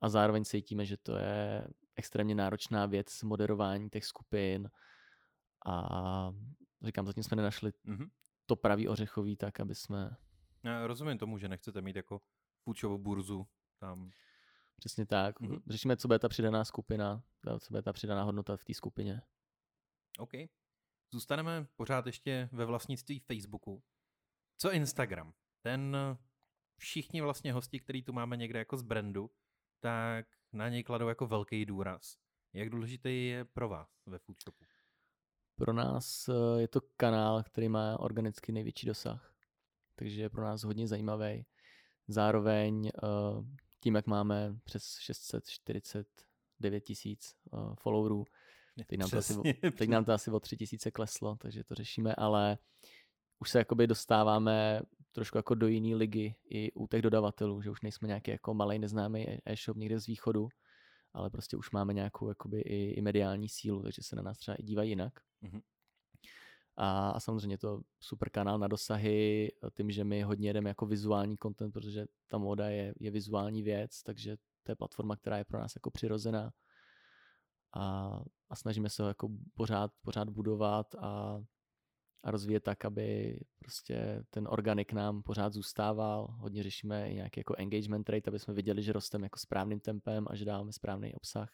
A 0.00 0.08
zároveň 0.08 0.44
cítíme, 0.44 0.84
že 0.84 0.96
to 0.96 1.16
je 1.16 1.66
extrémně 1.96 2.34
náročná 2.34 2.86
věc 2.86 3.22
moderování 3.22 3.90
těch 3.90 4.04
skupin. 4.04 4.70
A 5.66 6.30
říkám, 6.82 7.06
zatím 7.06 7.22
jsme 7.22 7.36
nenašli 7.36 7.70
mm-hmm. 7.70 8.10
to 8.46 8.56
pravý 8.56 8.88
ořechový 8.88 9.36
tak, 9.36 9.60
aby 9.60 9.74
jsme... 9.74 10.16
Já 10.64 10.86
rozumím 10.86 11.18
tomu, 11.18 11.38
že 11.38 11.48
nechcete 11.48 11.80
mít 11.80 11.96
jako 11.96 12.20
fučovou 12.64 12.98
burzu 12.98 13.46
tam 13.78 14.10
Přesně 14.80 15.06
tak. 15.06 15.40
Mm-hmm. 15.40 15.62
Řešíme, 15.66 15.96
co 15.96 16.08
bude 16.08 16.18
ta 16.18 16.28
přidaná 16.28 16.64
skupina, 16.64 17.22
co 17.60 17.66
bude 17.70 17.82
ta 17.82 17.92
přidaná 17.92 18.22
hodnota 18.22 18.56
v 18.56 18.64
té 18.64 18.74
skupině. 18.74 19.22
OK. 20.18 20.30
Zůstaneme 21.12 21.66
pořád 21.76 22.06
ještě 22.06 22.48
ve 22.52 22.64
vlastnictví 22.64 23.18
Facebooku. 23.18 23.82
Co 24.58 24.72
Instagram? 24.72 25.32
Ten 25.62 25.96
všichni 26.76 27.20
vlastně 27.20 27.52
hosti, 27.52 27.80
který 27.80 28.02
tu 28.02 28.12
máme 28.12 28.36
někde 28.36 28.58
jako 28.58 28.76
z 28.76 28.82
brandu, 28.82 29.30
tak 29.80 30.26
na 30.52 30.68
něj 30.68 30.84
kladou 30.84 31.08
jako 31.08 31.26
velký 31.26 31.66
důraz. 31.66 32.16
Jak 32.52 32.70
důležitý 32.70 33.26
je 33.26 33.44
pro 33.44 33.68
vás 33.68 33.88
ve 34.06 34.18
Foodshopu? 34.18 34.64
Pro 35.56 35.72
nás 35.72 36.28
eh, 36.28 36.60
je 36.60 36.68
to 36.68 36.80
kanál, 36.80 37.42
který 37.42 37.68
má 37.68 38.00
organicky 38.00 38.52
největší 38.52 38.86
dosah. 38.86 39.34
Takže 40.00 40.22
je 40.22 40.30
pro 40.30 40.42
nás 40.42 40.62
hodně 40.62 40.88
zajímavý. 40.88 41.46
Zároveň 42.08 42.90
uh, 43.02 43.44
tím, 43.80 43.94
jak 43.94 44.06
máme 44.06 44.54
přes 44.64 44.96
649 44.98 46.80
tisíc 46.80 47.34
uh, 47.52 47.74
followerů, 47.74 48.24
teď 48.86 48.98
nám, 48.98 49.10
to 49.10 49.18
asi, 49.18 49.34
teď 49.78 49.88
nám 49.88 50.04
to 50.04 50.12
asi 50.12 50.30
o 50.30 50.40
3 50.40 50.56
tisíce 50.56 50.90
kleslo, 50.90 51.36
takže 51.36 51.64
to 51.64 51.74
řešíme, 51.74 52.14
ale 52.14 52.58
už 53.38 53.50
se 53.50 53.58
jakoby 53.58 53.86
dostáváme 53.86 54.82
trošku 55.12 55.38
jako 55.38 55.54
do 55.54 55.66
jiné 55.66 55.96
ligy 55.96 56.34
i 56.50 56.72
u 56.72 56.86
těch 56.86 57.02
dodavatelů, 57.02 57.62
že 57.62 57.70
už 57.70 57.80
nejsme 57.80 58.08
nějaký 58.08 58.30
jako 58.30 58.54
malý 58.54 58.78
neznámý 58.78 59.26
e-shop 59.44 59.76
někde 59.76 60.00
z 60.00 60.06
východu, 60.06 60.48
ale 61.12 61.30
prostě 61.30 61.56
už 61.56 61.70
máme 61.70 61.94
nějakou 61.94 62.28
jakoby 62.28 62.60
i, 62.60 62.90
i 62.90 63.02
mediální 63.02 63.48
sílu, 63.48 63.82
takže 63.82 64.02
se 64.02 64.16
na 64.16 64.22
nás 64.22 64.38
třeba 64.38 64.54
i 64.54 64.62
dívají 64.62 64.90
jinak. 64.90 65.12
Mm-hmm. 65.42 65.60
A, 66.82 67.10
a 67.10 67.20
samozřejmě 67.20 67.58
to 67.58 67.80
super 68.00 68.30
kanál 68.30 68.58
na 68.58 68.68
dosahy, 68.68 69.48
tím, 69.76 69.90
že 69.90 70.04
my 70.04 70.22
hodně 70.22 70.48
jedeme 70.48 70.70
jako 70.70 70.86
vizuální 70.86 71.36
content, 71.42 71.72
protože 71.72 72.06
ta 72.26 72.38
moda 72.38 72.68
je, 72.68 72.94
je 73.00 73.10
vizuální 73.10 73.62
věc, 73.62 74.02
takže 74.02 74.36
to 74.62 74.72
je 74.72 74.76
platforma, 74.76 75.16
která 75.16 75.38
je 75.38 75.44
pro 75.44 75.58
nás 75.58 75.74
jako 75.74 75.90
přirozená. 75.90 76.50
A, 77.76 78.16
a 78.50 78.56
snažíme 78.56 78.90
se 78.90 79.02
ho 79.02 79.08
jako 79.08 79.28
pořád, 79.54 79.90
pořád 80.02 80.28
budovat 80.28 80.94
a, 80.94 81.40
a 82.22 82.30
rozvíjet 82.30 82.60
tak, 82.60 82.84
aby 82.84 83.38
prostě 83.58 84.24
ten 84.30 84.48
organik 84.50 84.92
nám 84.92 85.22
pořád 85.22 85.52
zůstával. 85.52 86.26
Hodně 86.38 86.62
řešíme 86.62 87.10
i 87.10 87.14
nějaký 87.14 87.40
jako 87.40 87.54
engagement 87.58 88.08
rate, 88.08 88.30
aby 88.30 88.38
jsme 88.38 88.54
viděli, 88.54 88.82
že 88.82 88.92
rosteme 88.92 89.26
jako 89.26 89.38
správným 89.38 89.80
tempem 89.80 90.26
a 90.30 90.34
že 90.36 90.44
dáváme 90.44 90.72
správný 90.72 91.14
obsah. 91.14 91.50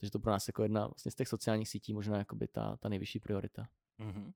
Takže 0.00 0.10
to 0.10 0.18
pro 0.18 0.32
nás 0.32 0.48
jako 0.48 0.62
jedna 0.62 0.86
vlastně 0.86 1.10
z 1.10 1.14
těch 1.14 1.28
sociálních 1.28 1.68
sítí 1.68 1.94
možná 1.94 2.18
jako 2.18 2.36
by 2.36 2.48
ta, 2.48 2.76
ta 2.76 2.88
nejvyšší 2.88 3.20
priorita. 3.20 3.66
Mm-hmm. 4.00 4.32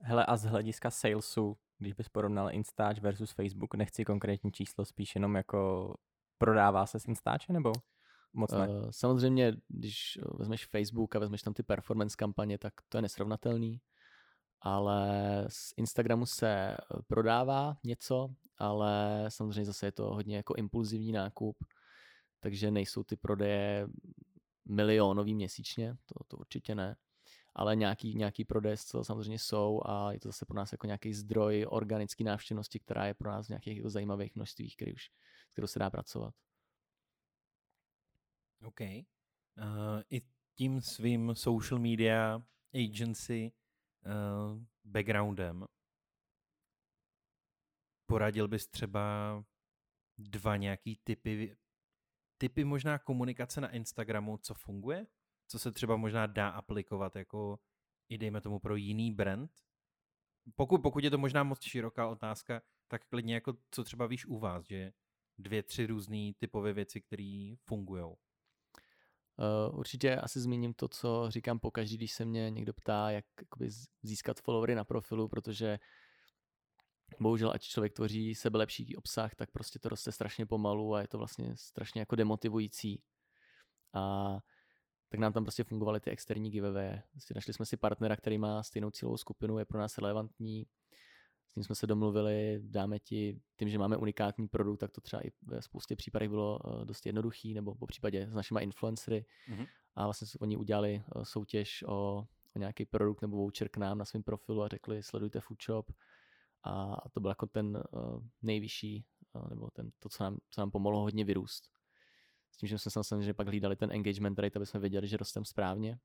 Hele, 0.00 0.26
a 0.26 0.36
z 0.36 0.44
hlediska 0.44 0.90
salesu, 0.90 1.56
když 1.78 1.92
bys 1.92 2.08
porovnal 2.08 2.52
Instač 2.52 2.98
versus 3.00 3.32
Facebook, 3.32 3.74
nechci 3.74 4.04
konkrétní 4.04 4.52
číslo, 4.52 4.84
spíš 4.84 5.14
jenom 5.14 5.34
jako 5.34 5.94
prodává 6.38 6.86
se 6.86 7.00
z 7.00 7.08
Instače 7.08 7.52
nebo 7.52 7.72
moc 8.32 8.52
ne? 8.52 8.68
Uh, 8.68 8.90
samozřejmě, 8.90 9.52
když 9.68 10.18
vezmeš 10.38 10.66
Facebook 10.66 11.16
a 11.16 11.18
vezmeš 11.18 11.42
tam 11.42 11.54
ty 11.54 11.62
performance 11.62 12.16
kampaně, 12.16 12.58
tak 12.58 12.72
to 12.88 12.98
je 12.98 13.02
nesrovnatelný, 13.02 13.80
ale 14.60 15.44
z 15.48 15.74
Instagramu 15.76 16.26
se 16.26 16.48
eh, 16.48 16.76
prodává 17.06 17.76
něco, 17.84 18.28
ale 18.58 19.24
samozřejmě 19.28 19.64
zase 19.64 19.86
je 19.86 19.92
to 19.92 20.14
hodně 20.14 20.36
jako 20.36 20.54
impulzivní 20.54 21.12
nákup, 21.12 21.64
takže 22.40 22.70
nejsou 22.70 23.04
ty 23.04 23.16
prodeje 23.16 23.88
milionový 24.64 25.34
měsíčně, 25.34 25.96
to, 26.06 26.24
to 26.24 26.36
určitě 26.36 26.74
ne 26.74 26.96
ale 27.58 27.76
nějaký, 27.76 28.14
nějaký 28.14 28.44
prodej 28.44 28.76
samozřejmě 28.76 29.38
jsou 29.38 29.80
a 29.84 30.12
je 30.12 30.20
to 30.20 30.28
zase 30.28 30.46
pro 30.46 30.56
nás 30.56 30.72
jako 30.72 30.86
nějaký 30.86 31.14
zdroj 31.14 31.66
organické 31.68 32.24
návštěvnosti, 32.24 32.80
která 32.80 33.06
je 33.06 33.14
pro 33.14 33.30
nás 33.30 33.46
v 33.46 33.48
nějakých 33.48 33.76
jako 33.76 33.90
zajímavých 33.90 34.34
množstvích, 34.34 34.76
který 34.76 34.94
už, 34.94 35.04
s 35.48 35.52
kterou 35.52 35.66
se 35.66 35.78
dá 35.78 35.90
pracovat. 35.90 36.34
OK. 38.64 38.80
Uh, 38.80 40.02
I 40.10 40.20
tím 40.54 40.80
svým 40.80 41.34
social 41.34 41.80
media 41.80 42.42
agency 42.74 43.52
uh, 44.06 44.62
backgroundem 44.84 45.64
poradil 48.06 48.48
bys 48.48 48.68
třeba 48.68 49.04
dva 50.18 50.56
nějaký 50.56 51.00
typy, 51.04 51.56
typy 52.38 52.64
možná 52.64 52.98
komunikace 52.98 53.60
na 53.60 53.70
Instagramu, 53.70 54.38
co 54.38 54.54
funguje? 54.54 55.06
Co 55.48 55.58
se 55.58 55.72
třeba 55.72 55.96
možná 55.96 56.26
dá 56.26 56.48
aplikovat 56.48 57.16
jako 57.16 57.58
i 58.08 58.18
dejme 58.18 58.40
tomu 58.40 58.58
pro 58.58 58.76
jiný 58.76 59.12
brand? 59.12 59.50
Pokud, 60.56 60.82
pokud 60.82 61.04
je 61.04 61.10
to 61.10 61.18
možná 61.18 61.42
moc 61.42 61.62
široká 61.62 62.08
otázka, 62.08 62.62
tak 62.88 63.08
klidně 63.08 63.34
jako 63.34 63.54
co 63.70 63.84
třeba 63.84 64.06
víš 64.06 64.26
u 64.26 64.38
vás, 64.38 64.66
že 64.66 64.92
dvě, 65.38 65.62
tři 65.62 65.86
různé 65.86 66.32
typové 66.38 66.72
věci, 66.72 67.00
které 67.00 67.54
fungují. 67.64 68.04
Uh, 68.04 69.78
určitě 69.78 70.16
asi 70.16 70.40
zmíním 70.40 70.74
to, 70.74 70.88
co 70.88 71.26
říkám 71.28 71.58
pokaždý, 71.58 71.96
když 71.96 72.12
se 72.12 72.24
mě 72.24 72.50
někdo 72.50 72.72
ptá, 72.72 73.10
jak 73.10 73.24
získat 74.02 74.40
followery 74.40 74.74
na 74.74 74.84
profilu, 74.84 75.28
protože 75.28 75.78
bohužel, 77.20 77.50
ať 77.50 77.62
člověk 77.62 77.92
tvoří 77.92 78.34
sebe 78.34 78.58
lepší 78.58 78.96
obsah, 78.96 79.34
tak 79.34 79.50
prostě 79.50 79.78
to 79.78 79.88
roste 79.88 80.12
strašně 80.12 80.46
pomalu 80.46 80.94
a 80.94 81.00
je 81.00 81.08
to 81.08 81.18
vlastně 81.18 81.56
strašně 81.56 82.00
jako 82.00 82.16
demotivující. 82.16 83.02
A 83.94 84.38
tak 85.08 85.20
nám 85.20 85.32
tam 85.32 85.44
prostě 85.44 85.64
fungovaly 85.64 86.00
ty 86.00 86.10
externí 86.10 86.50
giveaway. 86.50 87.00
Prostě 87.10 87.34
našli 87.34 87.52
jsme 87.52 87.66
si 87.66 87.76
partnera, 87.76 88.16
který 88.16 88.38
má 88.38 88.62
stejnou 88.62 88.90
cílovou 88.90 89.16
skupinu, 89.16 89.58
je 89.58 89.64
pro 89.64 89.78
nás 89.78 89.98
relevantní. 89.98 90.66
S 91.46 91.54
ním 91.56 91.64
jsme 91.64 91.74
se 91.74 91.86
domluvili, 91.86 92.60
dáme 92.62 92.98
ti, 92.98 93.40
tím, 93.58 93.68
že 93.68 93.78
máme 93.78 93.96
unikátní 93.96 94.48
produkt, 94.48 94.78
tak 94.78 94.90
to 94.90 95.00
třeba 95.00 95.26
i 95.26 95.30
ve 95.42 95.62
spoustě 95.62 95.96
případech 95.96 96.28
bylo 96.28 96.58
uh, 96.58 96.84
dost 96.84 97.06
jednoduchý, 97.06 97.54
nebo 97.54 97.74
po 97.74 97.86
případě 97.86 98.26
s 98.30 98.34
našimi 98.34 98.62
influencery. 98.62 99.24
Mm-hmm. 99.50 99.66
A 99.94 100.04
vlastně 100.04 100.26
oni 100.40 100.56
udělali 100.56 101.02
uh, 101.16 101.22
soutěž 101.22 101.84
o, 101.88 102.26
o 102.56 102.58
nějaký 102.58 102.84
produkt 102.84 103.22
nebo 103.22 103.36
voucher 103.36 103.68
k 103.68 103.76
nám 103.76 103.98
na 103.98 104.04
svém 104.04 104.22
profilu 104.22 104.62
a 104.62 104.68
řekli, 104.68 105.02
sledujte 105.02 105.40
Foodshop. 105.40 105.92
A 106.64 106.96
to 107.12 107.20
byl 107.20 107.30
jako 107.30 107.46
ten 107.46 107.82
uh, 107.92 108.22
nejvyšší, 108.42 109.04
nebo 109.50 109.70
ten, 109.70 109.90
to, 109.98 110.08
co 110.08 110.24
nám, 110.24 110.38
co 110.50 110.60
nám 110.60 110.70
pomohlo 110.70 111.00
hodně 111.00 111.24
vyrůst. 111.24 111.77
S 112.58 112.60
tím, 112.60 112.68
že 112.68 112.78
jsme 112.78 112.90
samozřejmě 113.04 113.34
pak 113.34 113.46
hlídali 113.46 113.76
ten 113.76 113.92
engagement 113.92 114.38
rate, 114.38 114.58
aby 114.58 114.66
jsme 114.66 114.80
věděli, 114.80 115.08
že 115.08 115.16
rostem 115.16 115.44
správně. 115.44 115.98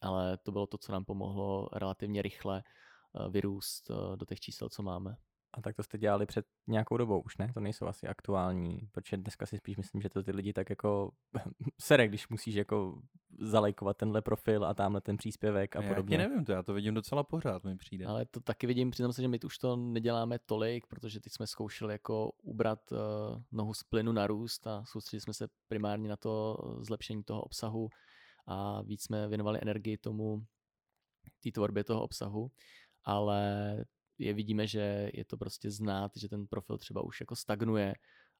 Ale 0.00 0.38
to 0.38 0.52
bylo 0.52 0.66
to, 0.66 0.78
co 0.78 0.92
nám 0.92 1.04
pomohlo 1.04 1.68
relativně 1.72 2.22
rychle 2.22 2.62
uh, 3.12 3.32
vyrůst 3.32 3.90
uh, 3.90 4.16
do 4.16 4.26
těch 4.26 4.40
čísel, 4.40 4.68
co 4.68 4.82
máme. 4.82 5.16
A 5.54 5.60
tak 5.60 5.76
to 5.76 5.82
jste 5.82 5.98
dělali 5.98 6.26
před 6.26 6.46
nějakou 6.66 6.96
dobou 6.96 7.20
už, 7.20 7.36
ne? 7.36 7.50
To 7.54 7.60
nejsou 7.60 7.86
asi 7.86 8.08
aktuální, 8.08 8.88
protože 8.92 9.16
dneska 9.16 9.46
si 9.46 9.56
spíš 9.56 9.76
myslím, 9.76 10.00
že 10.00 10.08
to 10.08 10.22
ty 10.22 10.32
lidi 10.32 10.52
tak 10.52 10.70
jako 10.70 11.12
sere, 11.80 12.08
když 12.08 12.28
musíš 12.28 12.54
jako 12.54 13.02
zalajkovat 13.38 13.96
tenhle 13.96 14.22
profil 14.22 14.64
a 14.64 14.74
tamhle 14.74 15.00
ten 15.00 15.16
příspěvek 15.16 15.76
a 15.76 15.82
já 15.82 15.88
podobně. 15.88 16.16
Já 16.16 16.28
nevím, 16.28 16.44
to 16.44 16.52
já 16.52 16.62
to 16.62 16.74
vidím 16.74 16.94
docela 16.94 17.22
pořád, 17.22 17.64
mi 17.64 17.76
přijde. 17.76 18.06
Ale 18.06 18.26
to 18.26 18.40
taky 18.40 18.66
vidím, 18.66 18.90
přiznám 18.90 19.12
se, 19.12 19.22
že 19.22 19.28
my 19.28 19.40
už 19.40 19.58
to 19.58 19.76
neděláme 19.76 20.38
tolik, 20.38 20.86
protože 20.86 21.20
teď 21.20 21.32
jsme 21.32 21.46
zkoušeli 21.46 21.94
jako 21.94 22.32
ubrat 22.42 22.92
uh, 22.92 22.98
nohu 23.52 23.74
z 23.74 23.82
plynu 23.82 24.12
na 24.12 24.26
růst 24.26 24.66
a 24.66 24.84
soustředili 24.84 25.20
jsme 25.20 25.34
se 25.34 25.48
primárně 25.68 26.08
na 26.08 26.16
to 26.16 26.56
zlepšení 26.80 27.22
toho 27.22 27.42
obsahu 27.42 27.88
a 28.46 28.82
víc 28.82 29.02
jsme 29.02 29.28
věnovali 29.28 29.58
energii 29.62 29.98
tomu, 29.98 30.44
té 31.42 31.50
tvorbě 31.50 31.84
toho 31.84 32.02
obsahu, 32.02 32.50
ale 33.04 33.76
je 34.18 34.34
vidíme, 34.34 34.66
že 34.66 35.10
je 35.14 35.24
to 35.24 35.36
prostě 35.36 35.70
znát, 35.70 36.12
že 36.16 36.28
ten 36.28 36.46
profil 36.46 36.78
třeba 36.78 37.02
už 37.04 37.20
jako 37.20 37.36
stagnuje 37.36 37.94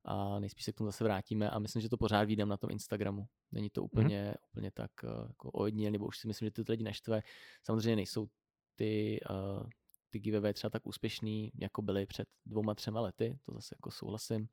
a 0.05 0.39
nejspíš 0.41 0.65
se 0.65 0.73
k 0.73 0.77
tomu 0.77 0.89
zase 0.89 1.05
vrátíme 1.05 1.51
a 1.51 1.59
myslím, 1.59 1.83
že 1.83 1.89
to 1.89 1.97
pořád 1.97 2.25
vidím 2.25 2.49
na 2.49 2.57
tom 2.57 2.71
Instagramu. 2.71 3.27
Není 3.53 3.71
to 3.71 3.81
mhm. 3.81 3.85
úplně, 3.85 4.25
mm. 4.27 4.35
úplně 4.51 4.71
tak 4.71 4.91
uh, 5.05 5.11
jako 5.29 5.51
ojedně, 5.51 5.91
nebo 5.91 6.07
už 6.07 6.19
si 6.19 6.29
myslím, 6.29 6.47
že 6.47 6.51
ty 6.51 6.63
lidi 6.69 6.85
neštve. 6.85 7.23
Samozřejmě 7.63 7.97
nejsou 7.97 8.29
ty, 8.77 9.21
uh, 9.31 9.67
ty 10.11 10.19
giveaway 10.19 10.53
třeba 10.53 10.71
tak 10.71 10.87
úspěšný, 10.87 11.53
jako 11.61 11.83
byly 11.83 12.07
před 12.07 12.29
dvouma, 12.47 12.75
třema 12.75 13.01
lety, 13.01 13.39
to 13.47 13.53
zase 13.53 13.75
jako 13.79 13.91
souhlasím. 13.91 14.49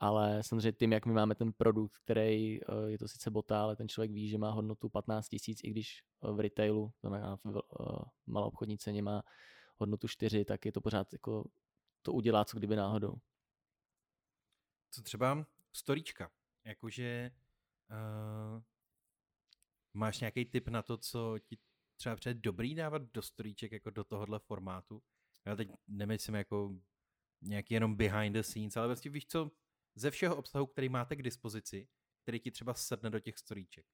Ale 0.00 0.42
samozřejmě 0.42 0.72
tím, 0.72 0.92
jak 0.92 1.06
my 1.06 1.12
máme 1.12 1.34
ten 1.34 1.52
produkt, 1.52 1.92
který 2.04 2.60
uh, 2.60 2.86
je 2.86 2.98
to 2.98 3.08
sice 3.08 3.30
bota, 3.30 3.62
ale 3.62 3.76
ten 3.76 3.88
člověk 3.88 4.10
ví, 4.10 4.28
že 4.28 4.38
má 4.38 4.50
hodnotu 4.50 4.88
15 4.88 5.28
tisíc, 5.28 5.60
i 5.64 5.70
když 5.70 6.02
v 6.22 6.40
retailu, 6.40 6.86
to 7.00 7.08
znamená 7.08 7.36
v 7.36 7.46
uh, 7.46 7.60
malou 8.26 8.48
obchodní 8.48 8.78
ceně 8.78 9.02
má 9.02 9.22
hodnotu 9.78 10.08
4, 10.08 10.44
tak 10.44 10.64
je 10.64 10.72
to 10.72 10.80
pořád 10.80 11.12
jako 11.12 11.44
to 12.02 12.12
udělá, 12.12 12.44
co 12.44 12.58
kdyby 12.58 12.76
náhodou. 12.76 13.14
Co 14.90 15.02
třeba 15.02 15.46
storíčka? 15.72 16.30
Jakože 16.64 17.30
uh, 17.90 18.62
máš 19.94 20.20
nějaký 20.20 20.44
tip 20.44 20.68
na 20.68 20.82
to, 20.82 20.96
co 20.96 21.38
ti 21.38 21.58
třeba 21.96 22.16
před 22.16 22.36
dobrý 22.36 22.74
dávat 22.74 23.02
do 23.02 23.22
storíček 23.22 23.72
jako 23.72 23.90
do 23.90 24.04
tohohle 24.04 24.38
formátu? 24.38 25.02
Já 25.44 25.56
teď 25.56 25.70
nemyslím 25.86 26.34
jako 26.34 26.76
nějaký 27.42 27.74
jenom 27.74 27.96
behind 27.96 28.36
the 28.36 28.40
scenes, 28.40 28.76
ale 28.76 28.86
vlastně 28.86 29.10
víš 29.10 29.26
co, 29.26 29.50
ze 29.94 30.10
všeho 30.10 30.36
obsahu, 30.36 30.66
který 30.66 30.88
máte 30.88 31.16
k 31.16 31.22
dispozici, 31.22 31.88
který 32.22 32.40
ti 32.40 32.50
třeba 32.50 32.74
sedne 32.74 33.10
do 33.10 33.20
těch 33.20 33.38
storíček. 33.38 33.86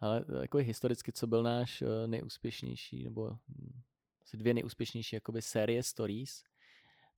Ale 0.00 0.24
jako 0.40 0.58
historicky, 0.58 1.12
co 1.12 1.26
byl 1.26 1.42
náš 1.42 1.82
eh, 1.82 2.06
nejúspěšnější, 2.06 3.04
nebo 3.04 3.30
hm, 3.48 3.80
asi 4.30 4.36
dvě 4.36 4.54
nejúspěšnější 4.54 5.16
jakoby 5.16 5.42
série 5.42 5.82
stories, 5.82 6.42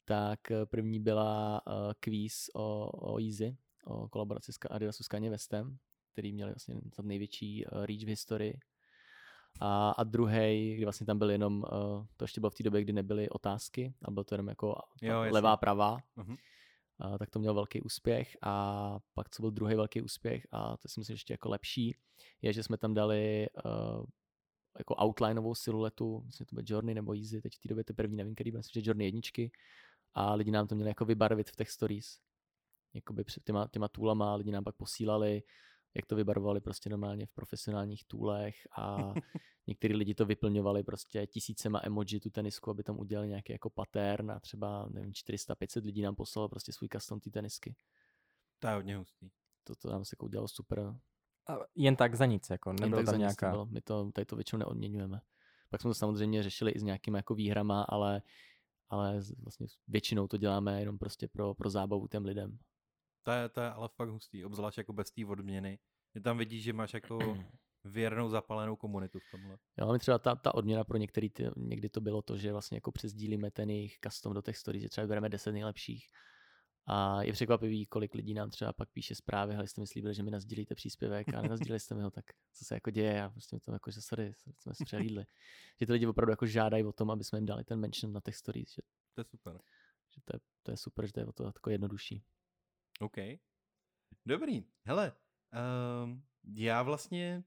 tak 0.04 0.50
eh, 0.50 0.66
první 0.66 1.00
byla 1.00 1.62
uh, 1.66 1.92
kvíz 2.00 2.50
o, 2.54 2.90
o 3.12 3.20
Easy, 3.20 3.56
o 3.84 4.08
kolaboraci 4.08 4.52
s 4.52 4.58
Adidasu 4.70 5.04
s 5.04 5.08
Kanye 5.08 5.30
Westem, 5.30 5.78
který 6.12 6.32
měl 6.32 6.48
vlastně 6.48 6.74
tam 6.96 7.06
největší 7.06 7.66
uh, 7.66 7.84
reach 7.84 8.02
v 8.02 8.08
historii. 8.08 8.58
A, 9.60 9.90
a 9.90 10.04
druhý, 10.04 10.74
kdy 10.74 10.84
vlastně 10.84 11.06
tam 11.06 11.18
byl 11.18 11.30
jenom, 11.30 11.62
uh, 11.62 12.06
to 12.16 12.24
ještě 12.24 12.40
bylo 12.40 12.50
v 12.50 12.54
té 12.54 12.62
době, 12.62 12.82
kdy 12.82 12.92
nebyly 12.92 13.28
otázky, 13.28 13.94
a 14.04 14.10
byl 14.10 14.24
to 14.24 14.34
jenom 14.34 14.48
jako 14.48 14.74
jo, 15.02 15.20
levá, 15.30 15.56
pravá, 15.56 15.98
uh-huh. 16.16 16.36
uh, 17.04 17.18
tak 17.18 17.30
to 17.30 17.38
měl 17.38 17.54
velký 17.54 17.80
úspěch. 17.80 18.36
A 18.42 18.98
pak, 19.14 19.30
co 19.30 19.42
byl 19.42 19.50
druhý 19.50 19.74
velký 19.74 20.02
úspěch, 20.02 20.46
a 20.52 20.76
to 20.76 20.88
si 20.88 21.00
myslím 21.00 21.14
ještě 21.14 21.34
jako 21.34 21.48
lepší, 21.48 21.96
je, 22.42 22.52
že 22.52 22.62
jsme 22.62 22.78
tam 22.78 22.94
dali 22.94 23.46
uh, 23.64 24.04
jako 24.78 24.94
outlineovou 25.04 25.54
siluetu, 25.54 26.22
myslím, 26.26 26.46
to 26.46 26.54
bude 26.54 26.64
Journey 26.66 26.94
nebo 26.94 27.14
Easy, 27.14 27.40
teď 27.40 27.54
v 27.54 27.58
té 27.58 27.68
době 27.68 27.84
to 27.84 27.94
první, 27.94 28.16
nevím, 28.16 28.34
který, 28.34 28.52
myslím, 28.52 28.82
že 28.82 28.88
Journey 28.90 29.06
jedničky, 29.06 29.50
a 30.14 30.34
lidi 30.34 30.50
nám 30.50 30.66
to 30.66 30.74
měli 30.74 30.90
jako 30.90 31.04
vybarvit 31.04 31.50
v 31.50 31.56
těch 31.56 31.70
stories. 31.70 32.18
Jakoby 32.94 33.24
před 33.24 33.44
těma, 33.44 33.68
těma 33.68 33.88
toolama 33.88 34.34
lidi 34.34 34.50
nám 34.50 34.64
pak 34.64 34.76
posílali, 34.76 35.42
jak 35.94 36.06
to 36.06 36.16
vybarvovali 36.16 36.60
prostě 36.60 36.90
normálně 36.90 37.26
v 37.26 37.32
profesionálních 37.32 38.04
toolech 38.04 38.56
a 38.78 39.14
některý 39.66 39.94
lidi 39.94 40.14
to 40.14 40.26
vyplňovali 40.26 40.82
prostě 40.82 41.26
tisícema 41.26 41.80
emoji 41.82 42.20
tu 42.20 42.30
tenisku, 42.30 42.70
aby 42.70 42.82
tam 42.82 42.98
udělali 42.98 43.28
nějaký 43.28 43.52
jako 43.52 43.70
pattern 43.70 44.30
a 44.30 44.40
třeba 44.40 44.88
nevím 44.90 45.12
400-500 45.12 45.84
lidí 45.84 46.02
nám 46.02 46.14
poslalo 46.14 46.48
prostě 46.48 46.72
svůj 46.72 46.88
custom 46.88 47.20
ty 47.20 47.30
tenisky. 47.30 47.74
To 48.58 48.68
je 48.68 48.74
hodně 48.74 48.96
hustý. 48.96 49.30
To, 49.64 49.74
to 49.74 49.90
nám 49.90 50.04
se 50.04 50.14
jako 50.14 50.26
udělalo 50.26 50.48
super. 50.48 50.94
A 51.48 51.58
jen 51.74 51.96
tak 51.96 52.14
za 52.14 52.26
nic, 52.26 52.50
jako 52.50 52.72
nebylo 52.72 53.02
tam 53.02 53.18
nějaká... 53.18 53.50
To 53.50 53.52
bylo. 53.52 53.66
My 53.66 53.80
to, 53.80 54.12
tady 54.12 54.24
to 54.24 54.36
většinou 54.36 54.58
neodměňujeme. 54.58 55.20
Pak 55.70 55.80
jsme 55.80 55.90
to 55.90 55.94
samozřejmě 55.94 56.42
řešili 56.42 56.70
i 56.70 56.78
s 56.78 56.82
nějakými 56.82 57.18
jako 57.18 57.34
výhrama, 57.34 57.82
ale 57.88 58.22
ale 58.92 59.20
vlastně 59.42 59.66
většinou 59.88 60.28
to 60.28 60.36
děláme 60.36 60.80
jenom 60.80 60.98
prostě 60.98 61.28
pro, 61.28 61.54
pro 61.54 61.70
zábavu 61.70 62.08
těm 62.08 62.24
lidem. 62.24 62.58
To 63.22 63.30
je, 63.30 63.48
to 63.48 63.60
je 63.60 63.70
ale 63.70 63.88
fakt 63.96 64.08
hustý, 64.08 64.44
obzvlášť 64.44 64.78
jako 64.78 64.92
bez 64.92 65.10
té 65.10 65.26
odměny. 65.26 65.78
Je 66.14 66.20
tam 66.20 66.38
vidíš, 66.38 66.62
že 66.62 66.72
máš 66.72 66.94
jako 66.94 67.18
věrnou 67.84 68.28
zapalenou 68.28 68.76
komunitu 68.76 69.18
v 69.18 69.30
tomhle. 69.30 69.58
Jo, 69.78 69.92
my 69.92 69.98
třeba 69.98 70.18
ta, 70.18 70.34
ta 70.34 70.54
odměna 70.54 70.84
pro 70.84 70.96
některý, 70.96 71.30
ty, 71.30 71.50
někdy 71.56 71.88
to 71.88 72.00
bylo 72.00 72.22
to, 72.22 72.36
že 72.36 72.52
vlastně 72.52 72.76
jako 72.76 72.92
přesdílíme 72.92 73.50
ten 73.50 73.70
jejich 73.70 73.98
custom 73.98 74.34
do 74.34 74.42
těch 74.42 74.56
stories, 74.56 74.82
že 74.82 74.88
třeba 74.88 75.06
bereme 75.06 75.28
10 75.28 75.52
nejlepších 75.52 76.06
a 76.86 77.22
je 77.22 77.32
překvapivý, 77.32 77.86
kolik 77.86 78.14
lidí 78.14 78.34
nám 78.34 78.50
třeba 78.50 78.72
pak 78.72 78.88
píše 78.92 79.14
zprávy, 79.14 79.54
ale 79.54 79.66
jste 79.66 79.80
mi 79.80 79.86
slíbili, 79.86 80.14
že 80.14 80.22
mi 80.22 80.30
nazdílíte 80.30 80.74
příspěvek 80.74 81.34
a 81.34 81.42
nenazdíleli 81.42 81.80
jste 81.80 81.94
mi 81.94 82.02
ho, 82.02 82.10
tak 82.10 82.24
co 82.52 82.64
se 82.64 82.74
jako 82.74 82.90
děje 82.90 83.22
a 83.22 83.30
prostě 83.30 83.56
mi 83.56 83.60
to 83.60 83.72
jako, 83.72 83.90
že 83.90 84.00
sorry, 84.00 84.32
jsme 84.58 84.74
se 84.74 84.84
přehlídli. 84.84 85.24
že 85.80 85.86
ty 85.86 85.92
lidi 85.92 86.06
opravdu 86.06 86.32
jako 86.32 86.46
žádají 86.46 86.84
o 86.84 86.92
tom, 86.92 87.10
aby 87.10 87.24
jsme 87.24 87.38
jim 87.38 87.46
dali 87.46 87.64
ten 87.64 87.80
mention 87.80 88.12
na 88.12 88.20
těch 88.20 88.36
stories. 88.36 88.74
Že, 88.74 88.82
to 89.14 89.20
je 89.20 89.24
super. 89.24 89.52
Že 90.14 90.20
to 90.24 90.36
je, 90.36 90.40
to 90.62 90.70
je 90.70 90.76
super, 90.76 91.06
že 91.06 91.12
to 91.12 91.20
je 91.20 91.26
o 91.26 91.32
to 91.32 91.44
jako 91.44 91.70
jednodušší. 91.70 92.24
OK. 93.00 93.16
Dobrý. 94.26 94.64
Hele, 94.84 95.12
um, 96.04 96.24
já 96.54 96.82
vlastně 96.82 97.44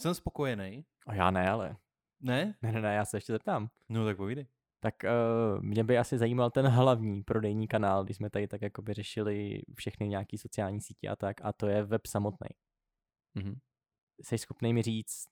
jsem 0.00 0.14
spokojený. 0.14 0.84
A 1.06 1.14
já 1.14 1.30
ne, 1.30 1.50
ale. 1.50 1.76
Ne? 2.20 2.54
Ne, 2.62 2.72
ne, 2.72 2.80
ne, 2.80 2.94
já 2.94 3.04
se 3.04 3.16
ještě 3.16 3.32
zeptám. 3.32 3.70
No 3.88 4.04
tak 4.04 4.16
povídej 4.16 4.46
tak 4.84 4.94
uh, 5.04 5.62
mě 5.62 5.84
by 5.84 5.98
asi 5.98 6.18
zajímal 6.18 6.50
ten 6.50 6.66
hlavní 6.66 7.22
prodejní 7.22 7.68
kanál, 7.68 8.04
když 8.04 8.16
jsme 8.16 8.30
tady 8.30 8.48
tak 8.48 8.62
jako 8.62 8.82
by 8.82 8.94
řešili 8.94 9.62
všechny 9.76 10.08
nějaký 10.08 10.38
sociální 10.38 10.80
sítě 10.80 11.08
a 11.08 11.16
tak, 11.16 11.36
a 11.42 11.52
to 11.52 11.66
je 11.66 11.82
web 11.82 12.06
samotný. 12.06 12.48
Mm-hmm. 13.36 13.56
Jsi 14.20 14.38
schopný 14.38 14.72
mi 14.72 14.82
říct, 14.82 15.24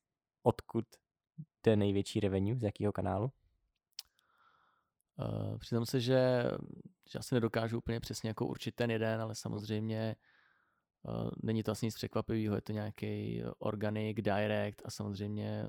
odkud 0.42 0.84
je 1.66 1.76
největší 1.76 2.20
revenue, 2.20 2.58
z 2.58 2.62
jakého 2.62 2.92
kanálu? 2.92 3.32
Uh, 5.18 5.58
přiznám 5.58 5.86
se, 5.86 6.00
že, 6.00 6.44
že 7.10 7.18
asi 7.18 7.34
nedokážu 7.34 7.78
úplně 7.78 8.00
přesně 8.00 8.30
jako 8.30 8.46
určit 8.46 8.74
ten 8.74 8.90
jeden, 8.90 9.20
ale 9.20 9.34
samozřejmě 9.34 10.16
není 11.42 11.62
to 11.62 11.72
asi 11.72 11.86
nic 11.86 11.94
překvapivého, 11.94 12.54
je 12.54 12.60
to 12.60 12.72
nějaký 12.72 13.42
organic, 13.58 14.16
direct 14.16 14.82
a 14.84 14.90
samozřejmě 14.90 15.66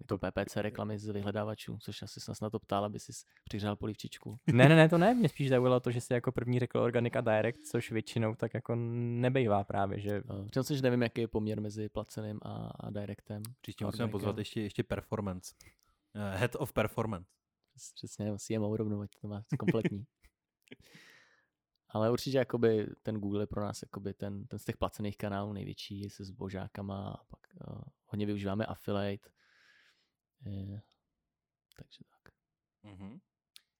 Jako 0.00 0.18
PPC 0.18 0.56
reklamy 0.56 0.98
z 0.98 1.08
vyhledávačů, 1.08 1.78
což 1.80 2.02
asi 2.02 2.20
jsem 2.20 2.34
se 2.34 2.44
na 2.44 2.50
to 2.50 2.58
ptal, 2.58 2.84
aby 2.84 2.98
si 3.00 3.12
přihřál 3.44 3.76
polivčičku. 3.76 4.38
Ne, 4.52 4.68
ne, 4.68 4.76
ne, 4.76 4.88
to 4.88 4.98
ne, 4.98 5.14
mě 5.14 5.28
spíš 5.28 5.48
zaujalo 5.48 5.80
to, 5.80 5.90
že 5.90 6.00
si 6.00 6.12
jako 6.12 6.32
první 6.32 6.58
řekl 6.58 6.78
Organic 6.78 7.16
a 7.16 7.20
Direct, 7.20 7.66
což 7.66 7.92
většinou 7.92 8.34
tak 8.34 8.54
jako 8.54 8.74
nebejvá 8.76 9.64
právě, 9.64 10.00
že 10.00 10.22
Uh, 10.22 10.48
Přitom 10.48 10.76
že 10.76 10.82
nevím, 10.82 11.02
jaký 11.02 11.20
je 11.20 11.28
poměr 11.28 11.60
mezi 11.60 11.88
placeným 11.88 12.38
a, 12.42 12.70
a 12.80 12.90
directem. 12.90 13.42
Příště 13.60 13.84
musíme 13.84 14.08
pozvat 14.08 14.38
ještě, 14.38 14.60
ještě 14.60 14.82
performance. 14.84 15.54
Uh, 16.14 16.38
head 16.40 16.56
of 16.58 16.72
performance. 16.72 17.28
Přes- 17.76 17.92
Přesně, 17.94 18.32
CMO 18.38 18.76
rovnou, 18.76 19.04
to 19.20 19.28
má 19.28 19.42
kompletní. 19.58 20.04
Ale 21.92 22.10
určitě 22.10 22.38
jakoby 22.38 22.86
ten 23.02 23.16
Google 23.16 23.42
je 23.42 23.46
pro 23.46 23.62
nás 23.62 23.82
jakoby 23.82 24.14
ten, 24.14 24.46
ten 24.46 24.58
z 24.58 24.64
těch 24.64 24.76
placených 24.76 25.16
kanálů 25.16 25.52
největší 25.52 26.10
se 26.10 26.24
zbožákama 26.24 27.10
a 27.10 27.24
pak 27.24 27.40
uh, 27.68 27.82
hodně 28.04 28.26
využíváme 28.26 28.66
affiliate. 28.66 29.30
Je, 30.46 30.82
takže 31.76 32.04
tak. 32.04 32.34
Mhm. 32.82 33.20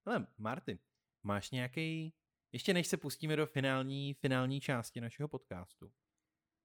Ale 0.05 0.27
Martin, 0.39 0.79
máš 1.23 1.51
nějaký, 1.51 2.15
ještě 2.53 2.75
než 2.75 2.87
se 2.87 2.97
pustíme 2.97 3.37
do 3.37 3.47
finální, 3.47 4.15
finální 4.15 4.61
části 4.61 5.01
našeho 5.01 5.29
podcastu, 5.29 5.93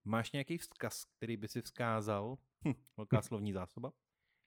máš 0.03 0.31
nějaký 0.31 0.57
vzkaz, 0.57 1.05
který 1.05 1.37
by 1.37 1.47
si 1.47 1.61
vzkázal, 1.61 2.37
hm, 2.67 2.73
velká 2.97 3.21
slovní 3.21 3.53
zásoba, 3.53 3.93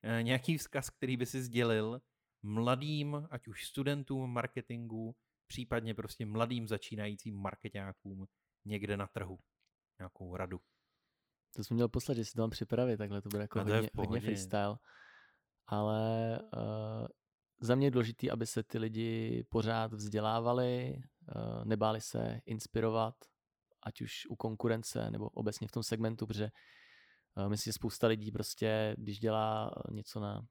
eh, 0.03 0.23
nějaký 0.23 0.59
vzkaz, 0.59 0.91
který 0.91 1.17
by 1.17 1.27
si 1.27 1.43
sdělil 1.43 2.03
mladým, 2.43 3.29
ať 3.31 3.49
už 3.49 3.67
studentům 3.67 4.33
marketingu, 4.33 5.17
případně 5.49 5.95
prostě 5.95 6.27
mladým 6.27 6.69
začínajícím 6.69 7.37
marketákům 7.37 8.27
někde 8.65 8.97
na 8.97 9.07
trhu. 9.07 9.39
Nějakou 9.99 10.37
radu. 10.37 10.61
To 11.57 11.65
jsem 11.65 11.75
měl 11.75 11.89
poslat, 11.89 12.15
že 12.15 12.25
si 12.25 12.33
to 12.33 12.41
mám 12.41 12.51
připravit, 12.51 12.97
takhle 12.97 13.23
to 13.23 13.29
bude 13.29 13.43
jako 13.43 13.59
hodně, 13.59 13.91
hodně 13.97 14.21
freestyle. 14.21 14.79
Ale 15.67 16.39
uh, 16.41 17.07
za 17.61 17.75
mě 17.75 17.87
je 17.87 17.91
důležité, 17.91 18.31
aby 18.31 18.47
se 18.47 18.63
ty 18.63 18.79
lidi 18.79 19.45
pořád 19.49 19.93
vzdělávali, 19.93 20.95
uh, 21.37 21.65
nebáli 21.65 22.01
se 22.01 22.41
inspirovat, 22.47 23.15
ať 23.83 24.01
už 24.01 24.27
u 24.29 24.37
konkurence 24.37 25.11
nebo 25.11 25.29
obecně 25.29 25.69
v 25.69 25.73
tom 25.73 25.83
segmentu, 25.83 26.27
protože 26.27 26.51
uh, 27.37 27.49
myslím, 27.49 27.71
že 27.71 27.75
spousta 27.75 28.07
lidí 28.07 28.33
prostě, 28.33 28.95
když 28.99 29.19
dělá 29.19 29.71
něco 29.91 30.21
na, 30.21 30.47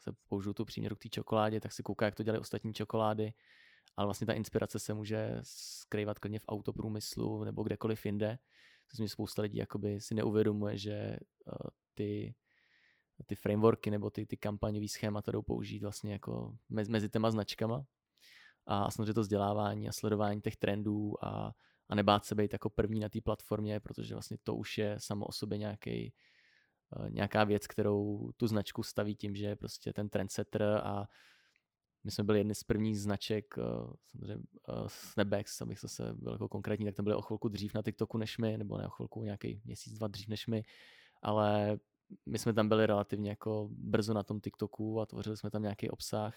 se 0.00 0.12
použiju 0.28 0.54
tu 0.54 0.64
příměru 0.64 0.96
k 0.96 1.02
té 1.02 1.08
čokoládě, 1.08 1.60
tak 1.60 1.72
si 1.72 1.82
kouká, 1.82 2.04
jak 2.04 2.14
to 2.14 2.22
dělají 2.22 2.40
ostatní 2.40 2.74
čokolády, 2.74 3.32
ale 3.96 4.06
vlastně 4.06 4.26
ta 4.26 4.32
inspirace 4.32 4.78
se 4.78 4.94
může 4.94 5.38
skrývat 5.42 6.18
klidně 6.18 6.38
v 6.38 6.44
autoprůmyslu 6.48 7.44
nebo 7.44 7.62
kdekoliv 7.62 8.06
jinde. 8.06 8.38
To 8.96 9.02
mě 9.02 9.08
spousta 9.08 9.42
lidí 9.42 9.58
jakoby 9.58 10.00
si 10.00 10.14
neuvědomuje, 10.14 10.78
že 10.78 11.18
uh, 11.46 11.70
ty, 11.94 12.34
ty 13.26 13.34
frameworky 13.34 13.90
nebo 13.90 14.10
ty, 14.10 14.26
ty 14.26 14.36
kampaňové 14.36 14.88
schémata 14.88 15.32
jdou 15.32 15.42
použít 15.42 15.82
vlastně 15.82 16.12
jako 16.12 16.56
mezi, 16.68 16.90
mezi 16.90 17.08
těma 17.08 17.30
značkama. 17.30 17.84
A 18.66 18.90
samozřejmě 18.90 19.14
to 19.14 19.20
vzdělávání 19.20 19.88
a 19.88 19.92
sledování 19.92 20.40
těch 20.40 20.56
trendů 20.56 21.24
a, 21.24 21.52
a 21.88 21.94
nebát 21.94 22.24
se 22.24 22.34
být 22.34 22.52
jako 22.52 22.70
první 22.70 23.00
na 23.00 23.08
té 23.08 23.20
platformě, 23.20 23.80
protože 23.80 24.14
vlastně 24.14 24.36
to 24.42 24.54
už 24.54 24.78
je 24.78 24.96
samo 24.98 25.26
o 25.26 25.32
sobě 25.32 25.58
nějaký, 25.58 26.14
uh, 26.96 27.10
nějaká 27.10 27.44
věc, 27.44 27.66
kterou 27.66 28.30
tu 28.36 28.46
značku 28.46 28.82
staví 28.82 29.16
tím, 29.16 29.36
že 29.36 29.46
je 29.46 29.56
prostě 29.56 29.92
ten 29.92 30.08
trendsetter 30.08 30.62
a 30.62 31.06
my 32.06 32.12
jsme 32.12 32.24
byli 32.24 32.38
jedni 32.38 32.54
z 32.54 32.64
prvních 32.64 33.00
značek, 33.00 33.54
uh, 33.58 33.92
samozřejmě 34.10 34.34
uh, 34.34 34.86
Snapex, 34.86 35.62
abych 35.62 35.80
zase 35.80 36.12
byl 36.14 36.32
jako 36.32 36.48
konkrétní, 36.48 36.86
tak 36.86 36.94
tam 36.94 37.04
byli 37.04 37.16
o 37.16 37.22
chvilku 37.22 37.48
dřív 37.48 37.74
na 37.74 37.82
TikToku 37.82 38.18
než 38.18 38.38
my, 38.38 38.58
nebo 38.58 38.78
ne 38.78 38.86
o 38.86 38.90
chvilku 38.90 39.22
nějaký 39.22 39.60
měsíc, 39.64 39.92
dva 39.92 40.08
dřív 40.08 40.28
než 40.28 40.46
my, 40.46 40.64
ale 41.22 41.78
my 42.26 42.38
jsme 42.38 42.52
tam 42.52 42.68
byli 42.68 42.86
relativně 42.86 43.30
jako 43.30 43.68
brzo 43.70 44.14
na 44.14 44.22
tom 44.22 44.40
TikToku 44.40 45.00
a 45.00 45.06
tvořili 45.06 45.36
jsme 45.36 45.50
tam 45.50 45.62
nějaký 45.62 45.90
obsah. 45.90 46.34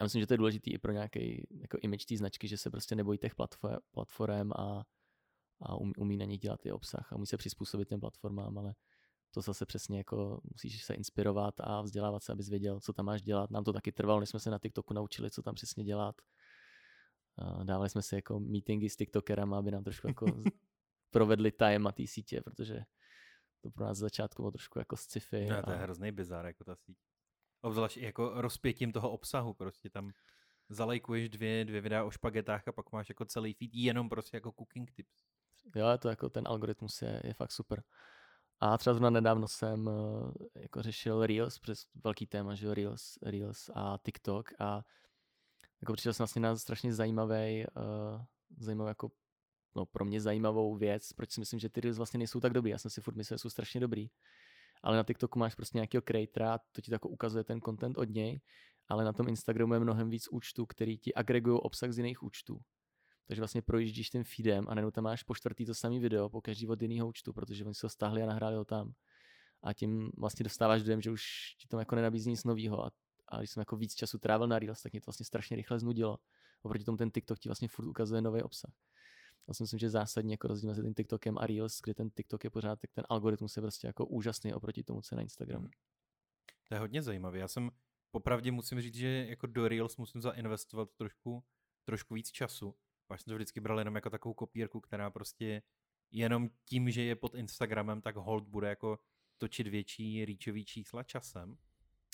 Já 0.00 0.04
myslím, 0.04 0.20
že 0.20 0.26
to 0.26 0.34
je 0.34 0.38
důležité 0.38 0.70
i 0.70 0.78
pro 0.78 0.92
nějaký 0.92 1.46
jako 1.60 1.78
image 1.82 2.04
té 2.04 2.16
značky, 2.16 2.48
že 2.48 2.56
se 2.58 2.70
prostě 2.70 2.94
nebojí 2.94 3.18
těch 3.18 3.34
platform, 3.34 3.76
platform 3.90 4.52
a, 4.52 4.84
a 5.60 5.76
umí, 5.76 5.92
umí 5.98 6.16
na 6.16 6.24
nich 6.24 6.40
dělat 6.40 6.66
i 6.66 6.72
obsah 6.72 7.12
a 7.12 7.16
umí 7.16 7.26
se 7.26 7.36
přizpůsobit 7.36 7.88
těm 7.88 8.00
platformám, 8.00 8.58
ale 8.58 8.74
to 9.36 9.40
zase 9.40 9.66
přesně 9.66 9.98
jako 9.98 10.40
musíš 10.52 10.84
se 10.84 10.94
inspirovat 10.94 11.54
a 11.60 11.82
vzdělávat 11.82 12.22
se, 12.22 12.32
abys 12.32 12.48
věděl, 12.48 12.80
co 12.80 12.92
tam 12.92 13.06
máš 13.06 13.22
dělat. 13.22 13.50
Nám 13.50 13.64
to 13.64 13.72
taky 13.72 13.92
trvalo, 13.92 14.20
než 14.20 14.28
jsme 14.28 14.40
se 14.40 14.50
na 14.50 14.58
TikToku 14.58 14.94
naučili, 14.94 15.30
co 15.30 15.42
tam 15.42 15.54
přesně 15.54 15.84
dělat. 15.84 16.16
A 17.38 17.64
Dávali 17.64 17.90
jsme 17.90 18.02
si 18.02 18.14
jako 18.14 18.40
meetingy 18.40 18.88
s 18.88 18.96
TikTokerama, 18.96 19.58
aby 19.58 19.70
nám 19.70 19.84
trošku 19.84 20.08
jako 20.08 20.26
provedli 21.10 21.52
time 21.52 21.86
a 21.86 21.92
té 21.92 22.06
sítě, 22.06 22.40
protože 22.40 22.80
to 23.60 23.70
pro 23.70 23.84
nás 23.84 23.96
z 23.96 24.00
začátku 24.00 24.42
bylo 24.42 24.50
trošku 24.50 24.78
jako 24.78 24.96
sci-fi. 24.96 25.46
No, 25.46 25.62
to 25.62 25.70
je 25.70 25.76
a, 25.76 25.80
hrozný 25.80 26.12
bizar, 26.12 26.46
jako 26.46 26.64
ta 26.64 26.74
síť. 26.76 26.96
Obzvlášť 27.60 27.96
jako 27.96 28.40
rozpětím 28.40 28.92
toho 28.92 29.10
obsahu, 29.10 29.54
prostě 29.54 29.90
tam 29.90 30.12
zalajkuješ 30.68 31.28
dvě, 31.28 31.64
dvě 31.64 31.80
videa 31.80 32.04
o 32.04 32.10
špagetách 32.10 32.68
a 32.68 32.72
pak 32.72 32.92
máš 32.92 33.08
jako 33.08 33.24
celý 33.24 33.54
feed 33.54 33.70
jenom 33.74 34.08
prostě 34.08 34.36
jako 34.36 34.52
cooking 34.52 34.92
tips. 34.92 35.14
jo, 35.74 35.86
to 35.98 36.08
jako 36.08 36.30
ten 36.30 36.48
algoritmus 36.48 37.02
je, 37.02 37.20
je 37.24 37.34
fakt 37.34 37.52
super. 37.52 37.82
A 38.60 38.78
třeba 38.78 38.94
zrovna 38.94 39.10
nedávno 39.10 39.48
jsem 39.48 39.88
eh, 39.88 40.60
jako 40.60 40.82
řešil 40.82 41.26
Reels, 41.26 41.58
přes 41.58 41.86
velký 42.04 42.26
téma, 42.26 42.54
že 42.54 42.74
Reels, 42.74 43.18
Reels 43.22 43.70
a 43.74 43.98
TikTok 44.04 44.48
a 44.58 44.82
jako 45.80 45.92
přišel 45.92 46.12
jsem 46.12 46.22
vlastně 46.22 46.42
na 46.42 46.56
strašně 46.56 46.94
zajímavý, 46.94 47.64
uh, 47.76 48.22
zajímavý 48.58 48.88
jako, 48.88 49.10
no 49.76 49.86
pro 49.86 50.04
mě 50.04 50.20
zajímavou 50.20 50.76
věc, 50.76 51.12
proč 51.12 51.30
si 51.30 51.40
myslím, 51.40 51.60
že 51.60 51.68
ty 51.68 51.80
Reels 51.80 51.96
vlastně 51.96 52.18
nejsou 52.18 52.40
tak 52.40 52.52
dobrý. 52.52 52.70
Já 52.70 52.78
jsem 52.78 52.90
si 52.90 53.00
furt 53.00 53.16
myslel, 53.16 53.38
že 53.38 53.42
jsou 53.42 53.50
strašně 53.50 53.80
dobrý. 53.80 54.06
Ale 54.82 54.96
na 54.96 55.04
TikToku 55.04 55.38
máš 55.38 55.54
prostě 55.54 55.78
nějakého 55.78 56.02
creatora, 56.02 56.58
to 56.72 56.80
ti 56.80 56.90
tako 56.90 57.08
ukazuje 57.08 57.44
ten 57.44 57.60
content 57.60 57.98
od 57.98 58.08
něj, 58.08 58.40
ale 58.88 59.04
na 59.04 59.12
tom 59.12 59.28
Instagramu 59.28 59.74
je 59.74 59.80
mnohem 59.80 60.10
víc 60.10 60.28
účtů, 60.28 60.66
který 60.66 60.98
ti 60.98 61.14
agregují 61.14 61.60
obsah 61.60 61.92
z 61.92 61.98
jiných 61.98 62.22
účtů. 62.22 62.60
Takže 63.26 63.40
vlastně 63.40 63.62
projíždíš 63.62 64.10
tím 64.10 64.24
feedem 64.24 64.64
a 64.68 64.74
najednou 64.74 64.90
tam 64.90 65.04
máš 65.04 65.22
po 65.22 65.34
čtvrtý 65.34 65.66
to 65.66 65.74
samý 65.74 66.00
video, 66.00 66.28
po 66.28 66.40
každý 66.40 66.66
od 66.66 66.82
jiného 66.82 67.08
účtu, 67.08 67.32
protože 67.32 67.64
oni 67.64 67.74
se 67.74 67.86
ho 67.86 67.90
stáhli 67.90 68.22
a 68.22 68.26
nahráli 68.26 68.56
ho 68.56 68.64
tam. 68.64 68.92
A 69.62 69.72
tím 69.72 70.10
vlastně 70.16 70.44
dostáváš 70.44 70.82
dojem, 70.82 71.00
že 71.00 71.10
už 71.10 71.22
ti 71.58 71.68
tam 71.68 71.80
jako 71.80 71.96
nenabízí 71.96 72.30
nic 72.30 72.44
nového. 72.44 72.84
A, 72.84 72.90
a 73.28 73.38
když 73.38 73.50
jsem 73.50 73.60
jako 73.60 73.76
víc 73.76 73.94
času 73.94 74.18
trávil 74.18 74.46
na 74.46 74.58
Reels, 74.58 74.82
tak 74.82 74.92
mě 74.92 75.00
to 75.00 75.04
vlastně 75.06 75.26
strašně 75.26 75.56
rychle 75.56 75.78
znudilo. 75.78 76.18
Oproti 76.62 76.84
tomu 76.84 76.96
ten 76.96 77.10
TikTok 77.10 77.38
ti 77.38 77.48
vlastně 77.48 77.68
furt 77.68 77.86
ukazuje 77.86 78.22
nový 78.22 78.42
obsah. 78.42 78.70
Já 79.48 79.54
si 79.54 79.62
myslím, 79.62 79.78
že 79.78 79.90
zásadně 79.90 80.32
jako 80.32 80.48
rozdíl 80.48 80.70
mezi 80.70 80.82
tím 80.82 80.94
TikTokem 80.94 81.38
a 81.38 81.46
Reels, 81.46 81.80
kdy 81.84 81.94
ten 81.94 82.10
TikTok 82.10 82.44
je 82.44 82.50
pořád, 82.50 82.80
tak 82.80 82.90
ten 82.92 83.04
algoritmus 83.08 83.56
je 83.56 83.62
prostě 83.62 83.86
jako 83.86 84.06
úžasný 84.06 84.54
oproti 84.54 84.82
tomu, 84.82 85.00
co 85.02 85.14
je 85.14 85.16
na 85.16 85.22
Instagramu. 85.22 85.68
To 86.68 86.74
je 86.74 86.78
hodně 86.78 87.02
zajímavé. 87.02 87.38
Já 87.38 87.48
jsem 87.48 87.70
popravdě 88.10 88.52
musím 88.52 88.80
říct, 88.80 88.94
že 88.94 89.26
jako 89.28 89.46
do 89.46 89.68
Reels 89.68 89.96
musím 89.96 90.20
zainvestovat 90.20 90.88
trošku, 90.96 91.44
trošku 91.84 92.14
víc 92.14 92.30
času. 92.30 92.74
Až 93.08 93.22
jsem 93.22 93.30
to 93.30 93.34
vždycky 93.34 93.60
bral 93.60 93.78
jenom 93.78 93.94
jako 93.94 94.10
takovou 94.10 94.34
kopírku, 94.34 94.80
která 94.80 95.10
prostě 95.10 95.62
jenom 96.10 96.48
tím, 96.64 96.90
že 96.90 97.02
je 97.02 97.16
pod 97.16 97.34
Instagramem, 97.34 98.00
tak 98.00 98.16
hold 98.16 98.48
bude 98.48 98.68
jako 98.68 98.98
točit 99.38 99.66
větší 99.66 100.24
reachový 100.24 100.64
čísla 100.64 101.02
časem. 101.02 101.56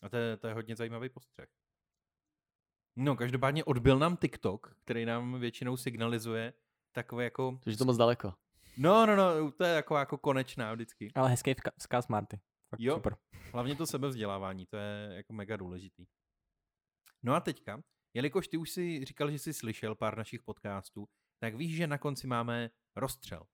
A 0.02 0.08
to 0.08 0.16
je, 0.16 0.36
to 0.36 0.46
je 0.46 0.54
hodně 0.54 0.76
zajímavý 0.76 1.08
postřeh. 1.08 1.48
No, 2.96 3.16
každopádně 3.16 3.64
odbil 3.64 3.98
nám 3.98 4.16
TikTok, 4.16 4.76
který 4.84 5.04
nám 5.04 5.40
většinou 5.40 5.76
signalizuje 5.76 6.52
takové 6.92 7.24
jako... 7.24 7.58
Takže 7.64 7.78
to 7.78 7.84
moc 7.84 7.96
daleko. 7.96 8.34
No, 8.76 9.06
no, 9.06 9.16
no, 9.16 9.52
to 9.52 9.64
je 9.64 9.74
jako, 9.74 9.96
jako 9.96 10.18
konečná 10.18 10.72
vždycky. 10.74 11.10
Ale 11.14 11.30
hezký 11.30 11.50
vzka- 11.50 11.72
vzkaz 11.78 12.08
Marty. 12.08 12.40
Fakt 12.68 12.80
Jo. 12.80 12.94
super. 12.94 13.16
Hlavně 13.52 13.76
to 13.76 13.86
sebevzdělávání, 13.86 14.66
to 14.66 14.76
je 14.76 15.10
jako 15.12 15.32
mega 15.32 15.56
důležitý. 15.56 16.06
No 17.22 17.34
a 17.34 17.40
teďka, 17.40 17.82
jelikož 18.14 18.48
ty 18.48 18.56
už 18.56 18.70
si 18.70 19.04
říkal, 19.04 19.30
že 19.30 19.38
jsi 19.38 19.52
slyšel 19.52 19.94
pár 19.94 20.18
našich 20.18 20.42
podcastů, 20.42 21.08
tak 21.38 21.54
víš, 21.54 21.76
že 21.76 21.86
na 21.86 21.98
konci 21.98 22.26
máme 22.26 22.70
rozstřel. 22.96 23.46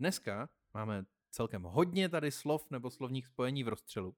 Dneska 0.00 0.48
máme 0.74 1.04
celkem 1.30 1.62
hodně 1.62 2.08
tady 2.08 2.30
slov 2.30 2.70
nebo 2.70 2.90
slovních 2.90 3.26
spojení 3.26 3.64
v 3.64 3.68
rozstřelu. 3.68 4.16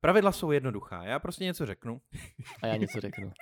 Pravidla 0.00 0.32
jsou 0.32 0.50
jednoduchá. 0.50 1.04
Já 1.04 1.18
prostě 1.18 1.44
něco 1.44 1.66
řeknu. 1.66 2.00
A 2.62 2.66
já 2.66 2.76
něco 2.76 3.00
řeknu. 3.00 3.32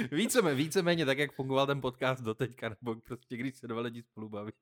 Víceme, 0.12 0.54
víceméně 0.54 1.06
tak, 1.06 1.18
jak 1.18 1.32
fungoval 1.32 1.66
ten 1.66 1.80
podcast 1.80 2.22
doteďka, 2.22 2.68
nebo 2.68 2.94
prostě 2.94 3.36
když 3.36 3.56
se 3.56 3.68
dva 3.68 3.80
lidi 3.80 4.02
spolu 4.02 4.28
baví. 4.28 4.52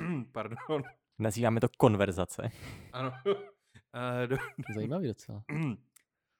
Pardon. 0.32 0.82
Nazýváme 1.18 1.60
to 1.60 1.68
konverzace. 1.78 2.50
Ano. 2.92 3.12
Uh, 3.26 4.26
do, 4.26 4.36
Zajímavý 4.74 5.06
docela. 5.08 5.44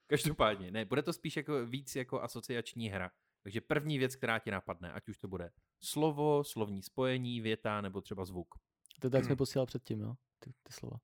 Každopádně, 0.07 0.70
ne, 0.70 0.85
bude 0.85 1.03
to 1.03 1.12
spíš 1.12 1.37
jako 1.37 1.66
víc 1.66 1.97
jako 1.97 2.23
asociační 2.23 2.89
hra. 2.89 3.11
Takže 3.43 3.61
první 3.61 3.99
věc, 3.99 4.16
která 4.16 4.39
ti 4.39 4.51
napadne, 4.51 4.93
ať 4.93 5.09
už 5.09 5.19
to 5.19 5.28
bude 5.28 5.51
slovo, 5.81 6.45
slovní 6.45 6.83
spojení, 6.83 7.41
věta 7.41 7.81
nebo 7.81 8.01
třeba 8.01 8.24
zvuk. 8.24 8.55
To 9.01 9.11
tak, 9.11 9.24
jsme 9.24 9.37
posílal 9.37 9.66
předtím, 9.66 10.01
jo? 10.01 10.15
Ty, 10.39 10.53
ty 10.62 10.73
slova. 10.73 10.97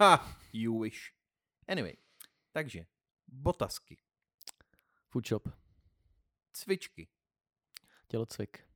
Ha, 0.00 0.36
you 0.52 0.80
wish. 0.80 1.12
Anyway, 1.68 1.96
takže 2.52 2.86
botasky, 3.28 3.98
Food 5.08 5.28
shop, 5.28 5.48
cvičky, 6.52 7.08
tělocvik, 8.08 8.68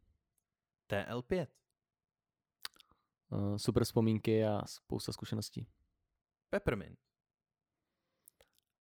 TL5, 0.89 1.47
uh, 3.29 3.57
super 3.57 3.85
vzpomínky 3.85 4.45
a 4.45 4.67
spousta 4.67 5.13
zkušeností. 5.13 5.67
Peppermint. 6.51 6.99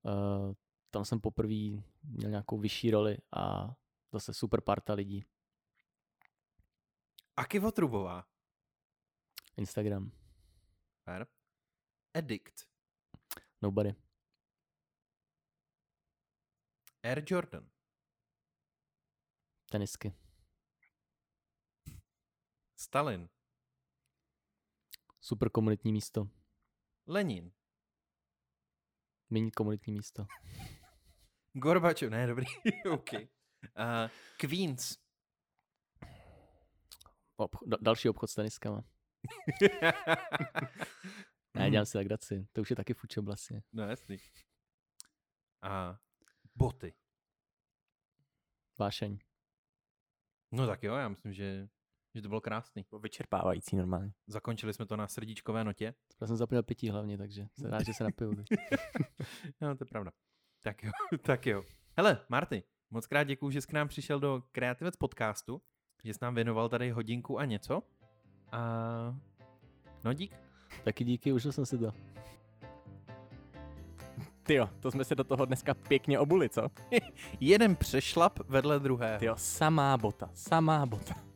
Uh, 0.02 0.54
tam 0.94 1.06
jsem 1.06 1.22
poprvé 1.22 1.82
měl 2.04 2.30
nějakou 2.30 2.58
vyšší 2.58 2.92
roli 2.92 3.18
a 3.36 3.76
zase 4.12 4.34
super 4.34 4.62
parta 4.62 4.94
lidí. 4.94 5.26
Aki 7.36 7.60
Votrubová. 7.60 8.28
Instagram. 9.58 10.12
Fair. 11.04 11.26
Addict. 12.14 12.70
Nobody. 13.62 13.96
Air 17.04 17.24
Jordan. 17.28 17.70
Tenisky. 19.72 20.14
Stalin. 22.76 23.30
Super 25.22 25.50
komunitní 25.50 25.94
místo. 25.94 26.30
Lenin. 27.08 27.52
Méně 29.30 29.52
komunitní 29.52 29.94
místo. 29.94 30.26
Gorbačov. 31.54 32.10
Ne, 32.10 32.28
dobrý. 32.28 32.46
OK. 32.92 33.14
Uh, 33.14 34.10
Queens. 34.38 34.98
Obch- 37.38 37.68
da- 37.68 37.78
další 37.82 38.10
obchod 38.10 38.30
s 38.30 38.36
teniskama. 38.36 38.84
Ne, 41.56 41.70
dělám 41.72 41.86
si 41.86 41.98
legraci. 41.98 42.48
To 42.52 42.62
už 42.62 42.70
je 42.70 42.76
taky 42.76 42.94
fuč 42.94 43.18
oblasti. 43.18 43.64
No 43.74 43.84
jasný. 43.84 44.18
A 45.62 46.00
boty. 46.56 46.94
Vášeň. 48.80 49.20
No 50.52 50.68
tak 50.68 50.84
jo, 50.84 50.96
já 50.96 51.10
myslím, 51.10 51.34
že, 51.34 51.68
že 52.16 52.22
to 52.22 52.28
bylo 52.28 52.42
krásný. 52.42 52.86
Vyčerpávající 53.02 53.76
normálně. 53.76 54.14
Zakončili 54.28 54.74
jsme 54.74 54.86
to 54.86 54.96
na 54.98 55.08
srdíčkové 55.08 55.64
notě. 55.64 55.94
Já 56.22 56.28
jsem 56.28 56.38
zapomněl 56.38 56.64
pití 56.64 56.90
hlavně, 56.90 57.18
takže 57.18 57.48
jsem 57.60 57.70
rád, 57.70 57.86
že 57.86 57.94
se 57.94 58.04
napiju. 58.04 58.32
No, 59.62 59.76
to 59.78 59.84
je 59.84 59.88
pravda. 59.90 60.12
Tak 60.64 60.84
jo, 60.84 60.92
tak 61.22 61.46
jo. 61.46 61.64
Hele, 61.98 62.20
Marty, 62.30 62.64
moc 62.92 63.08
krát 63.08 63.24
děkuju, 63.24 63.52
že 63.52 63.62
jsi 63.62 63.68
k 63.68 63.74
nám 63.74 63.88
přišel 63.88 64.20
do 64.20 64.44
Kreativec 64.52 64.96
podcastu, 64.96 65.62
že 66.04 66.14
jsi 66.14 66.20
nám 66.22 66.36
věnoval 66.36 66.70
tady 66.70 66.92
hodinku 66.92 67.40
a 67.40 67.46
něco. 67.46 67.84
A 68.52 69.16
no 70.04 70.14
dík. 70.14 70.36
Taky 70.84 71.04
díky, 71.04 71.32
užil 71.32 71.52
jsem 71.52 71.66
si 71.66 71.78
to. 71.78 71.92
Tyjo, 74.44 74.70
to 74.80 74.92
jsme 74.92 75.06
se 75.06 75.16
do 75.16 75.24
toho 75.24 75.46
dneska 75.46 75.74
pěkně 75.74 76.20
obuli, 76.20 76.50
co? 76.50 76.68
Jeden 77.40 77.76
přešlap 77.76 78.40
vedle 78.48 78.80
druhého. 78.80 79.20
Tyjo, 79.20 79.36
samá 79.38 79.98
bota, 79.98 80.30
samá 80.34 80.86
bota. 80.86 81.33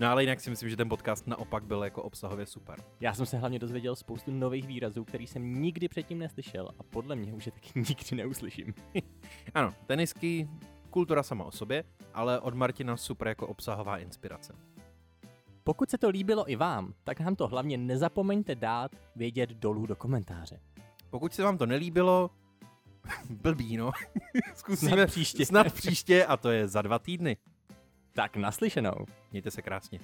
No 0.00 0.08
ale 0.08 0.22
jinak 0.22 0.40
si 0.40 0.50
myslím, 0.50 0.70
že 0.70 0.76
ten 0.76 0.88
podcast 0.88 1.26
naopak 1.26 1.64
byl 1.64 1.84
jako 1.84 2.02
obsahově 2.02 2.46
super. 2.46 2.78
Já 3.00 3.14
jsem 3.14 3.26
se 3.26 3.38
hlavně 3.38 3.58
dozvěděl 3.58 3.96
spoustu 3.96 4.30
nových 4.30 4.66
výrazů, 4.66 5.04
který 5.04 5.26
jsem 5.26 5.62
nikdy 5.62 5.88
předtím 5.88 6.18
neslyšel 6.18 6.68
a 6.78 6.82
podle 6.82 7.16
mě 7.16 7.32
už 7.32 7.46
je 7.46 7.52
taky 7.52 7.70
nikdy 7.88 8.16
neuslyším. 8.16 8.74
Ano, 9.54 9.74
tenisky, 9.86 10.48
kultura 10.90 11.22
sama 11.22 11.44
o 11.44 11.50
sobě, 11.50 11.84
ale 12.14 12.40
od 12.40 12.54
Martina 12.54 12.96
super 12.96 13.28
jako 13.28 13.46
obsahová 13.46 13.98
inspirace. 13.98 14.52
Pokud 15.64 15.90
se 15.90 15.98
to 15.98 16.08
líbilo 16.08 16.50
i 16.50 16.56
vám, 16.56 16.94
tak 17.04 17.20
nám 17.20 17.36
to 17.36 17.48
hlavně 17.48 17.78
nezapomeňte 17.78 18.54
dát 18.54 18.90
vědět 19.16 19.50
dolů 19.50 19.86
do 19.86 19.96
komentáře. 19.96 20.60
Pokud 21.10 21.34
se 21.34 21.42
vám 21.42 21.58
to 21.58 21.66
nelíbilo, 21.66 22.30
blbý 23.30 23.76
no, 23.76 23.90
zkusíme 24.54 24.92
Snad 24.92 25.06
příště. 25.06 25.46
snad 25.46 25.72
příště 25.72 26.26
a 26.26 26.36
to 26.36 26.50
je 26.50 26.68
za 26.68 26.82
dva 26.82 26.98
týdny. 26.98 27.36
Tak 28.12 28.36
naslyšenou. 28.36 29.06
Mějte 29.32 29.50
se 29.50 29.62
krásně. 29.62 30.00